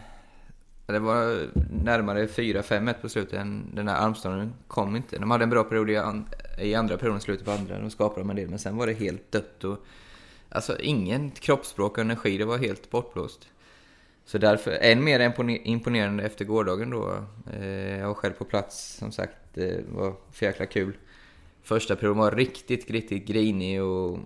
Det 0.85 0.99
var 0.99 1.47
närmare 1.83 2.25
4-5-1 2.25 2.93
på 3.01 3.09
slutet 3.09 3.33
än 3.33 3.75
den 3.75 3.87
här 3.87 4.05
armstången 4.05 4.53
kom 4.67 4.95
inte. 4.95 5.17
De 5.19 5.31
hade 5.31 5.43
en 5.43 5.49
bra 5.49 5.63
period 5.63 5.89
i, 5.89 5.97
an, 5.97 6.25
i 6.59 6.75
andra 6.75 6.97
perioden, 6.97 7.21
slutet 7.21 7.45
på 7.45 7.51
andra. 7.51 7.79
De 7.79 7.89
skapade 7.89 8.29
en 8.29 8.35
del, 8.35 8.49
men 8.49 8.59
sen 8.59 8.77
var 8.77 8.87
det 8.87 8.93
helt 8.93 9.31
dött. 9.31 9.63
Och, 9.63 9.77
alltså 10.49 10.79
ingen 10.79 11.31
kroppsspråk 11.31 11.91
och 11.91 11.99
energi, 12.03 12.37
det 12.37 12.45
var 12.45 12.57
helt 12.57 12.89
bortblåst. 12.89 13.47
Så 14.25 14.37
därför, 14.37 14.71
än 14.71 15.03
mer 15.03 15.33
imponerande 15.63 16.23
efter 16.23 16.45
gårdagen 16.45 16.89
då. 16.89 17.23
Eh, 17.53 17.99
jag 17.99 18.07
var 18.07 18.13
själv 18.13 18.33
på 18.33 18.45
plats, 18.45 18.95
som 18.97 19.11
sagt, 19.11 19.57
eh, 19.57 19.63
det 19.63 19.83
var 19.91 20.13
för 20.31 20.45
jäkla 20.45 20.65
kul. 20.65 20.97
Första 21.63 21.95
perioden 21.95 22.19
var 22.19 22.31
riktigt, 22.31 22.91
riktigt 22.91 23.25
grinig 23.25 23.83
och 23.83 24.19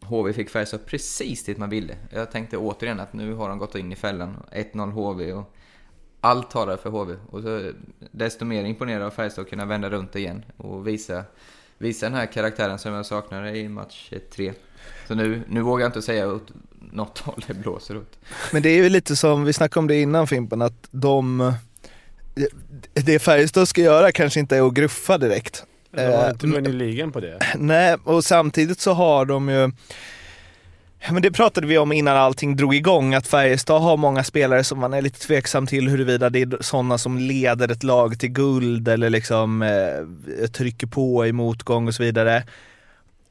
HV 0.00 0.32
fick 0.32 0.50
Färjestad 0.50 0.86
precis 0.86 1.44
dit 1.44 1.58
man 1.58 1.70
ville. 1.70 1.96
Jag 2.10 2.30
tänkte 2.30 2.56
återigen 2.56 3.00
att 3.00 3.12
nu 3.12 3.34
har 3.34 3.48
de 3.48 3.58
gått 3.58 3.74
in 3.74 3.92
i 3.92 3.96
fällan. 3.96 4.36
1-0 4.52 4.90
HV 4.90 5.32
och 5.32 5.54
allt 6.20 6.50
talar 6.50 6.76
för 6.76 6.90
HV. 6.90 7.16
Och 7.30 7.42
så 7.42 7.72
desto 8.10 8.44
mer 8.44 8.64
imponerad 8.64 9.02
av 9.02 9.10
Färjestad 9.10 9.42
att 9.42 9.50
kunna 9.50 9.64
vända 9.64 9.90
runt 9.90 10.16
igen 10.16 10.44
och 10.56 10.86
visa, 10.86 11.24
visa 11.78 12.06
den 12.06 12.14
här 12.14 12.26
karaktären 12.26 12.78
som 12.78 12.92
jag 12.92 13.06
saknade 13.06 13.58
i 13.58 13.68
match 13.68 14.12
3. 14.30 14.52
Så 15.08 15.14
nu, 15.14 15.42
nu 15.48 15.62
vågar 15.62 15.82
jag 15.84 15.88
inte 15.88 16.02
säga 16.02 16.40
något 16.92 17.18
håll 17.18 17.44
det 17.46 17.54
blåser 17.54 17.96
åt. 17.96 18.18
Men 18.52 18.62
det 18.62 18.68
är 18.68 18.76
ju 18.76 18.88
lite 18.88 19.16
som, 19.16 19.44
vi 19.44 19.52
snackade 19.52 19.78
om 19.78 19.86
det 19.86 20.00
innan 20.00 20.26
Fimpen, 20.26 20.62
att 20.62 20.88
de... 20.90 21.52
Det 22.94 23.18
Färjestad 23.18 23.68
ska 23.68 23.80
göra 23.80 24.12
kanske 24.12 24.40
inte 24.40 24.56
är 24.56 24.66
att 24.66 24.74
gruffa 24.74 25.18
direkt. 25.18 25.64
Det 25.90 26.08
var 26.08 26.24
Eh, 26.24 26.30
inte 26.30 26.46
vunnit 26.46 26.74
ligan 26.74 27.12
på 27.12 27.20
det. 27.20 27.38
Nej, 27.56 27.96
och 28.04 28.24
samtidigt 28.24 28.80
så 28.80 28.92
har 28.92 29.24
de 29.24 29.48
ju... 29.48 29.70
Men 31.10 31.22
det 31.22 31.30
pratade 31.30 31.66
vi 31.66 31.78
om 31.78 31.92
innan 31.92 32.16
allting 32.16 32.56
drog 32.56 32.74
igång, 32.74 33.14
att 33.14 33.26
Färjestad 33.26 33.82
har 33.82 33.96
många 33.96 34.24
spelare 34.24 34.64
som 34.64 34.78
man 34.78 34.94
är 34.94 35.02
lite 35.02 35.20
tveksam 35.20 35.66
till 35.66 35.88
huruvida 35.88 36.30
det 36.30 36.42
är 36.42 36.62
sådana 36.62 36.98
som 36.98 37.18
leder 37.18 37.68
ett 37.68 37.82
lag 37.82 38.18
till 38.18 38.28
guld 38.28 38.88
eller 38.88 39.10
liksom 39.10 39.62
eh, 39.62 40.46
trycker 40.46 40.86
på 40.86 41.26
i 41.26 41.32
motgång 41.32 41.88
och 41.88 41.94
så 41.94 42.02
vidare. 42.02 42.42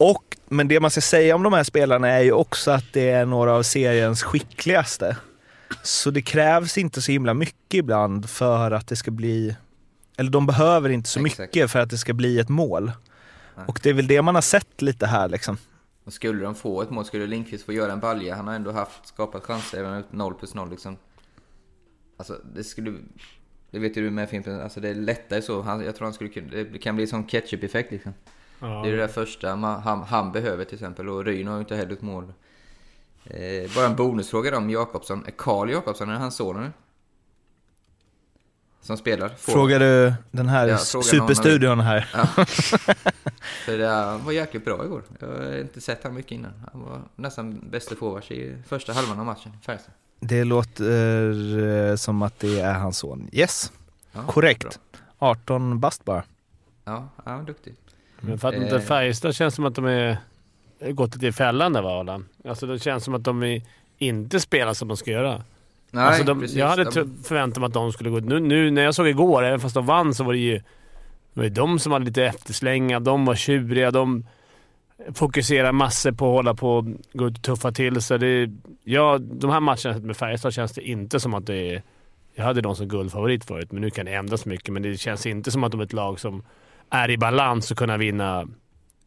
Och, 0.03 0.37
men 0.49 0.67
det 0.67 0.79
man 0.79 0.91
ska 0.91 1.01
säga 1.01 1.35
om 1.35 1.43
de 1.43 1.53
här 1.53 1.63
spelarna 1.63 2.07
är 2.07 2.21
ju 2.21 2.31
också 2.31 2.71
att 2.71 2.93
det 2.93 3.09
är 3.09 3.25
några 3.25 3.53
av 3.53 3.63
seriens 3.63 4.23
skickligaste. 4.23 5.17
Så 5.83 6.11
det 6.11 6.21
krävs 6.21 6.77
inte 6.77 7.01
så 7.01 7.11
himla 7.11 7.33
mycket 7.33 7.73
ibland 7.73 8.29
för 8.29 8.71
att 8.71 8.87
det 8.87 8.95
ska 8.95 9.11
bli, 9.11 9.55
eller 10.17 10.31
de 10.31 10.45
behöver 10.45 10.89
inte 10.89 11.09
så 11.09 11.25
Exakt. 11.25 11.39
mycket 11.39 11.71
för 11.71 11.79
att 11.79 11.89
det 11.89 11.97
ska 11.97 12.13
bli 12.13 12.39
ett 12.39 12.49
mål. 12.49 12.91
Och 13.67 13.79
det 13.83 13.89
är 13.89 13.93
väl 13.93 14.07
det 14.07 14.21
man 14.21 14.35
har 14.35 14.41
sett 14.41 14.81
lite 14.81 15.07
här 15.07 15.29
liksom. 15.29 15.57
Och 16.03 16.13
skulle 16.13 16.43
de 16.43 16.55
få 16.55 16.81
ett 16.81 16.89
mål, 16.89 17.05
skulle 17.05 17.27
Lindqvist 17.27 17.65
få 17.65 17.73
göra 17.73 17.91
en 17.91 17.99
balja, 17.99 18.35
han 18.35 18.47
har 18.47 18.55
ändå 18.55 18.71
haft, 18.71 19.07
skapat 19.07 19.43
chanser, 19.43 19.79
även 19.79 19.93
ut 19.93 20.11
0 20.11 20.33
plus 20.33 20.53
0 20.53 20.69
liksom. 20.69 20.97
Alltså 22.17 22.37
det 22.55 22.63
skulle, 22.63 22.93
det 23.71 23.79
vet 23.79 23.97
ju 23.97 24.01
du 24.01 24.09
med 24.09 24.29
Fimpen, 24.29 24.61
alltså 24.61 24.79
det 24.79 24.89
är 24.89 24.95
lättare 24.95 25.41
så. 25.41 25.61
Han, 25.61 25.81
jag 25.81 25.95
tror 25.95 26.05
han 26.05 26.13
skulle 26.13 26.29
kunna, 26.29 26.47
det 26.49 26.79
kan 26.79 26.95
bli 26.95 27.07
som 27.07 27.23
ketchup-effekt 27.23 27.91
liksom. 27.91 28.13
Ja. 28.61 28.67
Det 28.67 28.89
är 28.89 28.91
det 28.91 28.97
där 28.97 29.07
första 29.07 29.55
man, 29.55 29.81
han, 29.81 30.03
han 30.03 30.31
behöver 30.31 30.65
till 30.65 30.73
exempel. 30.75 31.09
Och 31.09 31.25
Ryn 31.25 31.47
har 31.47 31.53
ju 31.55 31.59
inte 31.59 31.75
heller 31.75 31.93
ett 31.93 32.01
mål. 32.01 32.33
Eh, 33.23 33.75
bara 33.75 33.85
en 33.85 33.95
bonusfråga 33.95 34.51
då 34.51 34.57
om 34.57 34.69
Jakobsson. 34.69 35.25
Är 35.27 35.31
Karl 35.31 35.69
Jakobsson, 35.69 36.09
är 36.09 36.13
hans 36.15 36.35
son 36.35 36.61
nu? 36.63 36.71
Som 38.81 38.97
spelar? 38.97 39.29
Får- 39.29 39.51
Frågar 39.53 39.79
du 39.79 40.13
den 40.31 40.49
här 40.49 40.67
Ja, 40.67 40.77
superstudion 40.77 41.79
er. 41.79 41.83
här? 41.83 42.09
Ja. 42.13 42.45
För 43.65 43.77
det, 43.77 43.87
han 43.87 44.25
var 44.25 44.31
jäkligt 44.31 44.65
bra 44.65 44.85
igår. 44.85 45.03
Jag 45.19 45.27
har 45.27 45.57
inte 45.61 45.81
sett 45.81 46.03
han 46.03 46.13
mycket 46.13 46.31
innan. 46.31 46.51
Han 46.71 46.81
var 46.81 47.01
nästan 47.15 47.69
bästa 47.69 47.95
forwards 47.95 48.31
i 48.31 48.57
första 48.67 48.93
halvan 48.93 49.19
av 49.19 49.25
matchen. 49.25 49.51
Färjestad. 49.65 49.93
Det 50.19 50.43
låter 50.43 51.89
eh, 51.89 51.95
som 51.95 52.21
att 52.21 52.39
det 52.39 52.59
är 52.59 52.73
hans 52.73 52.97
son. 52.97 53.29
Yes, 53.31 53.71
Ja, 54.11 54.23
korrekt. 54.27 54.79
18 55.19 55.79
bast 55.79 56.05
bara. 56.05 56.23
Ja, 56.83 57.09
han 57.25 57.37
var 57.37 57.45
duktig. 57.45 57.75
Men 58.21 58.37
för 58.37 58.47
att 58.47 58.55
inte 58.55 58.75
Eh. 58.75 58.81
Färjestad 58.81 59.35
känns 59.35 59.55
som 59.55 59.65
att 59.65 59.75
de 59.75 59.85
är 59.85 60.17
gått 60.91 61.13
lite 61.15 61.27
i 61.27 61.31
fällan 61.31 61.73
där 61.73 61.81
va 61.81 61.99
Adam? 61.99 62.25
Alltså 62.45 62.65
det 62.67 62.79
känns 62.79 63.03
som 63.03 63.13
att 63.15 63.23
de 63.23 63.61
inte 63.97 64.39
spelar 64.39 64.73
som 64.73 64.87
de 64.87 64.97
ska 64.97 65.11
göra. 65.11 65.43
Nej, 65.91 66.03
alltså 66.05 66.23
de, 66.23 66.39
precis. 66.41 66.57
jag 66.57 66.67
hade 66.67 66.83
De- 66.83 67.23
förväntat 67.23 67.59
mig 67.61 67.67
att 67.67 67.73
de 67.73 67.91
skulle 67.91 68.09
gå 68.09 68.17
ut. 68.17 68.25
Nu, 68.25 68.39
nu 68.39 68.71
när 68.71 68.81
jag 68.81 68.95
såg 68.95 69.07
igår, 69.07 69.43
även 69.43 69.59
fast 69.59 69.75
de 69.75 69.85
vann, 69.85 70.13
så 70.13 70.23
var 70.23 70.33
det 70.33 70.39
ju 70.39 70.57
det 71.33 71.39
var 71.39 71.43
ju 71.43 71.49
de 71.49 71.79
som 71.79 71.91
var 71.91 71.99
lite 71.99 72.23
efterslänga. 72.25 72.99
De 72.99 73.25
var 73.25 73.35
tjuriga. 73.35 73.91
De 73.91 74.25
fokuserar 75.13 75.71
massor 75.71 76.11
på 76.11 76.25
att 76.29 76.35
hålla 76.35 76.53
på 76.53 76.77
och 76.77 76.85
gå 77.13 77.27
ut 77.27 77.37
och 77.37 77.43
tuffa 77.43 77.71
till 77.71 78.01
sig. 78.01 78.49
Ja, 78.83 79.17
de 79.17 79.49
här 79.49 79.59
matcherna 79.59 79.99
med 79.99 80.17
Färjestad 80.17 80.53
känns 80.53 80.71
det 80.71 80.81
inte 80.89 81.19
som 81.19 81.33
att 81.33 81.45
det 81.45 81.55
är... 81.55 81.81
Jag 82.35 82.43
hade 82.43 82.61
dem 82.61 82.75
som 82.75 82.87
guldfavorit 82.87 83.45
förut, 83.45 83.71
men 83.71 83.81
nu 83.81 83.89
kan 83.89 84.05
det 84.05 84.13
ändras 84.13 84.45
mycket. 84.45 84.73
Men 84.73 84.81
det 84.83 84.97
känns 84.97 85.25
inte 85.25 85.51
som 85.51 85.63
att 85.63 85.71
de 85.71 85.81
är 85.81 85.85
ett 85.85 85.93
lag 85.93 86.19
som 86.19 86.43
är 86.91 87.09
i 87.09 87.17
balans 87.17 87.71
och 87.71 87.77
kunna 87.77 87.97
vinna 87.97 88.47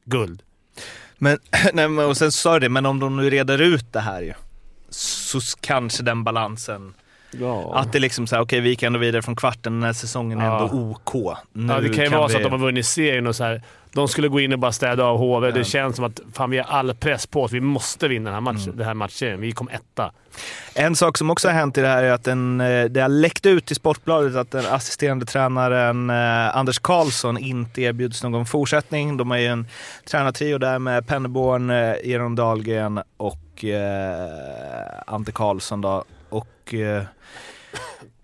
guld. 0.04 0.42
Men, 1.18 1.38
nej, 1.72 1.88
men- 1.88 2.04
och 2.06 2.16
sen 2.16 2.32
sa 2.32 2.52
du 2.54 2.60
det, 2.60 2.68
men 2.68 2.86
om 2.86 3.00
de 3.00 3.16
nu 3.16 3.30
reder 3.30 3.58
ut 3.58 3.92
det 3.92 4.00
här 4.00 4.20
ju. 4.22 4.32
Så 4.90 5.40
kanske 5.60 6.02
den 6.02 6.24
balansen. 6.24 6.94
Ja. 7.40 7.72
Att 7.74 7.92
det 7.92 7.98
liksom 7.98 8.26
såhär, 8.26 8.42
okej 8.42 8.60
vi 8.60 8.68
gick 8.68 8.82
ändå 8.82 8.98
vidare 8.98 9.22
från 9.22 9.36
kvarten, 9.36 9.72
den 9.72 9.82
här 9.82 9.92
säsongen 9.92 10.40
är 10.40 10.46
Ja. 10.46 10.62
ändå 10.68 10.74
OK. 10.90 11.14
Nu 11.52 11.72
ja, 11.72 11.80
det 11.80 11.88
kan 11.88 12.04
ju 12.04 12.10
vara 12.10 12.28
så 12.28 12.38
vi- 12.38 12.44
att 12.44 12.50
de 12.50 12.60
har 12.60 12.66
vunnit 12.66 12.86
serien 12.86 13.26
och 13.26 13.36
så 13.36 13.44
här, 13.44 13.62
de 13.92 14.08
skulle 14.08 14.28
gå 14.28 14.40
in 14.40 14.52
och 14.52 14.58
bara 14.58 14.72
städa 14.72 15.04
av 15.04 15.18
HV. 15.18 15.50
Det 15.50 15.64
känns 15.64 15.96
som 15.96 16.04
att 16.04 16.20
fan, 16.32 16.50
vi 16.50 16.58
har 16.58 16.64
all 16.64 16.94
press 16.94 17.26
på 17.26 17.42
oss. 17.42 17.52
Vi 17.52 17.60
måste 17.60 18.08
vinna 18.08 18.24
den 18.30 18.34
här, 18.34 18.40
match, 18.40 18.64
Mm. 18.66 18.76
den 18.76 18.86
här 18.86 18.94
matchen. 18.94 19.40
Vi 19.40 19.52
kom 19.52 19.68
etta. 19.68 20.10
En 20.74 20.96
sak 20.96 21.18
som 21.18 21.30
också 21.30 21.48
har 21.48 21.52
hänt 21.54 21.78
i 21.78 21.80
det 21.80 21.86
här 21.88 22.02
är 22.02 22.12
att 22.12 22.24
den, 22.24 22.60
eh, 22.60 22.84
det 22.84 23.00
har 23.00 23.08
läckt 23.08 23.46
ut 23.46 23.70
i 23.70 23.74
Sportbladet 23.74 24.36
att 24.36 24.50
den 24.50 24.66
assisterande 24.66 25.26
tränaren 25.26 26.10
eh, 26.10 26.56
Anders 26.56 26.78
Karlsson 26.78 27.38
inte 27.38 27.82
erbjuds 27.82 28.22
någon 28.22 28.46
fortsättning. 28.46 29.16
De 29.16 29.30
har 29.30 29.38
ju 29.38 29.46
en 29.46 29.66
tränartrio 30.10 30.58
där 30.58 30.78
med 30.78 31.06
Penneborn, 31.06 31.70
eh, 31.70 31.76
Eron 32.10 32.34
Dahlgren 32.34 33.00
och 33.16 33.64
eh, 33.64 35.02
Ante 35.06 35.32
Karlsson. 35.32 35.80
Då. 35.80 36.04
Och, 36.34 36.74
eh, 36.74 37.04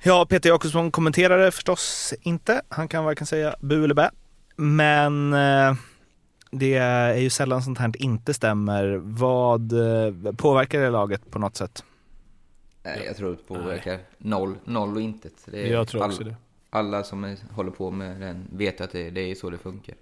ja, 0.02 0.26
Peter 0.28 0.48
Jakobsson 0.48 0.90
kommenterade 0.90 1.50
förstås 1.50 2.14
inte. 2.22 2.62
Han 2.68 2.88
kan 2.88 3.04
varken 3.04 3.26
säga 3.26 3.54
bu 3.60 3.84
eller 3.84 3.94
bä. 3.94 4.10
Men 4.56 5.32
eh, 5.32 5.74
det 6.50 6.74
är 6.74 7.16
ju 7.16 7.30
sällan 7.30 7.62
sånt 7.62 7.78
här 7.78 7.92
inte 8.02 8.34
stämmer. 8.34 9.00
Vad 9.02 9.72
eh, 9.72 10.32
påverkar 10.32 10.80
det 10.80 10.90
laget 10.90 11.30
på 11.30 11.38
något 11.38 11.56
sätt? 11.56 11.84
Nej, 12.82 13.02
jag 13.06 13.16
tror 13.16 13.30
det 13.30 13.36
påverkar 13.36 13.98
noll, 14.18 14.54
noll 14.64 14.94
och 14.94 15.00
intet. 15.00 15.34
Det 15.44 15.68
är 15.68 15.72
Jag 15.72 15.88
tror 15.88 16.04
också 16.04 16.24
det. 16.24 16.36
Alla 16.70 17.02
som 17.02 17.24
är, 17.24 17.36
håller 17.50 17.70
på 17.70 17.90
med 17.90 18.20
den 18.20 18.48
vet 18.52 18.80
att 18.80 18.92
det, 18.92 19.10
det 19.10 19.20
är 19.20 19.34
så 19.34 19.50
det 19.50 19.58
funkar. 19.58 19.94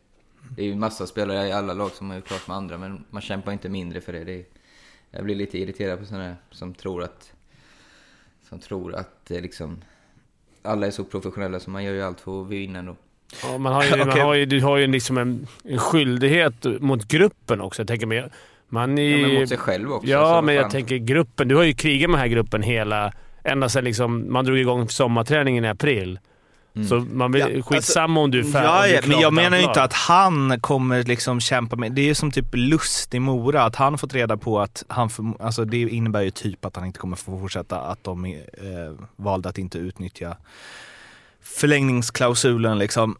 Det 0.56 0.62
är 0.62 0.66
ju 0.66 0.74
massa 0.74 1.06
spelare 1.06 1.48
i 1.48 1.52
alla 1.52 1.74
lag 1.74 1.90
som 1.90 2.10
har 2.10 2.16
gjort 2.16 2.26
klart 2.26 2.48
med 2.48 2.56
andra, 2.56 2.78
men 2.78 3.04
man 3.10 3.22
kämpar 3.22 3.52
inte 3.52 3.68
mindre 3.68 4.00
för 4.00 4.12
det. 4.12 4.24
det 4.24 4.32
är, 4.32 4.44
jag 5.10 5.24
blir 5.24 5.34
lite 5.34 5.58
irriterad 5.58 5.98
på 5.98 6.04
sådana 6.04 6.24
här 6.24 6.36
som 6.50 6.74
tror 6.74 7.02
att, 7.02 7.32
som 8.48 8.58
tror 8.58 8.94
att 8.94 9.30
eh, 9.30 9.40
liksom, 9.40 9.76
alla 10.62 10.86
är 10.86 10.90
så 10.90 11.04
professionella 11.04 11.60
så 11.60 11.70
man 11.70 11.84
gör 11.84 11.92
ju 11.92 12.02
allt 12.02 12.20
för 12.20 12.42
att 12.42 12.48
vinna 12.48 12.78
ändå. 12.78 12.96
Ja, 13.42 13.58
man 13.58 13.72
har 13.72 13.84
ju, 13.84 13.90
man 13.96 14.08
Okej. 14.08 14.22
har 14.22 14.34
ju, 14.34 14.46
du 14.46 14.60
har 14.60 14.76
ju 14.76 14.86
liksom 14.86 15.18
en, 15.18 15.46
en 15.64 15.78
skyldighet 15.78 16.64
mot 16.80 17.08
gruppen 17.08 17.60
också. 17.60 17.82
Jag 17.82 17.88
tänker 17.88 18.06
mer, 18.06 18.30
man 18.68 18.98
är, 18.98 19.18
Ja, 19.18 19.26
men 19.28 19.40
mot 19.40 19.48
sig 19.48 19.58
själv 19.58 19.92
också, 19.92 20.08
Ja, 20.08 20.40
men 20.40 20.54
jag 20.54 20.62
fan. 20.64 20.70
tänker 20.70 20.96
gruppen. 20.96 21.48
Du 21.48 21.56
har 21.56 21.62
ju 21.64 21.72
krigat 21.74 22.10
med 22.10 22.14
den 22.18 22.20
här 22.20 22.28
gruppen 22.28 22.62
hela... 22.62 23.12
Ända 23.44 23.68
sedan 23.68 23.84
liksom, 23.84 24.32
man 24.32 24.44
drog 24.44 24.58
igång 24.58 24.88
sommarträningen 24.88 25.64
i 25.64 25.68
april. 25.68 26.18
Så 26.88 27.00
man 27.12 27.32
vill, 27.32 27.44
Ja, 27.56 27.62
skitsamma 27.62 28.20
om 28.20 28.30
du 28.30 28.40
är 28.40 28.44
färdig. 28.44 28.68
Ja, 28.68 28.86
ja, 28.86 29.00
men 29.06 29.20
jag 29.20 29.32
menar 29.32 29.56
ju 29.56 29.62
inte 29.64 29.82
att 29.82 29.92
han 29.92 30.60
kommer 30.60 31.02
liksom 31.02 31.40
kämpa 31.40 31.76
med... 31.76 31.92
Det 31.92 32.00
är 32.00 32.06
ju 32.06 32.14
som 32.14 32.30
typ 32.30 32.46
Lust 32.52 33.14
i 33.14 33.20
Mora, 33.20 33.62
att 33.62 33.76
han 33.76 33.98
fått 33.98 34.14
reda 34.14 34.36
på 34.36 34.60
att 34.60 34.84
han... 34.88 35.10
För, 35.10 35.24
alltså 35.40 35.64
det 35.64 35.80
innebär 35.80 36.22
ju 36.22 36.30
typ 36.30 36.64
att 36.64 36.76
han 36.76 36.86
inte 36.86 36.98
kommer 36.98 37.16
få 37.16 37.40
fortsätta, 37.40 37.80
att 37.80 38.04
de 38.04 38.24
eh, 38.24 38.32
valde 39.16 39.48
att 39.48 39.58
inte 39.58 39.78
utnyttja 39.78 40.36
förlängningsklausulen 41.42 42.78
liksom. 42.78 43.16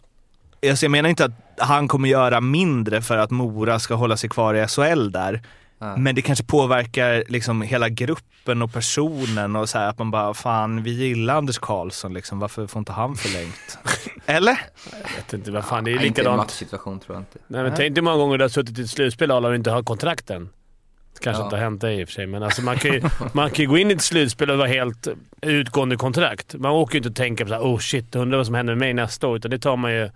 Alltså 0.71 0.85
jag 0.85 0.91
menar 0.91 1.09
inte 1.09 1.25
att 1.25 1.33
han 1.59 1.89
kommer 1.89 2.09
göra 2.09 2.41
mindre 2.41 3.03
för 3.03 3.19
att 3.19 3.31
Mora 3.31 3.79
ska 3.79 3.95
hålla 3.95 4.17
sig 4.17 4.31
kvar 4.31 4.55
i 4.55 4.67
SHL 4.69 5.11
där. 5.11 5.43
Ja. 5.79 5.97
Men 5.97 6.15
det 6.15 6.23
kanske 6.23 6.45
påverkar 6.45 7.25
liksom 7.29 7.63
hela 7.63 7.89
gruppen 7.89 8.63
och 8.63 8.73
personen 8.73 9.57
och 9.57 9.69
så 9.69 9.79
här 9.79 9.89
att 9.89 9.99
man 9.99 10.11
bara, 10.11 10.35
fan 10.35 10.83
vi 10.83 10.91
gillar 10.91 11.35
Anders 11.37 11.59
Karlsson 11.59 12.15
liksom, 12.15 12.39
varför 12.39 12.67
får 12.67 12.79
inte 12.79 12.93
han 12.93 13.17
förlängt? 13.17 13.79
Eller? 14.27 14.61
Jag 14.93 15.17
vet 15.17 15.33
inte, 15.33 15.51
vad 15.51 15.65
fan, 15.65 15.85
det 15.85 15.91
är 15.91 15.97
Nej, 15.97 16.07
inte 16.07 16.21
i 16.21 16.25
en 16.25 16.25
likadant. 16.25 16.37
matchsituation 16.39 17.01
tror 17.01 17.17
jag 17.17 17.21
inte. 17.23 17.39
Nej, 17.47 17.63
men 17.63 17.75
tänk 17.77 17.95
dig 17.95 18.03
många 18.03 18.17
gånger 18.17 18.39
du 18.39 18.45
har 18.45 18.49
suttit 18.49 18.79
i 18.79 18.83
ett 18.83 18.91
slutspel 18.91 19.31
och 19.31 19.55
inte 19.55 19.71
har 19.71 19.83
kontrakten. 19.83 20.49
Kanske 21.21 21.41
Ja. 21.41 21.45
inte 21.47 21.57
har 21.57 21.63
hänt 21.63 21.81
dig 21.81 22.01
i 22.01 22.05
och 22.05 22.09
för 22.09 22.13
sig, 22.13 22.27
men 22.27 22.43
alltså 22.43 22.63
man, 22.63 22.77
kan 22.77 22.93
ju, 22.93 23.03
man 23.33 23.51
kan 23.51 23.63
ju 23.63 23.69
gå 23.69 23.79
in 23.79 23.91
i 23.91 23.95
ett 23.95 24.03
slutspel 24.03 24.51
och 24.51 24.59
vara 24.59 24.69
helt 24.69 25.09
utgående 25.43 25.97
kontrakt. 25.97 26.55
Man 26.55 26.71
åker 26.73 26.95
ju 26.95 26.99
inte 26.99 27.09
och 27.09 27.15
tänker 27.17 27.45
på 27.45 27.49
så 27.49 27.55
här, 27.55 27.63
oh 27.63 27.79
shit, 27.79 28.15
undrar 28.17 28.37
vad 28.37 28.47
som 28.47 28.55
händer 28.55 28.75
med 28.75 28.79
mig 28.79 28.95
nästa 28.95 29.27
år. 29.29 29.37
Utan 29.37 29.51
det 29.51 29.59
tar 29.59 29.77
man 29.77 29.93
ju... 29.93 30.11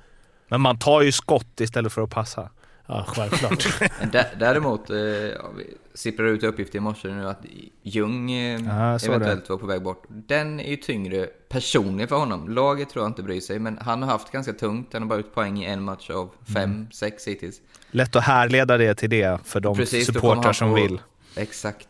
Men 0.49 0.61
man 0.61 0.79
tar 0.79 1.03
ju 1.03 1.13
skott 1.13 1.61
istället 1.61 1.93
för 1.93 2.03
att 2.03 2.11
passa. 2.11 2.51
Ja, 2.87 3.05
självklart. 3.09 3.66
Däremot 4.39 4.91
eh, 4.91 4.97
ja, 4.99 5.51
vi 5.57 5.74
sipprar 5.95 6.26
ut 6.26 6.43
uppgifter 6.43 6.76
i 6.76 6.80
morse 6.80 7.09
nu 7.09 7.28
att 7.28 7.45
eh, 7.45 7.51
Ja, 7.83 8.91
jag 8.93 9.01
såg 9.01 9.14
eventuellt 9.14 9.49
var 9.49 9.57
på 9.57 9.66
väg 9.66 9.83
bort. 9.83 10.05
Den 10.09 10.61
är 10.61 10.70
ju 10.70 10.76
tyngre 10.76 11.26
personligen 11.49 12.09
för 12.09 12.16
honom. 12.16 12.49
Laget 12.49 12.91
tror 12.91 13.05
jag 13.05 13.11
inte 13.11 13.22
bryr 13.22 13.41
sig, 13.41 13.59
men 13.59 13.78
han 13.78 14.03
har 14.03 14.11
haft 14.11 14.33
ganska 14.33 14.53
tungt. 14.53 14.93
Han 14.93 15.03
har 15.03 15.09
bara 15.09 15.18
ut 15.18 15.35
poäng 15.35 15.62
i 15.62 15.66
en 15.66 15.83
match 15.83 16.11
av 16.11 16.30
fem, 16.55 16.62
Mm. 16.70 16.91
sex 16.91 17.28
hittills. 17.28 17.61
Lätt 17.91 18.16
att 18.16 18.24
härleda 18.24 18.76
det 18.78 18.95
till 18.95 19.11
det 19.11 19.39
för 19.45 19.61
de 19.61 19.76
Precis, 19.76 20.07
supportrar 20.07 20.53
som 20.53 20.74
vill. 20.74 21.01
Exakt. 21.37 21.89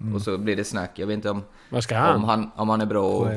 Mm. 0.00 0.14
Och 0.14 0.22
så 0.22 0.38
blir 0.38 0.56
det 0.56 0.64
snack. 0.64 0.90
Jag 0.94 1.06
vet 1.06 1.14
inte 1.14 1.30
om, 1.30 1.42
Vad 1.68 1.82
ska 1.84 1.96
han? 1.98 2.16
om, 2.16 2.24
han, 2.24 2.50
om 2.56 2.68
han 2.68 2.80
är 2.80 2.86
bra 2.86 3.04
och. 3.08 3.28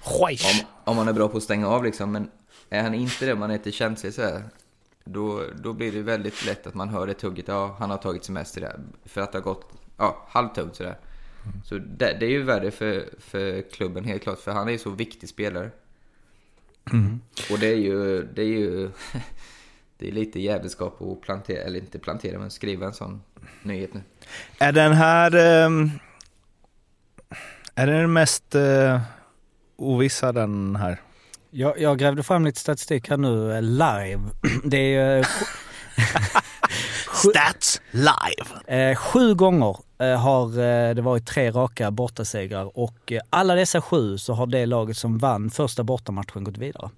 Schweiz. 0.00 0.64
om, 0.84 0.92
om 0.92 0.98
han 0.98 1.08
är 1.08 1.12
bra 1.12 1.28
på 1.28 1.36
att 1.36 1.42
stänga 1.42 1.68
av 1.68 1.84
liksom. 1.84 2.12
Men 2.12 2.30
är 2.70 2.82
han 2.82 2.94
inte 2.94 3.26
det, 3.26 3.32
om 3.32 3.40
han 3.42 3.50
är 3.50 3.54
lite 3.54 3.72
känslig 3.72 4.14
så 4.14 4.22
här, 4.22 4.42
då, 5.06 5.42
då 5.54 5.72
blir 5.72 5.92
det 5.92 6.02
väldigt 6.02 6.46
lätt 6.46 6.66
att 6.66 6.74
man 6.74 6.88
hör 6.88 7.06
det 7.06 7.14
tugget. 7.14 7.48
Ja, 7.48 7.76
han 7.78 7.90
har 7.90 7.96
tagit 7.96 8.24
semester 8.24 8.60
där. 8.60 8.80
För 9.04 9.20
att 9.20 9.32
det 9.32 9.38
har 9.38 9.42
gått 9.42 9.72
ja, 9.96 10.26
halvtungt 10.28 10.76
sådär. 10.76 10.98
Så 11.64 11.78
det, 11.78 12.16
det 12.20 12.26
är 12.26 12.30
ju 12.30 12.42
värre 12.42 12.70
för, 12.70 13.08
för 13.18 13.62
klubben 13.72 14.04
helt 14.04 14.22
klart. 14.22 14.38
För 14.38 14.52
han 14.52 14.68
är 14.68 14.72
ju 14.72 14.78
så 14.78 14.90
viktig 14.90 15.28
spelare. 15.28 15.70
Mm. 16.92 17.20
Och 17.50 17.58
det 17.58 17.66
är 17.66 17.76
ju, 17.76 18.22
det 18.22 18.42
är 18.42 18.46
ju 18.46 18.90
det 19.98 20.08
är 20.08 20.12
lite 20.12 20.40
jävelskap 20.40 21.02
att 21.02 21.20
plantera, 21.20 21.62
eller 21.62 21.78
inte 21.78 21.98
plantera, 21.98 22.38
men 22.38 22.50
skriva 22.50 22.86
en 22.86 22.94
sån 22.94 23.22
nyhet 23.62 23.94
nu. 23.94 24.00
Är 24.58 24.72
den 24.72 24.92
här... 24.92 25.34
ehm, 25.34 25.90
är 27.74 27.86
den 27.86 28.12
mest 28.12 28.54
uh, 28.54 29.00
ovissa 29.76 30.32
den 30.32 30.76
här? 30.76 31.00
Jag, 31.58 31.80
jag 31.80 31.98
grävde 31.98 32.22
fram 32.22 32.44
lite 32.44 32.60
statistik 32.60 33.10
här 33.10 33.16
nu 33.16 33.52
eh, 33.52 33.62
live. 33.62 34.20
Det 34.64 34.94
är... 34.94 35.18
eh, 35.18 35.26
Stats 37.30 37.80
live! 37.90 38.76
Eh, 38.90 38.96
sju 38.96 39.34
gånger 39.34 39.76
har 40.16 40.94
det 40.94 41.02
varit 41.02 41.26
tre 41.26 41.50
raka 41.50 41.90
bortasegrar 41.90 42.78
och 42.78 43.12
alla 43.30 43.54
dessa 43.54 43.80
sju 43.80 44.18
så 44.18 44.32
har 44.34 44.46
det 44.46 44.66
laget 44.66 44.96
som 44.96 45.18
vann 45.18 45.50
första 45.50 45.84
bortamatchen 45.84 46.44
gått 46.44 46.58
vidare. 46.58 46.90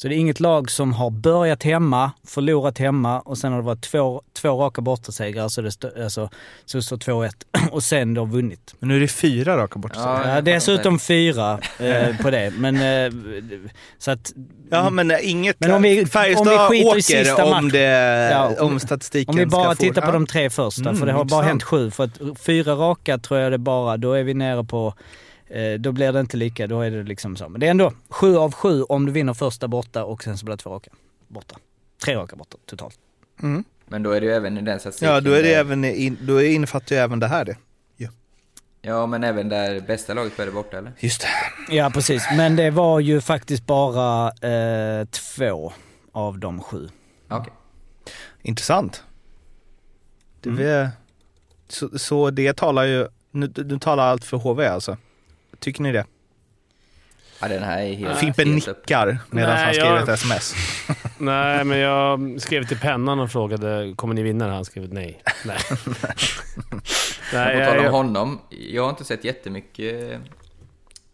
Så 0.00 0.08
det 0.08 0.14
är 0.14 0.16
inget 0.18 0.40
lag 0.40 0.70
som 0.70 0.92
har 0.92 1.10
börjat 1.10 1.62
hemma, 1.62 2.10
förlorat 2.26 2.78
hemma 2.78 3.20
och 3.20 3.38
sen 3.38 3.52
har 3.52 3.58
det 3.58 3.64
varit 3.66 3.80
två, 3.80 4.22
två 4.32 4.48
raka 4.62 4.80
bortasegrar 4.80 5.48
så 5.48 5.60
det, 5.60 6.02
alltså, 6.04 6.30
så 6.64 6.82
står 6.82 6.96
2-1 6.96 7.30
och 7.70 7.82
sen 7.82 8.14
då 8.14 8.24
vunnit. 8.24 8.74
Men 8.78 8.88
nu 8.88 8.96
är 8.96 9.00
det 9.00 9.08
fyra 9.08 9.56
raka 9.56 9.78
bortasegrar. 9.78 10.34
Ja, 10.34 10.40
dessutom 10.40 10.98
fyra 10.98 11.58
eh, 11.78 12.16
på 12.22 12.30
det. 12.30 12.52
Men 12.58 12.76
eh, 12.76 13.12
så 13.98 14.10
att... 14.10 14.32
Ja, 14.70 14.90
men 14.90 15.10
eh, 15.10 15.30
inget... 15.30 15.60
Men 15.60 15.70
om 15.72 15.82
vi- 15.82 16.06
Färjestad 16.06 16.48
om 16.48 16.52
vi 16.52 16.58
skiter 16.78 16.86
i 16.86 16.90
åker 16.90 17.00
sista 17.00 17.44
om, 17.44 17.50
matchen. 17.50 17.68
det, 17.68 17.80
Ja, 18.32 18.52
om 18.64 18.80
statistiken 18.80 19.30
Om 19.30 19.36
vi 19.38 19.46
bara 19.46 19.74
ska 19.74 19.80
tittar 19.84 20.00
få... 20.02 20.06
på 20.06 20.08
Ja. 20.08 20.12
de 20.12 20.26
tre 20.26 20.50
första, 20.50 20.82
Mm, 20.82 20.96
för 20.96 21.06
det 21.06 21.12
har 21.12 21.24
bara 21.24 21.24
intressant. 21.24 21.48
hänt 21.48 21.62
sju. 21.62 21.90
För 21.90 22.04
att 22.04 22.38
fyra 22.40 22.72
raka 22.74 23.18
tror 23.18 23.40
jag 23.40 23.52
det 23.52 23.58
bara, 23.58 23.96
då 23.96 24.12
är 24.12 24.22
vi 24.22 24.34
nere 24.34 24.64
på, 24.64 24.94
då 25.80 25.92
blir 25.92 26.12
det 26.12 26.20
inte 26.20 26.36
lika, 26.36 26.66
då 26.66 26.80
är 26.80 26.90
det 26.90 27.02
liksom 27.02 27.36
så. 27.36 27.48
Men 27.48 27.60
det 27.60 27.66
är 27.66 27.70
ändå 27.70 27.92
sju 28.08 28.36
av 28.36 28.52
sju 28.52 28.82
om 28.82 29.06
du 29.06 29.12
vinner 29.12 29.34
första 29.34 29.68
borta 29.68 30.04
och 30.04 30.22
sen 30.22 30.38
så 30.38 30.44
blir 30.44 30.56
det 30.56 30.62
två 30.62 30.70
raka 30.70 30.90
borta. 31.28 31.56
tre 32.04 32.16
raka 32.16 32.36
borta 32.36 32.56
totalt. 32.66 32.98
Mm. 33.42 33.64
Men 33.86 34.02
då 34.02 34.10
är 34.10 34.20
det 34.20 34.26
ju 34.26 34.32
även 34.32 34.58
i 34.58 34.62
den 34.62 34.80
statistiken. 34.80 35.14
Ja, 35.14 35.20
då, 35.20 35.30
är 35.30 35.42
det 35.42 35.48
där- 35.48 35.58
även 35.60 35.84
in, 35.84 36.18
då 36.20 36.42
innefattar 36.42 36.96
ju 36.96 37.02
även 37.02 37.20
det 37.20 37.26
här 37.26 37.44
det. 37.44 37.56
Ja, 38.82 39.06
men 39.06 39.24
även 39.24 39.48
där 39.48 39.80
bästa 39.80 40.14
laget 40.14 40.36
började 40.36 40.52
borta, 40.54 40.78
eller? 40.78 40.92
Just 40.98 41.20
det. 41.20 41.74
Ja, 41.74 41.90
precis. 41.94 42.22
Men 42.36 42.56
det 42.56 42.70
var 42.70 43.00
ju 43.00 43.20
faktiskt 43.20 43.66
bara 43.66 44.26
eh, 44.28 45.04
två 45.04 45.72
av 46.12 46.38
de 46.38 46.60
sju. 46.62 46.88
Okej. 47.28 47.52
Intressant. 48.42 49.02
Det 50.40 50.48
Mm. 50.48 50.58
vi, 50.62 50.88
så, 51.68 51.98
så 51.98 52.30
det 52.30 52.56
talar 52.56 52.84
ju, 52.84 53.06
nu, 53.30 53.52
nu 53.56 53.78
talar 53.78 54.06
allt 54.06 54.24
för 54.24 54.36
HV 54.36 54.66
alltså. 54.66 54.96
Tycker 55.60 55.82
ni 55.82 55.92
det? 55.92 56.06
Ja, 57.40 57.48
den 57.48 57.62
här 57.62 57.82
är 57.82 57.94
helt... 57.94 58.18
Fimpen 58.18 58.48
helt 58.52 58.66
nickar 58.66 59.18
medan 59.30 59.54
Nej, 59.54 59.64
han 59.64 59.74
skriver 59.74 59.94
jag- 59.96 60.02
ett 60.02 60.08
sms. 60.08 60.54
Nej, 61.18 61.64
men 61.64 61.78
jag 61.78 62.40
skrev 62.40 62.66
till 62.66 62.78
pennan 62.78 63.20
och 63.20 63.30
frågade 63.30 63.94
kommer 63.96 64.14
ni 64.14 64.22
vinna? 64.22 64.52
Han 64.54 64.64
skrev 64.64 64.92
nej. 64.92 65.22
Nej. 65.44 65.58
Men 67.32 67.46
på 67.46 67.58
Nej, 67.58 67.66
tal 67.66 67.78
om 67.86 67.92
honom, 67.92 68.40
jag 68.50 68.82
har 68.82 68.90
inte 68.90 69.04
sett 69.04 69.24
jättemycket 69.24 70.20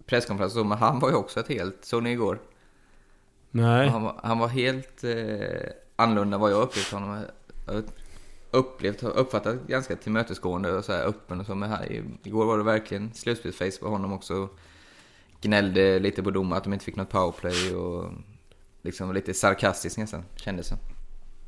presskonferenser 0.06 0.64
men 0.64 0.78
han 0.78 1.00
var 1.00 1.08
ju 1.08 1.14
också 1.14 1.40
ett 1.40 1.48
helt, 1.48 1.78
såg 1.84 2.02
ni 2.02 2.10
igår? 2.10 2.38
nej. 3.50 3.88
Han 3.88 4.02
var, 4.02 4.20
han 4.22 4.38
var 4.38 4.48
helt 4.48 5.04
eh, 5.04 5.70
annorlunda 5.96 6.38
vad 6.38 6.50
jag 6.52 6.62
upplevt 6.62 6.92
honom. 6.92 7.24
Jag 7.66 7.84
upplevt, 8.54 9.00
har 9.02 9.10
uppfattat 9.10 9.56
ganska 9.66 9.96
tillmötesgående 9.96 10.72
och 10.72 10.84
så 10.84 10.92
här 10.92 11.04
öppen 11.04 11.40
och 11.40 11.46
så, 11.46 11.54
men 11.54 11.70
här, 11.70 11.92
i- 11.92 12.02
igår 12.22 12.44
var 12.46 12.58
det 12.58 12.64
verkligen 12.64 13.14
slutspelsface 13.14 13.80
på 13.80 13.88
honom 13.88 14.12
också. 14.12 14.48
Gnällde 15.40 15.98
lite 15.98 16.22
på 16.22 16.30
domar 16.30 16.56
att 16.56 16.64
de 16.64 16.72
inte 16.72 16.84
fick 16.84 16.96
något 16.96 17.10
powerplay 17.10 17.74
och 17.74 18.12
liksom 18.82 19.12
lite 19.12 19.34
sarkastisk 19.34 19.96
nästan, 19.98 20.24
kändes 20.36 20.66
som. 20.66 20.78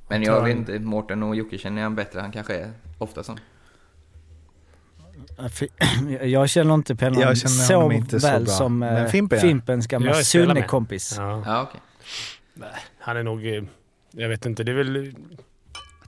Men 0.08 0.22
jag 0.22 0.44
vet 0.44 0.56
inte, 0.56 0.78
Mårten 0.78 1.22
och 1.22 1.36
Jocke 1.36 1.58
känner 1.58 1.82
han 1.82 1.94
bättre, 1.94 2.20
han 2.20 2.32
kanske 2.32 2.54
är 2.56 2.72
ofta 2.98 3.22
sån. 3.22 3.38
Jag 6.22 6.48
känner 6.50 6.74
inte 6.74 6.96
pennan 6.96 7.20
Jag 7.20 7.36
känner 7.38 7.54
så 7.54 7.74
honom 7.74 7.92
inte 7.92 8.20
så 8.20 8.26
väl 8.26 8.44
bra. 8.44 8.52
som 8.54 8.82
eh, 8.82 8.92
Men 8.92 9.10
Fimpen, 9.10 9.36
ja. 9.38 9.42
Fimpens 9.42 9.86
gamla. 9.86 10.14
Sunne-kompis. 10.14 11.14
Ja. 11.18 11.42
Ja, 11.46 11.62
okej. 11.62 11.80
Han 12.98 13.16
är 13.16 13.22
nog... 13.22 13.46
eh, 13.46 13.62
Jag 14.10 14.28
vet 14.28 14.46
inte, 14.46 14.64
det 14.64 14.72
är 14.72 14.76
väl... 14.76 15.14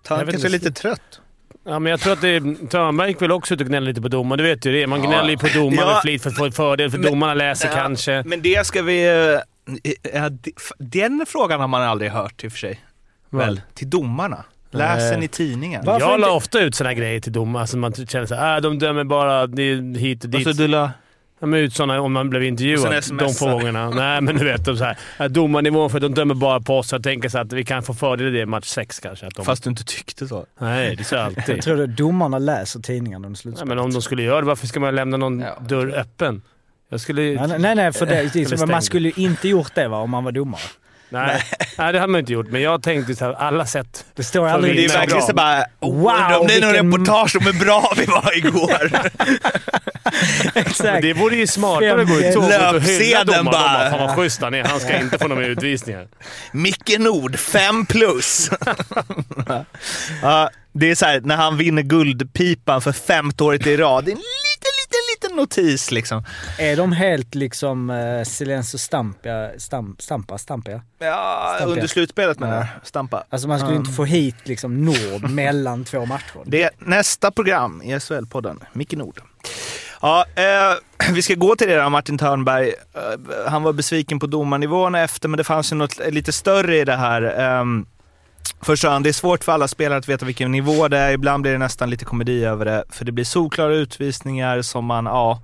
Han 0.06 0.18
Jag 0.18 0.26
vet 0.26 0.32
kanske 0.32 0.48
är 0.48 0.50
lite 0.50 0.70
trött. 0.70 1.20
Ja, 1.64 1.78
men 1.78 1.90
jag 1.90 2.00
tror 2.00 2.12
att 2.12 2.20
det. 2.20 2.40
Törnberg 2.70 3.08
gick 3.08 3.22
väl 3.22 3.32
också 3.32 3.54
ut 3.54 3.60
och 3.60 3.66
gnällde 3.66 3.88
lite 3.90 4.02
på 4.02 4.08
domaren. 4.08 4.38
Du 4.38 4.44
vet 4.44 4.66
ju 4.66 4.72
det. 4.72 4.86
Man 4.86 5.02
Ja. 5.02 5.08
gnäller 5.08 5.30
ju 5.30 5.36
på 5.38 5.46
domaren 5.54 5.78
Ja. 5.88 5.92
med 5.92 6.02
flit 6.02 6.22
för 6.22 6.30
att 6.30 6.36
få 6.36 6.44
en 6.46 6.52
fördel, 6.52 6.90
för 6.90 6.98
Men- 6.98 7.10
domarna 7.12 7.34
läser 7.34 7.68
Ja, 7.68 7.74
kanske. 7.74 8.22
Men 8.26 8.42
det 8.42 8.66
ska 8.66 8.82
vi... 8.82 9.06
eh, 9.08 9.40
ja, 10.14 10.30
Den 10.78 11.24
frågan 11.28 11.60
har 11.60 11.68
man 11.68 11.82
aldrig 11.82 12.10
hört 12.10 12.44
i 12.44 12.48
och 12.48 12.52
för 12.52 12.58
sig. 12.58 12.80
Väl? 13.30 13.60
Till 13.74 13.90
domarna. 13.90 14.44
Läser 14.70 15.10
Nej. 15.10 15.20
ni 15.20 15.28
tidningen? 15.28 15.84
Va? 15.84 15.92
Varför 15.92 16.06
Jag 16.10 16.20
la 16.20 16.30
ofta 16.30 16.60
ut 16.60 16.74
såna 16.74 16.94
grejer 16.94 17.20
till 17.20 17.32
domare 17.32 17.66
som 17.66 17.80
man 17.80 17.92
känner 17.92 18.26
såhär, 18.26 18.56
äh, 18.56 18.60
de 18.62 18.78
dömer 18.78 19.04
bara 19.04 19.40
hit 19.98 20.24
och 20.24 20.30
dit. 20.30 20.46
Och 20.46 20.54
så 20.56 20.62
du 20.62 20.68
la... 20.68 20.90
De 21.40 21.54
är 21.54 21.58
ut 21.58 21.74
såna 21.74 22.00
om 22.00 22.12
man 22.12 22.30
blev 22.30 22.42
intervjuad 22.44 23.02
de 23.18 23.34
få 23.34 23.50
gångerna. 23.50 23.90
Nej, 23.90 24.20
men 24.20 24.36
du 24.36 24.44
vet. 24.44 24.64
De 24.64 24.76
så 24.76 24.84
här, 24.84 25.28
domarnivån 25.28 25.90
för 25.90 25.98
att 25.98 26.02
de 26.02 26.14
dömer 26.14 26.34
bara 26.34 26.60
på 26.60 26.78
oss. 26.78 26.92
Jag 26.92 27.02
tänker 27.02 27.28
så 27.28 27.38
att 27.38 27.52
vi 27.52 27.64
kan 27.64 27.82
få 27.82 27.94
fördel 27.94 28.26
i 28.26 28.30
det 28.30 28.40
i 28.40 28.46
match 28.46 28.64
6 28.66 29.00
kanske. 29.00 29.26
Att 29.26 29.34
de, 29.34 29.44
Fast 29.44 29.64
du 29.64 29.70
inte 29.70 29.84
tyckte 29.84 30.28
så. 30.28 30.46
Nej, 30.60 30.96
det 30.96 31.02
är 31.02 31.04
så 31.04 31.14
Jag 31.14 31.24
alltid. 31.38 31.62
tror 31.62 31.82
att 31.82 31.96
domarna 31.96 32.38
läser 32.38 32.80
tidningarna 32.80 33.16
under 33.16 33.28
Nej, 33.28 33.36
slutspelet. 33.36 33.68
men 33.68 33.78
om 33.78 33.92
de 33.92 34.02
skulle 34.02 34.22
göra 34.22 34.40
det, 34.40 34.46
varför 34.46 34.66
ska 34.66 34.80
man 34.80 34.94
lämna 34.94 35.16
någon 35.16 35.40
Ja. 35.40 35.58
dörr 35.68 35.94
öppen? 35.98 36.42
Jag 36.90 37.00
skulle... 37.00 37.22
Nej, 37.46 37.58
nej, 37.58 37.74
nej, 37.74 37.92
för 37.92 38.06
det, 38.06 38.66
man 38.66 38.82
skulle 38.82 39.08
ju 39.08 39.22
inte 39.24 39.48
gjort 39.48 39.74
det 39.74 39.88
va, 39.88 39.96
om 39.98 40.10
man 40.10 40.24
var 40.24 40.32
domare. 40.32 40.60
Nej, 41.10 41.42
nej, 41.78 41.92
det 41.92 41.98
hade 42.00 42.12
man 42.12 42.18
inte 42.20 42.32
gjort. 42.32 42.46
Men 42.50 42.62
jag 42.62 42.82
tänkte 42.82 43.14
så 43.16 43.24
här, 43.24 43.32
alla 43.32 43.66
sätt. 43.66 44.04
Det 44.14 44.24
står 44.24 44.48
aldrig... 44.48 44.76
Det 44.76 44.84
är 44.84 44.88
verkligen 44.98 45.22
så 45.22 45.32
bara... 45.34 45.64
Wow, 45.80 45.94
om 46.40 46.46
det 46.46 46.54
är 46.54 46.60
någon 46.60 46.72
vilken- 46.72 46.92
reportage 46.92 47.36
om 47.36 47.46
hur 47.46 47.52
bra 47.52 47.92
vi 47.96 48.04
var 48.06 48.36
igår. 48.36 48.90
Exakt. 50.54 51.02
Det 51.02 51.12
vore 51.12 51.36
ju 51.36 51.46
smartare 51.46 52.02
att 52.02 52.08
gå 52.08 52.14
ut 52.14 52.32
så 52.34 52.40
och 52.40 52.80
hylla 52.82 53.24
domaren. 53.24 53.44
Bara. 53.44 53.90
Fan 53.90 53.98
vad 54.06 54.16
schysst 54.16 54.42
han 54.42 54.54
är. 54.54 54.64
Han 54.64 54.80
ska 54.80 54.96
inte 55.00 55.18
få 55.18 55.28
några 55.28 55.42
mer 55.42 55.48
utvisningar. 55.48 56.08
Micke 56.52 56.98
Nord, 56.98 57.38
5 57.38 57.86
plus. 57.86 58.50
ja, 60.22 60.50
det 60.72 60.90
är 60.90 60.94
så 60.94 61.06
här, 61.06 61.20
när 61.20 61.36
han 61.36 61.56
vinner 61.56 61.82
Guldpipan 61.82 62.80
för 62.82 62.92
femte 62.92 63.44
året 63.44 63.66
i 63.66 63.76
rad. 63.76 64.04
Det 64.04 64.10
är 64.10 64.16
en 64.16 64.22
notis 65.38 65.90
liksom. 65.90 66.24
Är 66.58 66.76
de 66.76 66.92
helt 66.92 67.34
liksom 67.34 67.90
uh, 67.90 68.24
Silencio 68.24 68.78
Stampa, 68.78 69.48
stamp, 69.58 70.02
Stampa, 70.02 70.38
Stampa? 70.38 70.70
Ja, 70.98 71.52
Stampa. 71.56 71.72
under 71.72 71.86
slutspelet 71.86 72.38
menar 72.40 72.56
jag. 72.56 72.66
Stampa. 72.82 73.24
Alltså 73.30 73.48
man 73.48 73.58
skulle 73.58 73.72
Ja. 73.74 73.78
inte 73.80 73.92
få 73.92 74.04
hit 74.04 74.36
liksom 74.44 74.84
Nord 74.84 75.30
mellan 75.30 75.84
två 75.84 76.06
matcher. 76.06 76.40
Det 76.44 76.62
är 76.62 76.70
nästa 76.78 77.30
program 77.30 77.82
i 77.82 77.94
SHL-podden, 77.94 78.64
Micke 78.72 78.92
Nord. 78.92 79.20
Ja, 80.02 80.24
eh, 80.34 81.08
vi 81.14 81.22
ska 81.22 81.34
gå 81.34 81.56
till 81.56 81.68
det 81.68 81.74
där 81.74 81.88
Martin 81.88 82.18
Törnberg. 82.18 82.68
Eh, 82.68 83.50
han 83.50 83.62
var 83.62 83.72
besviken 83.72 84.18
på 84.18 84.26
domarnivån 84.26 84.94
efter, 84.94 85.28
men 85.28 85.38
det 85.38 85.44
fanns 85.44 85.72
ju 85.72 85.76
något 85.76 85.98
lite 86.10 86.32
större 86.32 86.78
i 86.78 86.84
det 86.84 86.96
här. 86.96 87.22
Eh, 87.22 87.64
Först 88.60 88.82
sa 88.82 88.90
han, 88.90 89.02
det 89.02 89.08
är 89.08 89.12
svårt 89.12 89.44
för 89.44 89.52
alla 89.52 89.68
spelare 89.68 89.98
att 89.98 90.08
veta 90.08 90.26
vilken 90.26 90.52
nivå 90.52 90.88
det 90.88 90.98
är. 90.98 91.12
Ibland 91.12 91.42
blir 91.42 91.52
det 91.52 91.58
nästan 91.58 91.90
lite 91.90 92.04
komedi 92.04 92.44
över 92.44 92.64
det, 92.64 92.84
för 92.90 93.04
det 93.04 93.12
blir 93.12 93.24
solklara 93.24 93.74
utvisningar 93.74 94.62
som 94.62 94.84
man, 94.84 95.06
ja. 95.06 95.42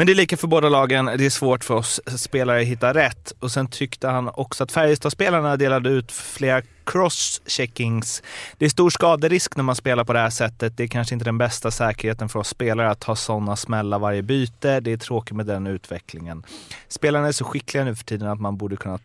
Men 0.00 0.06
det 0.06 0.12
är 0.12 0.14
lika 0.14 0.36
för 0.36 0.46
båda 0.46 0.68
lagen. 0.68 1.06
Det 1.06 1.26
är 1.26 1.30
svårt 1.30 1.64
för 1.64 1.74
oss 1.74 2.00
spelare 2.16 2.60
att 2.60 2.66
hitta 2.66 2.94
rätt. 2.94 3.32
Och 3.38 3.52
sen 3.52 3.66
tyckte 3.66 4.08
han 4.08 4.28
också 4.34 4.64
att 4.64 4.72
Färjestadspelarna 4.72 5.56
delade 5.56 5.90
ut 5.90 6.12
flera 6.12 6.62
crosscheckings. 6.84 8.22
Det 8.58 8.64
är 8.64 8.68
stor 8.68 8.90
skaderisk 8.90 9.56
när 9.56 9.64
man 9.64 9.76
spelar 9.76 10.04
på 10.04 10.12
det 10.12 10.18
här 10.18 10.30
sättet. 10.30 10.76
Det 10.76 10.82
är 10.82 10.88
kanske 10.88 11.14
inte 11.14 11.24
den 11.24 11.38
bästa 11.38 11.70
säkerheten 11.70 12.28
för 12.28 12.38
oss 12.38 12.48
spelare 12.48 12.90
att 12.90 13.04
ha 13.04 13.16
sådana 13.16 13.56
smällar 13.56 13.98
varje 13.98 14.22
byte. 14.22 14.80
Det 14.80 14.92
är 14.92 14.96
tråkigt 14.96 15.36
med 15.36 15.46
den 15.46 15.66
utvecklingen. 15.66 16.42
Spelarna 16.88 17.28
är 17.28 17.32
så 17.32 17.44
skickliga 17.44 17.84
nu 17.84 17.94
för 17.94 18.04
tiden 18.04 18.28
att 18.28 18.40
man 18.40 18.56
borde 18.56 18.76
kunna 18.76 18.98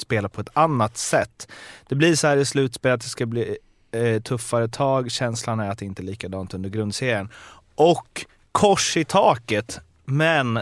spela 0.00 0.28
på 0.28 0.40
ett 0.40 0.48
annat 0.52 0.96
sätt. 0.96 1.48
Det 1.88 1.94
blir 1.94 2.14
så 2.14 2.26
här 2.26 2.36
i 2.36 2.44
slutspelet, 2.44 2.94
att 2.94 3.00
det 3.00 3.08
ska 3.08 3.26
bli 3.26 3.56
eh, 3.92 4.22
tuffare 4.22 4.68
tag. 4.68 5.10
Känslan 5.10 5.60
är 5.60 5.70
att 5.70 5.78
det 5.78 5.84
inte 5.84 6.02
är 6.02 6.04
likadant 6.04 6.54
under 6.54 6.70
grundserien. 6.70 7.28
Och 7.74 8.26
kors 8.52 8.96
i 8.96 9.04
taket, 9.04 9.80
men 10.04 10.60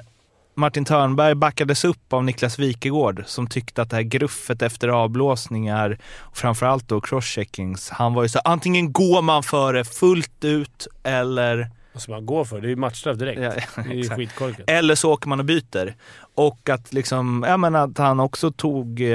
Martin 0.54 0.84
Törnberg 0.84 1.34
backades 1.34 1.84
upp 1.84 2.12
av 2.12 2.24
Niklas 2.24 2.58
Wikegård 2.58 3.22
som 3.26 3.46
tyckte 3.46 3.82
att 3.82 3.90
det 3.90 3.96
här 3.96 4.02
gruffet 4.02 4.62
efter 4.62 4.88
avblåsningar 4.88 5.98
framförallt 6.32 6.88
då 6.88 7.00
crosscheckings, 7.00 7.90
han 7.90 8.14
var 8.14 8.22
ju 8.22 8.28
så 8.28 8.38
antingen 8.38 8.92
går 8.92 9.22
man 9.22 9.42
för 9.42 9.72
det 9.72 9.84
fullt 9.84 10.44
ut 10.44 10.86
eller 11.02 11.70
Ska 11.98 12.12
man 12.12 12.26
gå 12.26 12.44
för? 12.44 12.60
Det 12.60 12.66
är 12.66 12.70
ju 12.70 12.76
matchstraff 12.76 13.18
direkt. 13.18 13.40
Ja, 13.40 13.82
det 13.82 13.90
är 13.90 13.94
ju 13.94 14.08
skitkorkat. 14.08 14.70
eller 14.70 14.94
så 14.94 15.12
åker 15.12 15.28
man 15.28 15.40
och 15.40 15.46
byter. 15.46 15.94
Och 16.34 16.68
att 16.68 16.92
liksom, 16.92 17.44
jag 17.48 17.60
menar 17.60 17.84
att 17.84 17.98
han 17.98 18.20
också 18.20 18.52
tog, 18.52 19.00
eh, 19.00 19.08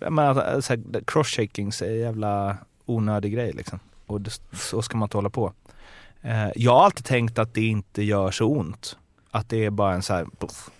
jag 0.00 0.12
menar 0.12 0.60
så 0.60 0.72
här, 0.72 1.04
crosscheckings 1.06 1.82
är 1.82 1.90
en 1.90 1.98
jävla 1.98 2.56
onödig 2.86 3.32
grej 3.32 3.52
liksom. 3.52 3.78
Och 4.06 4.20
det, 4.20 4.30
så 4.52 4.82
ska 4.82 4.96
man 4.96 5.06
inte 5.06 5.16
hålla 5.16 5.30
på. 5.30 5.52
Eh, 6.22 6.48
jag 6.56 6.72
har 6.72 6.84
alltid 6.84 7.04
tänkt 7.04 7.38
att 7.38 7.54
det 7.54 7.66
inte 7.66 8.02
gör 8.02 8.30
så 8.30 8.46
ont. 8.46 8.96
Att 9.30 9.48
det 9.48 9.64
är 9.64 9.70
bara 9.70 9.94
en 9.94 10.02
så 10.02 10.14
här, 10.14 10.26
puff. 10.38 10.70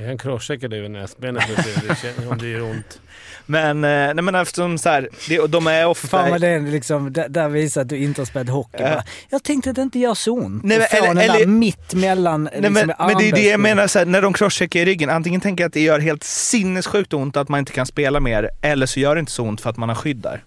Jag 0.00 0.06
kan 0.06 0.18
crosschecka 0.18 0.68
dig 0.68 0.78
över 0.78 0.88
näsbenet 0.88 1.42
för 1.42 1.52
att 1.54 1.64
se 1.66 1.74
om 1.74 1.80
det 1.88 1.96
känns- 1.96 2.30
om 2.30 2.38
det 2.38 2.48
gör 2.48 2.62
ont. 2.62 3.00
Men, 3.46 3.84
eh, 3.84 3.90
nej 3.90 4.14
men 4.14 4.34
eftersom 4.34 4.78
så 4.78 4.88
här, 4.88 5.08
det, 5.28 5.46
de 5.46 5.66
är 5.66 5.86
ofta... 5.86 6.08
Fan 6.08 6.30
vad 6.30 6.40
det 6.40 6.48
är 6.48 6.60
liksom, 6.60 7.12
där, 7.12 7.28
där 7.28 7.48
visar 7.48 7.80
att 7.80 7.88
du 7.88 7.96
inte 7.96 8.20
har 8.20 8.26
spelat 8.26 8.48
hockey. 8.48 8.78
Bara, 8.82 9.02
jag 9.30 9.42
tänkte 9.44 9.70
att 9.70 9.76
det 9.76 9.82
inte 9.82 9.98
gör 9.98 10.14
så 10.14 10.32
ont. 10.32 10.64
Nej, 10.64 10.78
men- 10.78 10.86
eller- 10.98 11.06
den 11.08 11.16
där 11.16 11.34
eller- 11.34 11.46
mitt 11.46 11.94
mellan 11.94 12.44
Nej, 12.44 12.52
liksom, 12.60 12.72
men, 12.74 12.86
men 12.98 13.18
det 13.18 13.28
är 13.28 13.32
det 13.32 13.48
jag 13.48 13.60
menar, 13.60 13.86
så 13.86 13.98
här, 13.98 14.06
när 14.06 14.22
de 14.22 14.32
crosscheckar 14.32 14.80
i 14.80 14.84
ryggen. 14.84 15.10
Antingen 15.10 15.40
tänker 15.40 15.64
jag 15.64 15.68
att 15.68 15.72
det 15.74 15.80
gör 15.80 15.98
helt 15.98 16.24
sinnessjukt 16.24 17.12
ont 17.14 17.36
att 17.36 17.48
man 17.48 17.58
inte 17.58 17.72
kan 17.72 17.86
spela 17.86 18.20
mer, 18.20 18.50
eller 18.62 18.86
så 18.86 19.00
gör 19.00 19.14
det 19.14 19.18
inte 19.20 19.32
så 19.32 19.42
ont 19.44 19.60
för 19.60 19.70
att 19.70 19.76
man 19.76 19.88
har 19.88 19.96
skydd 19.96 20.16
där. 20.16 20.44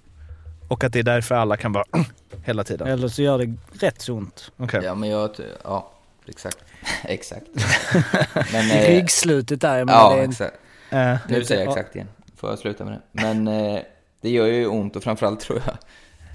Och 0.68 0.84
att 0.84 0.94
det 0.94 1.00
är 1.00 1.04
därför 1.04 1.36
alla 1.36 1.58
kan 1.58 1.72
bara 1.74 1.86
hela 2.44 2.64
tiden. 2.64 2.88
Eller 2.88 3.08
så 3.08 3.22
gör 3.22 3.38
det 3.38 3.54
rätt 3.86 4.02
så 4.02 4.14
ont. 4.14 4.52
Okej. 4.58 4.82
Ja, 4.84 4.96
men 4.96 5.10
jag... 5.10 5.30
Ja, 5.64 5.92
exakt. 6.32 6.58
exakt. 7.04 7.46
Men, 8.54 8.72
eh, 8.72 8.88
Ryggslutet 8.88 9.62
där, 9.62 9.86
menar, 9.86 10.00
Ja, 10.00 10.10
det 10.14 10.20
är 10.20 10.24
en, 10.24 10.30
exakt. 10.30 10.56
Eh, 10.90 11.18
Nu 11.30 11.44
säger 11.44 11.66
jag 11.66 11.72
exakt 11.78 11.96
igen. 11.96 12.08
Får 12.36 12.50
jag 12.50 12.60
sluta 12.60 12.86
med 12.86 12.94
det. 12.94 13.02
Men 13.12 13.48
eh, 13.48 13.80
det 14.22 14.30
gör 14.30 14.46
ju 14.48 14.68
ont 14.68 14.96
och 14.96 15.04
framförallt 15.04 15.40
tror 15.40 15.62
jag, 15.66 15.76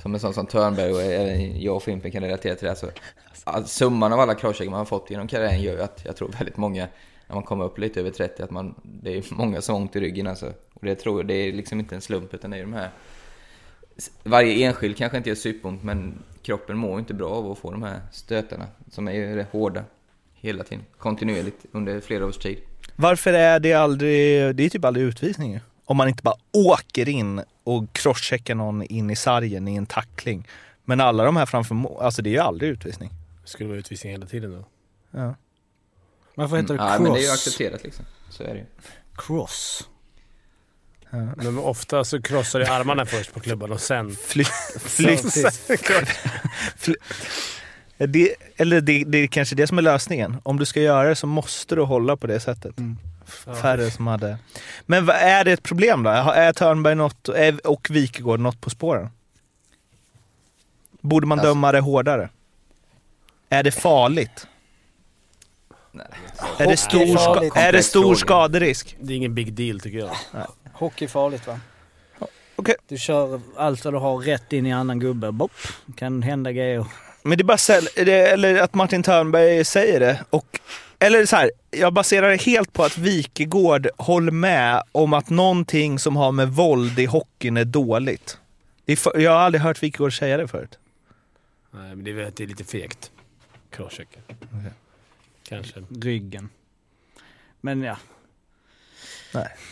som 0.03 0.15
en 0.15 0.21
sån 0.21 0.35
som 0.35 0.47
Törnberg 0.47 0.93
och 0.93 1.03
även 1.03 1.61
jag 1.61 1.77
och 1.77 1.83
Fimpen 1.83 2.11
kan 2.11 2.23
relatera 2.23 2.55
till 2.55 2.65
det 2.65 2.71
här, 2.71 2.77
så 2.77 2.91
att 3.45 3.69
summan 3.69 4.13
av 4.13 4.21
alla 4.21 4.35
crosscheckar 4.35 4.71
man 4.71 4.79
har 4.79 4.85
fått 4.85 5.11
genom 5.11 5.29
karriären 5.29 5.63
gör 5.63 5.73
ju 5.73 5.83
att 5.83 6.03
jag 6.05 6.17
tror 6.17 6.29
väldigt 6.39 6.57
många, 6.57 6.89
när 7.27 7.35
man 7.35 7.43
kommer 7.45 7.65
upp 7.65 7.79
lite 7.79 8.01
över 8.01 8.11
30, 8.11 8.43
att 8.43 8.51
man, 8.51 8.75
det 8.83 9.19
är 9.19 9.25
många 9.31 9.61
som 9.61 9.75
har 9.75 9.83
ont 9.83 9.97
i 9.97 10.01
ryggen 10.01 10.27
alltså. 10.27 10.53
Och 10.75 10.87
det 10.87 10.95
tror 10.95 11.19
jag, 11.19 11.27
det 11.27 11.35
är 11.35 11.53
liksom 11.53 11.81
inte 11.81 11.95
en 11.95 12.01
slump 12.01 12.35
utan 12.35 12.51
det 12.51 12.57
är 12.57 12.61
de 12.61 12.73
här 12.75 12.91
varje 14.23 14.67
enskild 14.67 14.97
kanske 14.97 15.19
inte 15.19 15.31
gör 15.31 15.37
superont 15.37 15.83
men 15.83 16.23
kroppen 16.47 16.77
mår 16.77 16.99
inte 16.99 17.15
bra 17.15 17.31
av 17.31 17.51
att 17.53 17.59
få 17.59 17.71
de 17.71 17.83
här 17.83 18.01
stötarna 18.13 18.67
som 18.91 19.09
är 19.09 19.47
hårda 19.53 19.85
hela 20.35 20.65
tiden, 20.65 20.85
kontinuerligt 20.99 21.67
under 21.73 22.01
flera 22.01 22.27
års 22.27 22.39
tid. 22.39 22.59
Varför 22.97 23.33
är 23.33 23.61
det 23.61 23.73
aldrig, 23.73 24.57
det 24.57 24.65
är 24.65 24.69
typ 24.71 24.85
aldrig 24.85 25.07
utvisning 25.07 25.53
ju. 25.53 25.61
Om 25.85 25.97
man 25.97 26.09
inte 26.09 26.23
bara 26.23 26.35
åker 26.53 27.09
in 27.09 27.43
och 27.65 27.93
crosscheckar 27.93 28.55
någon 28.55 28.83
in 28.83 29.11
i 29.11 29.17
sargen 29.17 29.69
i 29.69 29.75
en 29.77 29.87
tackling. 29.87 30.49
Men 30.85 31.01
alla 31.01 31.25
de 31.25 31.37
här 31.37 31.47
framför 31.47 31.75
mål, 31.75 32.03
alltså 32.03 32.23
det 32.23 32.31
är 32.31 32.33
ju 32.33 32.39
aldrig 32.39 32.71
utvisning. 32.71 33.11
Det 33.43 33.49
skulle 33.49 33.69
vara 33.69 33.79
utvisning 33.79 34.13
hela 34.13 34.27
tiden 34.27 34.53
då. 34.53 34.65
Ja. 35.19 35.35
Varför 36.35 36.57
heter 36.57 36.75
det 36.75 36.83
Ja, 36.83 36.89
cross? 36.89 37.01
men 37.01 37.13
det 37.13 37.19
är 37.19 37.23
ju 37.23 37.31
accepterat 37.31 37.85
liksom. 37.85 38.05
Så 38.31 38.43
är 38.43 38.49
det 38.49 38.59
ju. 38.59 38.67
Cross. 39.17 39.89
Men 41.37 41.59
ofta 41.59 42.05
så 42.05 42.23
krossar 42.23 42.59
du 42.61 42.67
armarna 42.67 43.07
först 43.07 43.33
på 43.35 43.41
klubban 43.41 43.73
och 43.73 43.81
sen... 43.81 44.17
Flytt, 44.17 44.49
flytt, 44.81 45.33
fly- 46.77 46.95
det, 47.99 48.35
eller 48.57 48.81
det, 48.81 49.05
det 49.07 49.19
är 49.19 49.27
kanske 49.27 49.55
det 49.55 49.67
som 49.67 49.79
är 49.79 49.83
lösningen. 49.83 50.37
Om 50.43 50.59
du 50.59 50.65
ska 50.67 50.81
göra 50.81 51.09
det 51.09 51.15
så 51.17 51.27
måste 51.27 51.75
du 51.75 51.83
hålla 51.83 52.17
på 52.17 52.27
det 52.27 52.41
sättet. 52.41 52.75
Färre 53.63 53.91
som 53.91 54.07
hade... 54.07 54.39
Men 54.87 55.07
vad 55.07 55.17
är 55.17 55.45
det 55.45 55.53
ett 55.53 55.63
problem 55.63 56.03
då? 56.03 56.11
Är 56.11 56.53
Törnberg 56.53 56.95
något, 56.95 57.29
är- 57.29 57.67
och 57.67 57.91
Wikegård 57.91 58.41
något 58.41 58.61
på 58.61 58.71
spåren? 58.71 59.11
Borde 61.01 61.27
man 61.27 61.39
Alltså- 61.39 61.51
döma 61.55 61.73
det 61.73 61.81
hårdare? 61.81 62.29
Är 63.49 63.63
det 63.63 63.71
farligt? 63.73 64.47
Nej. 65.93 66.07
Är 66.59 66.67
det 66.67 66.77
stor, 66.77 67.07
ska, 67.17 67.35
farligt. 67.35 67.57
är 67.57 67.73
det 67.73 67.83
stor 67.83 68.15
skaderisk? 68.15 68.97
Det 69.01 69.13
är 69.13 69.17
ingen 69.17 69.35
big 69.35 69.53
deal 69.53 69.81
tycker 69.81 69.99
jag. 69.99 70.17
Hockey 70.79 71.05
är 71.05 71.09
farligt 71.09 71.47
va? 71.47 71.61
Okej. 72.57 72.75
Du 72.89 72.99
kör 72.99 73.41
allt 73.57 73.85
vad 73.85 73.95
du 73.95 73.99
har 73.99 74.19
rätt 74.19 74.53
in 74.53 74.67
i 74.67 74.73
annan 74.73 74.99
gubbe. 75.01 75.33
Bopp. 75.33 75.53
Kan 75.97 76.23
hända 76.23 76.53
grejer. 76.53 76.87
Men 77.23 77.39
det 77.39 77.43
är 77.43 77.45
bara 77.45 77.57
säl- 77.57 78.09
eller 78.09 78.63
att 78.63 78.75
Martin 78.75 79.03
Törnberg 79.03 79.65
säger 79.65 80.01
det. 80.01 80.25
Och, 80.31 80.61
eller 80.99 81.27
så 81.27 81.37
här, 81.37 81.51
jag 81.71 81.93
baserar 81.93 82.31
det 82.31 82.43
helt 82.43 82.73
på 82.73 82.85
att 82.85 82.99
Wikegård 82.99 83.89
håller 83.99 84.33
med 84.33 84.83
om 84.93 85.13
att 85.13 85.31
någonting 85.31 85.99
som 85.99 86.17
har 86.17 86.33
med 86.33 86.49
våld 86.49 86.99
i 86.99 87.05
hockeyn 87.05 87.57
är 87.57 87.65
dåligt. 87.65 88.39
Det 88.85 88.93
är 88.93 88.97
för, 88.97 89.19
jag 89.19 89.31
har 89.31 89.39
aldrig 89.39 89.63
hört 89.63 89.83
Wikegård 89.83 90.19
säga 90.19 90.37
det 90.37 90.49
förut. 90.49 90.79
Nej, 91.71 91.89
men 91.89 92.05
det 92.05 92.11
är 92.11 92.33
det 92.37 92.41
är 92.41 92.47
lite 92.47 92.65
fegt. 92.65 93.11
Crosscheckar. 93.71 94.23
Kanske. 95.49 95.83
Ryggen. 96.01 96.49
Men 97.61 97.83
ja. 97.83 97.97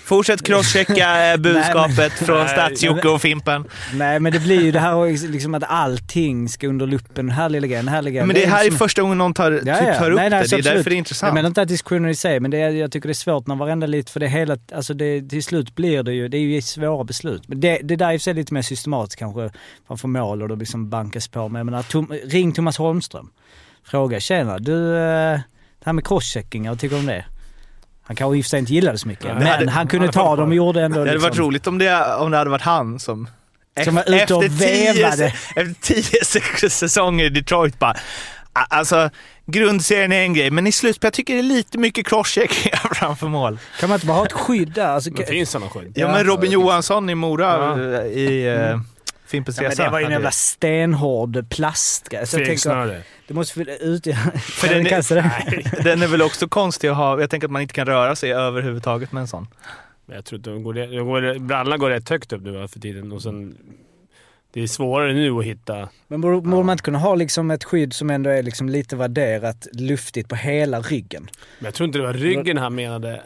Fortsätt 0.04 0.42
crosschecka 0.42 1.06
är 1.08 1.38
budskapet 1.38 2.12
från 2.12 2.38
Nej, 2.38 2.48
Stats-Jocke 2.48 3.08
och 3.08 3.22
Fimpen. 3.22 3.64
Nej 3.94 4.20
men 4.20 4.32
det 4.32 4.38
blir 4.40 4.62
ju 4.62 4.72
det 4.72 4.78
här 4.80 5.28
liksom 5.28 5.54
att 5.54 5.64
allting 5.66 6.48
ska 6.48 6.66
under 6.68 6.86
luppen. 6.86 7.26
Den 7.26 7.30
här 7.30 7.48
lilla 7.48 7.66
grejen, 7.66 7.84
den 7.84 7.94
här 7.94 8.02
lilla 8.02 8.10
grejen. 8.10 8.26
Men 8.26 8.36
det 8.36 8.46
här 8.46 8.60
är 8.60 8.64
liksom- 8.64 8.78
första 8.78 9.02
gången 9.02 9.18
någon 9.18 9.34
tar, 9.34 9.50
typ, 9.58 9.98
tar 9.98 10.10
upp 10.10 10.16
Nej, 10.16 10.30
det. 10.30 10.36
Det 10.36 10.56
är 10.56 10.62
därför 10.62 10.84
det 10.84 10.90
är 10.90 10.90
Jag 10.90 10.98
intressant. 10.98 11.34
menar 11.34 11.48
inte 11.48 11.62
att 11.62 11.68
diskussionen 11.68 12.10
i 12.10 12.14
sig, 12.14 12.40
men 12.40 12.50
det 12.50 12.58
är, 12.58 12.70
jag 12.70 12.92
tycker 12.92 13.08
det 13.08 13.12
är 13.12 13.14
svårt 13.14 13.46
när 13.46 13.54
varenda 13.56 13.86
lite, 13.86 14.12
för 14.12 14.20
det 14.20 14.26
är 14.26 14.30
hela, 14.30 14.56
alltså 14.74 14.94
det, 14.94 15.22
till 15.28 15.42
slut 15.42 15.74
blir 15.74 16.02
det 16.02 16.12
ju, 16.12 16.28
det 16.28 16.36
är 16.36 16.40
ju 16.40 16.62
svåra 16.62 17.04
beslut. 17.04 17.48
Men 17.48 17.60
det, 17.60 17.78
det 17.82 17.96
där 17.96 18.08
är 18.08 18.12
i 18.12 18.18
sig 18.18 18.34
lite 18.34 18.54
mer 18.54 18.62
systematiskt 18.62 19.18
kanske, 19.18 19.50
framför 19.86 20.08
mål 20.08 20.42
och 20.42 20.48
då 20.48 20.54
liksom 20.54 20.90
bankas 20.90 21.28
på. 21.28 21.48
Men 21.48 21.58
jag 21.58 21.66
menar, 21.66 21.82
Tom, 21.82 22.12
ring 22.24 22.52
Thomas 22.52 22.78
Holmström. 22.78 23.30
Fråga, 23.86 24.20
tjena 24.20 24.58
du, 24.58 24.96
eh, 24.96 25.40
det 25.78 25.84
här 25.84 25.92
med 25.92 26.06
crosschecking, 26.06 26.68
vad 26.68 26.78
tycker 26.80 26.96
du 26.96 27.00
om 27.00 27.06
det? 27.06 27.24
Han 28.04 28.16
kanske 28.16 28.38
i 28.38 28.40
och 28.40 28.44
för 28.44 28.48
sig 28.48 28.58
inte 28.58 28.74
gillade 28.74 28.98
så 28.98 29.08
mycket, 29.08 29.24
Nej, 29.24 29.34
men 29.34 29.66
det- 29.66 29.72
han 29.72 29.86
kunde 29.86 30.12
ta 30.12 30.36
dem 30.36 30.48
och 30.48 30.54
gjorde 30.54 30.82
ändå 30.82 30.94
Det 30.94 31.00
hade 31.00 31.12
liksom, 31.12 31.28
varit 31.30 31.38
roligt 31.38 31.66
om 31.66 31.78
det, 31.78 32.14
om 32.14 32.30
det 32.30 32.36
hade 32.38 32.50
varit 32.50 32.62
han 32.62 32.98
som... 32.98 33.28
Som 33.84 33.94
var 33.94 34.14
ute 34.22 34.34
och 34.34 34.44
efter 34.44 34.66
tio, 34.66 34.92
vevade. 34.92 35.24
efter 35.56 35.74
tio 35.80 36.70
säsonger 36.70 37.24
i 37.24 37.28
Detroit 37.28 37.78
bara... 37.78 37.96
Alltså, 38.52 39.10
grundserien 39.46 40.12
är 40.12 40.22
en 40.22 40.34
grej, 40.34 40.50
men 40.50 40.66
i 40.66 40.72
slutspel 40.72 41.06
jag 41.06 41.12
tycker 41.12 41.34
det 41.34 41.40
är 41.40 41.42
lite 41.42 41.78
mycket 41.78 42.06
crosscheckningar 42.06 42.76
framför 42.94 43.26
mål. 43.28 43.58
Kan 43.80 43.88
man 43.88 43.96
inte 43.96 44.06
bara 44.06 44.16
ha 44.16 44.26
ett 44.26 44.32
skydd 44.32 44.72
där? 44.72 44.86
Alltså, 44.86 45.10
Det 45.10 45.26
finns 45.26 45.50
sådana 45.50 45.70
skydd. 45.70 45.92
Ja, 45.94 46.08
men 46.12 46.24
Robin 46.24 46.50
Johansson 46.50 47.10
i 47.10 47.14
Mora 47.14 47.46
Ja. 47.46 47.80
eh, 48.00 48.06
i 48.06 48.48
uh, 48.72 48.80
Fimpens 49.34 49.60
Ja, 49.60 49.68
men 49.68 49.76
det 49.76 49.90
var 49.90 49.98
ju 49.98 50.04
en 50.04 50.12
jävla 50.12 50.30
stenhård 50.30 51.48
plastgrej. 51.50 52.26
Så 52.26 52.34
jag 52.36 52.38
tänker, 52.38 52.52
Fegsnöre. 52.52 53.02
det 53.28 53.34
måste 53.34 53.60
ut... 53.60 54.04
För 54.42 54.68
den, 54.68 54.86
är, 54.86 55.84
den 55.84 56.02
är 56.02 56.06
väl 56.06 56.22
också 56.22 56.48
konstig 56.48 56.88
att 56.88 56.96
ha. 56.96 57.20
Jag 57.20 57.30
tänker 57.30 57.46
att 57.46 57.52
man 57.52 57.62
inte 57.62 57.74
kan 57.74 57.86
röra 57.86 58.16
sig 58.16 58.32
överhuvudtaget 58.32 59.12
med 59.12 59.20
en 59.20 59.28
sån. 59.28 59.46
Men 60.06 60.16
jag 60.16 60.24
tror 60.24 60.38
att 60.38 60.44
de 60.44 60.62
går, 60.62 60.74
de 60.74 61.06
går, 61.06 61.38
brallorna 61.38 61.76
går 61.76 61.90
rätt 61.90 62.08
högt 62.08 62.32
upp 62.32 62.42
nu 62.42 62.68
för 62.68 62.80
tiden. 62.80 63.12
Och 63.12 63.22
sen, 63.22 63.56
det 64.52 64.62
är 64.62 64.66
svårare 64.66 65.12
nu 65.12 65.38
att 65.38 65.44
hitta... 65.44 65.88
Men 66.08 66.20
borde, 66.20 66.40
borde 66.40 66.64
man 66.64 66.72
inte 66.72 66.84
kunna 66.84 66.98
ha 66.98 67.14
liksom 67.14 67.50
ett 67.50 67.64
skydd 67.64 67.92
som 67.92 68.10
ändå 68.10 68.30
är 68.30 68.42
liksom 68.42 68.68
lite 68.68 68.96
värderat 68.96 69.66
luftigt 69.72 70.28
på 70.28 70.36
hela 70.36 70.80
ryggen? 70.80 71.30
Men 71.58 71.64
jag 71.64 71.74
tror 71.74 71.86
inte 71.86 71.98
det 71.98 72.06
var 72.06 72.12
ryggen 72.12 72.58
han 72.58 72.74
menade 72.74 73.22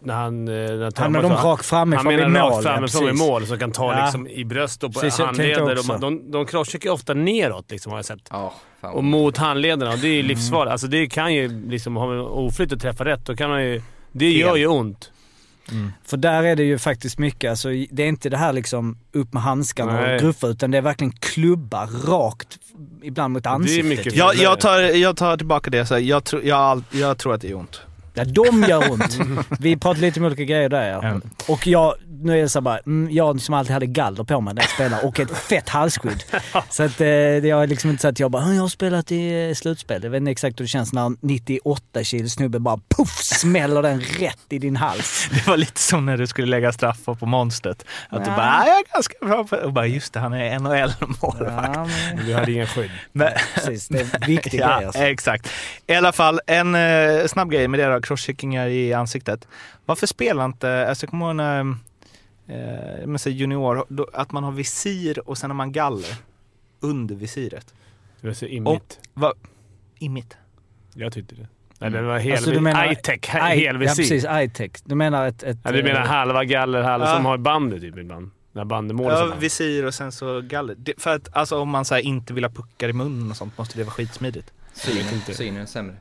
när 0.00 0.14
han... 0.14 0.48
eh, 0.48 0.54
När 0.54 1.00
Han 1.00 1.12
dem 1.12 1.22
sa- 1.36 1.42
rakt 1.48 1.66
framifrån 1.66 2.06
Han 2.06 2.16
vid 2.16 2.28
menar 2.28 2.40
mål. 2.40 2.52
rakt 2.52 2.62
framifrån 2.66 3.02
precis. 3.02 3.20
mål 3.20 3.46
som 3.46 3.58
kan 3.58 3.72
ta 3.72 3.92
Ja. 3.98 4.04
liksom 4.04 4.28
i 4.28 4.44
bröst 4.44 4.84
och 4.84 4.94
på 4.94 5.00
Precis, 5.00 5.20
handleder. 5.26 5.74
De, 5.88 6.00
de, 6.00 6.30
de 6.30 6.46
crosscheckar 6.46 6.90
ofta 6.90 7.14
neråt 7.14 7.70
liksom, 7.70 7.92
har 7.92 7.98
jag 7.98 8.04
sett. 8.04 8.28
Fan. 8.28 8.50
Och 8.92 9.04
mot 9.04 9.36
handlederna. 9.36 9.92
Och 9.92 9.98
det 9.98 10.06
är 10.08 10.10
Mm. 10.10 10.16
ju 10.16 10.22
livsfarligt. 10.22 10.72
Alltså 10.72 10.86
det 10.86 11.06
kan 11.06 11.34
ju 11.34 11.68
liksom, 11.70 11.96
har 11.96 12.06
man 12.06 12.20
oflyt 12.20 12.72
och 12.72 12.80
träffa 12.80 13.04
rätt, 13.04 13.26
då 13.26 13.36
kan 13.36 13.50
man 13.50 13.64
ju... 13.64 13.82
Det 14.12 14.30
gör 14.30 14.56
ju 14.56 14.66
ont. 14.66 15.12
För 16.04 16.16
där 16.16 16.42
är 16.42 16.56
det 16.56 16.62
ju 16.62 16.78
faktiskt 16.78 17.18
mycket, 17.18 17.50
alltså, 17.50 17.68
det 17.90 18.02
är 18.02 18.06
inte 18.08 18.28
det 18.28 18.36
här 18.36 18.52
liksom 18.52 18.98
upp 19.12 19.32
med 19.32 19.42
handskarna 19.42 19.92
Nej. 20.00 20.14
och 20.14 20.20
gruffa 20.20 20.46
utan 20.46 20.70
det 20.70 20.78
är 20.78 20.82
verkligen 20.82 21.12
klubba 21.12 21.86
rakt, 21.86 22.58
ibland 23.02 23.32
mot 23.32 23.46
ansiktet. 23.46 23.84
mycket- 23.84 24.14
ju. 24.14 24.18
Jag, 24.18 24.34
jag, 24.34 24.60
tar, 24.60 24.78
jag 24.80 25.16
tar 25.16 25.36
tillbaka 25.36 25.70
det. 25.70 25.86
Så 25.86 25.98
jag, 25.98 26.24
tror- 26.24 26.44
jag, 26.44 26.82
jag 26.90 27.18
tror 27.18 27.34
att 27.34 27.40
det 27.40 27.50
är 27.50 27.54
ont. 27.56 27.80
Ja, 28.16 28.24
de 28.24 28.62
gör 28.68 28.90
ont. 28.92 29.18
Vi 29.60 29.76
pratar 29.76 30.00
lite 30.00 30.20
om 30.20 30.26
olika 30.26 30.44
grejer 30.44 30.68
där 30.68 30.88
ja. 30.90 31.00
Ja. 31.02 31.20
Och 31.48 31.66
jag, 31.66 31.94
nu 32.22 32.38
är 32.38 32.42
det 32.42 32.48
så 32.48 32.60
bara, 32.60 32.78
mm, 32.78 33.08
jag 33.14 33.40
som 33.40 33.54
alltid 33.54 33.72
hade 33.72 33.86
galler 33.86 34.24
på 34.24 34.40
mig 34.40 34.54
när 34.54 34.62
jag 34.62 34.70
spelade 34.70 35.02
och 35.02 35.20
ett 35.20 35.30
fett 35.38 35.68
halsskydd. 35.68 36.24
så 36.70 36.82
att 36.82 37.00
eh, 37.00 37.06
det 37.06 37.50
är 37.50 37.66
liksom 37.66 37.90
inte 37.90 38.00
så 38.02 38.08
att 38.08 38.20
jag 38.20 38.30
bara, 38.30 38.42
"Ah, 38.44 38.52
jag 38.52 38.60
har 38.62 38.68
spelat 38.68 39.12
i 39.12 39.48
eh, 39.48 39.54
slutspel. 39.54 40.02
Jag 40.02 40.10
vet 40.10 40.18
inte 40.18 40.30
exakt 40.30 40.60
hur 40.60 40.64
det 40.64 40.68
känns 40.68 40.92
när 40.92 41.06
en 41.06 41.16
98 41.20 42.04
kilo 42.04 42.28
snubbe 42.28 42.58
bara 42.58 42.80
puff 42.96 43.10
smäller 43.22 43.82
den 43.82 44.00
rätt 44.00 44.38
i 44.48 44.58
din 44.58 44.76
hals. 44.76 45.28
Det 45.32 45.46
var 45.46 45.56
lite 45.56 45.80
som 45.80 46.06
när 46.06 46.16
du 46.16 46.26
skulle 46.26 46.46
lägga 46.46 46.72
straffar 46.72 47.14
på 47.14 47.26
monstret. 47.26 47.84
Att 48.08 48.24
du 48.24 48.30
Ja. 48.30 48.36
bara, 48.36 48.46
"Ah, 48.50 48.66
jag 48.66 48.76
är 48.78 48.92
ganska 48.94 49.14
bra 49.26 49.44
på 49.44 49.56
Och 49.56 49.72
bara, 49.72 49.86
just 49.86 50.12
det, 50.12 50.20
han 50.20 50.32
är 50.32 50.58
NHL-målvakt. 50.58 51.70
Ja, 51.76 51.86
men, 52.16 52.26
Du 52.26 52.34
hade 52.34 52.52
ingen 52.52 52.66
skydd. 52.66 52.90
Men, 53.12 53.32
precis, 53.54 53.88
det 53.88 54.00
är 54.00 54.26
viktig 54.26 54.58
ja, 54.60 54.76
grej 54.76 54.86
alltså. 54.86 55.02
exakt. 55.02 55.48
I 55.86 55.94
alla 55.94 56.12
fall, 56.12 56.40
en 56.46 56.74
eh, 56.74 57.26
snabb 57.26 57.50
grej 57.50 57.68
med 57.68 57.80
det 57.80 57.86
då, 57.86 58.00
crosscheckingar 58.06 58.66
i 58.66 58.92
ansiktet. 58.92 59.48
Varför 59.86 60.06
spelar 60.06 60.44
inte, 60.44 60.88
alltså 60.88 61.04
jag 61.04 61.10
kommer 61.10 61.26
ihåg 61.26 61.36
när, 61.36 61.60
eh, 61.60 63.06
men, 63.06 63.18
junior, 63.24 63.84
då, 63.88 64.08
att 64.12 64.32
man 64.32 64.44
har 64.44 64.52
visir 64.52 65.28
och 65.28 65.38
sen 65.38 65.50
har 65.50 65.54
man 65.54 65.72
galler 65.72 66.14
under 66.80 67.14
visiret. 67.14 67.74
Det 68.20 68.26
var 68.26 68.34
så 68.34 68.46
immigt. 68.46 69.00
Va, 69.14 69.32
I 69.98 70.08
mitt. 70.08 70.36
Jag 70.94 71.12
tyckte 71.12 71.34
det. 71.34 71.48
Nej, 71.78 71.90
det 71.90 72.02
var 72.02 72.18
hel, 72.18 72.32
Alltså, 72.32 72.50
du 72.50 72.60
menar- 72.60 72.92
I-tech, 72.92 73.34
I- 73.34 73.38
Ja 73.38 73.42
helvisir. 73.42 73.96
precis, 73.96 74.24
I-tech. 74.24 74.70
Du 74.84 74.94
menar 74.94 75.26
ett... 75.26 75.42
ett 75.42 75.58
Ja, 75.64 75.72
du 75.72 75.82
menar 75.82 76.00
eh, 76.00 76.06
halva 76.06 76.44
galler, 76.44 76.82
halva 76.82 77.06
Ja. 77.08 77.14
som 77.16 77.24
har 77.24 77.38
bandet 77.38 77.80
typ 77.80 77.96
ibland. 77.98 78.30
När 78.52 78.64
bandemålet 78.64 79.18
Ja, 79.18 79.34
visir 79.40 79.84
och 79.86 79.94
sen 79.94 80.12
så 80.12 80.40
galler. 80.40 80.74
Det, 80.78 80.92
för 80.98 81.14
att 81.16 81.36
alltså, 81.36 81.58
om 81.58 81.68
man 81.68 81.84
så 81.84 81.94
här, 81.94 82.02
inte 82.02 82.34
vill 82.34 82.44
ha 82.44 82.50
puckar 82.50 82.88
i 82.88 82.92
munnen 82.92 83.30
och 83.30 83.36
sånt 83.36 83.58
måste 83.58 83.78
det 83.78 83.84
vara 83.84 83.92
skitsmidigt. 83.94 84.52
Synen, 84.72 85.20
synen 85.34 85.62
är 85.62 85.66
sämre. 85.66 85.96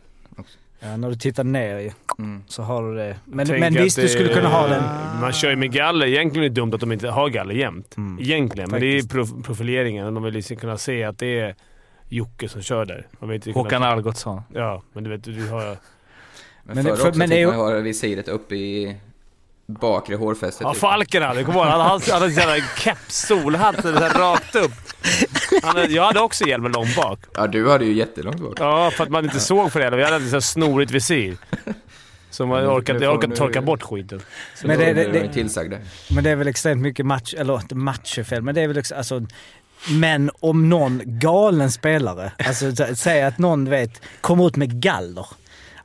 Ja, 0.86 0.98
när 0.98 1.10
du 1.10 1.16
tittar 1.16 1.44
ner 1.44 1.80
ju, 1.80 1.92
Mm. 2.20 2.44
så 2.48 2.64
har 2.64 2.84
du 2.92 2.96
det. 2.98 3.16
Men, 3.26 3.48
men 3.60 3.74
visst, 3.74 3.98
att 3.98 4.04
du 4.04 4.10
skulle 4.10 4.28
det- 4.30 4.34
kunna 4.36 4.50
ha 4.50 4.68
den... 4.68 4.84
Man 5.22 5.34
kör 5.34 5.50
ju 5.50 5.56
med 5.56 5.72
galler. 5.72 6.08
Egentligen 6.08 6.46
är 6.46 6.50
det 6.50 6.56
dumt 6.56 6.72
att 6.74 6.80
de 6.80 6.92
inte 6.92 7.10
har 7.10 7.30
galler 7.30 7.56
jämt. 7.56 7.98
Mm. 7.98 8.20
Egentligen. 8.22 8.72
Men 8.72 8.82
det 8.82 8.88
är 8.98 9.42
profileringen. 9.44 10.14
De 10.14 10.24
vill 10.24 10.34
liksom 10.34 10.58
kunna 10.58 10.78
se 10.78 11.04
att 11.04 11.18
det 11.20 11.40
är 11.40 11.56
Jocke 12.10 12.50
som 12.50 12.62
kör 12.62 12.86
där. 12.86 13.08
Man 13.20 13.30
vill 13.30 13.36
inte 13.36 13.52
kunna- 13.54 13.64
Håkan 13.64 13.84
Algotsson. 13.84 14.42
Ja, 14.54 14.84
men 14.94 15.04
du 15.04 15.10
vet, 15.10 15.24
du 15.24 15.48
har... 15.50 15.64
Men, 15.66 15.78
Men 16.64 16.76
det- 16.76 16.84
förr 16.84 16.98
för- 16.98 17.08
också 17.08 17.20
men 17.20 17.28
fick 17.28 17.36
det 17.38 17.42
är 17.42 17.48
man 17.48 17.56
ju- 17.56 17.70
ju 17.72 17.76
ha 17.76 17.82
visiret 17.82 18.28
uppe 18.28 18.56
i 18.56 18.96
bakre 19.68 20.16
hårfästet. 20.16 20.62
Ja, 20.62 20.72
typ. 20.72 20.80
Falken 20.82 21.24
hade. 21.24 21.44
Kommer 21.44 21.60
ihåg? 21.60 21.68
Han 21.68 21.82
hade 21.82 22.04
han 22.12 22.22
hade 22.22 22.26
en 22.26 22.34
jävla 22.34 22.66
keps, 22.78 23.28
solhatt, 23.28 23.82
så 23.82 23.92
här 23.92 24.10
rakt 24.20 24.56
upp. 24.56 24.72
Han 25.64 25.76
hade, 25.78 25.88
jag 25.94 26.04
hade 26.06 26.20
också 26.20 26.48
hjälmen 26.48 26.72
långt 26.72 26.96
bak. 26.96 27.20
Ja, 27.34 27.48
du 27.48 27.70
hade 27.70 27.86
ju 27.86 27.94
jättelångt 27.94 28.40
bak. 28.40 28.54
Ja, 28.60 28.92
för 28.92 29.04
att 29.04 29.10
man 29.10 29.26
inte 29.26 29.40
såg 29.40 29.72
för 29.72 29.80
det. 29.80 29.98
Vi 29.98 30.04
hade 30.04 30.16
ett 30.16 30.30
så 30.30 30.36
här 30.36 30.40
snorigt 30.40 30.92
visir. 30.92 31.38
Så 32.30 32.46
man 32.46 32.66
orkade, 32.68 33.06
jag 33.06 33.16
orkade 33.18 33.36
torka 33.36 33.62
bort 33.62 33.84
skiten. 33.84 34.22
Så 34.56 34.68
Men 34.68 34.80
det- 34.80 34.94
det, 34.94 35.12
det-. 35.12 35.84
Men 36.10 36.24
det 36.24 36.30
är 36.30 36.36
väl 36.36 36.48
extremt 36.48 36.82
mycket 36.82 37.06
match, 37.06 37.34
eller 37.38 37.56
inte 37.56 37.76
matchfel, 37.76 38.42
men 38.42 38.56
det 38.56 38.62
är 38.62 38.68
väl 38.68 38.80
också, 38.80 38.96
alltså, 38.96 39.26
men 39.90 40.32
om 40.40 40.70
någon 40.70 41.02
galen 41.06 41.72
spelare, 41.72 42.32
alltså 42.48 42.66
sä- 42.66 42.96
säg 42.96 43.24
att 43.24 43.38
någon 43.38 43.70
vet, 43.70 44.02
kommer 44.22 44.48
ut 44.48 44.56
med 44.56 44.82
galler. 44.82 45.26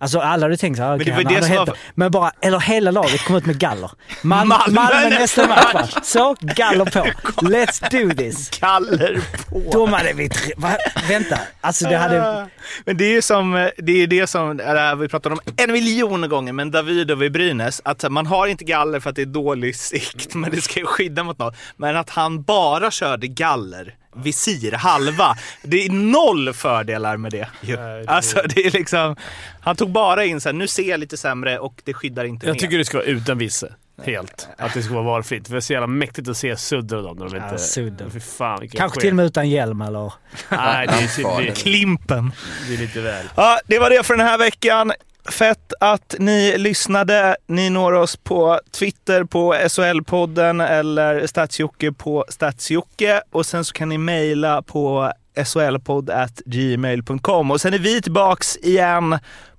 Alltså 0.02 0.18
alla 0.18 0.44
hade 0.47 0.56
tänkt 0.56 0.77
såhär, 0.77 0.90
Men 0.90 0.98
det 0.98 1.05
okay, 1.12 1.24
var 1.24 1.32
han 1.32 1.35
det 1.40 1.47
som 1.47 1.56
hämtat- 1.56 1.77
men 1.94 2.10
bara, 2.10 2.32
eller 2.40 2.60
hela 2.60 2.90
laget 2.90 3.24
kom 3.24 3.36
ut 3.36 3.47
med 3.47 3.59
galler. 3.59 3.90
Man, 4.22 4.48
Malmö 4.48 4.74
Malmö, 4.81 5.09
nästa 5.09 5.47
match? 5.48 5.94
Så, 6.02 6.36
galler 6.40 6.85
på. 6.85 6.98
Let's 7.47 7.90
do 7.90 8.14
this. 8.14 8.51
Galler 8.60 9.20
på. 9.48 9.70
De 9.72 9.93
hade 9.93 10.12
vi... 10.12 10.28
tre- 10.28 10.55
Va? 10.56 10.77
Vänta, 11.09 11.39
alltså 11.60 11.89
det 11.89 11.97
hade... 11.97 12.48
Men 12.85 12.97
det 12.97 13.05
är 13.05 13.10
ju 13.12 13.22
som, 13.22 13.70
det 13.77 13.93
är 14.02 14.06
det 14.06 14.27
som 14.27 14.56
vi 14.98 15.09
pratat 15.09 15.32
om 15.32 15.40
en 15.56 15.72
miljon 15.72 16.28
gånger, 16.28 16.52
men 16.52 16.70
Davidov 16.70 17.22
i 17.24 17.31
Brynäs, 17.31 17.81
att 17.85 18.10
man 18.10 18.27
har 18.27 18.47
inte 18.47 18.64
galler 18.64 19.01
för 19.01 19.10
att 19.10 19.16
det 19.16 19.22
är 19.22 19.27
dålig 19.27 19.77
sikt, 19.77 20.35
men 20.35 20.51
det 20.51 20.60
ska 20.60 20.81
ju 20.81 20.86
skydda 20.86 21.22
mot 21.24 21.39
något. 21.39 21.56
Men 21.77 21.97
att 21.97 22.10
han 22.10 22.43
bara 22.43 22.90
körde 22.90 23.27
galler, 23.27 23.94
visir, 24.16 24.73
halva. 24.73 25.37
Det 25.62 25.87
är 25.87 25.91
noll 25.91 26.53
fördelar 26.53 27.16
med 27.16 27.32
det. 27.32 27.49
det- 27.61 28.05
Alltså 28.07 28.43
det 28.55 28.66
är 28.66 28.70
liksom, 28.70 29.16
han 29.61 29.77
tog 29.77 29.91
bara 29.91 30.24
in 30.24 30.41
så 30.41 30.49
här, 30.49 30.55
nu 30.55 30.69
ser 30.69 30.91
jag 30.91 31.01
lite 31.01 31.16
sämre 31.16 31.59
och 31.59 31.81
det 31.85 31.95
skyddar 31.95 32.24
inte 32.24 32.47
Jag 32.47 32.53
mer. 32.55 32.61
tycker 32.61 32.78
det 32.78 32.85
ska 32.85 32.97
vara 32.99 33.07
utan 33.07 33.39
visse. 33.39 33.73
Helt. 34.05 34.49
Att 34.59 34.74
det 34.74 34.82
ska 34.82 34.95
vara 34.95 35.05
valfritt. 35.05 35.47
För 35.47 35.55
det 35.55 35.59
är 35.59 35.61
så 35.61 35.73
jävla 35.73 35.87
mäktigt 35.87 36.28
att 36.28 36.37
se 36.37 36.57
Sudder 36.57 36.97
och 36.97 37.03
dem 37.03 37.16
när 37.16 37.28
de 37.28 37.37
Ja, 37.37 37.45
inte... 37.45 37.59
Sudder. 37.59 38.11
Fy 38.11 38.20
fan 38.20 38.69
Kanske 38.69 39.01
till 39.01 39.11
och 39.11 39.16
med 39.16 39.27
utan 39.27 39.51
hjälm 39.51 39.81
eller... 39.81 40.12
Nej, 40.49 40.87
det 40.87 40.93
är, 41.23 41.43
det, 41.43 41.49
är, 41.49 41.55
Klimpen. 41.55 42.32
det 42.69 42.74
är 42.74 42.78
lite 42.78 43.01
väl. 43.01 43.27
Ja, 43.37 43.61
det 43.66 43.78
var 43.78 43.91
det 43.91 44.03
för 44.07 44.16
den 44.16 44.27
här 44.27 44.39
veckan. 44.39 44.93
Fett 45.31 45.73
att 45.81 46.15
ni 46.19 46.59
lyssnade. 46.59 47.36
Ni 47.47 47.70
når 47.70 47.93
oss 47.93 48.16
på 48.16 48.61
Twitter 48.70 49.24
på 49.24 49.55
SHL-podden 49.55 50.66
eller 50.66 51.27
Statsjocke 51.27 51.93
på 51.93 52.24
Statsjocke. 52.28 53.23
Och 53.31 53.47
sen 53.47 53.65
så 53.65 53.73
kan 53.73 53.89
ni 53.89 53.98
mejla 53.98 54.62
på 54.62 55.12
solpodd.gmail.com. 55.44 57.51
Och 57.51 57.61
sen 57.61 57.74
är 57.74 57.78
vi 57.78 58.02
tillbaks 58.02 58.57
igen 58.57 59.19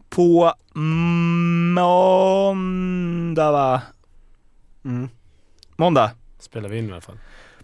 på 0.09 0.53
måndag, 1.73 3.51
va? 3.51 3.81
Mm. 4.85 5.09
Måndag. 5.75 6.11
Spelar 6.39 6.69
vi 6.69 6.77
in 6.77 6.89
i 6.89 6.91
alla 6.91 7.01
fall. 7.01 7.17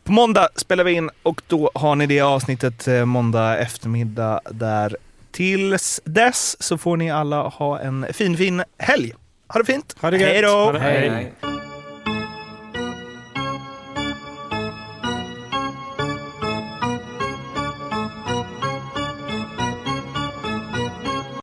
På 0.03 0.11
måndag 0.11 0.49
spelar 0.55 0.83
vi 0.83 0.91
in 0.91 1.09
och 1.23 1.41
då 1.47 1.71
har 1.73 1.95
ni 1.95 2.05
det 2.05 2.21
avsnittet 2.21 2.87
eh, 2.87 3.05
måndag 3.05 3.57
eftermiddag 3.57 4.41
där. 4.51 4.97
Tills 5.37 5.99
dess 6.05 6.63
så 6.63 6.77
får 6.77 6.97
ni 6.97 7.11
alla 7.11 7.47
ha 7.47 7.79
en 7.79 8.05
fin, 8.13 8.37
fin 8.37 8.63
helg. 8.77 9.13
Ha 9.47 9.59
det 9.59 9.65
fint! 9.65 9.95
Ha 9.99 10.11
det 10.11 10.17
gött. 10.17 10.29
Hej 10.29 10.41
då! 10.41 10.47
Ha 10.49 10.71
det- 10.71 10.79
hej. 10.79 11.09
Nej. 11.09 11.33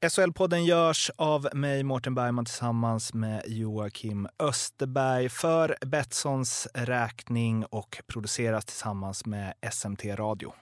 SHL-podden 0.09 0.65
görs 0.65 1.11
av 1.17 1.49
mig, 1.53 1.83
Mårten 1.83 2.15
Bergman, 2.15 2.45
tillsammans 2.45 3.15
med 3.15 3.43
Joakim 3.47 4.29
Österberg 4.39 5.29
för 5.29 5.77
Betssons 5.87 6.69
räkning 6.75 7.65
och 7.65 8.03
produceras 8.07 8.65
tillsammans 8.65 9.27
med 9.27 9.55
SMT 9.73 10.05
Radio. 10.17 10.53